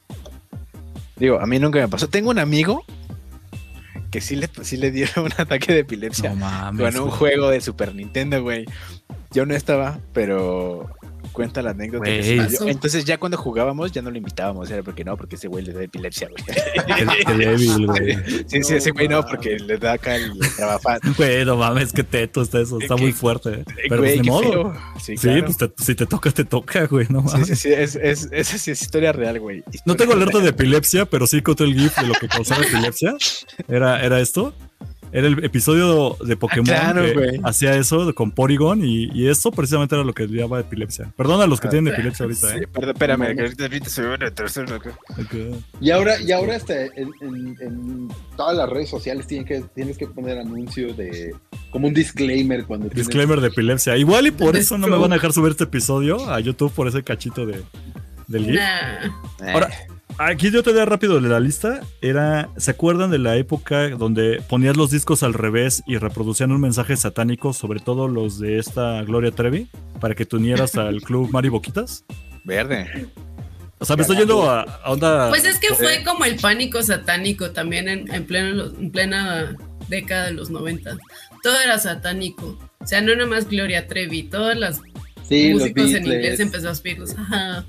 Digo, 1.17 1.41
a 1.41 1.45
mí 1.45 1.59
nunca 1.59 1.79
me 1.79 1.89
pasó. 1.89 2.07
Tengo 2.07 2.29
un 2.29 2.39
amigo 2.39 2.85
que 4.11 4.21
sí 4.21 4.37
le, 4.37 4.49
sí 4.61 4.77
le 4.77 4.91
dio 4.91 5.07
un 5.17 5.31
ataque 5.37 5.73
de 5.73 5.79
epilepsia 5.79 6.29
No 6.29 6.37
mames. 6.37 6.93
con 6.93 7.01
un 7.03 7.07
güey. 7.09 7.19
juego 7.19 7.49
de 7.49 7.59
Super 7.59 7.93
Nintendo, 7.93 8.41
güey. 8.41 8.63
Yo 9.31 9.45
no 9.45 9.53
estaba, 9.55 9.99
pero 10.13 10.89
cuenta 11.31 11.61
la 11.61 11.71
anécdota. 11.71 12.05
que 12.05 12.35
Güey. 12.35 12.49
sí. 12.49 12.55
Entonces 12.67 13.05
ya 13.05 13.17
cuando 13.17 13.37
jugábamos 13.37 13.91
ya 13.91 14.01
no 14.01 14.11
lo 14.11 14.17
invitábamos, 14.17 14.69
era 14.71 14.83
porque 14.83 15.03
no, 15.03 15.15
porque 15.17 15.35
ese 15.35 15.47
güey 15.47 15.65
le 15.65 15.73
da 15.73 15.83
epilepsia, 15.83 16.29
güey. 16.29 17.37
Débil, 17.37 17.87
güey. 17.87 18.15
Sí, 18.47 18.63
sí, 18.63 18.75
ese 18.75 18.91
güey 18.91 19.07
no, 19.07 19.23
porque 19.25 19.57
le 19.59 19.77
da 19.77 19.93
acá 19.93 20.15
el 20.15 20.31
trabajo. 20.55 20.81
Güey, 21.17 21.45
no 21.45 21.57
mames, 21.57 21.91
qué 21.93 22.03
teto 22.03 22.41
está 22.41 22.59
eso. 22.61 22.79
Está 22.79 22.95
Qué- 22.95 23.01
muy 23.01 23.11
fuerte. 23.11 23.63
Pero 23.89 24.01
Güey, 24.01 24.15
pues 24.15 24.15
ni 24.17 24.21
qué 24.23 24.29
modo. 24.29 24.51
feo. 24.51 24.73
Sí, 24.99 25.17
Sí, 25.17 25.27
claro. 25.27 25.45
pues 25.45 25.57
te- 25.57 25.83
si 25.83 25.95
te 25.95 26.05
toca, 26.05 26.31
te 26.31 26.45
toca, 26.45 26.85
güey. 26.87 27.07
No 27.09 27.21
Sí, 27.21 27.25
mames. 27.27 27.47
sí, 27.47 27.55
sí, 27.55 27.69
es, 27.73 27.95
es, 27.95 28.29
esa 28.31 28.57
sí 28.57 28.71
es 28.71 28.81
historia 28.81 29.11
real, 29.11 29.39
güey. 29.39 29.63
No 29.85 29.95
tengo 29.95 30.13
alerta 30.13 30.33
real. 30.33 30.43
de 30.43 30.49
epilepsia, 30.49 31.05
pero 31.05 31.27
sí 31.27 31.41
conté 31.41 31.63
el 31.65 31.73
GIF 31.75 31.95
de 31.99 32.07
lo 32.07 32.13
que 32.15 32.27
causaba 32.27 32.63
epilepsia. 32.63 33.13
Era, 33.67 34.03
era 34.03 34.19
esto. 34.19 34.53
Era 35.13 35.27
el 35.27 35.43
episodio 35.43 36.15
de 36.25 36.37
Pokémon 36.37 36.65
claro, 36.65 37.03
que 37.03 37.39
hacía 37.43 37.75
eso 37.75 38.13
con 38.15 38.31
Porygon 38.31 38.83
y, 38.85 39.09
y 39.13 39.27
eso 39.27 39.51
precisamente 39.51 39.93
era 39.95 40.03
lo 40.05 40.13
que 40.13 40.25
daba 40.27 40.59
epilepsia. 40.61 41.11
Perdón 41.17 41.41
a 41.41 41.47
los 41.47 41.59
que 41.59 41.67
Ah, 41.67 41.71
tienen 41.71 41.93
epilepsia 41.93 42.23
ahorita, 42.23 42.49
Sí, 42.49 42.57
¿eh? 42.59 42.67
perdón, 42.71 42.91
espérame, 42.91 43.21
ahorita, 43.39 43.63
ahorita 43.63 43.89
se 43.89 44.01
ve 44.03 44.15
una 44.15 44.31
tercera 44.31 44.75
acá. 44.75 44.91
Ok. 45.19 45.35
Y 45.81 45.91
ahora, 45.91 46.21
y 46.21 46.31
ahora 46.31 46.55
hasta 46.55 46.85
en, 46.85 47.11
en- 47.21 47.57
en 47.61 48.07
todas 48.37 48.55
las 48.55 48.69
redes 48.69 48.89
sociales 48.89 49.27
tienen 49.27 49.45
que, 49.45 49.61
tienes 49.75 49.97
que 49.97 50.07
poner 50.07 50.37
anuncios 50.39 50.95
de 50.95 51.35
como 51.71 51.87
un 51.87 51.93
disclaimer 51.93 52.65
cuando 52.65 52.87
tienes- 52.87 53.07
Disclaimer 53.07 53.41
de 53.41 53.47
epilepsia. 53.49 53.97
Igual 53.97 54.27
y 54.27 54.31
por 54.31 54.55
eso 54.55 54.77
no 54.77 54.87
me 54.87 54.97
van 54.97 55.11
a 55.11 55.15
dejar 55.15 55.33
subir 55.33 55.51
este 55.51 55.65
episodio 55.65 56.29
a 56.29 56.39
YouTube 56.39 56.71
por 56.71 56.87
ese 56.87 57.03
cachito 57.03 57.45
de, 57.45 57.61
del 58.27 58.45
GIF. 58.45 58.55
Nah. 58.55 59.51
Ahora, 59.53 59.69
Aquí 60.17 60.51
yo 60.51 60.61
te 60.61 60.71
doy 60.73 60.85
rápido 60.85 61.19
de 61.19 61.27
la 61.29 61.39
lista. 61.39 61.81
Era, 62.01 62.49
¿se 62.57 62.71
acuerdan 62.71 63.09
de 63.11 63.17
la 63.17 63.37
época 63.37 63.89
donde 63.89 64.41
ponías 64.47 64.77
los 64.77 64.91
discos 64.91 65.23
al 65.23 65.33
revés 65.33 65.81
y 65.87 65.97
reproducían 65.97 66.51
un 66.51 66.61
mensaje 66.61 66.95
satánico, 66.95 67.53
sobre 67.53 67.79
todo 67.79 68.07
los 68.07 68.39
de 68.39 68.59
esta 68.59 69.01
Gloria 69.03 69.31
Trevi, 69.31 69.67
para 69.99 70.13
que 70.13 70.25
te 70.25 70.35
unieras 70.35 70.75
al 70.75 71.01
club 71.03 71.29
Mari 71.31 71.49
Boquitas? 71.49 72.05
Verde. 72.45 73.07
O 73.79 73.85
sea, 73.85 73.95
me 73.95 74.03
estoy 74.03 74.17
yendo 74.17 74.47
a, 74.49 74.61
a 74.61 74.91
onda. 74.91 75.29
Pues 75.29 75.43
es 75.43 75.57
que 75.57 75.73
fue 75.73 76.03
como 76.03 76.23
el 76.25 76.35
pánico 76.35 76.83
satánico 76.83 77.49
también 77.51 77.87
en, 77.87 78.13
en, 78.13 78.27
pleno- 78.27 78.71
en 78.79 78.91
plena 78.91 79.55
década 79.89 80.25
de 80.27 80.33
los 80.33 80.51
90. 80.51 80.97
Todo 81.41 81.59
era 81.63 81.79
satánico. 81.79 82.59
O 82.79 82.85
sea, 82.85 83.01
no 83.01 83.15
nada 83.15 83.27
más 83.27 83.49
Gloria 83.49 83.87
Trevi, 83.87 84.23
todas 84.23 84.55
las 84.57 84.81
Sí, 85.27 85.51
músicos 85.53 85.93
en 85.93 86.05
inglés 86.05 86.39
empezó 86.39 86.69
a 86.69 86.73
Beatles. 86.83 87.15
Ajá. 87.17 87.65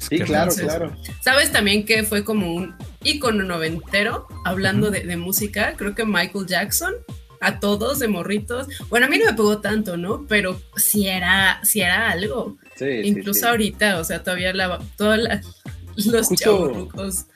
Sí, 0.00 0.16
Qué 0.18 0.24
claro, 0.24 0.52
claro. 0.54 0.96
¿Sabes 1.20 1.52
también 1.52 1.84
que 1.84 2.02
fue 2.04 2.24
como 2.24 2.54
un 2.54 2.74
icono 3.04 3.44
noventero 3.44 4.26
hablando 4.44 4.90
de, 4.90 5.04
de 5.04 5.16
música? 5.16 5.74
Creo 5.76 5.94
que 5.94 6.04
Michael 6.06 6.46
Jackson, 6.46 6.94
a 7.40 7.60
todos 7.60 7.98
de 7.98 8.08
morritos. 8.08 8.66
Bueno, 8.88 9.06
a 9.06 9.08
mí 9.10 9.18
no 9.18 9.26
me 9.26 9.34
pegó 9.34 9.60
tanto, 9.60 9.96
¿no? 9.96 10.26
Pero 10.26 10.60
sí 10.76 11.06
era, 11.06 11.60
sí 11.62 11.80
era 11.82 12.10
algo. 12.10 12.56
Sí, 12.76 12.86
Incluso 13.04 13.40
sí. 13.40 13.46
ahorita, 13.46 13.98
o 14.00 14.04
sea, 14.04 14.22
todavía 14.22 14.52
la, 14.54 14.78
todos 14.96 15.18
los 16.06 16.28
chavorrucos. 16.30 17.26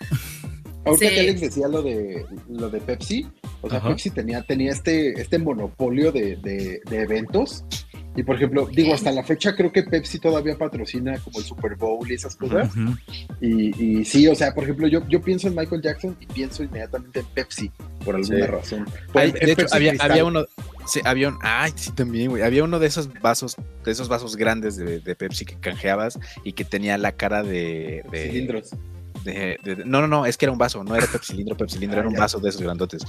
Ahorita 0.87 1.09
Sí. 1.09 1.15
que 1.15 1.21
Alex 1.21 1.41
decía 1.41 1.69
lo 1.69 1.83
de 1.83 2.27
lo 2.49 2.69
de 2.69 2.79
Pepsi, 2.81 3.27
o 3.63 3.69
sea, 3.71 3.79
Ajá. 3.79 3.89
Pepsi 3.89 4.11
tenía, 4.11 4.43
tenía 4.43 4.71
este, 4.73 5.19
este 5.21 5.39
monopolio 5.39 6.13
de, 6.13 6.37
de- 6.37 6.81
de 6.89 7.01
eventos. 7.03 7.65
Y 8.17 8.23
por 8.23 8.37
ejemplo, 8.37 8.69
digo, 8.73 8.95
hasta 8.95 9.11
la 9.11 9.25
fecha 9.25 9.57
creo 9.57 9.73
que 9.73 9.83
Pepsi 9.83 10.21
todavía 10.21 10.57
patrocina 10.57 11.19
como 11.19 11.41
el 11.41 11.45
Super 11.45 11.75
Bowl 11.75 12.09
y 12.09 12.15
esas 12.15 12.37
cosas. 12.37 12.71
Y, 13.41 14.01
y 14.01 14.05
sí, 14.05 14.29
o 14.29 14.35
sea, 14.37 14.55
por 14.55 14.65
ejemplo, 14.65 14.87
yo, 14.87 15.07
yo 15.09 15.21
pienso 15.21 15.49
en 15.49 15.57
Michael 15.57 15.83
Jackson 15.83 16.17
y 16.21 16.27
pienso 16.27 16.63
inmediatamente 16.63 17.21
en 17.21 17.27
Pepsi, 17.27 17.71
por 18.05 18.15
alguna 18.15 18.37
Sí. 18.37 18.43
razón. 18.53 18.87
Hay- 19.15 19.33
de 19.33 19.39
hecho, 19.47 19.57
Pepsi 19.57 19.77
había, 19.77 19.93
había 19.99 20.25
uno. 20.25 20.45
Sí, 20.87 21.01
había 21.05 21.29
un. 21.29 21.39
Ay, 21.43 21.73
sí, 21.75 21.91
también, 21.93 22.31
güey. 22.31 22.43
Había 22.43 22.63
uno 22.63 22.79
de 22.79 22.87
esos 22.87 23.11
vasos, 23.21 23.57
de 23.85 23.91
esos 23.91 24.09
vasos 24.09 24.37
grandes 24.37 24.77
de, 24.77 25.01
de 25.01 25.15
Pepsi 25.17 25.45
que 25.45 25.57
canjeabas 25.57 26.19
y 26.45 26.53
que 26.53 26.65
tenía 26.65 26.97
la 26.99 27.13
cara 27.13 27.43
de. 27.43 28.05
de- 28.13 28.27
cilindros. 28.31 28.71
De- 29.25 29.59
de- 29.65 29.85
no, 29.85 30.01
no, 30.01 30.07
no, 30.09 30.27
es 30.27 30.37
que 30.37 30.45
era 30.45 30.53
un 30.53 30.59
vaso, 30.59 30.85
no 30.85 30.95
era 30.95 31.07
Pepsi 31.07 31.33
cilindro, 31.33 31.57
Pepsi 31.57 31.75
cilindro, 31.77 31.99
Ah, 31.99 32.01
era 32.01 32.09
un 32.09 32.15
vaso 32.15 32.39
de 32.39 32.49
esos 32.51 32.63
grandotes. 32.63 33.03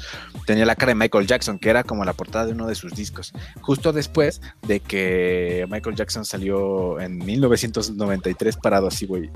Tenía 0.45 0.66
la 0.66 0.76
cara 0.76 0.91
de 0.91 0.95
Michael 0.95 1.28
Jackson, 1.28 1.59
que 1.59 1.70
era 1.70 1.84
como 1.84 2.03
la 2.05 2.13
portada 2.13 2.45
de 2.47 2.53
uno 2.53 2.68
de 2.68 2.76
sus 2.76 2.93
discos. 2.93 3.34
Justo 3.61 3.93
después 3.93 4.41
de 4.68 4.80
que 4.80 5.66
Michael 5.70 5.95
Jackson 5.95 6.26
salió 6.26 6.99
en 6.99 7.18
1993 7.20 8.57
parado 8.57 8.88
así, 8.88 9.05
güey. 9.05 9.30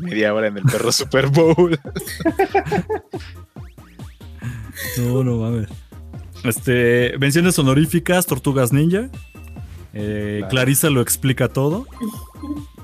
Media 0.00 0.32
hora 0.34 0.46
en 0.48 0.56
el 0.58 0.62
perro 0.64 0.90
Super 0.92 1.26
Bowl. 1.28 1.78
No, 4.98 5.24
no 5.24 5.36
mames. 5.38 5.68
Este, 6.44 7.16
menciones 7.18 7.58
honoríficas, 7.58 8.26
Tortugas 8.26 8.72
Ninja. 8.72 9.08
Eh, 9.94 10.36
Claro. 10.40 10.50
Clarisa 10.50 10.90
lo 10.90 11.00
explica 11.00 11.48
todo. 11.48 11.86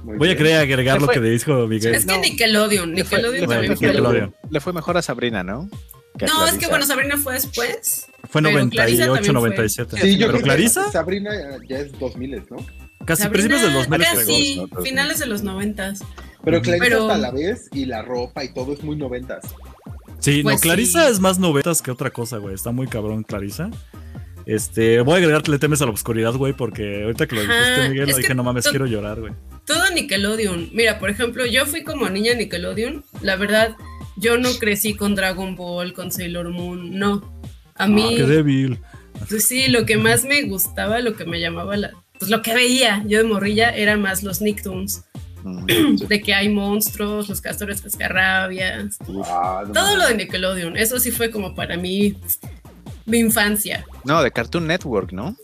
Muy 0.05 0.19
Voy 0.19 0.29
a 0.29 0.33
bien. 0.35 0.39
querer 0.39 0.59
agregar 0.61 1.01
lo 1.01 1.09
que 1.09 1.21
dijo 1.21 1.67
Miguel. 1.67 1.95
Es 1.95 2.05
que 2.07 2.13
No. 2.13 2.21
Nickelodeon, 2.21 2.95
Le 2.95 3.05
fue- 3.05 3.19
Nickelodeon 3.19 3.41
le 3.41 3.47
fue- 3.47 3.55
también 3.55 3.71
le 3.71 3.77
fue. 3.77 3.87
Nickelodeon. 3.89 4.35
Le 4.51 4.61
fue 4.61 4.73
mejor 4.73 4.97
a 4.99 5.03
Sabrina, 5.03 5.43
¿no? 5.43 5.69
Que 6.19 6.27
a 6.27 6.29
No, 6.29 6.47
es 6.47 6.55
que 6.59 6.67
bueno, 6.69 6.85
Sabrina 6.87 7.17
fue 7.17 7.35
después. 7.35 8.07
Fue 8.31 8.43
pero 8.43 8.53
98, 8.53 8.71
Clarisa 8.71 9.05
también 9.07 9.25
fue. 9.25 9.33
97. 9.35 9.97
Sí, 10.01 10.13
yo 10.13 10.19
Pero 10.19 10.29
creo 10.29 10.39
que 10.39 10.43
Clarisa, 10.45 10.93
Sabrina 10.93 11.31
ya 11.69 11.79
es 11.79 11.99
2000, 11.99 12.43
¿no? 12.51 12.57
casi 13.05 13.23
Sabrina, 13.23 13.31
principios 13.33 13.63
del 13.63 13.73
2000 13.73 14.01
casi, 14.01 14.57
¿no? 14.73 14.83
finales 14.83 15.19
de 15.19 15.27
los 15.27 15.43
noventas. 15.43 16.01
Pero 16.45 16.59
Ujú. 16.59 16.65
Clarisa 16.65 16.85
Pero- 16.85 17.03
hasta 17.03 17.19
la 17.19 17.31
vez 17.33 17.69
y 17.73 17.87
la 17.87 18.03
ropa 18.03 18.45
y 18.45 18.53
todo 18.55 18.73
es 18.75 18.83
muy 18.83 18.97
noventas. 18.97 19.45
Sí, 20.21 20.43
Pues 20.43 20.57
no, 20.57 20.61
Clarisa 20.61 21.07
sí. 21.07 21.13
es 21.13 21.21
más 21.21 21.39
novetas 21.39 21.83
que 21.83 21.91
otra 21.91 22.11
cosa, 22.11 22.39
güey. 22.39 22.55
Está 22.55 22.71
muy 22.71 22.87
cabrón, 22.87 23.23
Clarisa. 23.25 23.71
Este, 24.47 25.01
voy 25.01 25.15
a 25.15 25.17
agregarte 25.19 25.51
Le 25.51 25.59
temes 25.59 25.81
a 25.83 25.87
la 25.87 25.93
oscuridad, 25.93 26.35
güey, 26.35 26.53
porque 26.53 27.05
ahorita 27.05 27.27
que 27.27 27.35
lo 27.35 27.41
dijiste, 27.43 27.89
Miguel, 27.89 28.11
es 28.11 28.17
dije, 28.17 28.29
que 28.29 28.35
no 28.35 28.43
mames, 28.45 28.69
quiero 28.69 28.87
llorar, 28.87 29.21
güey. 29.21 29.33
Todo 29.67 29.91
Nickelodeon. 29.91 30.71
Mira, 30.73 30.99
por 30.99 31.11
ejemplo, 31.11 31.47
yo 31.47 31.65
fui 31.67 31.83
como 31.83 32.09
niña 32.11 32.35
Nickelodeon. 32.35 33.05
La 33.23 33.37
verdad, 33.37 33.75
yo 34.17 34.37
no 34.39 34.51
crecí 34.59 34.95
con 34.95 35.15
Dragon 35.15 35.57
Ball, 35.57 35.93
con 35.95 36.13
Sailor 36.13 36.51
Moon, 36.51 36.99
no. 36.99 37.33
A 37.77 37.87
mí, 37.87 38.05
Ah, 38.15 38.17
qué 38.19 38.23
débil. 38.25 38.79
pues 39.29 39.45
sí, 39.47 39.69
lo 39.69 39.87
que 39.87 39.97
más 39.97 40.25
me 40.25 40.43
gustaba, 40.43 41.01
lo 41.01 41.15
que 41.17 41.25
me 41.25 41.41
llamaba 41.41 41.77
la. 41.77 41.93
Pues 42.19 42.31
lo 42.31 42.43
que 42.43 42.55
veía 42.55 43.03
yo 43.07 43.19
de 43.19 43.25
morrilla 43.25 43.71
era 43.71 43.97
más 43.97 44.23
los 44.23 44.41
Nicktoons, 44.41 45.05
Mm, 45.43 45.97
de 46.09 46.21
que 46.23 46.33
hay 46.33 46.49
monstruos, 46.49 47.29
los 47.29 47.43
castores 47.43 47.83
cascarrabias, 47.83 48.97
Ah, 49.27 49.63
no 49.67 49.73
todo 49.75 49.97
lo 49.97 50.07
de 50.09 50.15
Nickelodeon. 50.17 50.77
Eso 50.79 50.99
sí 50.99 51.11
fue 51.11 51.31
como 51.31 51.55
para 51.55 51.77
mí 51.77 52.17
mi 53.07 53.19
infancia. 53.19 53.85
No, 54.05 54.23
de 54.23 54.31
Cartoon 54.31 54.67
Network, 54.67 55.13
¿no? 55.13 55.37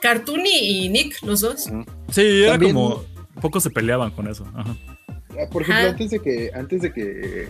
Cartoon 0.00 0.40
y 0.46 0.84
y 0.84 0.88
Nick, 0.88 1.22
los 1.22 1.40
dos. 1.40 1.70
Sí, 2.10 2.42
era 2.42 2.52
También- 2.52 2.74
como. 2.74 3.04
Pocos 3.40 3.62
se 3.62 3.70
peleaban 3.70 4.10
con 4.10 4.28
eso. 4.28 4.46
Ajá. 4.54 4.76
Ah, 5.30 5.48
Por 5.50 5.62
ejemplo, 5.62 5.82
Ajá. 5.84 5.90
antes 5.90 6.10
de 6.10 6.18
que, 6.20 6.50
antes 6.54 6.82
de 6.82 6.92
que, 6.92 7.48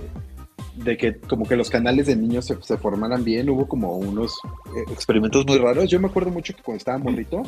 de 0.77 0.97
que 0.97 1.17
como 1.19 1.45
que 1.47 1.57
los 1.57 1.69
canales 1.71 2.07
de 2.07 2.15
niños 2.17 2.47
se, 2.47 2.57
se 2.63 2.79
formaran 2.79 3.25
bien, 3.25 3.51
hubo 3.51 3.67
como 3.69 3.97
unos 3.99 4.33
eh, 4.77 4.91
experimentos 4.93 5.45
muy 5.45 5.59
raros. 5.59 5.91
Yo 5.91 5.99
me 6.01 6.07
acuerdo 6.07 6.31
mucho 6.31 6.55
que 6.55 6.63
cuando 6.63 6.79
estaba 6.79 6.99
morrito, 6.99 7.43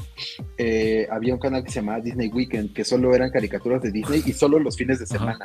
eh, 0.59 1.07
había 1.11 1.33
un 1.35 1.41
canal 1.41 1.63
que 1.65 1.71
se 1.71 1.81
llamaba 1.81 2.01
Disney 2.01 2.29
Weekend, 2.29 2.73
que 2.75 2.85
solo 2.85 3.15
eran 3.15 3.31
caricaturas 3.31 3.81
de 3.83 3.93
Disney 3.93 4.23
y 4.27 4.33
solo 4.33 4.59
los 4.59 4.77
fines 4.77 4.99
de 4.99 5.05
Ajá. 5.17 5.39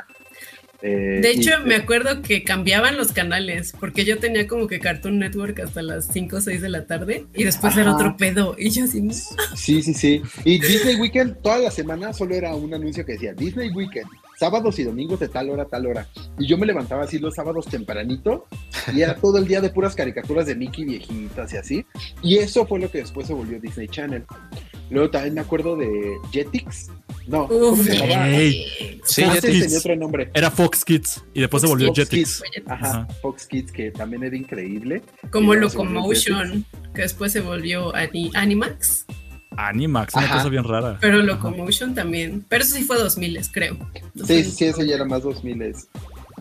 Eh, 0.82 1.18
De 1.22 1.30
hecho, 1.30 1.50
y- 1.62 1.68
me 1.68 1.74
acuerdo 1.76 2.22
que 2.22 2.42
cambiaban 2.42 2.96
los 2.96 3.12
canales, 3.12 3.74
porque 3.78 4.04
yo 4.04 4.18
tenía 4.18 4.46
como 4.46 4.66
que 4.66 4.80
Cartoon 4.80 5.18
Network 5.18 5.60
hasta 5.60 5.82
las 5.82 6.06
5 6.12 6.36
o 6.36 6.40
6 6.40 6.62
de 6.62 6.68
la 6.70 6.86
tarde 6.86 7.26
y 7.34 7.44
después 7.44 7.76
era 7.76 7.94
otro 7.94 8.16
pedo. 8.16 8.56
Y 8.58 8.70
yo 8.70 8.84
así, 8.84 9.06
Sí, 9.56 9.82
sí, 9.82 9.92
sí. 9.94 10.22
Y 10.44 10.58
Disney 10.58 10.96
Weekend, 10.96 11.42
toda 11.42 11.58
la 11.58 11.70
semana 11.70 12.12
solo 12.12 12.34
era 12.34 12.54
un 12.54 12.72
anuncio 12.72 13.04
que 13.04 13.12
decía 13.12 13.34
Disney 13.34 13.70
Weekend, 13.70 14.06
sábados 14.38 14.78
y 14.78 14.84
domingos 14.84 15.20
de 15.20 15.28
tal 15.28 15.50
hora 15.50 15.66
tal 15.66 15.86
hora. 15.86 16.06
Y 16.38 16.46
yo 16.46 16.56
me 16.56 16.64
levantaba 16.66 17.04
así 17.04 17.18
los 17.18 17.34
sábados 17.34 17.66
tempranito 17.66 18.46
y 18.94 19.02
era 19.02 19.14
todo 19.16 19.36
el 19.36 19.46
día 19.46 19.60
de 19.60 19.68
puras 19.68 19.94
caricaturas 19.94 20.46
de 20.46 20.54
Mickey 20.54 20.84
viejitas 20.84 21.52
y 21.52 21.56
así. 21.58 21.86
Y 22.22 22.38
eso 22.38 22.66
fue 22.66 22.80
lo 22.80 22.90
que 22.90 22.98
después 22.98 23.26
se 23.26 23.34
volvió 23.34 23.60
Disney 23.60 23.88
Channel. 23.88 24.24
Luego 24.90 25.10
también 25.10 25.34
me 25.34 25.40
acuerdo 25.40 25.76
de 25.76 26.16
Jetix. 26.32 26.88
No, 27.26 27.46
¿cómo 27.46 27.68
Uf, 27.70 27.84
se 27.84 27.96
llamaba? 27.96 28.28
Ey. 28.28 29.00
Sí, 29.04 29.22
Jetix. 29.22 29.60
tenía 29.62 29.78
otro 29.78 29.96
nombre. 29.96 30.30
Era 30.34 30.50
Fox 30.50 30.84
Kids 30.84 31.22
y 31.32 31.40
después 31.40 31.60
se 31.62 31.68
volvió. 31.68 31.94
Jetix. 31.94 32.38
Fox 32.38 32.50
Kids. 32.54 32.66
Ajá. 32.68 33.06
Fox 33.22 33.46
Kids, 33.46 33.72
que 33.72 33.90
también 33.92 34.24
era 34.24 34.36
increíble. 34.36 35.02
como 35.30 35.54
Locomotion, 35.54 36.64
que 36.94 37.02
después 37.02 37.32
se 37.32 37.40
volvió 37.40 37.94
Ani- 37.94 38.30
Animax, 38.34 39.06
Animax, 39.56 40.14
una 40.14 40.24
Ajá. 40.26 40.34
cosa 40.38 40.48
bien 40.48 40.64
rara. 40.64 40.98
pero 41.00 41.18
Ajá. 41.18 41.24
Locomotion 41.26 41.94
también. 41.94 42.44
Pero 42.48 42.64
eso 42.64 42.74
sí 42.76 42.82
fue 42.84 42.96
2000, 42.98 43.40
creo. 43.52 43.76
Sí, 44.26 44.42
sí, 44.44 44.50
sí, 44.50 44.64
eso 44.66 44.82
ya 44.82 44.96
era 44.96 45.04
más 45.04 45.22
2000. 45.22 45.74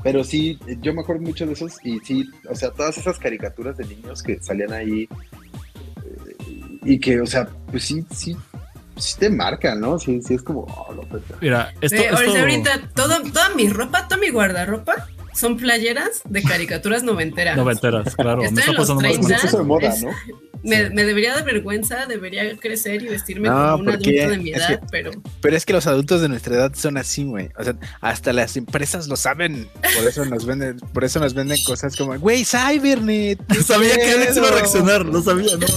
Pero 0.01 0.23
sí, 0.23 0.57
yo 0.81 0.93
me 0.93 1.01
acuerdo 1.01 1.23
mucho 1.23 1.45
de 1.45 1.53
esos 1.53 1.73
y 1.83 1.99
sí, 1.99 2.25
o 2.49 2.55
sea, 2.55 2.71
todas 2.71 2.97
esas 2.97 3.19
caricaturas 3.19 3.75
de 3.77 3.85
niños 3.85 4.23
que 4.23 4.41
salían 4.41 4.71
ahí 4.71 5.09
y 6.83 6.99
que, 6.99 7.21
o 7.21 7.25
sea, 7.25 7.47
pues 7.71 7.83
sí, 7.83 8.05
sí, 8.13 8.35
sí 8.97 9.15
te 9.19 9.29
marcan, 9.29 9.79
¿no? 9.81 9.97
Sí, 9.99 10.21
sí 10.21 10.35
es 10.35 10.41
como, 10.43 10.61
oh, 10.61 10.93
lo 10.93 11.01
peta. 11.03 11.35
Mira, 11.41 11.73
esto, 11.81 11.97
Eh, 11.97 12.09
ahorita, 12.09 12.23
esto- 12.25 12.39
ahorita 12.39 12.89
todo, 12.95 13.21
toda 13.31 13.49
mi 13.49 13.69
ropa, 13.69 14.07
toda 14.07 14.19
mi 14.21 14.29
guardarropa 14.29 15.07
son 15.33 15.57
playeras 15.57 16.21
de 16.25 16.41
caricaturas 16.43 17.03
noventeras. 17.03 17.55
noventeras, 17.57 18.15
claro. 18.15 18.41
Me 18.41 18.47
está 18.47 18.73
pasando 18.73 19.01
más 19.01 19.13
Se 19.15 19.19
con 19.21 19.29
¿Ya? 19.29 19.39
puso 19.41 19.57
de 19.57 19.63
moda, 19.63 19.87
Es- 19.89 20.03
¿no? 20.03 20.09
Me, 20.63 20.89
me 20.89 21.03
debería 21.05 21.33
dar 21.35 21.45
vergüenza, 21.45 22.05
debería 22.05 22.55
crecer 22.57 23.01
y 23.01 23.07
vestirme 23.07 23.47
No, 23.49 23.55
como 23.55 23.75
un 23.75 23.85
porque 23.85 24.21
adulto 24.21 24.29
de 24.31 24.37
mi 24.43 24.49
es 24.51 24.57
edad, 24.57 24.67
que- 24.79 24.85
pero 24.91 25.11
Pero 25.41 25.55
es 25.55 25.65
que 25.65 25.73
los 25.73 25.87
adultos 25.87 26.21
de 26.21 26.29
nuestra 26.29 26.55
edad 26.55 26.71
son 26.75 26.97
así, 26.97 27.23
güey. 27.23 27.49
O 27.57 27.63
sea, 27.63 27.75
hasta 28.01 28.33
las 28.33 28.57
empresas 28.57 29.07
lo 29.07 29.15
saben. 29.15 29.69
Por 29.95 30.07
eso 30.07 30.25
nos 30.25 30.45
venden, 30.45 30.77
por 30.93 31.03
eso 31.03 31.19
nos 31.19 31.33
venden 31.33 31.57
cosas 31.65 31.95
como, 31.95 32.17
güey, 32.19 32.43
Cybernet. 32.45 33.39
¿qué 33.47 33.63
Sabía 33.63 33.95
que 33.95 34.11
Alex 34.11 34.35
iba 34.37 34.47
a 34.47 34.49
pedo? 34.49 34.59
reaccionar, 34.59 35.05
lo 35.05 35.21
sabía, 35.21 35.55
¿no? 35.57 35.67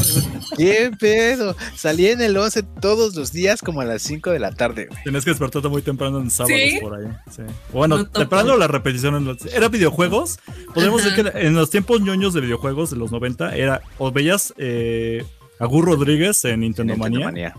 ¿Qué 0.57 0.91
pedo? 0.99 1.57
Salí 1.77 2.07
en 2.09 2.21
el 2.21 2.37
11 2.37 2.63
todos 2.81 3.15
los 3.15 3.33
días 3.33 3.61
como 3.61 3.81
a 3.81 3.85
las 3.85 4.03
5 4.03 4.31
de 4.31 4.39
la 4.39 4.53
tarde, 4.53 4.87
güey. 4.87 5.03
Tienes 5.05 5.25
que 5.25 5.31
despertarte 5.31 5.69
muy 5.69 5.83
temprano 5.83 6.21
en 6.21 6.31
sábados 6.31 6.59
¿Sí? 6.61 6.79
por 6.81 6.95
ahí. 6.99 7.07
Sí. 7.35 7.43
Bueno, 7.73 7.99
No 7.99 8.07
temprano 8.09 8.57
la 8.57 8.67
repetición. 8.69 9.15
En 9.17 9.25
los- 9.25 9.45
era 9.47 9.69
videojuegos. 9.69 10.39
Podemos 10.75 11.05
decir 11.05 11.25
que 11.25 11.39
en 11.47 11.55
los 11.55 11.71
tiempos 11.71 12.01
ñoños 12.01 12.35
de 12.35 12.41
videojuegos 12.41 12.91
de 12.91 12.97
los 12.97 13.11
90 13.13 13.55
era 13.57 13.83
o 13.99 14.11
veías 14.11 14.55
eh, 14.57 14.72
a 15.59 15.67
Gus 15.67 15.85
Rodríguez 15.85 16.45
en 16.45 16.61
Nintendo 16.61 16.97
Manía 16.97 17.27
Manía. 17.27 17.55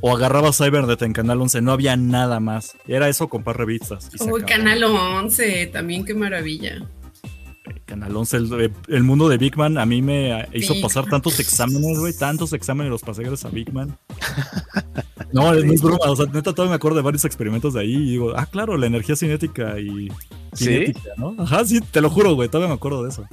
o 0.00 0.14
agarrabas 0.16 0.58
Cybernet 0.58 1.00
en 1.02 1.12
Canal 1.12 1.40
11. 1.40 1.62
No 1.62 1.72
había 1.72 1.96
nada 1.96 2.40
más. 2.40 2.76
Era 2.86 3.08
eso 3.08 3.28
con 3.28 3.42
par 3.44 3.56
revistas. 3.56 4.10
acabó. 4.14 4.38
Canal 4.46 4.84
11, 4.84 5.66
también 5.68 6.04
qué 6.04 6.14
maravilla. 6.14 6.86
Canal 7.84 8.16
11, 8.16 8.36
el, 8.36 8.72
el 8.88 9.02
mundo 9.02 9.28
de 9.28 9.38
Big 9.38 9.56
Man 9.56 9.78
a 9.78 9.86
mí 9.86 10.02
me 10.02 10.40
eh, 10.40 10.48
hizo 10.54 10.74
Big 10.74 10.82
pasar 10.82 11.06
tantos 11.06 11.38
exámenes, 11.40 11.98
güey, 11.98 12.12
tantos 12.12 12.52
exámenes 12.52 12.90
los 12.90 13.02
pasé 13.02 13.22
gracias 13.22 13.44
a 13.44 13.54
Big 13.54 13.72
Man. 13.72 13.96
No, 15.32 15.54
no 15.54 15.72
es 15.72 15.82
broma, 15.82 16.04
o 16.06 16.16
sea, 16.16 16.26
neta 16.26 16.52
todavía 16.52 16.70
me 16.72 16.76
acuerdo 16.76 16.96
de 16.96 17.02
varios 17.02 17.24
experimentos 17.24 17.74
de 17.74 17.80
ahí 17.80 17.94
y 17.94 18.10
digo, 18.10 18.32
ah, 18.36 18.46
claro, 18.46 18.76
la 18.76 18.86
energía 18.86 19.16
cinética 19.16 19.78
y 19.80 20.08
¿Sí? 20.52 20.64
cinética, 20.64 21.10
¿no? 21.16 21.34
Ajá, 21.38 21.64
sí, 21.64 21.80
te 21.80 22.00
lo 22.00 22.10
juro, 22.10 22.34
güey, 22.34 22.48
todavía 22.48 22.68
me 22.68 22.74
acuerdo 22.74 23.02
de 23.04 23.10
eso. 23.10 23.26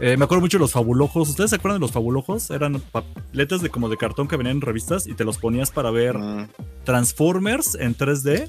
Eh, 0.00 0.16
me 0.16 0.24
acuerdo 0.24 0.42
mucho 0.42 0.58
de 0.58 0.62
los 0.62 0.72
fabulojos. 0.72 1.28
¿Ustedes 1.30 1.50
se 1.50 1.56
acuerdan 1.56 1.80
de 1.80 1.84
los 1.86 1.92
fabulojos? 1.92 2.50
Eran 2.50 2.80
papeletas 2.80 3.62
de 3.62 3.70
como 3.70 3.88
de 3.88 3.96
cartón 3.96 4.28
que 4.28 4.36
venían 4.36 4.56
en 4.56 4.60
revistas 4.60 5.06
y 5.06 5.14
te 5.14 5.24
los 5.24 5.38
ponías 5.38 5.70
para 5.70 5.90
ver 5.90 6.18
Mm, 6.18 6.48
Transformers 6.84 7.74
en 7.76 7.94
3D, 7.96 8.48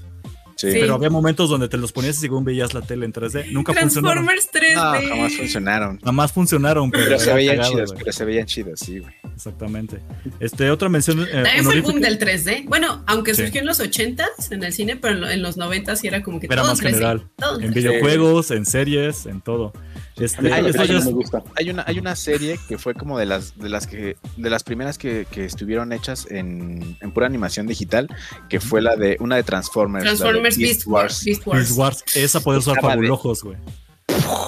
sí. 0.56 0.68
Pero 0.74 0.96
había 0.96 1.10
momentos 1.10 1.50
donde 1.50 1.68
te 1.70 1.78
los 1.78 1.92
ponías 1.92 2.18
y 2.18 2.20
según 2.22 2.44
veías 2.44 2.74
la 2.74 2.82
tele 2.82 3.06
en 3.06 3.14
3D. 3.14 3.52
Nunca 3.52 3.74
funcionaron. 3.74 4.26
Transformers 4.26 4.52
3D. 4.52 4.76
No, 4.76 5.10
jamás 5.16 5.34
funcionaron. 5.38 6.00
Jamás 6.04 6.32
funcionaron, 6.34 6.92
pero, 6.92 7.04
Pero 7.06 7.20
se 7.20 7.34
veían 7.34 7.56
cagado, 7.58 7.74
chidos, 7.74 7.90
güey. 7.92 8.00
pero 8.04 8.12
se 8.12 8.26
veían 8.26 8.46
chidos, 8.46 8.80
sí, 8.80 9.00
güey. 9.00 9.14
Exactamente. 9.36 10.00
Este, 10.40 10.70
otra 10.72 10.90
mención. 10.90 11.22
eh, 11.22 11.28
También 11.32 11.64
fue 11.64 11.74
el 11.76 11.82
boom 11.84 12.02
del 12.02 12.18
3D. 12.20 12.66
Bueno, 12.68 13.04
aunque 13.08 13.36
Sí. 13.36 13.44
surgió 13.44 13.62
en 13.62 13.68
los 13.68 13.80
80s 13.80 14.52
en 14.52 14.64
el 14.64 14.74
cine, 14.74 14.96
pero 14.98 15.14
en, 15.14 15.22
lo- 15.22 15.30
en 15.30 15.42
los 15.44 15.58
90s 15.58 15.96
sí 16.02 16.08
era 16.08 16.24
como 16.24 16.40
que 16.40 16.48
Era 16.48 16.62
todo 16.64 16.72
más 16.72 16.80
3D, 16.82 16.90
general. 16.90 17.24
todo 17.38 17.60
En 17.60 17.72
3D. 17.72 17.74
videojuegos, 17.76 18.52
en 18.52 18.66
series, 18.66 19.26
en 19.28 19.42
todo. 19.42 19.74
Este, 20.20 20.42
que 20.42 20.94
no 20.94 21.02
me 21.06 21.12
gusta. 21.12 21.44
Hay 21.56 21.70
una, 21.70 21.84
hay 21.86 22.00
una 22.00 22.16
serie 22.16 22.60
que 22.68 22.78
fue 22.78 22.94
como 22.96 23.20
de 23.20 23.26
las, 23.26 23.58
de 23.58 23.70
las 23.70 23.86
que, 23.88 24.18
de 24.36 24.50
las 24.50 24.64
primeras 24.64 24.98
que, 24.98 25.28
que 25.30 25.46
estuvieron 25.46 25.94
hechas 25.94 26.28
en, 26.30 26.98
en 27.02 27.12
pura 27.12 27.28
animación 27.28 27.68
digital, 27.68 28.10
que 28.50 28.60
fue 28.60 28.82
la 28.82 28.96
de 28.96 29.18
una 29.20 29.36
de 29.36 29.44
Transformers. 29.44 30.04
la 30.06 30.12
de 30.12 30.18
Transformers 30.18 30.58
Beast 30.58 30.88
Wars. 30.88 31.24
Beast 31.24 31.46
Wars. 31.46 31.60
Beast 31.60 31.78
Wars. 31.78 32.04
Esa 32.16 32.40
puede 32.40 32.60
usar 32.60 32.80
fabulojos, 32.82 33.44
güey. 33.44 33.58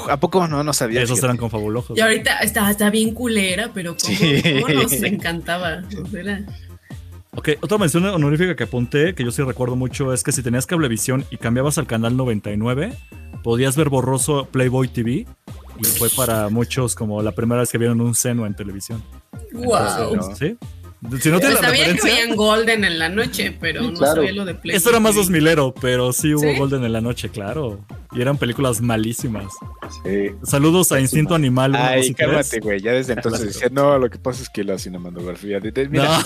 ¿A 0.10 0.18
poco 0.20 0.48
no? 0.48 0.64
No 0.64 0.74
sabía. 0.74 1.02
Esos 1.02 1.18
fíjate. 1.18 1.26
eran 1.28 1.38
con 1.38 1.52
fabulojos. 1.52 1.98
Y 1.98 2.02
ahorita 2.02 2.40
está, 2.40 2.70
está 2.72 2.90
bien 2.90 3.14
culera, 3.14 3.70
pero 3.74 3.96
como, 3.96 4.16
Sí. 4.16 4.42
nos 4.74 4.94
encantaba. 5.04 5.84
Era- 6.14 6.44
Ok, 7.36 7.50
otra 7.62 7.78
mención 7.78 8.04
honorífica 8.06 8.56
que 8.56 8.64
apunté, 8.64 9.14
que 9.14 9.24
yo 9.24 9.32
sí 9.32 9.44
recuerdo 9.44 9.76
mucho, 9.76 10.14
es 10.14 10.24
que 10.24 10.32
si 10.32 10.42
tenías 10.42 10.66
cablevisión 10.66 11.26
y 11.30 11.38
cambiabas 11.38 11.78
al 11.78 11.86
canal 11.86 12.18
99, 12.18 12.92
podías 13.44 13.78
ver 13.78 13.90
borroso 13.90 14.46
Playboy 14.52 14.88
TV. 14.88 15.28
Y 15.82 15.86
fue 15.86 16.10
para 16.10 16.50
muchos 16.50 16.96
como 16.96 17.22
la 17.22 17.32
primera 17.32 17.62
vez 17.62 17.72
que 17.72 17.78
vieron 17.78 18.02
un 18.02 18.16
seno 18.16 18.46
en 18.46 18.54
televisión. 18.56 19.04
Wow. 19.54 20.16
no. 20.16 20.36
¿Sí? 20.36 20.58
Si 21.02 21.06
no 21.06 21.10
Pues 21.10 21.22
tienes 21.22 21.54
la 21.54 21.62
sabía 21.62 21.96
que 21.96 22.02
veían 22.04 22.36
Golden 22.36 22.84
en 22.84 23.00
la 23.00 23.08
noche, 23.08 23.56
pero 23.58 23.80
Sí, 23.84 23.88
no 23.88 23.94
claro. 24.00 24.16
sabía 24.16 24.34
lo 24.34 24.44
de 24.44 24.54
Play. 24.54 24.76
esto 24.76 24.90
era 24.90 25.00
más 25.00 25.16
2000ero, 25.16 25.74
pero 25.80 26.12
sí 26.12 26.34
hubo 26.34 26.42
¿Sí? 26.42 26.58
Golden 26.58 26.84
en 26.84 26.92
la 26.92 27.00
noche, 27.00 27.30
claro. 27.30 27.80
Y 28.12 28.22
eran 28.22 28.38
películas 28.38 28.82
malísimas. 28.82 29.46
Sí. 30.04 30.32
Saludos 30.44 30.92
a 30.92 31.00
Instinto 31.00 31.36
Animal. 31.36 31.72
dos 31.72 31.80
Ay, 31.82 32.14
cálmate, 32.14 32.60
güey. 32.60 32.82
Ya 32.82 32.92
desde 32.92 33.14
entonces 33.14 33.46
decía, 33.54 33.70
no, 33.72 33.98
lo 33.98 34.10
que 34.10 34.18
pasa 34.18 34.44
es 34.44 34.50
que 34.50 34.66
la 34.66 34.78
cinematografía. 34.78 35.62
de- 35.62 35.72
de- 35.72 35.88
Mira, 35.88 36.20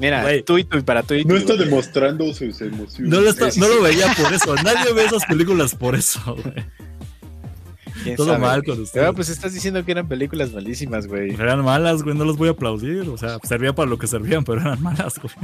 mira, 0.00 0.22
Güey. 0.22 0.42
tú 0.42 0.56
y 0.56 0.64
tú, 0.64 0.82
para 0.82 1.02
tú 1.02 1.12
y 1.12 1.22
tú. 1.22 1.28
No 1.28 1.36
está 1.36 1.56
demostrando 1.56 2.24
sus 2.32 2.58
emociones. 2.62 3.00
No 3.12 3.20
lo, 3.20 3.28
está- 3.28 3.50
Sí, 3.50 3.56
sí, 3.56 3.60
no 3.60 3.68
lo 3.68 3.82
veía 3.82 4.06
por 4.16 4.32
eso. 4.32 4.54
Nadie 4.54 4.90
ve 4.94 5.04
esas 5.04 5.26
películas 5.26 5.74
por 5.74 5.96
eso, 5.96 6.20
güey. 6.42 6.64
¿Quién 8.04 8.16
todo 8.16 8.26
sabe, 8.28 8.38
mal 8.38 8.62
con 8.62 8.80
ustedes. 8.80 9.06
Ah, 9.08 9.12
pues 9.12 9.28
estás 9.28 9.52
diciendo 9.52 9.84
que 9.84 9.90
eran 9.92 10.06
películas 10.06 10.52
malísimas, 10.52 11.06
güey. 11.06 11.32
Eran 11.34 11.64
malas, 11.64 12.02
güey. 12.02 12.16
No 12.16 12.24
los 12.24 12.36
voy 12.36 12.48
a 12.48 12.52
aplaudir. 12.52 13.08
O 13.08 13.18
sea, 13.18 13.38
servía 13.42 13.74
para 13.74 13.88
lo 13.90 13.98
que 13.98 14.06
servían, 14.06 14.44
pero 14.44 14.60
eran 14.60 14.80
malas, 14.82 15.18
güey. 15.18 15.34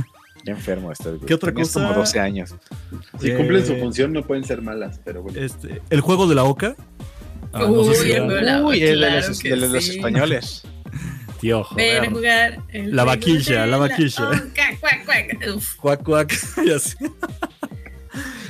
Qué 0.45 0.53
enfermo 0.53 0.93
estás, 0.93 1.15
güey. 1.17 1.27
¿Qué 1.27 1.35
otra 1.35 1.51
Tenías 1.51 1.69
cosa? 1.73 1.87
como 1.89 1.99
12 1.99 2.21
años. 2.21 2.55
Si 3.21 3.33
cumplen 3.33 3.67
su 3.67 3.73
Eh, 3.75 3.81
función, 3.81 4.13
no 4.13 4.23
pueden 4.23 4.45
ser 4.45 4.63
malas, 4.63 5.01
pero 5.05 5.23
bueno. 5.23 5.39
Este, 5.41 5.83
el 5.91 6.01
juego 6.01 6.27
de 6.29 6.35
la 6.35 6.45
oca. 6.45 6.77
Ah, 7.53 7.61
no 7.67 7.83
sé 7.85 7.91
Uy, 7.91 7.97
si 7.97 8.13
el 8.13 8.29
de 8.29 8.43
la- 8.43 8.63
Uy, 8.65 8.81
el 8.83 9.01
de 9.01 9.11
los, 9.11 9.41
que 9.41 9.51
de 9.51 9.57
los 9.57 9.85
sí. 9.85 9.97
españoles. 9.97 10.63
Tío, 11.41 11.67
Ven 11.75 11.97
a 11.97 11.99
joder. 12.01 12.11
jugar. 12.13 12.59
el 12.69 12.95
La 12.95 13.05
vaquilla, 13.05 13.67
la 13.67 13.79
vaquilla. 13.79 14.29
cuac, 14.81 15.05
cuac. 15.07 15.39
Uf. 15.57 15.75
Cuac, 15.77 16.03
cuac. 16.05 16.33
y 16.65 16.71
así. 16.71 16.97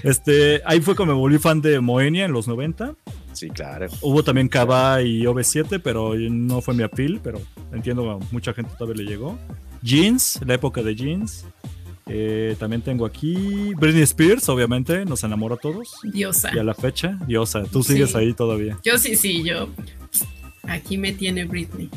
Este, 0.03 0.63
ahí 0.65 0.81
fue 0.81 0.97
como 0.97 1.13
me 1.13 1.19
volví 1.19 1.39
fan 1.39 1.61
de 1.61 1.79
Moenia 1.81 2.25
en 2.25 2.33
los 2.33 2.49
90. 2.49 2.95
Sí, 3.41 3.49
claro. 3.49 3.87
Hubo 4.03 4.23
también 4.23 4.49
Kaba 4.49 5.01
y 5.01 5.23
OV7, 5.23 5.81
pero 5.83 6.15
no 6.15 6.61
fue 6.61 6.75
mi 6.75 6.83
appeal, 6.83 7.21
pero 7.25 7.41
entiendo 7.73 8.03
que 8.03 8.11
a 8.27 8.29
mucha 8.33 8.53
gente 8.53 8.71
todavía 8.77 9.03
le 9.03 9.11
llegó. 9.11 9.39
Jeans, 9.81 10.41
la 10.45 10.53
época 10.57 10.83
de 10.83 10.95
Jeans. 10.95 11.47
Eh, 12.07 12.55
también 12.59 12.83
tengo 12.83 13.07
aquí 13.07 13.73
Britney 13.79 14.03
Spears, 14.03 14.47
obviamente, 14.51 15.07
nos 15.07 15.25
enamora 15.25 15.55
a 15.55 15.57
todos. 15.57 15.89
Diosa. 16.03 16.51
Y 16.55 16.59
a 16.59 16.65
la 16.65 16.75
fecha, 16.75 17.19
Diosa, 17.27 17.63
tú 17.65 17.83
sigues 17.83 18.11
Sí. 18.11 18.19
ahí 18.19 18.35
todavía. 18.35 18.79
Yo 18.85 18.99
sí, 18.99 19.17
sí, 19.17 19.43
yo. 19.43 19.71
Aquí 20.65 20.99
me 20.99 21.13
tiene 21.15 21.47
Britney. 21.47 21.89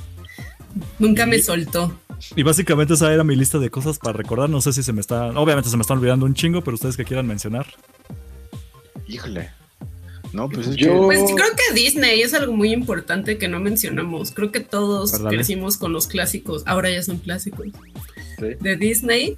Nunca 0.98 1.26
me 1.26 1.40
soltó. 1.40 2.00
Y 2.38 2.44
básicamente 2.44 2.94
esa 2.94 3.14
era 3.14 3.26
mi 3.26 3.36
lista 3.36 3.60
de 3.60 3.70
cosas 3.70 4.00
para 4.00 4.16
recordar. 4.18 4.50
No 4.50 4.62
sé 4.62 4.72
si 4.72 4.82
se 4.82 4.94
me 4.94 5.02
está. 5.02 5.26
Obviamente 5.38 5.70
se 5.70 5.76
me 5.76 5.82
están 5.82 5.98
olvidando 5.98 6.26
un 6.26 6.36
chingo, 6.36 6.62
pero 6.64 6.76
ustedes 6.76 6.96
que 6.96 7.04
quieran 7.04 7.28
mencionar. 7.28 7.66
Híjole. 9.10 9.50
No, 10.34 10.50
pues 10.50 10.68
es 10.68 10.76
Yo- 10.76 11.04
Pues 11.04 11.20
creo 11.20 11.50
que 11.56 11.74
Disney 11.76 12.22
es 12.22 12.34
algo 12.34 12.54
muy 12.54 12.74
importante 12.74 13.38
que 13.38 13.48
no 13.48 13.60
mencionamos. 13.60 14.32
Creo 14.32 14.52
que 14.52 14.60
todos 14.62 15.12
crecimos 15.30 15.78
con 15.78 15.94
los 15.94 16.08
clásicos. 16.08 16.64
Ahora 16.66 16.90
ya 16.90 17.04
son 17.04 17.20
clásicos. 17.20 17.68
Sí. 18.40 18.46
De 18.60 18.76
Disney. 18.76 19.38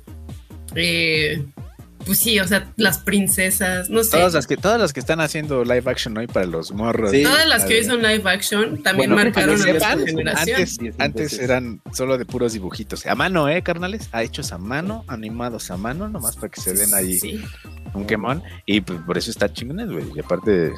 Eh, 0.74 1.43
pues 2.06 2.20
sí, 2.20 2.39
o 2.39 2.47
sea, 2.47 2.72
las 2.78 2.99
princesas, 2.99 3.89
no 3.89 4.03
sé. 4.03 4.12
todas 4.12 4.34
las 4.34 4.47
que 4.47 4.58
todas 4.58 4.80
las 4.80 4.93
que 4.93 4.99
están 4.99 5.20
haciendo 5.22 5.64
live 5.64 5.84
action 5.86 6.18
hoy 6.18 6.28
para 6.28 6.45
los 6.45 6.72
morros. 6.72 7.12
Sí. 7.12 7.24
Todas 7.24 7.47
las 7.47 7.66
que 7.66 7.80
hoy 7.80 7.84
son 7.84 8.01
live 8.01 8.22
action 8.30 8.84
también 8.84 9.10
Bueno, 9.12 9.26
marcaron 9.26 9.56
a 9.62 9.66
nuestra 9.66 9.97
generación. 9.97 10.56
Antes, 10.58 10.80
antes 10.99 11.39
eran 11.39 11.82
solo 11.93 12.18
de 12.18 12.26
puros 12.26 12.53
dibujitos. 12.53 13.06
A 13.06 13.16
mano, 13.16 13.49
¿eh, 13.49 13.62
carnales? 13.64 14.10
Ha 14.12 14.24
hechos 14.24 14.51
a 14.51 14.58
mano, 14.58 15.03
animados 15.08 15.72
a 15.72 15.78
mano, 15.78 16.08
nomás 16.08 16.36
para 16.36 16.49
que 16.49 16.62
se 16.62 16.74
den 16.74 16.93
ahí 16.93 17.18
Sí. 17.20 17.43
un 17.93 18.06
quemón. 18.06 18.43
Y 18.66 18.82
pues, 18.82 18.99
por 19.01 19.18
eso 19.18 19.32
está 19.32 19.51
chingones, 19.51 19.89
güey. 19.89 20.06
Y 20.16 20.20
aparte, 20.20 20.72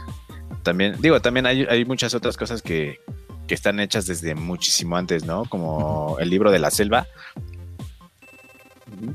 también, 0.64 0.96
digo, 1.02 1.20
también 1.22 1.46
hay, 1.46 1.66
hay 1.70 1.86
muchas 1.86 2.14
otras 2.14 2.38
cosas 2.38 2.62
que, 2.62 3.00
que 3.48 3.56
están 3.56 3.80
hechas 3.80 4.06
desde 4.06 4.36
muchísimo 4.36 4.98
antes, 4.98 5.26
¿no? 5.26 5.46
Como 5.46 6.18
el 6.20 6.30
libro 6.30 6.52
de 6.52 6.60
la 6.60 6.72
selva, 6.72 7.08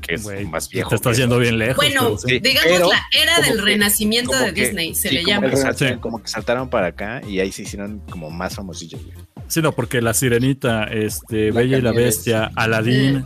que 0.01 0.15
es 0.15 0.25
más 0.49 0.69
viejo. 0.69 0.89
Te 0.89 0.95
estás 0.95 1.15
que 1.15 1.21
yendo 1.21 1.37
bien 1.39 1.57
lejos. 1.57 1.75
Bueno, 1.77 2.17
sí. 2.17 2.39
digamos 2.39 2.71
pero 2.71 2.89
la 2.89 3.03
era 3.11 3.39
del 3.41 3.55
que- 3.57 3.61
renacimiento 3.61 4.37
de 4.37 4.53
que- 4.53 4.61
Disney, 4.65 4.95
se 4.95 5.09
sí, 5.09 5.15
le 5.15 5.23
como 5.23 5.47
llama. 5.47 5.73
Sí. 5.73 5.85
como 5.99 6.21
que 6.21 6.27
saltaron 6.27 6.69
para 6.69 6.87
acá 6.87 7.21
y 7.27 7.39
ahí 7.39 7.51
se 7.51 7.63
hicieron 7.63 7.99
como 8.09 8.29
más 8.29 8.55
famosillos, 8.55 9.03
güey. 9.03 9.15
Sí, 9.47 9.61
no, 9.61 9.73
porque 9.73 10.01
la 10.01 10.13
sirenita, 10.13 10.85
este, 10.85 11.51
Bella 11.51 11.77
y 11.77 11.81
la. 11.81 11.91
Bestia, 11.91 12.49
Rey 12.55 13.21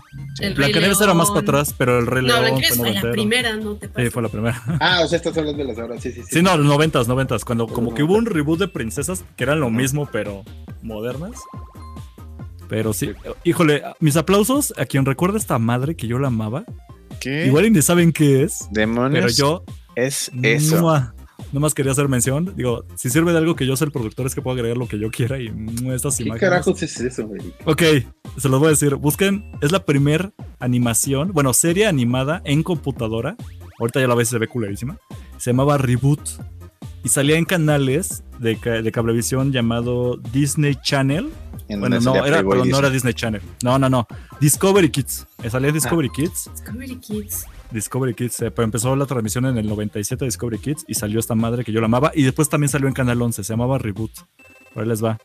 Blancanieves 0.56 1.00
era 1.00 1.14
más 1.14 1.30
para 1.30 1.42
atrás, 1.42 1.74
pero 1.78 2.00
el 2.00 2.08
Rey 2.08 2.22
No, 2.24 2.28
León 2.30 2.42
Blancanieves 2.42 2.78
fue 2.78 2.88
fue 2.92 3.02
la 3.02 3.12
primera, 3.12 3.56
no 3.56 3.76
te 3.76 3.88
Sí, 4.04 4.10
fue 4.10 4.22
la 4.24 4.30
primera. 4.30 4.62
Ah, 4.80 5.02
o 5.04 5.08
sea, 5.08 5.18
estás 5.18 5.38
hablando 5.38 5.60
de 5.64 5.70
las 5.70 5.78
ahora. 5.80 6.02
Sí, 6.02 6.12
sí, 6.12 6.22
sí. 6.24 6.28
Sí, 6.32 6.42
no, 6.42 6.58
los 6.58 6.66
noventas, 6.66 7.08
noventas, 7.08 7.46
cuando 7.46 7.68
como 7.68 7.94
que 7.94 8.04
hubo 8.04 8.16
un 8.16 8.26
reboot 8.26 8.60
de 8.60 8.68
princesas 8.68 9.24
que 9.38 9.44
eran 9.44 9.60
lo 9.60 9.70
mismo, 9.70 10.10
pero 10.12 10.44
modernas. 10.82 11.34
Pero 12.70 12.94
sí, 12.94 13.12
híjole, 13.44 13.82
mis 14.00 14.16
aplausos 14.18 14.74
a 14.78 14.86
quien 14.86 15.06
recuerda 15.06 15.38
esta 15.38 15.58
madre 15.60 15.96
que 15.96 16.08
yo 16.08 16.20
la 16.20 16.28
amaba. 16.28 16.64
¿Qué? 17.20 17.46
Igual 17.48 17.72
ni 17.72 17.82
saben 17.82 18.12
qué 18.12 18.44
es, 18.44 18.68
Demonios 18.72 19.14
pero 19.14 19.28
yo 19.30 19.64
es 19.96 20.30
eso. 20.44 20.82
mua, 20.82 21.16
nomás 21.52 21.74
quería 21.74 21.92
hacer 21.94 22.08
mención. 22.08 22.54
Digo, 22.56 22.86
si 22.96 23.10
sirve 23.10 23.32
de 23.32 23.40
algo 23.40 23.56
que 23.56 23.66
yo 23.66 23.76
sea 23.76 23.86
el 23.86 23.92
productor 23.92 24.28
es 24.28 24.36
que 24.36 24.42
puedo 24.42 24.56
agregar 24.56 24.78
lo 24.78 24.88
que 24.88 25.00
yo 25.00 25.10
quiera 25.10 25.40
y 25.40 25.48
estas 25.94 26.18
¿Qué 26.18 26.24
imágenes. 26.24 26.40
carajos 26.50 26.84
es 26.84 27.00
eso, 27.00 27.28
Eric? 27.34 27.54
Ok, 27.66 27.82
se 28.38 28.50
los 28.50 28.60
voy 28.60 28.68
a 28.68 28.72
decir. 28.72 28.96
Busquen, 28.96 29.52
es 29.62 29.72
la 29.72 29.84
primer 29.86 30.34
animación, 30.60 31.32
bueno, 31.34 31.54
serie 31.54 31.88
animada 31.88 32.42
en 32.46 32.62
computadora. 32.64 33.36
Ahorita 33.80 34.00
ya 34.00 34.08
la 34.08 34.16
ves, 34.16 34.30
se 34.30 34.38
ve 34.38 34.48
culerísima. 34.48 34.98
Se 35.38 35.52
llamaba 35.52 35.78
Reboot. 35.78 36.22
Y 37.04 37.10
salía 37.10 37.38
en 37.38 37.46
canales 37.46 38.24
de, 38.40 38.56
de 38.56 38.92
cablevisión 38.92 39.54
llamado 39.54 40.18
Disney 40.34 40.76
Channel 40.84 41.30
En 41.70 41.80
Bueno, 41.80 42.00
no, 42.00 42.16
era, 42.26 42.38
perdón, 42.38 42.70
no 42.70 42.80
era 42.80 42.90
Disney. 42.90 43.12
Disney 43.12 43.14
Channel. 43.14 43.42
No, 43.64 43.78
no, 43.78 43.90
no. 43.90 44.08
Discovery 44.40 44.90
Kids. 44.90 45.28
Salía 45.50 45.72
Discovery 45.72 46.10
Kids. 46.10 46.50
Discovery 46.54 46.96
Kids. 46.98 47.46
Discovery 47.72 48.14
Kids. 48.14 48.42
eh, 48.42 48.52
pero 48.52 48.64
empezó 48.64 48.96
la 48.96 49.06
transmisión 49.06 49.46
en 49.46 49.58
el 49.58 49.68
97 49.68 50.24
de 50.24 50.28
Discovery 50.28 50.60
Kids 50.60 50.86
y 50.88 50.94
salió 50.94 51.20
esta 51.20 51.36
madre 51.36 51.64
que 51.66 51.72
yo 51.72 51.80
la 51.82 51.86
amaba. 51.88 52.12
Y 52.16 52.24
después 52.24 52.48
también 52.50 52.70
salió 52.70 52.88
en 52.88 52.94
Canal 52.94 53.22
11. 53.22 53.44
Se 53.44 53.54
llamaba 53.54 53.78
Reboot. 53.78 54.12
Por 54.74 54.84
ahí 54.84 54.90
les 54.90 55.04
va. 55.04 55.18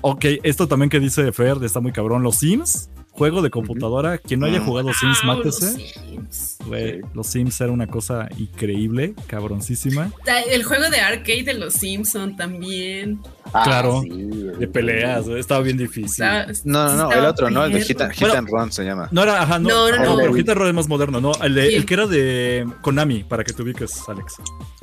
Ok, 0.00 0.24
esto 0.42 0.68
también 0.68 0.90
que 0.90 1.00
dice 1.00 1.32
Fer, 1.32 1.56
está 1.62 1.80
muy 1.80 1.90
cabrón. 1.92 2.22
Los 2.22 2.36
Sims, 2.36 2.90
juego 3.10 3.42
de 3.42 3.50
computadora. 3.50 4.18
Quien 4.18 4.38
no 4.40 4.46
haya 4.46 4.60
Mm. 4.60 4.66
jugado 4.66 4.92
Sims, 4.92 5.18
Ah, 5.22 5.26
los 5.26 5.36
mátese. 5.38 5.70
Sims. 5.72 6.53
Güey, 6.66 6.94
Sí. 6.94 7.00
Los 7.14 7.26
Sims 7.28 7.60
era 7.60 7.70
una 7.72 7.86
cosa 7.86 8.28
increíble, 8.38 9.14
cabroncísima. 9.26 10.10
El 10.50 10.64
juego 10.64 10.88
de 10.90 11.00
arcade 11.00 11.42
de 11.42 11.54
los 11.54 11.74
Simpson 11.74 12.36
también. 12.36 13.20
Ah, 13.52 13.62
Claro, 13.64 14.00
sí. 14.02 14.10
De 14.58 14.66
peleas, 14.68 15.24
güey, 15.28 15.40
estaba 15.40 15.60
bien 15.60 15.76
difícil. 15.76 16.24
No, 16.64 16.86
no, 16.88 16.96
no, 16.96 17.12
el 17.12 17.24
otro, 17.26 17.50
¿no? 17.50 17.64
El 17.64 17.72
de. 17.72 17.82
Hit, 17.84 18.00
and- 18.00 18.12
Hit 18.12 18.20
Bueno, 18.20 18.34
and 18.38 18.48
Run 18.48 18.72
se 18.72 18.84
llama. 18.84 19.08
No 19.12 19.22
era, 19.22 19.42
ajá, 19.42 19.58
no. 19.58 19.68
No, 19.68 19.90
no, 19.90 19.96
no, 19.98 20.04
no. 20.12 20.16
pero 20.16 20.34
Hit 20.34 20.48
and 20.48 20.58
Run 20.58 20.68
es 20.68 20.74
más 20.74 20.88
moderno, 20.88 21.20
no. 21.20 21.32
El, 21.42 21.54
de, 21.54 21.68
Sí. 21.70 21.74
el 21.76 21.86
que 21.86 21.94
era 21.94 22.06
de 22.06 22.66
Konami, 22.80 23.24
para 23.24 23.44
que 23.44 23.52
te 23.52 23.62
ubiques, 23.62 24.00
Alex. 24.08 24.34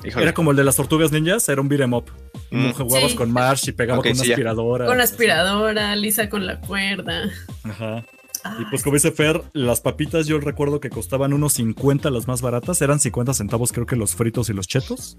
Híjole. 0.03 0.23
Era 0.23 0.33
como 0.33 0.51
el 0.51 0.57
de 0.57 0.63
las 0.63 0.75
tortugas 0.75 1.11
ninjas, 1.11 1.47
era 1.49 1.61
un 1.61 1.67
beat 1.69 1.81
'em 1.81 1.93
up. 1.93 2.05
Mm. 2.51 2.71
Jugabas 2.71 3.11
Sí. 3.11 3.17
con 3.17 3.31
Marsh 3.31 3.69
y 3.69 3.71
pegaba 3.71 3.99
Ok, 3.99 4.07
con 4.07 4.13
una 4.13 4.21
aspiradora. 4.21 4.85
Con 4.85 5.01
aspiradora, 5.01 5.95
lisa 5.95 6.29
con 6.29 6.45
la 6.45 6.59
cuerda. 6.59 7.29
Ajá. 7.63 8.05
Ah, 8.43 8.57
Y 8.59 8.65
pues 8.65 8.81
como 8.83 8.95
dice 8.95 9.11
Fer, 9.11 9.41
las 9.53 9.81
papitas 9.81 10.25
yo 10.27 10.39
recuerdo 10.39 10.79
que 10.79 10.89
costaban 10.89 11.33
unos 11.33 11.53
50 11.53 12.09
las 12.09 12.27
más 12.27 12.41
baratas, 12.41 12.81
eran 12.81 12.99
50 12.99 13.33
centavos 13.33 13.71
creo 13.71 13.85
que 13.85 13.95
los 13.95 14.15
fritos 14.15 14.49
y 14.49 14.53
los 14.53 14.67
chetos. 14.67 15.17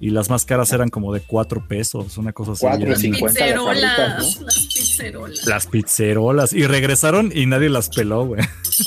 Y 0.00 0.10
las 0.10 0.28
más 0.30 0.44
caras 0.44 0.72
eran 0.72 0.88
como 0.90 1.12
de 1.14 1.20
4 1.20 1.66
pesos, 1.68 2.18
una 2.18 2.32
cosa 2.32 2.52
así. 2.52 2.60
Cuatro, 2.62 2.86
Eran 2.86 2.98
cinco. 2.98 3.28
50 3.28 3.40
las 3.46 3.52
pizzerolas, 3.54 3.96
sabritas, 3.96 4.40
las 4.42 4.66
pizzerolas. 4.66 5.46
Las 5.46 5.66
pizzerolas. 5.66 6.52
Y 6.52 6.66
regresaron 6.66 7.30
y 7.34 7.46
nadie 7.46 7.68
las 7.70 7.88
peló, 7.90 8.26
güey. 8.26 8.42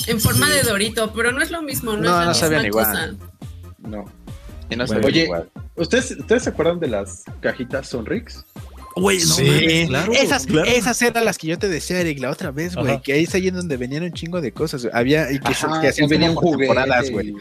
En 0.07 0.19
forma 0.19 0.49
de 0.49 0.63
dorito, 0.63 1.13
pero 1.13 1.31
no 1.31 1.41
es 1.41 1.49
lo 1.51 1.61
mismo, 1.61 1.95
no, 1.95 2.01
No, 2.01 2.03
es 2.03 2.11
la 2.11 2.19
no 2.25 2.27
misma 2.27 2.33
sabían 2.33 2.65
igual. 2.65 2.85
cosa. 2.85 3.15
No. 3.79 4.05
Y 4.69 4.75
no 4.75 4.85
Bueno, 4.85 4.87
sabía 4.87 5.07
oye, 5.07 5.23
igual. 5.23 5.49
¿Ustedes, 5.75 6.11
¿Ustedes 6.11 6.43
se 6.43 6.49
acuerdan 6.49 6.79
de 6.79 6.87
las 6.89 7.23
cajitas 7.39 7.87
Sonrix? 7.87 8.43
Güey, 8.99 9.19
no, 9.19 9.35
mames, 9.37 9.87
claro, 9.87 10.11
esas, 10.13 10.45
claro. 10.45 10.69
esas 10.69 11.01
eran 11.01 11.25
las 11.25 11.37
que 11.37 11.47
yo 11.47 11.57
te 11.59 11.67
decía, 11.69 11.99
Eric, 12.01 12.19
la 12.19 12.29
otra 12.31 12.51
vez, 12.51 12.75
güey. 12.75 12.93
Ajá. 12.93 13.01
Que 13.01 13.13
ahí 13.13 13.23
es 13.23 13.33
ahí 13.35 13.47
en 13.47 13.55
donde 13.55 13.77
venían 13.77 14.03
un 14.03 14.11
chingo 14.13 14.41
de 14.41 14.51
cosas. 14.51 14.87
Había 14.93 15.31
y 15.31 15.39
que, 15.39 15.53
se- 15.53 15.65
Ajá, 15.67 15.81
que 15.81 15.87
hacían 15.89 16.07
y 16.07 16.09
venía 16.11 16.29
un 16.29 16.35
como 16.35 16.47
por 16.51 16.55
juguete. 16.55 16.73
temporadas, 16.75 17.11
güey. 17.11 17.33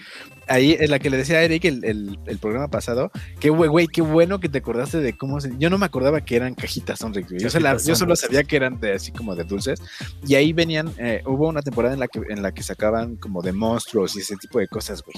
Ahí 0.49 0.77
es 0.79 0.89
la 0.91 1.01
que 1.01 1.11
le 1.11 1.17
decía 1.17 1.39
a 1.39 1.43
Eric 1.43 1.65
el, 1.65 1.85
el, 1.85 2.19
el 2.27 2.39
programa 2.39 2.69
pasado. 2.69 3.11
Que 3.41 3.51
güey, 3.51 3.69
güey, 3.69 3.89
qué 3.89 4.01
bueno 4.01 4.39
que 4.39 4.49
te 4.49 4.59
acordaste 4.59 4.99
de 5.01 5.17
cómo 5.17 5.41
se. 5.41 5.53
Yo 5.59 5.71
no 5.71 5.79
me 5.79 5.87
acordaba 5.87 6.21
que 6.21 6.37
eran 6.37 6.55
cajitas 6.55 7.01
Sonrix, 7.01 7.29
güey. 7.31 7.41
Yo, 7.43 7.51
sola- 7.51 7.77
yo 7.85 7.97
solo 7.97 8.15
sabía 8.15 8.45
que 8.45 8.55
eran 8.57 8.79
de 8.79 8.93
así 8.93 9.11
como 9.11 9.35
de 9.35 9.43
dulces. 9.45 9.81
Y 10.27 10.37
ahí 10.37 10.53
venían, 10.53 10.93
eh, 10.99 11.23
hubo 11.27 11.49
una 11.49 11.63
temporada 11.63 11.95
en 11.95 12.01
la 12.01 12.07
que 12.07 12.21
en 12.29 12.43
la 12.43 12.53
que 12.55 12.63
sacaban 12.63 13.17
como 13.17 13.43
de 13.43 13.53
monstruos 13.53 14.15
y 14.17 14.21
ese 14.21 14.37
tipo 14.37 14.61
de 14.61 14.69
cosas, 14.69 15.03
güey. 15.03 15.17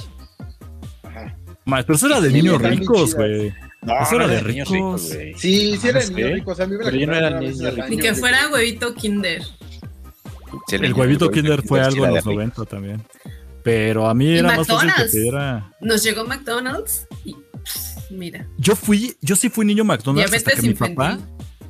Ajá. 1.02 1.36
Ma, 1.66 1.82
Pero 1.82 1.94
eso 1.96 2.06
era 2.06 2.20
de 2.22 2.28
Sí, 2.30 2.34
niños 2.36 2.62
ricos, 2.62 3.14
güey. 3.14 3.52
No, 3.82 3.94
Eso 4.02 4.16
era 4.16 4.26
de 4.26 4.42
niños 4.42 4.68
ricos. 4.68 5.14
güey. 5.14 5.34
Sí, 5.34 5.76
sí 5.76 5.88
eran 5.88 6.02
Sí. 6.02 6.14
niños 6.14 6.32
ricos. 6.32 6.60
A 6.60 6.66
mí 6.66 6.72
me 6.72 6.78
la 6.78 6.84
Pero 6.90 6.96
yo 6.96 7.06
no 7.06 7.14
era 7.14 7.40
niño 7.40 7.70
rico. 7.70 7.86
Ni 7.88 7.96
que 7.98 8.08
de- 8.08 8.14
fuera 8.14 8.48
huevito 8.52 8.94
Kinder. 8.94 9.42
Sí, 10.66 10.76
El 10.76 10.94
huevito 10.94 11.30
Kinder 11.30 11.62
fue 11.62 11.80
algo 11.80 12.04
en 12.06 12.14
los 12.14 12.24
Sí, 12.24 12.30
90 12.30 12.64
también. 12.64 13.02
Pero 13.62 14.08
a 14.08 14.14
mí 14.14 14.26
Y 14.26 14.38
era 14.38 14.56
más 14.56 14.66
fácil 14.66 14.78
que 14.80 14.86
McDonald's. 14.86 15.12
pidiera. 15.14 15.72
Nos 15.80 16.02
llegó 16.02 16.24
McDonald's 16.24 17.06
y 17.24 17.36
mira, 18.10 18.46
Yo 18.56 18.74
fui, 18.74 19.16
yo 19.20 19.36
sí 19.36 19.48
fui 19.50 19.66
niño 19.66 19.84
McDonald's 19.84 20.32
hasta 20.32 20.52
que 20.52 20.62
mi 20.62 20.74
papá, 20.74 21.18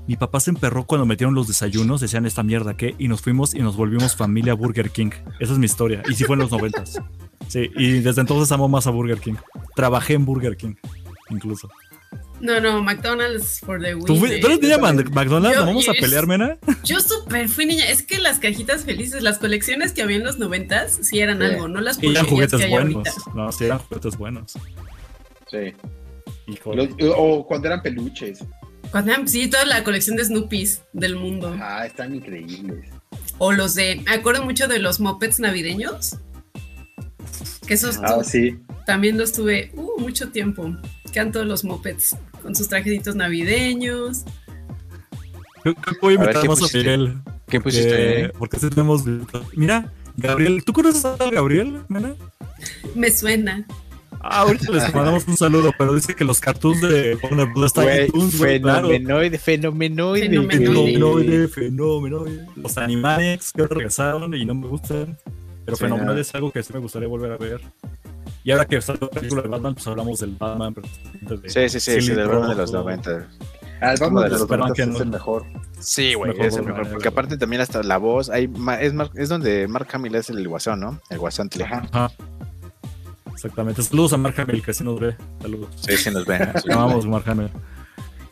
mi 0.06 0.16
papá 0.16 0.38
se 0.40 0.50
emperró 0.50 0.84
cuando 0.84 1.04
metieron 1.06 1.34
los 1.34 1.48
desayunos, 1.48 2.00
decían 2.00 2.24
esta 2.24 2.42
mierda 2.42 2.76
qué, 2.76 2.94
y 2.98 3.08
nos 3.08 3.20
fuimos 3.20 3.52
y 3.54 3.58
nos 3.60 3.76
volvimos 3.76 4.14
familia 4.16 4.54
Burger 4.54 4.90
King. 4.90 5.10
Esa 5.40 5.52
es 5.52 5.58
mi 5.58 5.66
historia. 5.66 6.02
Y 6.08 6.14
sí 6.14 6.24
fue 6.24 6.34
en 6.36 6.40
los 6.40 6.50
noventas. 6.52 6.98
Sí, 7.48 7.68
y 7.76 8.00
desde 8.00 8.20
entonces 8.20 8.50
amo 8.52 8.68
más 8.68 8.86
a 8.86 8.90
Burger 8.90 9.18
King. 9.18 9.34
Trabajé 9.74 10.14
en 10.14 10.24
Burger 10.24 10.56
King, 10.56 10.74
incluso. 11.30 11.68
No, 12.40 12.60
no, 12.60 12.82
McDonald's 12.82 13.60
for 13.60 13.80
the 13.80 13.92
¿Tú, 13.92 14.12
win. 14.14 14.18
fui- 14.20 14.40
tú 14.40 14.46
eres 14.46 14.60
niña 14.60 14.78
McDonald's? 14.78 15.56
Yo- 15.56 15.60
¿No 15.60 15.66
vamos 15.66 15.88
a 15.88 15.92
pelear, 15.92 16.26
mena? 16.26 16.56
Yo 16.84 17.00
súper 17.00 17.48
fui 17.48 17.66
niña. 17.66 17.88
Es 17.88 18.02
que 18.02 18.18
las 18.18 18.38
cajitas 18.38 18.84
felices, 18.84 19.22
las 19.22 19.38
colecciones 19.38 19.92
que 19.92 20.02
había 20.02 20.16
en 20.18 20.24
los 20.24 20.38
noventas, 20.38 20.98
sí 21.02 21.18
eran 21.18 21.38
Sí. 21.38 21.44
algo, 21.46 21.66
no 21.68 21.80
las 21.80 22.00
Y 22.02 22.06
eran 22.08 22.24
que 22.24 22.30
juguetes 22.30 22.60
hay 22.60 22.70
buenos. 22.70 22.94
ahorita. 23.08 23.12
No, 23.34 23.50
sí, 23.52 23.64
eran 23.64 23.78
juguetes 23.78 24.16
buenos. 24.16 24.52
Sí. 25.50 25.72
Híjole. 26.46 26.90
Los- 26.98 27.14
o 27.16 27.46
cuando 27.46 27.66
eran 27.68 27.82
peluches. 27.82 28.38
Cuando 28.90 29.12
eran- 29.12 29.28
sí, 29.28 29.48
toda 29.48 29.64
la 29.66 29.82
colección 29.84 30.16
de 30.16 30.24
Snoopies 30.24 30.82
del 30.92 31.16
mundo. 31.16 31.56
Ah, 31.60 31.84
están 31.86 32.14
increíbles. 32.14 32.88
O 33.38 33.52
los 33.52 33.74
de, 33.74 34.02
me 34.06 34.12
acuerdo 34.14 34.44
mucho 34.44 34.66
de 34.68 34.78
los 34.78 35.00
mopeds 35.00 35.40
navideños. 35.40 36.16
Que 37.66 37.74
esos 37.74 37.98
Ah, 38.02 38.22
sí. 38.24 38.58
también 38.86 39.18
los 39.18 39.32
tuve 39.32 39.70
uh, 39.74 40.00
mucho 40.00 40.30
tiempo. 40.30 40.74
Quedan 41.10 41.32
todos 41.32 41.46
los 41.46 41.64
mopeds 41.64 42.16
con 42.42 42.54
sus 42.54 42.68
trajecitos 42.68 43.16
navideños. 43.16 44.24
Que 45.64 45.74
voy 46.00 46.14
a 46.16 46.20
A 46.20 46.24
ver, 46.24 46.28
invitar 46.36 46.42
¿qué 46.42 46.48
más 46.48 46.62
a? 46.62 46.76
Miguel. 46.78 47.18
¿Qué 47.48 47.60
pusiste? 47.60 47.88
Porque, 47.90 48.20
eh? 48.24 48.32
porque 48.38 48.56
tenemos. 48.58 49.04
Mira, 49.54 49.92
Gabriel. 50.16 50.62
¿Tú 50.64 50.72
conoces 50.72 51.04
a 51.04 51.16
Gabriel, 51.30 51.80
mena? 51.88 52.14
Me 52.94 53.10
suena. 53.10 53.66
Ah, 54.20 54.40
ahorita 54.40 54.72
les 54.72 54.92
mandamos 54.94 55.28
un 55.28 55.36
saludo, 55.36 55.72
pero 55.78 55.94
dice 55.94 56.14
que 56.14 56.24
los 56.24 56.40
cartoons 56.40 56.80
de 56.80 57.16
Warner 57.22 57.46
Bros. 57.54 57.66
están 57.66 57.86
fenomenoide, 58.32 59.38
fenomenoide. 59.38 60.28
Fenomenoide. 60.28 61.48
Fenomenoide. 61.48 62.46
Los 62.56 62.76
Animaniacs 62.78 63.52
que 63.52 63.66
regresaron 63.66 64.34
y 64.34 64.44
no 64.44 64.54
me 64.56 64.66
gustan. 64.66 65.16
Pero 65.64 65.76
Sí, 65.76 65.84
Fenomenoide 65.84 66.14
no. 66.16 66.20
es 66.20 66.34
algo 66.34 66.50
que 66.50 66.62
sí 66.62 66.72
me 66.72 66.80
gustaría 66.80 67.06
volver 67.08 67.30
a 67.32 67.36
ver. 67.36 67.60
Y 68.48 68.50
ahora 68.50 68.64
que 68.64 68.80
salió 68.80 69.00
la 69.02 69.08
película 69.10 69.42
de 69.42 69.48
Batman, 69.48 69.74
pues 69.74 69.86
hablamos 69.88 70.20
del 70.20 70.34
Batman. 70.36 70.72
de 71.20 71.50
Sí, 71.50 71.68
sí, 71.68 71.80
sí, 71.80 72.00
sí, 72.00 72.14
del 72.14 72.28
Batman 72.28 72.48
de 72.48 72.54
los 72.56 72.72
Rojo. 72.72 72.84
90. 72.84 73.28
Ah, 73.82 73.92
el 73.92 74.00
Batman 74.00 74.22
de 74.24 74.30
los 74.30 74.30
los 74.30 74.40
Superman 74.40 74.68
90 74.70 74.74
que 74.74 74.82
es 74.82 74.88
no- 74.88 74.98
el 75.04 75.10
mejor. 75.10 75.44
Sí, 75.80 76.14
güey, 76.14 76.32
es 76.40 76.56
el 76.56 76.64
mejor. 76.64 76.86
eh, 76.86 76.90
Porque 76.92 77.08
aparte 77.08 77.36
también 77.36 77.60
hasta 77.60 77.82
la 77.82 77.98
voz, 77.98 78.30
hay 78.30 78.50
es, 79.16 79.28
donde 79.28 79.68
Mark 79.68 79.86
Hamill 79.92 80.14
es 80.14 80.30
el 80.30 80.48
guasón, 80.48 80.80
¿no? 80.80 80.98
El 81.10 81.18
guasón. 81.18 81.50
Ajá. 81.62 81.82
Ajá. 81.92 82.10
Exactamente. 83.34 83.82
Saludos 83.82 84.14
a 84.14 84.16
Mark 84.16 84.34
Hamill, 84.40 84.62
que 84.62 84.72
sí 84.72 84.82
nos 84.82 84.98
ve. 84.98 85.14
Saludos. 85.42 85.68
Sí, 85.86 85.96
sí 85.98 86.10
nos 86.10 86.24
ven. 86.24 86.50
sí. 86.62 86.70
Amamos 86.72 87.04
Mark 87.06 87.24
Hamill. 87.28 87.50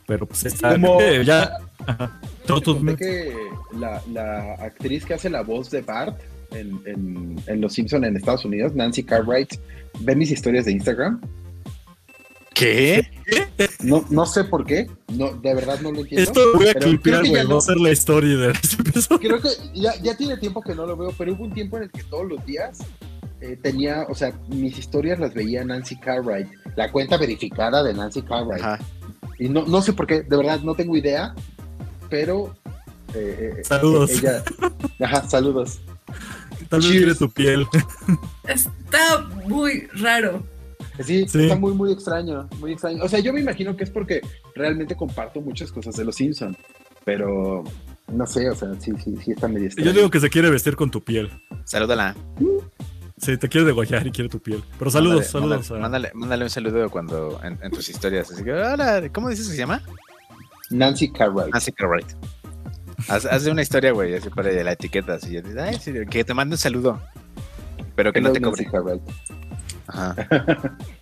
Pero 0.06 0.24
pues 0.24 0.46
está. 0.46 0.72
Como- 0.72 0.98
ya. 1.24 1.58
Ajá. 1.86 2.20
Conté 2.48 2.96
que 2.96 3.36
la, 3.78 4.00
la 4.14 4.54
actriz 4.54 5.04
que 5.04 5.12
hace 5.12 5.28
la 5.28 5.42
voz 5.42 5.70
de 5.70 5.82
Bart 5.82 6.18
en, 6.52 6.80
en, 6.86 7.36
en 7.46 7.60
Los 7.60 7.74
Simpson 7.74 8.04
en 8.04 8.16
Estados 8.16 8.44
Unidos, 8.44 8.74
Nancy 8.74 9.02
Cartwright, 9.02 9.54
ve 10.00 10.14
mis 10.16 10.30
historias 10.30 10.64
de 10.66 10.72
Instagram. 10.72 11.20
¿Qué? 12.54 13.06
No, 13.82 14.04
no 14.08 14.24
sé 14.24 14.44
por 14.44 14.64
qué, 14.64 14.86
no, 15.12 15.30
de 15.32 15.54
verdad 15.54 15.78
no 15.82 15.92
lo 15.92 16.00
entiendo. 16.00 16.22
Esto 16.22 16.40
voy 16.54 16.68
a 16.68 16.74
clipear, 16.74 17.20
güey. 17.20 17.32
ya 17.32 17.38
Va 17.40 17.44
a 17.44 17.48
no. 17.54 17.60
ser 17.60 17.76
la 17.76 17.90
historia 17.90 18.34
de 18.36 18.52
este. 18.52 19.18
Creo 19.18 19.40
que 19.42 19.50
ya, 19.74 19.94
ya 20.02 20.16
tiene 20.16 20.38
tiempo 20.38 20.62
que 20.62 20.74
no 20.74 20.86
lo 20.86 20.96
veo, 20.96 21.12
pero 21.18 21.34
hubo 21.34 21.44
un 21.44 21.52
tiempo 21.52 21.76
en 21.76 21.82
el 21.84 21.90
que 21.90 22.02
todos 22.04 22.26
los 22.26 22.44
días 22.46 22.78
eh, 23.42 23.58
tenía, 23.62 24.06
o 24.08 24.14
sea, 24.14 24.32
mis 24.48 24.78
historias 24.78 25.18
las 25.20 25.34
veía 25.34 25.64
Nancy 25.64 25.96
Cartwright, 26.00 26.48
la 26.76 26.90
cuenta 26.90 27.18
verificada 27.18 27.82
de 27.82 27.92
Nancy 27.92 28.22
Cartwright. 28.22 28.62
Ajá. 28.64 28.78
Y 29.38 29.50
no, 29.50 29.66
no 29.66 29.82
sé 29.82 29.92
por 29.92 30.06
qué, 30.06 30.22
de 30.22 30.36
verdad 30.36 30.60
no 30.60 30.74
tengo 30.74 30.96
idea, 30.96 31.34
pero... 32.08 32.56
eh, 33.14 33.56
eh, 33.58 33.64
Saludos. 33.64 34.10
Ella, 34.12 34.42
ajá, 35.00 35.28
saludos. 35.28 35.78
Tal 36.68 36.80
vez 36.80 36.90
quiere 36.90 37.14
tu 37.14 37.30
piel. 37.30 37.66
Está 38.48 39.26
muy 39.46 39.86
raro. 39.94 40.44
Sí, 41.04 41.26
Sí. 41.28 41.42
está 41.42 41.56
muy, 41.56 41.74
muy 41.74 41.92
extraño, 41.92 42.48
muy 42.58 42.72
extraño. 42.72 43.02
O 43.04 43.08
sea, 43.08 43.18
yo 43.20 43.30
me 43.32 43.40
imagino 43.40 43.76
que 43.76 43.84
es 43.84 43.90
porque 43.90 44.22
realmente 44.54 44.94
comparto 44.96 45.42
muchas 45.42 45.70
cosas 45.70 45.94
de 45.96 46.04
los 46.06 46.14
Simpsons, 46.16 46.56
pero 47.04 47.64
no 48.10 48.26
sé, 48.26 48.48
o 48.48 48.54
sea, 48.54 48.68
sí, 48.80 48.92
sí, 49.04 49.14
sí 49.22 49.32
está 49.32 49.46
medio 49.46 49.66
extraño. 49.66 49.90
Yo 49.90 49.94
digo 49.96 50.10
que 50.10 50.20
se 50.20 50.30
quiere 50.30 50.48
vestir 50.48 50.74
con 50.74 50.90
tu 50.90 51.04
piel. 51.04 51.30
Salúdala. 51.64 52.16
Sí, 53.18 53.36
te 53.36 53.48
quiere 53.48 53.66
degollar 53.66 54.06
y 54.06 54.10
quiere 54.10 54.30
tu 54.30 54.38
piel. 54.40 54.62
Pero 54.78 54.90
saludos, 54.90 55.34
Mándale, 55.34 55.62
saludos. 55.62 55.70
a- 55.70 55.74
Mándale, 55.80 56.10
mándale 56.14 56.44
un 56.44 56.50
saludo 56.50 56.88
cuando 56.88 57.40
en, 57.44 57.58
en 57.62 57.70
tus 57.72 57.88
historias. 57.90 58.30
Así 58.30 58.42
que, 58.42 58.52
hola, 58.54 59.10
¿cómo 59.12 59.28
dices 59.28 59.46
que 59.48 59.52
se 59.52 59.58
llama? 59.58 59.82
Nancy 60.70 61.10
Cartwright. 61.12 61.52
Nancy 61.52 61.72
Cartwright. 61.72 62.06
Haz, 63.08 63.26
haz 63.26 63.46
una 63.46 63.62
historia, 63.62 63.92
güey, 63.92 64.14
así 64.14 64.30
para 64.30 64.50
la 64.50 64.72
etiqueta. 64.72 65.14
Así, 65.14 65.36
ay, 65.58 65.78
sí, 65.78 65.92
que 66.10 66.24
te 66.24 66.34
mande 66.34 66.54
un 66.54 66.58
saludo. 66.58 67.00
Pero 67.94 68.12
que 68.12 68.20
no 68.20 68.32
te 68.32 68.40
cobre. 68.40 68.66
Ajá. 69.86 70.16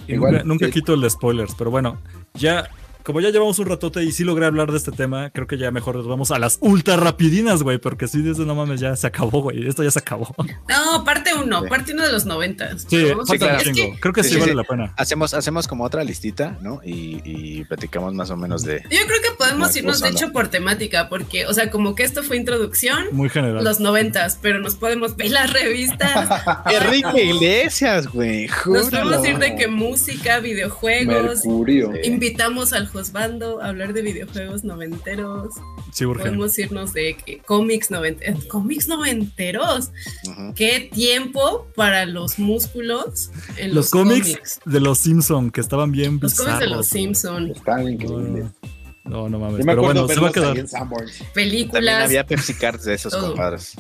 igual, 0.07 0.33
nunca 0.33 0.45
nunca 0.45 0.67
sí. 0.67 0.73
quito 0.73 0.95
el 0.95 1.09
spoilers, 1.11 1.55
pero 1.55 1.71
bueno, 1.71 2.01
ya 2.35 2.69
como 3.05 3.21
ya 3.21 3.31
llevamos 3.31 3.59
un 3.59 3.67
ratote 3.67 4.03
y 4.03 4.11
sí 4.13 4.25
logré 4.25 4.47
hablar 4.47 4.71
de 4.73 4.79
este 4.79 4.91
tema, 4.91 5.31
creo 5.31 5.47
que 5.47 5.59
ya 5.59 5.71
mejor 5.71 5.97
nos 5.97 6.09
vamos 6.09 6.31
a 6.31 6.39
las 6.39 6.59
ultra 6.61 6.97
rapidinas, 6.97 7.63
güey, 7.63 7.79
porque 7.79 8.09
si 8.09 8.23
dices, 8.23 8.39
no 8.47 8.55
mames, 8.55 8.81
ya 8.81 8.97
se 8.97 9.07
acabó, 9.07 9.43
güey, 9.43 9.67
esto 9.69 9.83
ya 9.83 9.91
se 9.91 9.99
acabó. 10.01 10.35
No, 10.69 11.05
parte 11.05 11.31
uno, 11.35 11.63
Sí. 11.63 11.69
parte 11.69 11.93
uno 11.93 12.05
de 12.05 12.13
los 12.13 12.25
noventas. 12.27 12.87
Sí, 12.89 13.05
Vamos 13.05 13.29
a- 13.29 13.33
falta 13.33 13.45
un 13.45 13.51
claro. 13.53 13.57
es 13.71 13.77
chingo. 13.77 13.95
que 13.95 14.01
Creo 14.01 14.13
que 14.15 14.23
sí, 14.23 14.29
Sí, 14.31 14.35
sí, 14.35 14.41
vale 14.41 14.53
sí. 14.53 14.57
la 14.57 14.65
pena. 14.65 14.95
Hacemos, 14.97 15.35
hacemos 15.35 15.69
como 15.69 15.85
otra 15.85 16.03
listita, 16.03 16.59
¿no? 16.63 16.81
Y, 16.85 17.21
y 17.25 17.65
platicamos 17.65 18.15
más 18.15 18.31
o 18.31 18.37
menos 18.37 18.65
de. 18.65 18.83
yo 18.91 18.99
creo 19.07 19.21
que 19.23 19.31
podemos 19.39 19.75
irnos, 19.77 20.01
de 20.01 20.09
hecho, 20.09 20.33
por 20.33 20.49
temática, 20.49 21.09
porque, 21.09 21.47
o 21.47 21.53
sea, 21.55 21.71
como 21.71 21.95
que 21.95 22.03
esto 22.05 22.23
fue 22.23 22.37
introducción, 22.39 23.07
Muy 23.13 23.29
general. 23.29 23.63
los 23.63 23.81
noventas, 23.81 24.39
pero 24.41 24.59
nos 24.61 24.75
podemos 24.77 25.17
ver 25.17 25.31
las 25.31 25.53
revistas. 25.53 26.29
Enrique 26.73 27.25
Iglesias, 27.25 28.07
güey. 28.09 28.47
Nos 28.67 28.89
podemos 28.91 29.27
ir 29.27 29.39
de 29.39 29.57
que 29.57 29.69
música, 29.69 30.39
videojuegos. 30.41 31.45
Mercurio. 31.45 31.93
Invitamos 32.05 32.73
al 32.73 32.89
Josbando 32.95 33.61
hablar 33.61 33.93
de 33.93 34.03
videojuegos 34.03 34.63
noventeros. 34.63 35.49
Sí. 35.93 36.07
Podemos 36.07 36.57
irnos 36.59 36.93
de 36.95 37.17
cómics 37.45 37.91
noventeros. 37.91 38.45
Cómics 38.47 38.87
noventeros. 38.89 39.91
Ujú. 40.29 40.55
Qué 40.55 40.89
tiempo 40.95 41.67
para 41.75 42.07
los 42.07 42.39
músculos 42.39 43.31
en 43.57 43.75
Los 43.75 43.77
los, 43.77 43.91
cómics 43.91 44.61
de 44.65 44.81
los 44.81 44.99
Simpson 44.99 45.51
que 45.51 45.61
estaban 45.61 45.91
bien 45.91 46.19
Los 46.23 46.35
cómics 46.35 46.61
de 46.61 46.67
los 46.69 46.89
bizarros. 46.89 46.89
Simpson, 46.89 47.51
Están 47.51 47.89
increíbles. 47.89 48.47
No, 49.05 49.29
no 49.29 49.39
mames. 49.39 49.59
Yo 49.59 49.65
me 49.65 49.73
Pero 49.73 49.83
acuerdo 49.83 50.07
bueno, 50.07 50.15
se 50.15 50.21
va 50.21 50.29
a 50.29 50.33
quedar. 50.55 50.69
Sanborns. 50.69 51.11
También 51.19 51.33
películas. 51.35 52.05
había 52.05 52.25
Pepsi 52.25 52.55
Cards 52.55 52.85
de 52.85 52.95
esos 52.95 53.13
Todo. 53.13 53.29
compadres. 53.29 53.73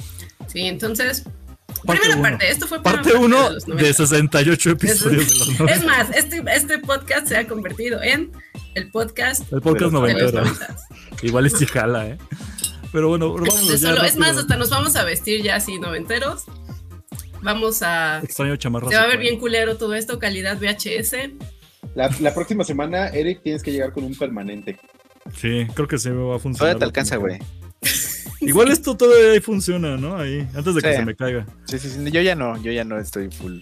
Sí, 0.48 0.62
entonces, 0.62 1.24
Parte 1.84 2.00
primera 2.00 2.20
uno. 2.20 2.22
parte, 2.30 2.50
esto 2.50 2.66
fue 2.66 2.82
Parte 2.82 3.14
1 3.14 3.50
los 3.50 3.64
de 3.66 3.74
90. 3.74 3.92
68 3.94 4.70
episodios 4.70 5.28
de 5.28 5.34
los 5.38 5.48
90. 5.60 5.72
Es 5.74 5.84
más, 5.84 6.10
este, 6.16 6.42
este 6.54 6.78
podcast 6.78 7.26
se 7.28 7.36
ha 7.36 7.46
convertido 7.46 8.02
en 8.02 8.32
el 8.74 8.90
podcast 8.90 9.52
El 9.52 9.60
podcast 9.60 9.92
noventero. 9.92 10.42
Igual 11.22 11.46
y 11.46 11.50
sí 11.50 11.66
jala, 11.66 12.06
¿eh? 12.08 12.18
Pero 12.92 13.08
bueno, 13.08 13.28
Donde 13.28 13.50
vámonos 13.50 13.80
ya 13.80 13.88
solo- 13.90 14.04
es 14.04 14.16
más, 14.16 14.36
hasta 14.36 14.56
nos 14.56 14.70
vamos 14.70 14.94
a 14.96 15.04
vestir 15.04 15.42
ya 15.42 15.56
así 15.56 15.78
noventeros. 15.78 16.44
Vamos 17.42 17.82
a. 17.82 18.20
Extraño 18.22 18.56
chamarras. 18.56 18.90
Se 18.90 18.96
va 18.96 19.02
a 19.02 19.06
ver 19.06 19.18
bien 19.18 19.38
culero 19.38 19.76
todo 19.76 19.94
esto, 19.94 20.18
calidad 20.18 20.58
VHS. 20.58 21.32
La, 21.94 22.08
la 22.20 22.32
próxima 22.34 22.64
semana, 22.64 23.08
Eric, 23.08 23.42
tienes 23.42 23.62
que 23.62 23.70
llegar 23.72 23.92
con 23.92 24.04
un 24.04 24.14
permanente. 24.14 24.78
Sí, 25.36 25.66
creo 25.74 25.86
que 25.88 25.98
sí 25.98 26.08
me 26.10 26.22
va 26.22 26.36
a 26.36 26.38
funcionar. 26.38 26.74
Todavía 26.74 26.78
te 26.78 26.84
alcanza, 26.86 27.16
güey. 27.16 27.38
Igual 28.46 28.70
esto 28.70 28.96
todavía 28.96 29.32
ahí 29.32 29.40
funciona, 29.40 29.96
¿no? 29.96 30.16
Ahí, 30.18 30.46
antes 30.54 30.74
de 30.74 30.80
que 30.82 30.94
se 30.94 31.04
me 31.04 31.14
caiga. 31.14 31.46
Sí, 31.64 31.78
sí, 31.78 31.88
sí. 31.90 32.10
Yo 32.10 32.20
ya 32.20 32.34
no, 32.34 32.60
yo 32.62 32.72
ya 32.72 32.84
no 32.84 32.98
estoy 32.98 33.30
full. 33.30 33.60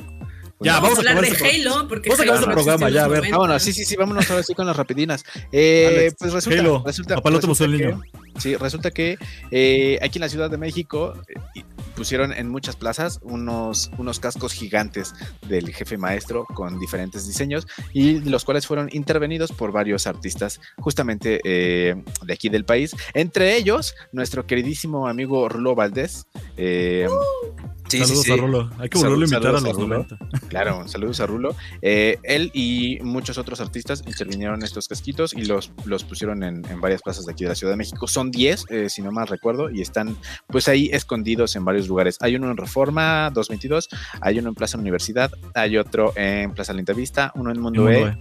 Ya, 0.61 0.75
Vamos, 0.75 0.91
vamos 0.91 0.99
a 0.99 1.11
hablar 1.11 1.25
de 1.25 1.31
este 1.31 1.51
Halo, 1.69 1.89
porque 1.89 2.09
vamos 2.09 2.21
a 2.21 2.23
acabar 2.23 2.41
este 2.41 2.53
programa, 2.53 2.91
ya, 2.91 3.05
a 3.05 3.09
ver. 3.09 3.19
90. 3.19 3.37
Vámonos, 3.37 3.63
sí, 3.65 3.73
sí, 3.73 3.85
sí, 3.85 3.97
vámonos 3.97 4.31
ahora 4.31 4.43
sí 4.45 4.55
con 4.55 4.65
las 4.65 4.77
rapidinas. 4.77 5.25
Eh, 5.51 5.87
Alex, 5.89 6.15
pues 6.21 6.33
resulta, 6.33 6.61
Halo, 6.61 6.83
resulta, 6.87 7.17
resulta 7.17 7.67
que- 7.67 7.67
Niño. 7.85 8.01
Sí, 8.39 8.55
resulta 8.57 8.91
que 8.93 9.19
eh, 9.51 9.99
aquí 10.01 10.19
en 10.19 10.21
la 10.21 10.29
Ciudad 10.29 10.49
de 10.51 10.59
México 10.59 11.15
eh, 11.27 11.63
pusieron 11.95 12.33
en 12.33 12.49
muchas 12.49 12.77
plazas 12.77 13.21
unos, 13.23 13.91
unos 13.99 14.21
cascos 14.21 14.53
gigantes 14.53 15.15
del 15.49 15.73
jefe 15.73 15.97
maestro 15.97 16.45
con 16.55 16.79
diferentes 16.79 17.27
diseños 17.27 17.67
y 17.93 18.21
los 18.21 18.45
cuales 18.45 18.67
fueron 18.67 18.89
intervenidos 18.93 19.53
por 19.53 19.73
varios 19.73 20.07
artistas 20.07 20.61
justamente 20.79 21.41
eh, 21.45 22.03
de 22.25 22.33
aquí 22.33 22.49
del 22.49 22.65
país. 22.65 22.95
Entre 23.15 23.57
ellos, 23.57 23.95
nuestro 24.13 24.47
queridísimo 24.47 25.07
amigo 25.09 25.49
Rulo 25.49 25.75
Valdés. 25.75 26.27
eh, 26.57 27.07
sí, 27.09 27.82
sí, 27.99 28.05
Saludos 28.05 28.25
sí. 28.25 28.33
a 28.33 28.37
Rulo. 28.37 28.71
Hay 28.79 28.89
que 28.89 28.99
Salud- 28.99 29.15
volverlo 29.15 29.37
a 29.37 29.39
invitar 29.39 29.55
a 29.55 29.73
Rulo. 29.73 29.87
90. 29.89 30.19
Claro, 30.49 30.89
saludos 30.89 31.21
a 31.21 31.27
Rulo. 31.27 31.55
Eh, 31.81 32.19
él 32.23 32.51
y 32.55 32.99
muchos 33.03 33.39
otros 33.39 33.61
artistas 33.61 34.03
intervinieron 34.07 34.57
en 34.57 34.63
estos 34.65 34.89
casquitos 34.89 35.33
y 35.35 35.45
los, 35.45 35.71
los 35.85 36.05
pusieron 36.05 36.43
en, 36.43 36.65
en 36.69 36.81
varias 36.81 37.03
plazas 37.03 37.27
de 37.27 37.33
aquí 37.33 37.45
de 37.45 37.51
la 37.51 37.55
Ciudad 37.55 37.73
de 37.73 37.77
México. 37.77 38.07
Son 38.07 38.31
10, 38.31 38.67
eh, 38.71 38.89
si 38.91 39.03
no 39.03 39.13
mal 39.13 39.27
recuerdo, 39.29 39.71
y 39.71 39.81
están 39.81 40.17
pues 40.49 40.69
ahí 40.69 40.91
escondidos 40.93 41.55
en 41.57 41.65
varios 41.65 41.89
lugares. 41.89 42.17
Hay 42.21 42.37
uno 42.37 42.51
en 42.51 42.57
Reforma 42.57 43.31
222, 43.31 43.89
hay 44.21 44.39
uno 44.39 44.49
en 44.51 44.55
Plaza 44.55 44.79
Universidad, 44.79 45.31
hay 45.55 45.77
otro 45.79 46.13
en 46.17 46.53
Plaza 46.53 46.73
Lindavista, 46.73 47.33
uno 47.35 47.51
en 47.51 47.61
Mundo, 47.61 47.89
E, 47.89 48.01
Mundo 48.07 48.19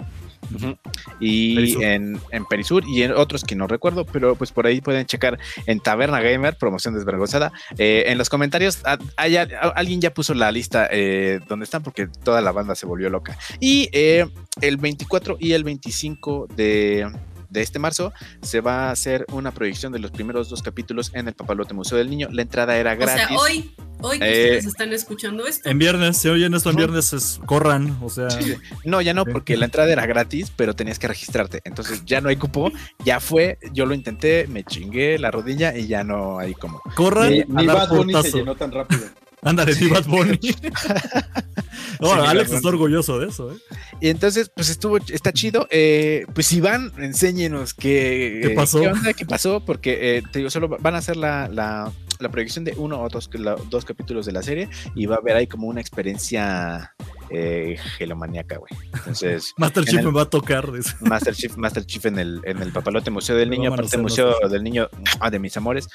Y 1.20 1.56
Perisur. 1.56 1.84
en, 1.84 2.20
en 2.32 2.46
Perisur 2.46 2.84
y 2.88 3.04
en 3.04 3.12
otros 3.14 3.44
que 3.44 3.56
no 3.56 3.68
recuerdo, 3.68 4.06
pero 4.06 4.36
pues 4.36 4.52
por 4.52 4.66
ahí 4.68 4.82
pueden 4.82 5.06
checar 5.06 5.38
en 5.66 5.80
Taberna 5.80 6.20
Gamer, 6.22 6.58
promoción 6.58 6.94
desvergonzada. 6.94 7.52
Eh, 7.78 8.06
en 8.08 8.18
los 8.18 8.30
comentarios, 8.30 8.80
a- 8.86 8.98
hay 9.18 9.38
a- 9.38 9.44
a- 9.44 9.70
alguien 9.70 10.02
ya 10.02 10.14
puso 10.14 10.34
la 10.34 10.52
lista 10.52 10.88
eh, 10.92 11.40
donde 11.48 11.66
están 11.66 11.84
porque 11.84 12.08
toda 12.24 12.42
la 12.42 12.52
banda 12.52 12.76
se 12.76 12.86
volvió 12.86 13.10
loca. 13.10 13.38
Y 13.60 13.90
eh, 13.94 14.28
el 14.62 14.78
24 14.78 15.38
y 15.40 15.54
el 15.54 15.64
25 15.64 16.48
de, 16.56 17.08
de 17.52 17.62
este 17.62 17.78
marzo 17.78 18.12
se 18.42 18.62
va 18.62 18.88
a 18.88 18.92
hacer 18.92 19.26
una 19.32 19.52
proyección 19.52 19.92
de 19.92 20.00
los 20.00 20.10
primeros 20.12 20.50
dos 20.50 20.64
capítulos 20.64 21.12
en 21.14 21.28
el 21.28 21.34
Papalote 21.36 21.74
Museo 21.74 21.98
del 21.98 22.10
Niño. 22.10 22.30
La 22.32 22.42
entrada 22.42 22.76
era 22.78 22.94
O 22.94 22.98
gratis. 22.98 23.28
sea, 23.28 23.38
hoy, 23.38 23.76
hoy 24.02 24.18
que 24.20 24.26
Eh, 24.26 24.44
ustedes 24.56 24.66
están 24.66 24.94
escuchando 24.94 25.46
esto. 25.46 25.70
En 25.70 25.78
viernes, 25.78 26.18
si 26.18 26.30
oyen 26.30 26.54
esto 26.54 26.70
en 26.72 26.78
viernes, 26.78 27.14
es- 27.14 27.40
corran. 27.46 27.98
O 28.02 28.10
sea, 28.10 28.30
Sí, 28.32 28.44
sí. 28.44 28.56
No, 28.86 29.02
ya 29.02 29.14
no, 29.14 29.26
porque 29.26 29.58
la 29.58 29.66
entrada 29.66 29.92
era 29.92 30.06
gratis, 30.06 30.52
pero 30.56 30.76
tenías 30.76 30.98
que 30.98 31.08
registrarte. 31.10 31.62
Entonces 31.66 32.04
ya 32.06 32.22
no 32.22 32.30
hay 32.30 32.38
cupo, 32.38 32.72
ya 33.04 33.20
fue, 33.20 33.60
yo 33.74 33.86
lo 33.86 33.94
intenté, 33.94 34.48
me 34.48 34.64
chingué 34.64 35.20
la 35.20 35.30
rodilla 35.30 35.76
y 35.78 35.88
ya 35.88 36.04
no 36.04 36.40
hay 36.40 36.54
como. 36.54 36.82
corran. 36.96 37.32
Ni, 37.32 37.42
a 37.42 37.46
ni 37.48 37.66
Bad 37.68 37.90
Bunny 37.90 38.14
se 38.24 38.32
llenó 38.32 38.56
tan 38.56 38.72
rápido. 38.72 39.02
Ándale, 39.44 39.76
ni 39.80 39.88
Bad 39.88 40.06
Bunny. 40.06 40.40
no, 42.00 42.14
Sí, 42.14 42.20
Alex 42.28 42.52
está 42.52 42.68
orgulloso 42.70 43.20
de 43.20 43.28
eso, 43.30 43.52
¿eh? 43.52 43.56
Y 44.00 44.10
entonces, 44.10 44.52
pues 44.56 44.70
estuvo, 44.70 44.98
está 44.98 45.32
chido. 45.34 45.68
Eh, 45.72 46.26
pues 46.34 46.52
Iván, 46.54 46.92
enséñenos 46.98 47.74
qué, 47.74 48.40
¿Qué 48.44 48.50
pasó? 48.52 48.82
¿Qué 48.82 48.88
onda? 48.88 49.14
¿Qué 49.14 49.26
pasó? 49.26 49.64
Porque 49.66 50.18
eh, 50.18 50.24
te 50.32 50.40
digo, 50.40 50.50
solo 50.52 50.70
van 50.70 50.96
a 50.96 51.00
hacer 51.00 51.18
la, 51.18 51.48
la, 51.48 51.92
la 52.20 52.30
proyección 52.30 52.66
de 52.66 52.74
uno 52.78 53.02
o 53.02 53.10
dos, 53.10 53.30
la- 53.34 53.56
dos 53.70 53.86
capítulos 53.86 54.26
de 54.26 54.32
la 54.32 54.44
serie 54.44 54.70
y 54.96 55.06
va 55.08 55.16
a 55.16 55.20
haber 55.20 55.36
ahí 55.36 55.48
como 55.48 55.68
una 55.68 55.82
experiencia 55.82 56.94
eh, 57.32 57.78
gelomaníaca, 57.98 58.58
güey. 58.58 58.72
Entonces, 58.94 59.54
Master 59.58 59.84
En 59.84 59.90
Chief 59.90 60.00
el- 60.00 60.06
me 60.08 60.12
va 60.12 60.24
a 60.24 60.30
tocar. 60.30 60.70
Master 61.00 61.34
Chief, 61.34 61.56
Master 61.56 61.86
Chief 61.86 62.06
en 62.06 62.20
el, 62.20 62.42
en 62.44 62.62
el 62.62 62.72
Papalote 62.72 63.10
Museo 63.10 63.36
del 63.36 63.50
Niño, 63.50 63.74
aparte 63.74 63.98
Museo 63.98 64.36
del 64.50 64.64
Niño 64.64 64.90
ah, 65.20 65.30
de 65.30 65.40
mis 65.40 65.56
amores. 65.58 65.88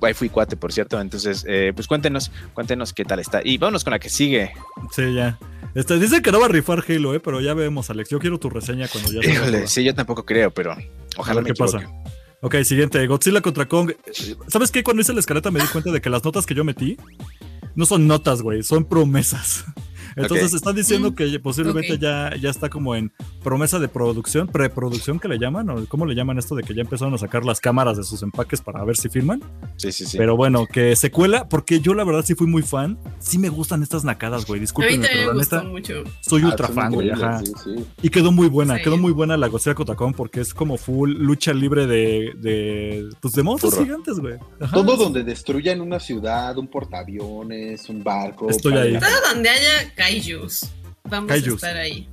Ahí 0.00 0.14
fui 0.14 0.28
cuate, 0.28 0.56
por 0.56 0.72
cierto. 0.72 1.00
Entonces, 1.00 1.44
eh, 1.48 1.72
pues 1.74 1.88
cuéntenos, 1.88 2.30
cuéntenos 2.52 2.92
qué 2.92 3.04
tal 3.04 3.18
está. 3.18 3.40
Y 3.44 3.58
vámonos 3.58 3.84
con 3.84 3.90
la 3.90 3.98
que 3.98 4.08
sigue. 4.08 4.52
Sí, 4.92 5.14
ya. 5.14 5.38
Este, 5.74 5.98
dice 5.98 6.22
que 6.22 6.30
no 6.30 6.38
va 6.38 6.46
a 6.46 6.50
rifar 6.50 6.84
Halo, 6.88 7.14
¿eh? 7.14 7.20
Pero 7.20 7.40
ya 7.40 7.54
vemos, 7.54 7.90
Alex. 7.90 8.10
Yo 8.10 8.20
quiero 8.20 8.38
tu 8.38 8.48
reseña 8.48 8.86
cuando 8.88 9.12
ya 9.12 9.28
Híjole, 9.28 9.66
sí, 9.66 9.82
yo 9.82 9.94
tampoco 9.94 10.24
creo, 10.24 10.52
pero 10.52 10.76
ojalá 11.16 11.40
me 11.40 11.48
qué 11.48 11.54
pasa. 11.54 11.80
Ok, 12.40 12.56
siguiente. 12.62 13.04
Godzilla 13.06 13.40
contra 13.40 13.66
Kong. 13.66 13.92
¿Sabes 14.48 14.70
qué? 14.70 14.84
Cuando 14.84 15.00
hice 15.00 15.12
la 15.12 15.20
escaleta 15.20 15.50
me 15.50 15.60
di 15.60 15.66
cuenta 15.66 15.90
de 15.90 16.00
que 16.00 16.10
las 16.10 16.22
notas 16.22 16.46
que 16.46 16.54
yo 16.54 16.62
metí 16.62 16.96
no 17.74 17.86
son 17.86 18.06
notas, 18.06 18.42
güey, 18.42 18.62
son 18.62 18.84
promesas. 18.84 19.64
Entonces 20.16 20.50
Ok. 20.52 20.56
están 20.56 20.76
diciendo 20.76 21.10
Mm, 21.10 21.14
que 21.14 21.40
posiblemente 21.40 21.98
ya, 21.98 22.34
ya 22.40 22.50
está 22.50 22.68
como 22.68 22.94
en 22.94 23.12
promesa 23.42 23.78
de 23.78 23.88
producción, 23.88 24.48
preproducción 24.48 25.18
que 25.18 25.28
le 25.28 25.38
llaman, 25.38 25.68
o 25.70 25.84
cómo 25.86 26.06
le 26.06 26.14
llaman 26.14 26.38
esto 26.38 26.54
de 26.54 26.62
que 26.62 26.74
ya 26.74 26.82
empezaron 26.82 27.14
a 27.14 27.18
sacar 27.18 27.44
las 27.44 27.60
cámaras 27.60 27.96
de 27.96 28.04
sus 28.04 28.22
empaques 28.22 28.60
para 28.60 28.82
ver 28.84 28.96
si 28.96 29.08
filman. 29.08 29.42
Sí, 29.76 29.92
sí, 29.92 30.06
sí. 30.06 30.16
Pero 30.18 30.36
bueno, 30.36 30.66
que 30.66 30.94
secuela, 30.96 31.48
porque 31.48 31.80
yo 31.80 31.94
la 31.94 32.04
verdad 32.04 32.24
sí 32.24 32.34
fui 32.34 32.46
muy 32.46 32.62
fan. 32.62 32.98
Sí 33.18 33.38
me 33.38 33.48
gustan 33.48 33.82
estas 33.82 34.04
nacadas, 34.04 34.46
güey. 34.46 34.58
A 34.58 34.60
mí 34.60 34.64
Disculpen, 34.64 35.00
también 35.02 35.12
pero 35.24 35.32
me 35.32 35.38
la 35.38 35.42
neta, 35.42 35.62
mucho. 35.64 36.04
soy 36.20 36.42
Ah, 36.42 36.46
ultra 36.46 36.68
fan, 36.68 36.92
güey. 36.92 37.10
Ajá. 37.10 37.40
sí, 37.44 37.52
sí. 37.62 37.84
Y 38.02 38.08
quedó 38.10 38.32
muy 38.32 38.48
buena, 38.48 38.76
Sí. 38.76 38.82
quedó 38.82 38.96
muy 38.96 39.12
buena 39.12 39.36
la 39.36 39.48
Godzilla 39.48 39.74
contra 39.74 39.94
Kong 39.94 40.14
porque 40.16 40.40
es 40.40 40.54
como 40.54 40.76
full 40.76 41.10
lucha 41.12 41.52
libre 41.52 41.86
de, 41.86 42.32
de 42.36 43.08
pues 43.20 43.34
de 43.34 43.42
monstruos 43.42 43.74
Furro. 43.74 43.84
gigantes, 43.86 44.18
güey. 44.20 44.34
Todo 44.72 44.96
donde 44.96 45.22
destruyan 45.24 45.80
una 45.80 45.98
ciudad, 46.00 46.56
un 46.58 46.68
portaaviones, 46.68 47.88
un 47.88 48.02
barco. 48.02 48.48
Estoy 48.48 48.74
ahí. 48.74 48.98
Todo 48.98 49.32
donde 49.32 49.48
haya 49.48 49.94
kaijus. 50.04 50.70
Vamos 51.04 51.28
Kaijus. 51.28 51.62
a 51.64 51.68
estar 51.68 51.76
ahí. 51.76 52.08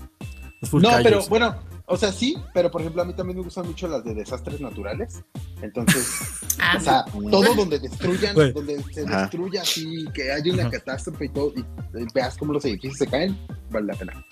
No, 0.71 0.89
kaijus. 0.89 1.03
pero 1.03 1.25
bueno, 1.27 1.55
o 1.85 1.97
sea, 1.97 2.11
sí, 2.11 2.35
pero 2.53 2.69
por 2.71 2.81
ejemplo, 2.81 3.01
a 3.01 3.05
mí 3.05 3.13
también 3.13 3.37
me 3.37 3.43
gustan 3.43 3.65
mucho 3.65 3.87
las 3.87 4.03
de 4.03 4.13
desastres 4.13 4.59
naturales. 4.61 5.23
Entonces, 5.61 6.07
Ah, 6.63 6.75
o 6.77 6.79
sea, 6.79 7.05
todo 7.31 7.55
donde 7.55 7.79
destruyan, 7.79 8.35
donde 8.35 8.83
se 8.93 9.01
Ajá. 9.05 9.21
destruya 9.21 9.61
así, 9.63 10.05
que 10.13 10.31
haya 10.31 10.53
una 10.53 10.63
Ajá. 10.63 10.71
catástrofe 10.71 11.25
y 11.25 11.29
todo, 11.29 11.51
y, 11.55 11.59
y 11.99 12.05
veas 12.13 12.37
cómo 12.37 12.53
los 12.53 12.63
edificios 12.65 12.97
se 12.99 13.07
caen, 13.07 13.35
vale 13.71 13.87
la 13.87 13.93
pena. 13.95 14.25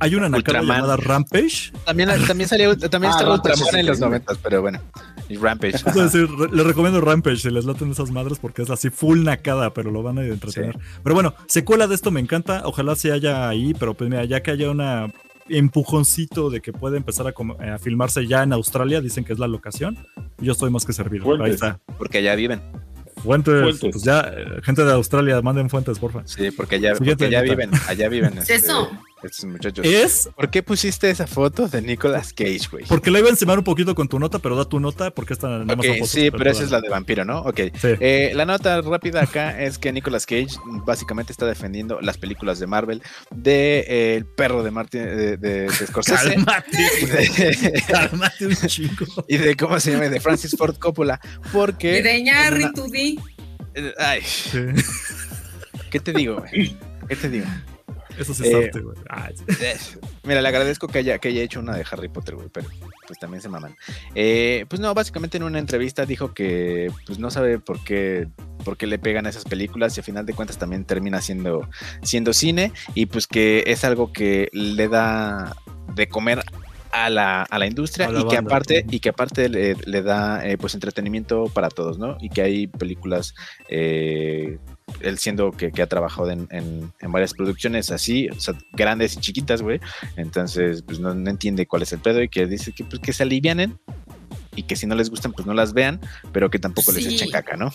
Hay 0.00 0.14
una 0.14 0.28
nakada 0.28 0.60
Ultraman. 0.60 0.76
llamada 0.82 0.96
Rampage. 0.96 1.72
También, 1.84 2.08
también 2.26 2.48
salió, 2.48 2.76
también 2.76 3.12
Ah, 3.12 3.16
estaba 3.16 3.36
Rampage 3.36 3.52
Ultraman 3.60 3.80
en 3.80 3.86
los. 3.86 4.00
90, 4.00 4.34
pero 4.42 4.62
bueno. 4.62 4.80
Y 5.28 5.36
Rampage. 5.36 5.76
Es 5.76 5.94
decir, 5.94 6.28
re- 6.38 6.48
les 6.50 6.66
recomiendo 6.66 7.00
Rampage 7.00 7.36
si 7.36 7.50
les 7.50 7.64
laten 7.64 7.90
esas 7.92 8.10
madres 8.10 8.38
porque 8.40 8.62
es 8.62 8.70
así 8.70 8.90
full 8.90 9.22
nakada, 9.22 9.72
pero 9.72 9.90
lo 9.90 10.02
van 10.02 10.18
a 10.18 10.24
entretener. 10.24 10.76
Pero 11.04 11.14
bueno, 11.14 11.34
secuela 11.46 11.86
de 11.86 11.94
esto 11.94 12.10
me 12.10 12.20
encanta. 12.20 12.62
Ojalá 12.64 12.96
se 12.96 13.12
haya 13.12 13.48
ahí, 13.48 13.74
pero 13.78 13.94
pues 13.94 14.10
mira, 14.10 14.24
ya 14.24 14.42
que 14.42 14.50
haya 14.50 14.70
una 14.70 15.12
empujoncito 15.48 16.50
de 16.50 16.60
que 16.60 16.72
puede 16.72 16.96
empezar 16.96 17.26
a, 17.26 17.32
com- 17.32 17.56
a 17.60 17.78
filmarse 17.78 18.26
ya 18.26 18.42
en 18.42 18.52
Australia, 18.52 19.00
dicen 19.00 19.24
que 19.24 19.32
es 19.32 19.38
la 19.38 19.46
locación. 19.48 19.96
Yo 20.38 20.52
estoy 20.52 20.70
más 20.70 20.84
que 20.84 20.92
servido. 20.92 21.24
Fuentes. 21.24 21.46
Ahí 21.46 21.52
está. 21.54 21.80
Porque 21.98 22.18
allá 22.18 22.34
viven. 22.34 22.60
Fuentes, 23.22 23.62
Fuentes. 23.62 23.90
pues 23.92 24.04
ya, 24.04 24.20
eh, 24.20 24.60
gente 24.62 24.84
de 24.84 24.92
Australia, 24.92 25.40
manden 25.40 25.70
fuentes, 25.70 25.98
porfa. 25.98 26.22
Sí, 26.26 26.50
porque 26.50 26.76
allá, 26.76 26.92
porque 26.94 27.14
viven. 27.42 27.70
Allá 27.88 28.08
viven. 28.08 28.38
¿Es 28.38 28.50
eso? 28.50 28.90
Estos 29.22 29.44
muchachos. 29.46 29.84
Es 29.86 30.28
¿Por 30.36 30.50
qué 30.50 30.62
pusiste 30.62 31.08
esa 31.10 31.26
foto 31.26 31.68
de 31.68 31.80
Nicolas 31.82 32.32
Cage, 32.32 32.60
güey? 32.70 32.84
porque 32.84 33.10
la 33.10 33.18
iba 33.18 33.28
a 33.28 33.30
encimar 33.30 33.58
un 33.58 33.64
poquito 33.64 33.94
con 33.94 34.08
tu 34.08 34.18
nota, 34.18 34.38
pero 34.38 34.56
da 34.56 34.64
tu 34.66 34.78
nota 34.78 35.10
porque 35.10 35.32
esta 35.32 35.48
nada 35.48 35.64
más 35.64 35.76
Ok, 35.78 35.84
son 35.86 35.94
fotos 35.96 36.10
sí, 36.10 36.30
pero 36.30 36.50
esa 36.50 36.62
es 36.64 36.70
la 36.70 36.80
de 36.80 36.88
vampiro, 36.88 37.24
¿no? 37.24 37.40
Ok. 37.40 37.60
Sí. 37.80 37.88
Eh, 38.00 38.32
la 38.34 38.44
nota 38.44 38.80
rápida 38.82 39.22
acá 39.22 39.60
es 39.62 39.78
que 39.78 39.90
Nicolas 39.92 40.26
Cage 40.26 40.48
básicamente 40.84 41.32
está 41.32 41.46
defendiendo 41.46 42.00
las 42.00 42.18
películas 42.18 42.58
de 42.58 42.66
Marvel 42.66 43.02
de 43.34 43.78
eh, 43.88 44.16
el 44.16 44.26
perro 44.26 44.62
de 44.62 44.70
Martin 44.70 45.02
de, 45.04 45.36
de, 45.36 45.36
de 45.38 45.68
Scorsese 45.86 46.34
Cálmate, 46.34 46.76
de, 46.76 47.82
cálmate 47.88 48.46
un 48.46 48.54
chingo. 48.54 49.06
y 49.28 49.38
de 49.38 49.56
cómo 49.56 49.80
se 49.80 49.92
llama 49.92 50.08
de 50.08 50.20
Francis 50.20 50.54
Ford 50.56 50.76
Coppola 50.78 51.20
porque 51.52 51.98
Y 51.98 52.02
de 52.02 52.22
Ñarri, 52.22 52.64
una- 52.64 52.72
tú 52.72 52.86
di. 52.90 53.18
eh, 53.74 53.92
ay, 53.98 54.20
Sí, 54.22 54.58
¿qué 55.90 56.00
te 56.00 56.12
digo? 56.12 56.36
güey? 56.40 56.76
¿Qué 57.08 57.16
te 57.16 57.28
digo? 57.30 57.46
Eso 58.18 58.34
sí 58.34 58.44
Eh, 58.44 58.48
es 58.48 58.54
arte, 58.54 58.80
güey. 58.80 58.96
Sí. 59.34 59.54
Eh, 59.60 59.76
Mira, 60.24 60.42
le 60.42 60.48
agradezco 60.48 60.88
que 60.88 60.98
haya, 60.98 61.18
que 61.18 61.28
haya 61.28 61.42
hecho 61.42 61.60
una 61.60 61.76
de 61.76 61.84
Harry 61.90 62.08
Potter, 62.08 62.34
güey, 62.34 62.48
pero 62.52 62.68
pues 63.06 63.18
también 63.18 63.42
se 63.42 63.48
maman. 63.48 63.76
Eh, 64.14 64.66
pues 64.68 64.80
no, 64.80 64.92
básicamente 64.94 65.36
en 65.36 65.44
una 65.44 65.58
entrevista 65.58 66.06
dijo 66.06 66.34
que 66.34 66.90
pues 67.06 67.18
no 67.18 67.30
sabe 67.30 67.58
por 67.58 67.82
qué, 67.84 68.28
por 68.64 68.76
qué 68.76 68.86
le 68.86 68.98
pegan 68.98 69.26
a 69.26 69.30
esas 69.30 69.44
películas 69.44 69.96
y 69.96 70.00
a 70.00 70.02
final 70.02 70.26
de 70.26 70.32
cuentas 70.32 70.58
también 70.58 70.84
termina 70.84 71.20
siendo, 71.20 71.68
siendo 72.02 72.32
cine 72.32 72.72
y 72.94 73.06
pues 73.06 73.26
que 73.26 73.64
es 73.66 73.84
algo 73.84 74.12
que 74.12 74.48
le 74.52 74.88
da 74.88 75.56
de 75.94 76.08
comer 76.08 76.42
a 76.92 77.10
la, 77.10 77.42
a 77.42 77.58
la 77.58 77.66
industria 77.66 78.08
A 78.08 78.12
la 78.12 78.20
y 78.20 78.26
que 78.26 78.36
aparte 78.36 78.86
y 78.90 79.00
que 79.00 79.10
aparte 79.10 79.48
le, 79.48 79.74
le 79.74 80.02
da 80.02 80.46
eh, 80.46 80.56
pues 80.56 80.74
entretenimiento 80.74 81.44
para 81.52 81.68
todos, 81.68 81.98
¿no? 81.98 82.16
Y 82.20 82.30
que 82.30 82.42
hay 82.42 82.66
películas 82.66 83.34
eh, 83.68 84.58
él 85.00 85.18
siendo 85.18 85.50
que, 85.52 85.72
que 85.72 85.82
ha 85.82 85.86
trabajado 85.86 86.30
en, 86.30 86.46
en- 86.50 86.92
en 87.00 87.12
varias 87.12 87.34
producciones 87.34 87.90
así, 87.90 88.28
o 88.28 88.38
sea, 88.40 88.54
grandes 88.72 89.16
y 89.16 89.20
chiquitas, 89.20 89.62
güey. 89.62 89.80
Entonces, 90.16 90.82
pues 90.82 90.98
no, 91.00 91.14
no 91.14 91.30
entiende 91.30 91.66
cuál 91.66 91.82
es 91.82 91.92
el 91.92 91.98
pedo 91.98 92.22
y 92.22 92.28
que 92.28 92.46
dice 92.46 92.72
que, 92.72 92.84
pues, 92.84 93.00
que 93.00 93.12
se 93.12 93.22
alivianen 93.24 93.78
y 94.54 94.62
que 94.62 94.76
si 94.76 94.86
no 94.86 94.94
les 94.94 95.10
gustan, 95.10 95.32
pues 95.32 95.46
no 95.46 95.54
las 95.54 95.72
vean, 95.72 96.00
pero 96.32 96.50
que 96.50 96.58
tampoco 96.58 96.92
les 96.92 97.06
echen 97.06 97.30
caca, 97.30 97.56
¿no? 97.56 97.72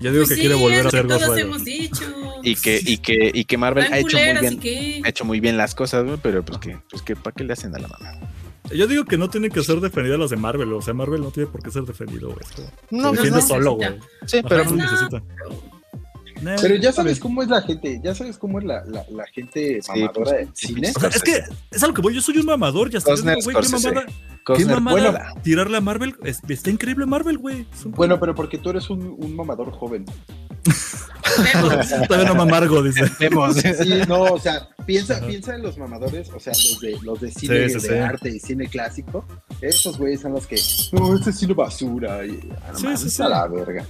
Yo 0.00 0.10
digo 0.10 0.22
Pues 0.24 0.30
que 0.30 0.34
sí, 0.34 0.40
quiere 0.40 0.56
volver 0.56 0.84
a 0.84 0.88
hacer 0.88 1.06
Ghost 1.06 1.20
todos 1.20 1.36
Rider. 1.36 1.46
hemos 1.46 1.64
dicho. 1.64 2.04
Y 2.42 2.56
que, 2.56 2.80
y 2.84 2.98
que, 2.98 3.30
y 3.32 3.44
que 3.44 3.56
Marvel 3.56 3.90
ha 3.92 3.98
hecho 4.00 4.18
muy 4.18 4.58
bien. 4.60 5.02
Ha 5.04 5.08
hecho 5.08 5.24
muy 5.24 5.40
bien 5.40 5.56
las 5.56 5.74
cosas, 5.74 6.04
güey, 6.04 6.18
pero 6.20 6.44
pues 6.44 6.58
que, 6.58 6.78
pues 6.90 7.00
que, 7.02 7.14
¿para 7.16 7.32
qué 7.34 7.44
le 7.44 7.52
hacen 7.52 7.74
a 7.74 7.78
la 7.78 7.88
mamá? 7.88 8.12
Yo 8.74 8.86
digo 8.88 9.04
que 9.04 9.16
no 9.16 9.30
tienen 9.30 9.50
que 9.52 9.62
ser 9.62 9.80
defendidas 9.80 10.18
las 10.18 10.30
de 10.30 10.36
Marvel, 10.36 10.72
o 10.72 10.82
sea, 10.82 10.94
Marvel 10.94 11.20
no 11.20 11.30
tiene 11.30 11.48
por 11.48 11.62
qué 11.62 11.70
ser 11.70 11.84
defendido, 11.84 12.30
güey. 12.32 12.44
Se 12.54 12.62
No, 12.90 13.10
pues 13.10 13.12
defiende 13.22 13.40
no. 13.40 13.46
solo, 13.46 13.72
güey. 13.74 13.90
Sí, 14.26 14.40
pero 14.46 14.64
pues 14.64 14.72
no. 14.76 14.82
necesita. 14.82 15.22
Pero 16.60 16.74
ya 16.76 16.92
sabes 16.92 17.12
pues, 17.14 17.20
cómo 17.20 17.42
es 17.42 17.48
la 17.48 17.62
gente, 17.62 18.00
ya 18.02 18.14
sabes 18.14 18.38
cómo 18.38 18.58
es 18.58 18.64
la, 18.64 18.84
la, 18.84 19.04
la 19.10 19.26
gente 19.26 19.80
Sí, 19.82 19.88
mamadora 20.00 20.12
pues, 20.12 20.30
del 20.30 20.48
sí, 20.54 20.66
cine. 20.68 20.92
O 20.94 21.00
sea, 21.00 21.08
es 21.10 21.22
que 21.22 21.42
es 21.70 21.82
a 21.82 21.86
lo 21.86 21.94
que 21.94 22.02
voy, 22.02 22.14
yo 22.14 22.20
soy 22.20 22.38
un 22.38 22.46
mamador, 22.46 22.90
ya 22.90 23.00
sabes, 23.00 23.22
güey, 23.22 23.56
qué 23.56 23.68
mamada, 23.68 24.06
qué 24.56 24.64
mamada 24.66 25.10
bueno, 25.10 25.18
tirarle 25.42 25.76
a 25.76 25.80
Marvel, 25.80 26.14
es- 26.24 26.40
está 26.48 26.70
increíble 26.70 27.06
Marvel, 27.06 27.38
güey. 27.38 27.66
Bueno, 27.86 28.18
pero 28.20 28.34
porque 28.34 28.58
tú 28.58 28.70
eres 28.70 28.90
un, 28.90 29.16
un 29.18 29.34
mamador 29.36 29.70
joven. 29.72 30.04
Todavía 32.08 32.28
no 32.28 32.34
me 32.36 32.42
amargo, 32.42 32.82
dice. 32.82 33.04
Sí, 33.18 34.00
no, 34.08 34.22
o 34.22 34.38
sea, 34.38 34.68
piensa, 34.86 35.16
Ajá. 35.16 35.26
piensa 35.26 35.54
en 35.54 35.62
los 35.62 35.76
mamadores, 35.78 36.30
o 36.30 36.38
sea, 36.40 36.52
los 36.52 36.80
de, 36.80 36.96
los 37.02 37.20
de 37.20 37.30
cine 37.30 37.68
Sí, 37.68 37.80
sí, 37.80 37.88
de 37.88 37.94
sí. 37.94 38.00
arte 38.00 38.28
y 38.30 38.38
cine 38.38 38.66
clásico. 38.68 39.24
Esos 39.60 39.98
güeyes 39.98 40.20
son 40.20 40.32
los 40.32 40.46
que, 40.46 40.56
no, 40.92 41.14
este 41.16 41.30
es 41.30 41.38
cine 41.38 41.54
basura. 41.54 42.24
Y, 42.24 42.32
no 42.32 42.78
Sí, 42.78 42.84
mames, 42.84 43.00
sí, 43.00 43.10
sí. 43.10 43.22
a 43.22 43.28
la 43.28 43.46
verga. 43.48 43.84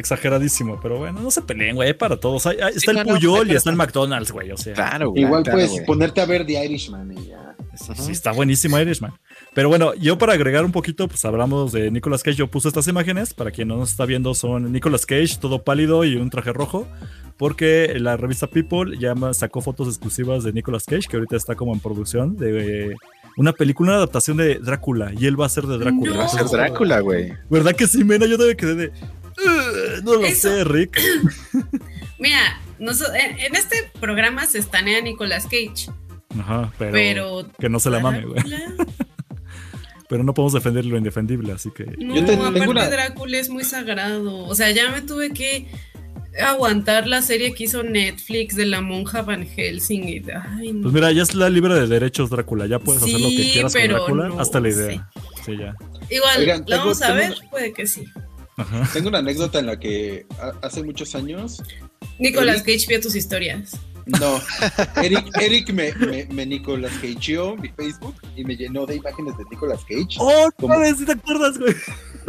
Exageradísimo, 0.00 0.80
pero 0.82 0.98
bueno, 0.98 1.20
no 1.20 1.30
se 1.30 1.42
peleen, 1.42 1.76
güey, 1.76 1.92
para 1.94 2.16
todos. 2.18 2.46
Hay- 2.46 2.56
hay- 2.60 2.72
Sí, 2.72 2.78
está 2.78 2.90
el 2.92 3.06
no, 3.06 3.14
Puyol 3.14 3.50
y 3.50 3.54
está 3.54 3.70
el 3.70 3.76
McDonald's, 3.76 4.32
güey, 4.32 4.50
o 4.50 4.56
sea. 4.56 4.72
Claro, 4.74 5.10
güey. 5.10 5.22
Igual 5.22 5.42
claro, 5.42 5.56
puedes 5.56 5.70
güey. 5.72 5.84
ponerte 5.86 6.20
a 6.20 6.26
ver 6.26 6.44
The 6.46 6.64
Irishman 6.64 7.12
y 7.12 7.28
ya. 7.28 7.54
Sí, 7.74 7.92
sí, 7.96 8.12
está 8.12 8.32
buenísimo 8.32 8.78
Irishman. 8.80 9.12
Pero 9.54 9.68
bueno, 9.68 9.94
yo 9.94 10.18
para 10.18 10.32
agregar 10.32 10.64
un 10.64 10.72
poquito, 10.72 11.06
pues 11.06 11.24
hablamos 11.24 11.70
de 11.72 11.90
Nicolas 11.90 12.22
Cage. 12.22 12.36
Yo 12.36 12.48
puse 12.48 12.68
estas 12.68 12.88
imágenes, 12.88 13.32
para 13.32 13.50
quien 13.52 13.68
no 13.68 13.76
nos 13.76 13.90
está 13.90 14.06
viendo, 14.06 14.34
son 14.34 14.72
Nicolas 14.72 15.06
Cage, 15.06 15.36
todo 15.40 15.62
pálido 15.62 16.04
y 16.04 16.16
un 16.16 16.30
traje 16.30 16.52
rojo. 16.52 16.88
Porque 17.36 17.94
la 17.98 18.16
revista 18.18 18.46
People 18.48 18.98
ya 18.98 19.14
sacó 19.32 19.62
fotos 19.62 19.88
exclusivas 19.88 20.44
de 20.44 20.52
Nicolas 20.52 20.84
Cage, 20.84 21.06
que 21.08 21.16
ahorita 21.16 21.36
está 21.36 21.54
como 21.54 21.72
en 21.72 21.80
producción 21.80 22.36
de 22.36 22.90
eh, 22.90 22.96
una 23.38 23.52
película, 23.54 23.90
una 23.90 23.96
adaptación 23.98 24.36
de 24.36 24.56
Drácula. 24.58 25.12
Y 25.18 25.24
él 25.26 25.40
va 25.40 25.46
a 25.46 25.48
ser 25.48 25.64
de 25.64 25.78
Drácula. 25.78 26.10
No. 26.12 26.18
Va 26.18 26.24
a 26.24 26.28
ser 26.28 26.44
Drácula, 26.46 27.00
güey. 27.00 27.32
¿Verdad 27.48 27.72
que 27.74 27.86
sí, 27.86 28.04
Mena? 28.04 28.26
Yo 28.26 28.36
también 28.36 28.56
quedé 28.58 28.74
de. 28.74 28.92
"Ugh, 29.44 30.04
no 30.04 30.14
lo 30.14 30.24
Eso. 30.26 30.48
sé, 30.48 30.64
Rick. 30.64 31.00
Mira, 32.18 32.60
en, 32.78 32.88
en 33.40 33.56
este 33.56 33.90
programa 34.00 34.46
se 34.46 34.58
estanea 34.58 35.00
Nicolas 35.00 35.44
Cage, 35.44 35.90
Ajá, 36.38 36.72
pero, 36.78 36.92
pero. 36.92 37.50
que 37.58 37.68
no 37.68 37.80
se 37.80 37.90
la 37.90 38.00
mame, 38.00 38.24
güey. 38.26 38.42
Pero 40.08 40.24
no 40.24 40.34
podemos 40.34 40.52
defender 40.54 40.84
lo 40.84 40.98
indefendible, 40.98 41.52
así 41.52 41.70
que. 41.70 41.84
No, 41.98 42.16
Yo 42.16 42.22
te- 42.24 42.32
tengo 42.32 42.46
aparte 42.46 42.68
una- 42.68 42.88
Drácula 42.90 43.38
es 43.38 43.48
muy 43.48 43.62
sagrado. 43.62 44.38
O 44.38 44.54
sea, 44.56 44.72
ya 44.72 44.90
me 44.90 45.02
tuve 45.02 45.30
que 45.30 45.68
aguantar 46.42 47.06
la 47.06 47.22
serie 47.22 47.54
que 47.54 47.62
hizo 47.64 47.84
Netflix 47.84 48.56
de 48.56 48.66
la 48.66 48.80
monja 48.80 49.22
Van 49.22 49.46
Helsing. 49.46 50.08
Y, 50.08 50.22
ay, 50.58 50.72
no. 50.72 50.82
Pues 50.82 50.94
mira, 50.94 51.12
ya 51.12 51.22
es 51.22 51.32
la 51.36 51.48
libre 51.48 51.74
de 51.74 51.86
derechos 51.86 52.28
Drácula, 52.28 52.66
ya 52.66 52.80
puedes 52.80 53.04
hacer 53.04 53.20
lo 53.20 53.28
que 53.28 53.52
quieras 53.52 53.72
con 53.72 53.82
pero 53.82 53.94
Drácula, 53.98 54.28
no 54.30 54.40
hasta 54.40 54.58
la 54.58 54.68
idea. 54.70 55.08
Sí, 55.46 55.56
ya. 55.56 55.76
Igual, 56.10 56.38
Oigan, 56.40 56.58
la 56.60 56.64
tengo- 56.66 56.78
vamos 56.80 57.02
a 57.02 57.06
tengo 57.06 57.18
ver, 57.20 57.30
una- 57.40 57.50
puede 57.50 57.72
que 57.72 57.86
sí. 57.86 58.04
Ajá. 58.60 58.88
Tengo 58.92 59.08
una 59.08 59.18
anécdota 59.18 59.58
en 59.58 59.66
la 59.66 59.78
que 59.78 60.26
hace 60.62 60.82
muchos 60.82 61.14
años, 61.14 61.62
Nicolas 62.18 62.56
Eric. 62.56 62.66
Cage 62.66 62.86
vio 62.88 63.00
tus 63.00 63.14
historias. 63.14 63.72
no, 64.06 64.40
Eric, 65.02 65.30
Eric 65.40 65.72
me, 65.72 65.92
me, 65.94 66.26
me 66.26 66.46
Nicolas 66.46 66.92
Cageó 67.00 67.56
mi 67.56 67.68
Facebook 67.68 68.16
y 68.36 68.44
me 68.44 68.56
llenó 68.56 68.86
de 68.86 68.96
imágenes 68.96 69.36
de 69.38 69.44
Nicolas 69.50 69.80
Cage. 69.84 70.16
¡Oh, 70.18 70.48
¿Cómo? 70.58 70.74
no 70.74 70.96
si 70.96 71.04
te 71.04 71.12
acuerdas, 71.12 71.58
güey! 71.58 71.74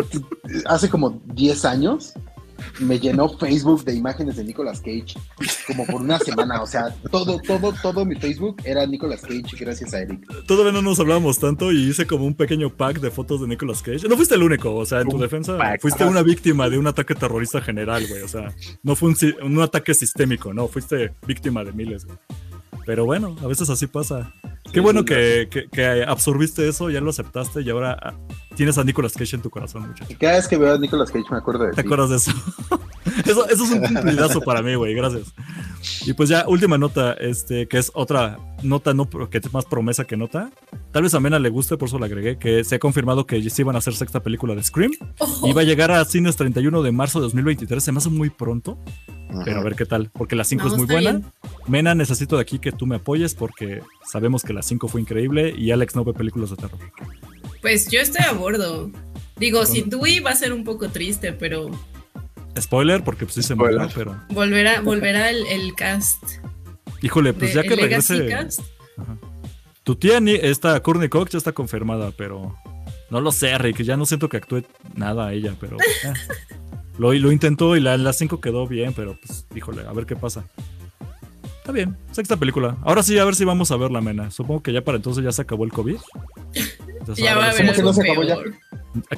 Hace 0.66 0.90
como 0.90 1.22
10 1.34 1.66
años 1.66 2.14
me 2.79 2.99
llenó 2.99 3.29
Facebook 3.38 3.83
de 3.85 3.95
imágenes 3.95 4.35
de 4.38 4.43
Nicolas 4.43 4.79
Cage 4.81 5.13
como 5.67 5.85
por 5.85 6.01
una 6.01 6.19
semana. 6.19 6.61
O 6.61 6.67
sea, 6.67 6.93
todo, 7.11 7.39
todo, 7.39 7.73
todo 7.81 8.05
mi 8.05 8.15
Facebook 8.15 8.57
era 8.63 8.85
Nicolas 8.85 9.21
Cage 9.21 9.43
gracias 9.59 9.93
a 9.93 9.99
Eric. 10.01 10.25
Todavía 10.45 10.71
no 10.71 10.81
nos 10.81 10.99
hablábamos 10.99 11.39
tanto 11.39 11.71
y 11.71 11.89
hice 11.89 12.05
como 12.07 12.25
un 12.25 12.33
pequeño 12.35 12.69
pack 12.75 12.99
de 12.99 13.11
fotos 13.11 13.41
de 13.41 13.47
Nicolas 13.47 13.81
Cage. 13.81 14.07
No 14.07 14.15
fuiste 14.15 14.35
el 14.35 14.43
único, 14.43 14.73
o 14.75 14.85
sea, 14.85 15.01
en 15.01 15.07
tu 15.09 15.15
Un 15.15 15.21
defensa 15.21 15.57
pack. 15.57 15.81
fuiste 15.81 16.03
una 16.05 16.21
víctima 16.23 16.69
de 16.69 16.77
un 16.77 16.88
ataque 16.88 17.15
terrorista 17.15 17.61
general, 17.61 18.05
güey. 18.07 18.21
O 18.21 18.27
sea, 18.27 18.53
no 18.83 18.95
fue 18.95 19.09
un, 19.09 19.15
un 19.43 19.61
ataque 19.61 19.93
sistémico, 19.93 20.53
no, 20.53 20.67
fuiste 20.67 21.13
víctima 21.27 21.63
de 21.63 21.71
miles, 21.73 22.05
güey. 22.05 22.17
Pero 22.85 23.05
bueno, 23.05 23.35
a 23.43 23.47
veces 23.47 23.69
así 23.69 23.85
pasa. 23.88 24.33
Qué 24.65 24.71
Sí, 24.75 24.79
bueno 24.79 25.05
que, 25.05 25.47
que- 25.51 25.67
que 25.69 26.03
absorbiste 26.03 26.67
eso, 26.67 26.89
ya 26.89 26.99
lo 26.99 27.11
aceptaste 27.11 27.61
y 27.61 27.69
ahora 27.69 27.97
ah, 28.01 28.13
tienes 28.56 28.78
a 28.78 28.84
Nicolas 28.84 29.14
Cage 29.14 29.36
en 29.36 29.41
tu 29.41 29.49
corazón, 29.49 29.88
muchacho. 29.88 30.15
Cada 30.19 30.34
vez 30.36 30.48
que 30.48 30.57
veo 30.57 30.73
a 30.73 30.78
Nicolas 30.78 31.11
Cage 31.11 31.26
me 31.32 31.38
acuerdo 31.38 31.65
de 31.65 31.72
¿Te 31.72 31.82
ti. 31.82 31.88
acuerdas 31.88 32.10
de 32.10 32.15
eso? 32.18 32.32
eso? 33.26 33.49
Eso 33.49 33.64
es 33.65 33.72
un 33.72 33.80
cumplidazo 33.82 34.41
para 34.41 34.61
mí, 34.61 34.76
güey, 34.76 34.94
gracias. 34.94 35.34
Y 36.06 36.14
pues 36.14 36.30
ya, 36.30 36.45
última 36.48 36.78
nota, 36.78 37.14
este, 37.14 37.68
que 37.68 37.78
es 37.78 37.91
otra 37.95 38.38
nota, 38.64 38.94
no, 38.94 39.10
que 39.30 39.38
es 39.40 39.53
más 39.53 39.65
promesa 39.65 40.06
que 40.06 40.15
nota. 40.18 40.52
Tal 40.91 41.03
vez 41.03 41.14
a 41.15 41.19
Mena 41.19 41.40
le 41.40 41.49
guste, 41.49 41.78
por 41.78 41.88
eso 41.88 41.98
la 41.99 42.06
agregué, 42.06 42.38
que 42.38 42.64
se 42.64 42.76
ha 42.76 42.80
confirmado 42.80 43.26
que 43.26 43.41
sí 43.49 43.64
van 43.64 43.76
a 43.76 43.80
hacer 43.80 43.95
sexta 43.95 44.22
película 44.22 44.53
de 44.56 44.64
Scream. 44.64 44.91
Y 45.44 45.53
va 45.53 45.61
a 45.61 45.64
llegar 45.64 45.91
a 45.91 46.03
cines 46.06 46.36
31 46.36 46.84
de 46.84 46.91
marzo 46.91 47.19
de 47.19 47.23
2023, 47.26 47.84
se 47.84 47.91
me 47.91 47.98
hace 47.98 48.10
muy 48.10 48.30
pronto, 48.30 48.78
pero 49.45 49.60
a 49.61 49.64
ver 49.64 49.76
qué 49.76 49.86
tal, 49.86 50.11
porque 50.14 50.36
la 50.36 50.44
5 50.44 50.64
No, 50.65 50.72
es 50.72 50.78
muy 50.78 50.86
buena. 50.86 51.11
bien. 51.11 51.26
Mena, 51.68 51.95
necesito 51.95 52.36
de 52.36 52.41
aquí 52.44 52.60
que 52.60 52.72
tú 52.72 52.86
me 52.86 52.98
apoyes 52.98 53.34
porque 53.34 53.82
sabemos 54.11 54.44
que 54.44 54.53
la 54.53 54.61
5 54.61 54.88
fue 54.88 55.02
increíble 55.02 55.53
y 55.57 55.72
Alex 55.72 55.95
no 55.95 56.03
ve 56.03 56.14
películas 56.14 56.49
de 56.52 56.57
terror. 56.57 56.80
Pues 57.61 57.89
yo 57.89 57.99
estoy 58.01 58.23
a 58.25 58.31
bordo. 58.33 58.91
Digo, 59.38 59.65
sin 59.65 59.89
Dewey 59.89 60.19
va 60.19 60.31
a 60.31 60.35
ser 60.35 60.53
un 60.53 60.63
poco 60.63 60.89
triste, 60.89 61.33
pero 61.33 61.71
Spoiler, 62.59 63.03
porque 63.03 63.25
pues 63.25 63.35
sí 63.35 63.43
se 63.43 63.53
Spoiler. 63.53 63.79
murió, 63.81 63.93
pero... 63.95 64.21
volverá, 64.29 64.81
volverá 64.81 65.29
el, 65.29 65.45
el 65.47 65.73
cast. 65.73 66.21
Híjole, 67.01 67.33
pues 67.33 67.53
de- 67.53 67.55
ya 67.55 67.63
que 67.63 67.75
regrese... 67.75 68.27
cast. 68.27 68.59
Tu 69.83 69.95
tía, 69.95 70.19
ni- 70.19 70.35
esta 70.35 70.79
Courtney 70.81 71.09
Cox 71.09 71.31
ya 71.31 71.38
está 71.39 71.53
confirmada, 71.53 72.11
pero 72.15 72.55
no 73.09 73.19
lo 73.21 73.31
sé, 73.31 73.57
Rick. 73.57 73.81
Ya 73.81 73.97
no 73.97 74.05
siento 74.05 74.29
que 74.29 74.38
actúe 74.38 74.63
nada 74.95 75.27
a 75.27 75.33
ella, 75.33 75.55
pero 75.59 75.77
eh. 75.79 76.13
lo, 76.99 77.13
lo 77.13 77.31
intentó 77.31 77.75
y 77.75 77.79
la, 77.79 77.97
la 77.97 78.13
5 78.13 78.41
quedó 78.41 78.67
bien, 78.67 78.93
pero 78.93 79.17
pues, 79.25 79.47
híjole, 79.55 79.81
a 79.88 79.91
ver 79.93 80.05
qué 80.05 80.15
pasa. 80.15 80.45
Está 81.61 81.71
bien, 81.71 81.95
sexta 82.11 82.38
película. 82.38 82.75
Ahora 82.81 83.03
sí, 83.03 83.19
a 83.19 83.23
ver 83.23 83.35
si 83.35 83.45
vamos 83.45 83.69
a 83.69 83.77
ver 83.77 83.91
la 83.91 84.01
mena. 84.01 84.31
Supongo 84.31 84.63
que 84.63 84.73
ya 84.73 84.83
para 84.83 84.95
entonces 84.95 85.23
ya 85.23 85.31
se 85.31 85.43
acabó 85.43 85.63
el 85.63 85.71
COVID. 85.71 85.95
Entonces, 86.99 87.23
Ya 87.23 87.35
ahora 87.35 87.47
va 87.47 87.53
a 87.53 87.55
¿Cómo 87.55 87.73
que 87.73 87.81
no 87.83 87.93
se 87.93 88.01
acabó 88.01 88.23
ya? 88.23 88.38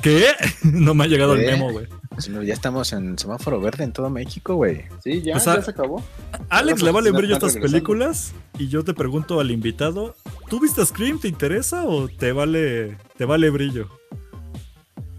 ¿Qué? 0.01 0.25
no 0.63 0.93
me 0.93 1.05
ha 1.05 1.07
llegado 1.07 1.35
el 1.35 1.45
memo, 1.45 1.71
güey. 1.71 1.87
No, 2.29 2.43
ya 2.43 2.53
estamos 2.53 2.91
en 2.91 3.17
semáforo 3.17 3.61
verde 3.61 3.85
en 3.85 3.93
todo 3.93 4.09
México, 4.09 4.55
güey. 4.55 4.81
Sí, 5.01 5.21
ya, 5.21 5.37
O 5.37 5.39
sea, 5.39 5.55
ya 5.55 5.61
se 5.61 5.71
acabó. 5.71 6.03
Alex 6.49 6.81
le 6.81 6.91
vale 6.91 7.11
brillo 7.11 7.35
estas 7.35 7.53
regresando. 7.53 7.71
películas 7.71 8.33
y 8.59 8.67
yo 8.67 8.83
te 8.83 8.93
pregunto 8.93 9.39
al 9.39 9.49
invitado, 9.49 10.17
¿tú 10.49 10.59
viste 10.59 10.85
Scream? 10.85 11.19
¿Te 11.19 11.29
interesa 11.29 11.85
o 11.85 12.09
te 12.09 12.33
vale 12.33 12.97
te 13.17 13.23
vale 13.23 13.49
brillo? 13.51 13.87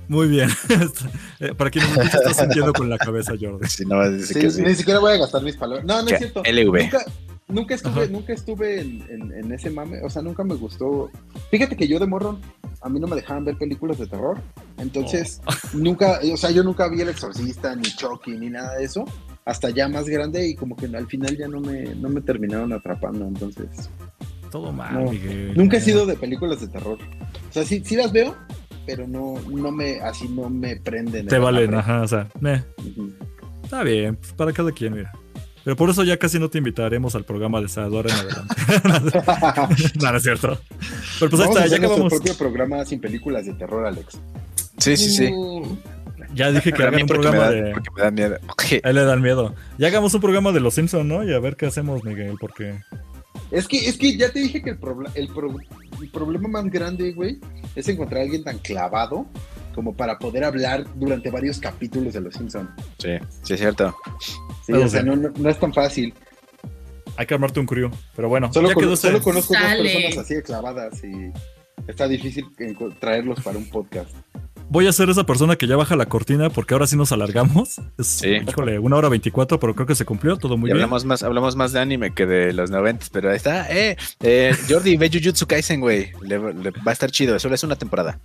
Muy 0.09 0.29
bien. 0.29 0.49
Eh, 1.41 1.53
Para 1.55 1.71
quien 1.71 1.85
escucha, 1.85 2.19
está 2.19 2.33
sintiendo 2.35 2.73
con 2.73 2.89
la 2.89 2.97
cabeza, 2.99 3.33
Jordi. 3.39 3.69
Si 3.69 3.85
no 3.85 3.97
Sí, 4.21 4.35
que 4.35 4.51
sí. 4.51 4.63
Ni 4.63 4.75
siquiera 4.75 5.01
voy 5.01 5.13
a 5.13 5.17
gastar 5.17 5.43
mis 5.43 5.57
palabras. 5.57 5.85
No, 5.85 6.01
no 6.03 6.09
es 6.09 6.19
cierto. 6.19 6.43
LV. 6.45 6.83
Nunca, 6.83 7.05
nunca 7.49 7.75
estuve, 7.75 8.03
Ajá. 8.03 8.11
nunca 8.13 8.33
estuve 8.33 8.81
en, 8.81 9.03
en- 9.11 9.33
en 9.33 9.53
ese 9.53 9.69
mame, 9.71 10.01
o 10.03 10.09
sea, 10.09 10.23
nunca 10.23 10.45
me 10.45 10.55
gustó. 10.55 11.11
Fíjate 11.51 11.77
que 11.77 11.89
yo 11.89 11.99
de 11.99 12.07
morro, 12.07 12.39
a 12.81 12.89
mí 12.89 13.01
no 13.01 13.07
me 13.09 13.17
dejaban 13.17 13.45
ver 13.45 13.57
películas 13.59 13.99
de 13.99 14.07
terror, 14.07 14.41
entonces 14.79 15.41
Oh. 15.47 15.53
nunca, 15.75 16.21
o 16.33 16.37
sea, 16.37 16.51
yo 16.51 16.63
nunca 16.63 16.89
vi 16.89 17.01
El 17.01 17.09
Exorcista, 17.11 17.75
ni 17.75 17.83
Chucky, 17.83 18.33
ni 18.33 18.49
nada 18.49 18.77
de 18.77 18.85
eso, 18.85 19.05
hasta 19.45 19.71
ya 19.71 19.89
más 19.89 20.07
grande 20.07 20.47
y 20.49 20.55
como 20.55 20.77
que 20.77 20.87
al 20.87 21.07
final 21.07 21.37
ya 21.37 21.49
no 21.49 21.61
me, 21.61 21.95
no 21.97 22.09
me 22.09 22.21
terminaron 22.21 22.73
atrapando, 22.73 23.27
entonces 23.27 23.91
Todo 24.51 24.73
mal, 24.73 24.95
No, 25.05 25.11
Miguel. 25.11 25.53
nunca 25.57 25.77
he 25.79 25.81
sido 25.81 26.07
de 26.07 26.15
películas 26.15 26.61
de 26.61 26.69
terror. 26.69 26.99
O 27.51 27.53
sea, 27.53 27.65
sí, 27.65 27.83
sí 27.85 27.97
las 27.97 28.13
veo, 28.13 28.35
pero 28.87 29.07
no, 29.07 29.35
no 29.51 29.71
me, 29.71 30.01
así 30.01 30.29
no 30.29 30.49
me 30.51 30.77
prenden. 30.77 31.27
Te 31.27 31.39
valen, 31.39 31.75
ajá, 31.75 32.03
o 32.03 32.09
sea, 32.09 32.29
meh. 32.41 32.63
Está 33.63 33.83
bien, 33.83 34.17
pues 34.17 34.33
para 34.33 34.53
cada 34.53 34.73
quien, 34.73 34.95
mira. 34.95 35.13
Pero 35.65 35.77
por 35.77 35.89
eso 35.89 36.05
ya 36.05 36.19
casi 36.19 36.39
no 36.39 36.51
te 36.51 36.59
invitaremos 36.59 37.15
al 37.15 37.25
programa 37.25 37.59
de 37.61 37.69
Sador 37.69 38.07
en 38.07 38.13
adelante. 38.13 39.23
no, 40.03 40.11
no 40.11 40.17
es 40.19 40.23
cierto. 40.23 40.59
Pero 41.19 41.31
pues 41.31 41.43
ahí 41.43 41.49
está, 41.49 41.61
a 41.61 41.63
ya 41.63 41.67
hacer 41.67 41.81
nuestro 41.81 41.87
acabamos. 41.87 42.13
propio 42.13 42.37
programa 42.37 42.85
sin 42.85 43.01
películas 43.01 43.47
de 43.47 43.55
terror, 43.55 43.87
Alex. 43.87 44.19
Sí, 44.77 44.97
sí, 44.97 45.09
sí. 45.11 45.33
Uh, 45.33 45.65
Ya 46.35 46.51
dije 46.51 46.71
que 46.71 46.83
hagan 46.83 46.95
un 46.97 47.01
me, 47.03 47.07
programa 47.07 47.39
da, 47.45 47.51
de. 47.51 47.73
porque 47.73 47.91
me 47.97 48.03
da 48.03 48.11
miedo. 48.11 48.37
A 48.85 48.89
él 48.91 48.95
le 48.95 49.05
dan 49.05 49.23
miedo. 49.23 49.55
Ya 49.79 49.87
hagamos 49.89 50.13
un 50.13 50.21
programa 50.21 50.53
de 50.53 50.61
los 50.61 50.75
Simpsons, 50.75 51.07
¿no? 51.07 51.25
Y 51.25 51.33
a 51.33 51.39
ver 51.39 51.57
qué 51.57 51.65
hacemos, 51.67 52.05
Miguel, 52.05 52.35
porque. 52.39 52.81
Es 53.55 53.69
que, 53.69 53.89
es 53.89 53.97
que 53.97 54.17
ya 54.17 54.31
te 54.33 54.41
dije 54.41 54.61
que 54.63 54.71
el, 54.71 54.81
proble- 54.81 55.11
el, 55.15 55.29
pro- 55.29 55.57
el 56.01 56.11
problema 56.11 56.49
más 56.49 56.65
grande, 56.71 57.13
güey, 57.13 57.39
es 57.77 57.89
encontrar 57.89 58.21
a 58.21 58.25
alguien 58.25 58.43
tan 58.43 58.59
clavado 58.59 59.27
como 59.75 59.95
para 59.97 60.19
poder 60.19 60.45
hablar 60.45 60.85
durante 60.97 61.31
varios 61.31 61.59
capítulos 61.61 62.15
de 62.15 62.21
Los 62.21 62.35
Simpsons. 62.35 62.69
Sí, 62.99 63.11
sí, 63.43 63.55
es 63.55 63.61
cierto. 63.61 63.95
Sí, 64.67 64.73
o 64.73 64.89
sea, 64.89 65.03
no, 65.03 65.15
no, 65.17 65.31
no 65.37 65.49
es 65.49 65.59
tan 65.59 65.73
fácil. 65.73 66.13
Hay 67.17 67.27
que 67.27 67.35
armarte 67.35 67.61
un 67.61 67.67
crew. 67.67 67.91
Pero 68.17 68.29
bueno, 68.29 68.53
Solo, 68.53 68.69
ya 68.69 68.75
con- 68.75 68.83
quedó 68.85 68.97
solo 68.97 69.21
conozco 69.23 69.55
dos 69.55 69.63
Sale. 69.63 69.83
personas 69.93 70.19
así 70.19 70.35
de 70.35 70.43
clavadas 70.43 71.05
y 71.05 71.33
está 71.89 72.09
difícil 72.09 72.47
traerlos 72.99 73.41
para 73.41 73.57
un 73.59 73.69
podcast. 73.69 74.11
Voy 74.75 74.89
a 74.89 74.93
ser 74.93 75.09
esa 75.09 75.25
persona 75.25 75.55
que 75.55 75.69
ya 75.69 75.77
baja 75.77 75.95
la 75.95 76.07
cortina 76.07 76.51
porque 76.51 76.75
ahora 76.75 76.89
sí 76.89 76.97
nos 76.97 77.13
alargamos. 77.13 77.81
Es, 77.97 78.09
Sí. 78.09 78.39
Híjole, 78.49 78.81
una 78.81 78.97
hora 78.97 79.09
veinticuatro, 79.09 79.61
pero 79.61 79.73
creo 79.75 79.87
que 79.87 79.95
se 79.95 80.05
cumplió 80.05 80.37
todo 80.37 80.57
muy 80.57 80.69
Y 80.69 80.73
bien. 80.73 80.83
hablamos 80.83 81.05
más, 81.05 81.23
hablamos 81.23 81.55
más 81.55 81.71
de 81.73 81.79
anime 81.79 82.13
que 82.13 82.27
de 82.27 82.53
los 82.53 82.71
90, 82.73 83.07
pero 83.13 83.31
ahí 83.31 83.37
está. 83.37 83.71
Eh, 83.71 83.97
eh, 84.21 84.53
Jordi, 84.69 84.97
ve 84.97 85.09
Jujutsu 85.13 85.47
Kaisen, 85.47 85.79
güey. 85.81 86.11
Le, 86.23 86.39
le- 86.55 86.71
va 86.73 86.91
a 86.91 86.93
estar 86.93 87.09
chido. 87.13 87.39
Solo 87.39 87.55
es 87.55 87.63
una 87.63 87.77
temporada. 87.77 88.19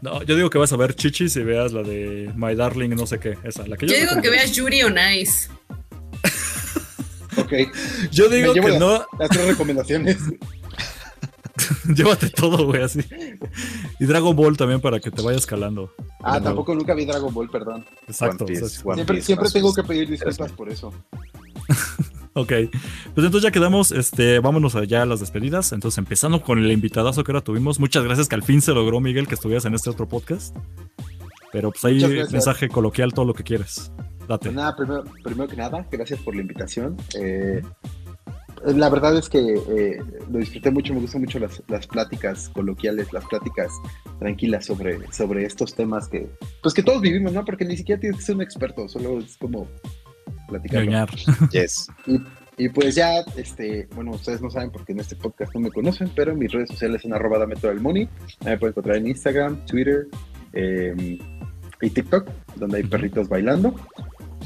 No, 0.00 0.22
yo 0.24 0.34
digo 0.34 0.48
que 0.50 0.58
vas 0.58 0.72
a 0.72 0.76
ver 0.76 0.94
Chichis 0.94 1.36
y 1.36 1.42
veas 1.44 1.72
la 1.72 1.82
de 1.82 2.32
My 2.34 2.54
Darling, 2.56 2.88
no 2.96 3.06
sé 3.06 3.20
qué. 3.20 3.38
Esa, 3.44 3.64
la 3.68 3.76
que 3.76 3.86
yo 3.86 3.94
yo 3.94 4.00
digo 4.00 4.20
que 4.22 4.30
veas 4.30 4.50
Yuri 4.52 4.82
on 4.82 4.96
Ice. 5.20 5.48
Ok, 7.36 7.52
Yo 8.10 8.28
digo 8.28 8.52
que 8.54 8.60
la- 8.60 8.78
no. 8.78 9.06
las 9.18 9.28
tres 9.28 9.46
recomendaciones. 9.46 10.16
Llévate 11.94 12.30
todo, 12.30 12.66
güey, 12.66 12.82
así. 12.82 13.00
Y 13.98 14.04
Dragon 14.06 14.34
Ball 14.34 14.56
también 14.56 14.80
para 14.80 15.00
que 15.00 15.10
te 15.10 15.22
vayas 15.22 15.46
calando. 15.46 15.92
Ah, 16.22 16.40
tampoco 16.40 16.74
nunca 16.74 16.94
vi 16.94 17.04
Dragon 17.04 17.32
Ball, 17.32 17.50
perdón. 17.50 17.84
Exacto. 18.06 18.44
One 18.44 18.52
Piece, 18.52 18.64
o 18.64 18.68
sea, 18.68 18.82
One 18.84 18.94
siempre 18.96 19.14
Piece, 19.16 19.26
siempre 19.26 19.44
más 19.44 19.52
tengo 19.52 19.74
que 19.74 19.82
pedir 19.82 20.08
disculpas 20.08 20.52
por 20.52 20.68
eso. 20.70 20.92
Ok, 22.34 22.48
pues 23.14 23.26
entonces 23.26 23.42
ya 23.42 23.50
quedamos, 23.50 23.92
este, 23.92 24.38
vámonos 24.38 24.74
allá 24.74 25.02
a 25.02 25.06
las 25.06 25.20
despedidas. 25.20 25.72
Entonces 25.72 25.98
empezando 25.98 26.40
con 26.40 26.58
el 26.58 26.72
invitadazo 26.72 27.24
que 27.24 27.32
ahora 27.32 27.44
tuvimos. 27.44 27.78
Muchas 27.78 28.04
gracias 28.04 28.26
que 28.26 28.34
al 28.34 28.42
fin 28.42 28.62
se 28.62 28.72
logró, 28.72 29.00
Miguel, 29.00 29.28
que 29.28 29.34
estuvieras 29.34 29.66
en 29.66 29.74
este 29.74 29.90
otro 29.90 30.08
podcast. 30.08 30.56
Pero 31.52 31.70
pues 31.70 31.84
ahí 31.84 32.02
mensaje 32.30 32.70
coloquial, 32.70 33.12
todo 33.12 33.26
lo 33.26 33.34
que 33.34 33.42
quieres. 33.42 33.92
Date. 34.26 34.46
Pues 34.46 34.54
nada, 34.54 34.74
primero, 34.74 35.04
primero 35.22 35.48
que 35.48 35.56
nada, 35.56 35.86
gracias 35.90 36.20
por 36.20 36.34
la 36.34 36.40
invitación. 36.40 36.96
Eh, 37.14 37.60
la 38.64 38.88
verdad 38.88 39.16
es 39.16 39.28
que 39.28 39.38
eh, 39.38 40.02
lo 40.30 40.38
disfruté 40.38 40.70
mucho, 40.70 40.94
me 40.94 41.00
gustan 41.00 41.22
mucho 41.22 41.38
las, 41.38 41.62
las 41.68 41.86
pláticas 41.86 42.48
coloquiales, 42.50 43.12
las 43.12 43.24
pláticas 43.26 43.72
tranquilas 44.18 44.66
sobre, 44.66 45.12
sobre 45.12 45.44
estos 45.44 45.74
temas 45.74 46.08
que, 46.08 46.28
pues 46.62 46.74
que 46.74 46.82
todos 46.82 47.00
vivimos, 47.00 47.32
¿no? 47.32 47.44
Porque 47.44 47.64
ni 47.64 47.76
siquiera 47.76 48.00
tienes 48.00 48.18
que 48.18 48.24
ser 48.24 48.36
un 48.36 48.42
experto, 48.42 48.88
solo 48.88 49.18
es 49.18 49.36
como 49.36 49.68
platicar. 50.48 51.08
Yes. 51.50 51.88
Y 52.58 52.68
pues 52.68 52.94
ya, 52.94 53.20
este, 53.36 53.88
bueno, 53.94 54.12
ustedes 54.12 54.42
no 54.42 54.50
saben 54.50 54.70
porque 54.70 54.92
en 54.92 55.00
este 55.00 55.16
podcast 55.16 55.54
no 55.54 55.60
me 55.60 55.70
conocen, 55.70 56.10
pero 56.14 56.34
mis 56.34 56.52
redes 56.52 56.68
sociales 56.68 57.02
son 57.02 57.14
arroba 57.14 57.38
dame 57.38 57.56
todo 57.56 57.70
el 57.72 57.80
money. 57.80 58.08
Ahí 58.40 58.50
me 58.50 58.58
pueden 58.58 58.72
encontrar 58.72 58.96
en 58.98 59.06
Instagram, 59.08 59.64
Twitter 59.64 60.06
eh, 60.52 61.18
y 61.80 61.90
TikTok, 61.90 62.28
donde 62.56 62.78
hay 62.78 62.82
perritos 62.84 63.28
bailando. 63.28 63.74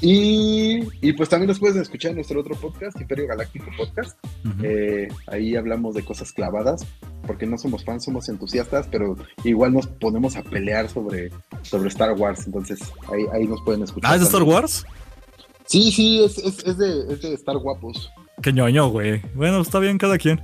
Y, 0.01 0.81
y 1.01 1.12
pues 1.14 1.28
también 1.28 1.48
los 1.48 1.59
puedes 1.59 1.77
escuchar 1.77 2.10
en 2.10 2.16
nuestro 2.16 2.40
otro 2.40 2.55
podcast, 2.56 3.01
Imperio 3.01 3.27
Galáctico 3.27 3.66
Podcast. 3.77 4.18
Eh, 4.62 5.09
ahí 5.27 5.56
hablamos 5.56 5.94
de 5.94 6.05
cosas 6.05 6.32
clavadas, 6.32 6.86
porque 7.27 7.47
no 7.47 7.56
somos 7.59 7.85
fans, 7.85 8.05
somos 8.05 8.28
entusiastas, 8.28 8.89
pero 8.89 9.16
igual 9.44 9.73
nos 9.73 9.86
ponemos 9.86 10.36
a 10.36 10.43
pelear 10.43 10.89
sobre, 10.89 11.31
sobre 11.62 11.89
Star 11.89 12.12
Wars. 12.12 12.47
Entonces 12.47 12.81
ahí, 13.12 13.24
ahí 13.32 13.47
nos 13.47 13.62
pueden 13.62 13.82
escuchar. 13.82 14.12
Ah, 14.12 14.14
¿es 14.14 14.20
de 14.20 14.27
Star. 14.27 14.43
Wars? 14.43 14.85
Sí, 15.66 15.90
sí, 15.90 16.23
es, 16.24 16.39
es, 16.39 16.64
es 16.64 16.78
de, 16.78 17.12
es 17.12 17.23
de 17.23 17.35
Star 17.35 17.56
Guapos. 17.56 18.10
Qué 18.43 18.52
ñoño, 18.52 18.89
güey. 18.89 19.23
Bueno, 19.35 19.60
está 19.60 19.78
bien 19.78 19.98
cada 19.98 20.18
quien. 20.18 20.40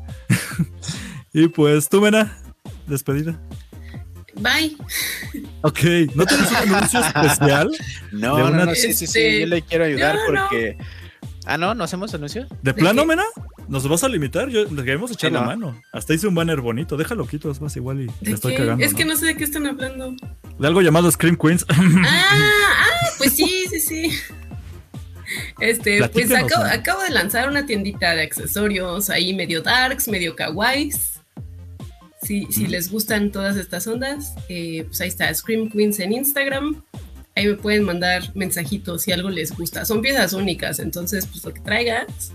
y 1.33 1.49
pues, 1.49 1.89
tú, 1.89 2.01
Mena, 2.01 2.39
despedida. 2.87 3.41
Bye. 4.43 4.77
Ok, 5.63 5.81
¿no 6.15 6.27
tienes 6.27 6.51
un 6.51 6.75
anuncio 6.75 7.01
especial? 7.01 7.71
No, 8.11 8.37
De 8.37 8.43
no, 8.43 8.65
no, 8.67 8.75
sí, 8.75 8.93
sí, 8.93 9.07
sí. 9.07 9.41
Yo 9.41 9.47
le 9.47 9.63
quiero 9.63 9.85
ayudar 9.85 10.17
no, 10.17 10.33
no. 10.33 10.49
porque. 10.49 10.77
Ah, 11.45 11.57
no, 11.59 11.75
¿no 11.75 11.85
hacemos 11.85 12.13
anuncio? 12.15 12.47
¿De 12.63 12.75
plano, 12.75 13.03
qué? 13.03 13.09
Mena? 13.09 13.25
¿Nos 13.69 13.89
vas 13.89 14.05
a 14.05 14.09
limitar? 14.09 14.49
Yo 14.49 14.65
le 14.65 14.85
queremos 14.85 15.11
echar 15.11 15.31
Sí, 15.31 15.35
la 15.35 15.41
no. 15.41 15.47
mano. 15.47 15.83
Hasta 15.93 16.15
hice 16.15 16.27
un 16.29 16.35
banner 16.35 16.61
bonito. 16.61 16.97
Déjalo 16.97 17.27
quito, 17.27 17.51
es 17.51 17.61
más 17.61 17.75
igual 17.77 18.01
y 18.03 18.07
¿De 18.07 18.13
le 18.23 18.33
estoy 18.33 18.53
qué? 18.53 18.59
cagando. 18.59 18.85
es 18.85 18.95
que 18.95 19.05
¿no? 19.05 19.17
sé 19.17 19.27
de 19.27 19.37
qué 19.37 19.45
están 19.45 19.67
hablando. 19.67 20.15
De 20.59 20.67
algo 20.67 20.83
llamado 20.83 21.11
Scream 21.11 21.37
Queens. 21.37 21.65
Ah, 21.69 21.75
ah, 22.07 23.09
pues 23.19 23.35
sí, 23.35 23.67
sí, 23.71 23.81
sí. 23.81 24.13
Este, 25.61 26.07
pues 26.09 26.31
acabo, 26.33 26.65
¿no? 26.65 26.71
acabo 26.71 27.03
de 27.03 27.11
lanzar 27.11 27.49
una 27.49 27.65
tiendita 27.65 28.15
de 28.15 28.23
accesorios 28.23 29.09
ahí 29.11 29.35
medio 29.35 29.63
darks, 29.63 30.09
medio 30.09 30.37
kawaiis. 30.37 31.12
Si, 32.23 32.47
si 32.51 32.67
les 32.69 32.91
gustan 32.91 33.33
todas 33.33 33.57
estas 33.57 33.87
ondas, 33.87 34.35
eh, 34.49 34.85
pues 34.87 35.01
ahí 35.01 35.09
está 35.09 35.33
Scream 35.35 35.69
Queens 35.71 35.99
en 36.01 36.13
Instagram. 36.13 36.83
Ahí 37.35 37.47
me 37.49 37.55
pueden 37.55 37.83
mandar 37.85 38.31
mensajitos 38.35 39.03
si 39.03 39.13
algo 39.13 39.29
les 39.31 39.57
gusta. 39.57 39.85
Son 39.85 40.03
piezas 40.03 40.33
únicas, 40.33 40.79
entonces 40.79 41.27
pues 41.27 41.45
lo 41.45 41.53
que 41.53 41.61
traigas 41.61 42.33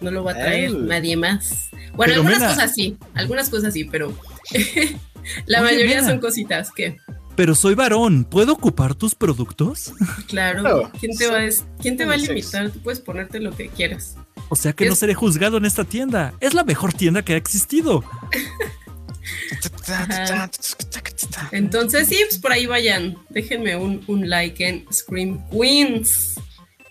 no 0.00 0.10
lo 0.10 0.24
va 0.24 0.32
a 0.32 0.34
traer 0.34 0.74
nadie 0.74 1.16
más. 1.16 1.70
Bueno, 1.94 2.12
Pero, 2.12 2.14
algunas 2.14 2.38
Mena. 2.40 2.54
cosas 2.54 2.74
sí, 2.74 2.96
algunas 3.14 3.48
cosas 3.48 3.72
sí, 3.74 3.84
pero 3.84 4.12
la 5.46 5.60
Oye, 5.62 5.70
mayoría 5.72 5.96
Mena. 5.96 6.08
son 6.08 6.18
cositas 6.20 6.70
que 6.70 6.96
Pero 7.34 7.54
soy 7.54 7.74
varón, 7.74 8.24
¿puedo 8.24 8.52
ocupar 8.52 8.94
tus 8.94 9.14
productos? 9.14 9.92
Claro. 10.28 10.90
¿quién 11.00 11.16
te 11.16 11.28
va 11.28 11.38
a, 11.38 11.42
des- 11.42 11.64
quién 11.80 11.96
te 11.96 12.04
va 12.04 12.14
a 12.14 12.16
limitar? 12.18 12.70
Tú 12.70 12.80
puedes 12.80 13.00
ponerte 13.00 13.40
lo 13.40 13.52
que 13.52 13.68
quieras. 13.68 14.16
O 14.50 14.56
sea 14.56 14.72
que 14.74 14.86
no 14.86 14.92
Es- 14.92 14.98
seré 14.98 15.14
juzgado 15.14 15.56
en 15.56 15.64
esta 15.64 15.84
tienda. 15.84 16.34
Es 16.40 16.54
la 16.54 16.64
mejor 16.64 16.92
tienda 16.92 17.22
que 17.24 17.32
ha 17.34 17.36
existido. 17.36 18.04
Entonces, 21.52 22.08
sí, 22.08 22.18
pues 22.26 22.38
por 22.38 22.52
ahí 22.52 22.66
vayan. 22.66 23.16
Déjenme 23.30 23.76
un, 23.76 24.04
un 24.06 24.28
like 24.28 24.66
en 24.66 24.86
Scream 24.92 25.48
Queens. 25.50 26.34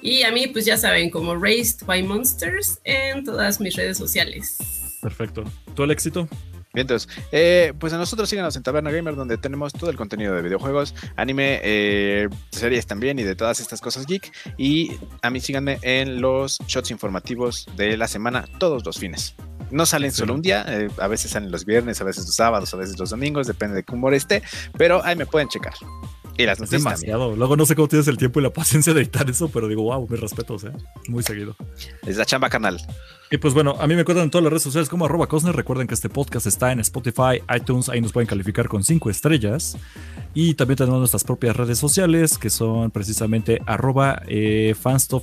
Y 0.02 0.24
a 0.24 0.32
mí, 0.32 0.48
pues 0.48 0.66
ya 0.66 0.78
saben, 0.78 1.10
como 1.10 1.36
Raised 1.36 1.86
by 1.86 2.04
Monsters 2.04 2.80
en 2.84 3.24
todas 3.24 3.60
mis 3.60 3.76
redes 3.76 3.98
sociales. 3.98 4.58
Perfecto. 5.02 5.44
¿Tú 5.76 5.84
el 5.84 5.92
éxito? 5.92 6.28
Bien, 6.74 6.84
entonces, 6.84 7.10
eh, 7.32 7.74
pues 7.80 7.94
a 7.94 7.98
nosotros 7.98 8.30
síganos 8.30 8.56
en 8.56 8.62
Taberna 8.62 8.92
Gamer, 8.92 9.16
donde 9.16 9.38
tenemos 9.38 9.74
todo 9.74 9.90
el 9.90 9.96
contenido 9.96 10.36
de 10.36 10.44
videojuegos, 10.44 10.94
anime, 11.16 11.60
eh, 11.64 12.30
series 12.52 12.86
también 12.86 13.18
y 13.18 13.24
de 13.24 13.36
todas 13.36 13.60
estas 13.60 13.82
cosas 13.82 14.06
geek. 14.06 14.32
Y 14.58 14.92
a 15.22 15.30
mí 15.30 15.40
síganme 15.40 15.80
en 15.82 16.22
los 16.22 16.60
shots 16.68 16.92
informativos 16.92 17.66
de 17.76 17.98
la 17.98 18.08
semana, 18.08 18.46
todos 18.60 18.86
los 18.86 19.00
fines. 19.00 19.34
No 19.72 19.86
salen 19.86 20.12
solo 20.12 20.34
un 20.34 20.42
día, 20.42 20.66
eh, 20.68 20.90
a 20.98 21.08
veces 21.08 21.32
salen 21.32 21.52
los 21.52 21.66
viernes, 21.66 22.00
a 22.02 22.04
veces 22.04 22.26
los 22.26 22.36
sábados, 22.36 22.74
a 22.74 22.78
veces 22.78 22.98
los 22.98 23.10
domingos, 23.10 23.48
depende 23.48 23.76
de 23.76 23.84
qué 23.84 23.94
humor 23.94 24.14
esté, 24.14 24.42
pero 24.78 25.04
ahí 25.04 25.16
me 25.16 25.26
pueden 25.26 25.48
checar. 25.48 25.74
Y 26.38 26.46
las 26.46 26.60
noticias 26.60 26.84
también. 26.84 27.02
demasiado. 27.02 27.36
Luego 27.36 27.58
no 27.58 27.66
sé 27.66 27.76
cómo 27.76 27.88
tienes 27.88 28.08
el 28.08 28.18
tiempo 28.18 28.40
y 28.40 28.44
la 28.44 28.50
paciencia 28.54 28.94
de 28.94 29.02
editar 29.02 29.30
eso, 29.30 29.50
pero 29.50 29.68
digo, 29.68 29.84
wow, 29.84 30.08
mis 30.08 30.20
respetos, 30.20 30.64
¿eh? 30.66 30.72
Muy 31.08 31.24
seguido. 31.24 31.56
Es 32.06 32.18
la 32.18 32.26
chamba 32.26 32.50
canal. 32.50 32.80
Y 33.30 33.38
pues 33.38 33.54
bueno, 33.54 33.76
a 33.78 33.88
mí 33.88 33.96
me 33.96 34.02
encuentran 34.02 34.26
en 34.26 34.32
todas 34.32 34.44
las 34.44 34.52
redes 34.52 34.64
sociales 34.64 34.88
como 34.88 35.06
arroba 35.06 35.28
Cosner. 35.28 35.54
Recuerden 35.54 35.86
que 35.86 35.94
este 35.94 36.08
podcast 36.08 36.48
está 36.48 36.72
en 36.72 36.80
Spotify, 36.80 37.42
iTunes, 37.54 37.90
ahí 37.90 38.00
nos 38.00 38.14
pueden 38.14 38.28
calificar 38.28 38.70
con 38.70 38.86
5 38.86 39.10
estrellas. 39.10 39.78
Y 40.34 40.54
también 40.54 40.78
tenemos 40.78 41.00
nuestras 41.00 41.24
propias 41.24 41.56
redes 41.56 41.80
sociales, 41.80 42.38
que 42.38 42.50
son 42.50 42.92
precisamente 42.92 43.62
arroba 43.66 44.22
eh, 44.28 44.76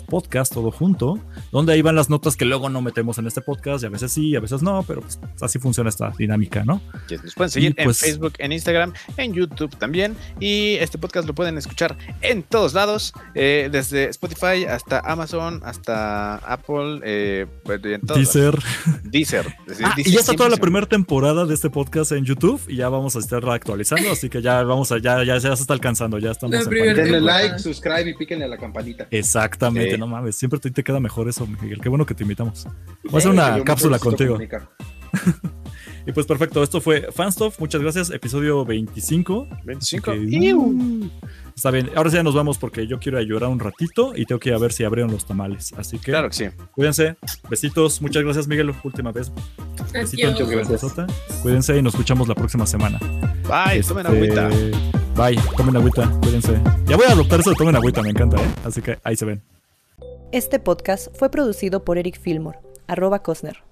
Podcast, 0.08 0.52
todo 0.52 0.70
junto, 0.70 1.20
donde 1.52 1.72
ahí 1.72 1.82
van 1.82 1.94
las 1.94 2.10
notas 2.10 2.36
que 2.36 2.44
luego 2.44 2.68
no 2.68 2.82
metemos 2.82 3.16
en 3.18 3.26
este 3.26 3.40
podcast, 3.40 3.84
y 3.84 3.86
a 3.86 3.90
veces 3.90 4.12
sí, 4.12 4.34
a 4.34 4.40
veces 4.40 4.62
no, 4.62 4.82
pero 4.82 5.00
pues, 5.02 5.20
así 5.40 5.58
funciona 5.58 5.88
esta 5.88 6.12
dinámica, 6.18 6.64
¿no? 6.64 6.80
nos 7.22 7.34
pueden 7.34 7.50
seguir 7.50 7.74
pues, 7.76 8.02
en 8.02 8.08
Facebook, 8.08 8.32
en 8.38 8.52
Instagram, 8.52 8.92
en 9.16 9.32
YouTube 9.34 9.76
también, 9.76 10.16
y 10.40 10.74
este 10.80 10.98
podcast 10.98 11.28
lo 11.28 11.34
pueden 11.34 11.58
escuchar 11.58 11.96
en 12.20 12.42
todos 12.42 12.74
lados, 12.74 13.12
eh, 13.34 13.68
desde 13.70 14.08
Spotify 14.10 14.64
hasta 14.68 14.98
Amazon, 15.00 15.60
hasta 15.64 16.36
Apple, 16.38 17.00
eh, 17.04 17.46
pues, 17.62 17.80
en 17.94 18.00
Deezer. 18.02 18.58
Deezer. 19.04 19.54
Ah, 19.82 19.94
y 19.96 20.10
ya 20.10 20.20
está 20.20 20.34
toda 20.34 20.48
la 20.48 20.56
primera 20.56 20.86
temporada 20.86 21.46
de 21.46 21.54
este 21.54 21.70
podcast 21.70 22.12
en 22.12 22.24
YouTube, 22.24 22.60
y 22.68 22.76
ya 22.76 22.88
vamos 22.88 23.16
a 23.16 23.18
estar 23.18 23.48
actualizando, 23.48 24.10
así 24.10 24.28
que 24.28 24.42
ya 24.42 24.62
vamos 24.62 24.92
a 24.92 24.98
ya, 24.98 25.22
ya, 25.24 25.40
se 25.40 25.52
está 25.52 25.72
alcanzando, 25.72 26.18
ya 26.18 26.32
estamos 26.32 26.54
en 26.54 26.70
Denle 26.70 27.20
like, 27.20 27.58
subscribe 27.58 28.10
y 28.10 28.14
píquenle 28.14 28.44
a 28.44 28.48
la 28.48 28.58
campanita. 28.58 29.06
Exactamente, 29.10 29.96
no 29.98 30.06
mames, 30.06 30.36
siempre 30.36 30.58
te, 30.60 30.70
te, 30.70 30.82
queda 30.82 31.00
mejor 31.00 31.28
eso, 31.28 31.46
Miguel. 31.46 31.80
Qué 31.80 31.88
bueno 31.88 32.06
que 32.06 32.14
te 32.14 32.22
invitamos. 32.22 32.66
Voy 33.04 33.14
a 33.14 33.18
hacer 33.18 33.30
una 33.30 33.64
cápsula 33.64 33.98
contigo. 33.98 34.38
y 36.06 36.12
pues 36.12 36.26
perfecto, 36.26 36.62
esto 36.62 36.80
fue 36.80 37.08
Fanstuff, 37.12 37.58
muchas 37.60 37.80
gracias, 37.80 38.10
episodio 38.10 38.64
25. 38.64 39.48
25. 39.64 40.12
Está 41.56 41.70
bien, 41.70 41.90
ahora 41.94 42.10
sí 42.10 42.16
ya 42.16 42.22
nos 42.22 42.34
vamos 42.34 42.58
porque 42.58 42.86
yo 42.86 42.98
quiero 42.98 43.20
llorar 43.20 43.50
un 43.50 43.60
ratito 43.60 44.12
y 44.14 44.26
tengo 44.26 44.38
que 44.38 44.50
ir 44.50 44.54
a 44.54 44.58
ver 44.58 44.72
si 44.72 44.84
abrieron 44.84 45.12
los 45.12 45.24
tamales. 45.24 45.72
Así 45.76 45.98
que, 45.98 46.12
claro 46.12 46.28
que 46.28 46.34
sí. 46.34 46.46
Cuídense, 46.72 47.16
besitos, 47.48 48.00
muchas 48.02 48.22
gracias 48.22 48.46
Miguel, 48.48 48.74
última 48.82 49.12
vez. 49.12 49.32
Besitos, 49.92 50.94
Cuídense 51.42 51.76
y 51.76 51.82
nos 51.82 51.94
escuchamos 51.94 52.28
la 52.28 52.34
próxima 52.34 52.66
semana. 52.66 52.98
Bye, 53.48 53.78
este, 53.78 53.94
tomen 53.94 54.06
agüita. 54.06 54.48
Bye, 55.16 55.38
tomen 55.56 55.76
agüita, 55.76 56.10
cuídense. 56.20 56.60
Ya 56.86 56.96
voy 56.96 57.06
a 57.06 57.12
adoptar 57.12 57.40
eso 57.40 57.50
de 57.50 57.56
tomen 57.56 57.76
agüita, 57.76 58.02
me 58.02 58.10
encanta, 58.10 58.36
¿eh? 58.36 58.48
Así 58.64 58.82
que 58.82 58.98
ahí 59.04 59.16
se 59.16 59.24
ven. 59.24 59.42
Este 60.32 60.58
podcast 60.58 61.16
fue 61.16 61.30
producido 61.30 61.84
por 61.84 61.98
Eric 61.98 62.20
Fillmore, 62.20 62.58
arroba 62.88 63.22
Cosner. 63.22 63.62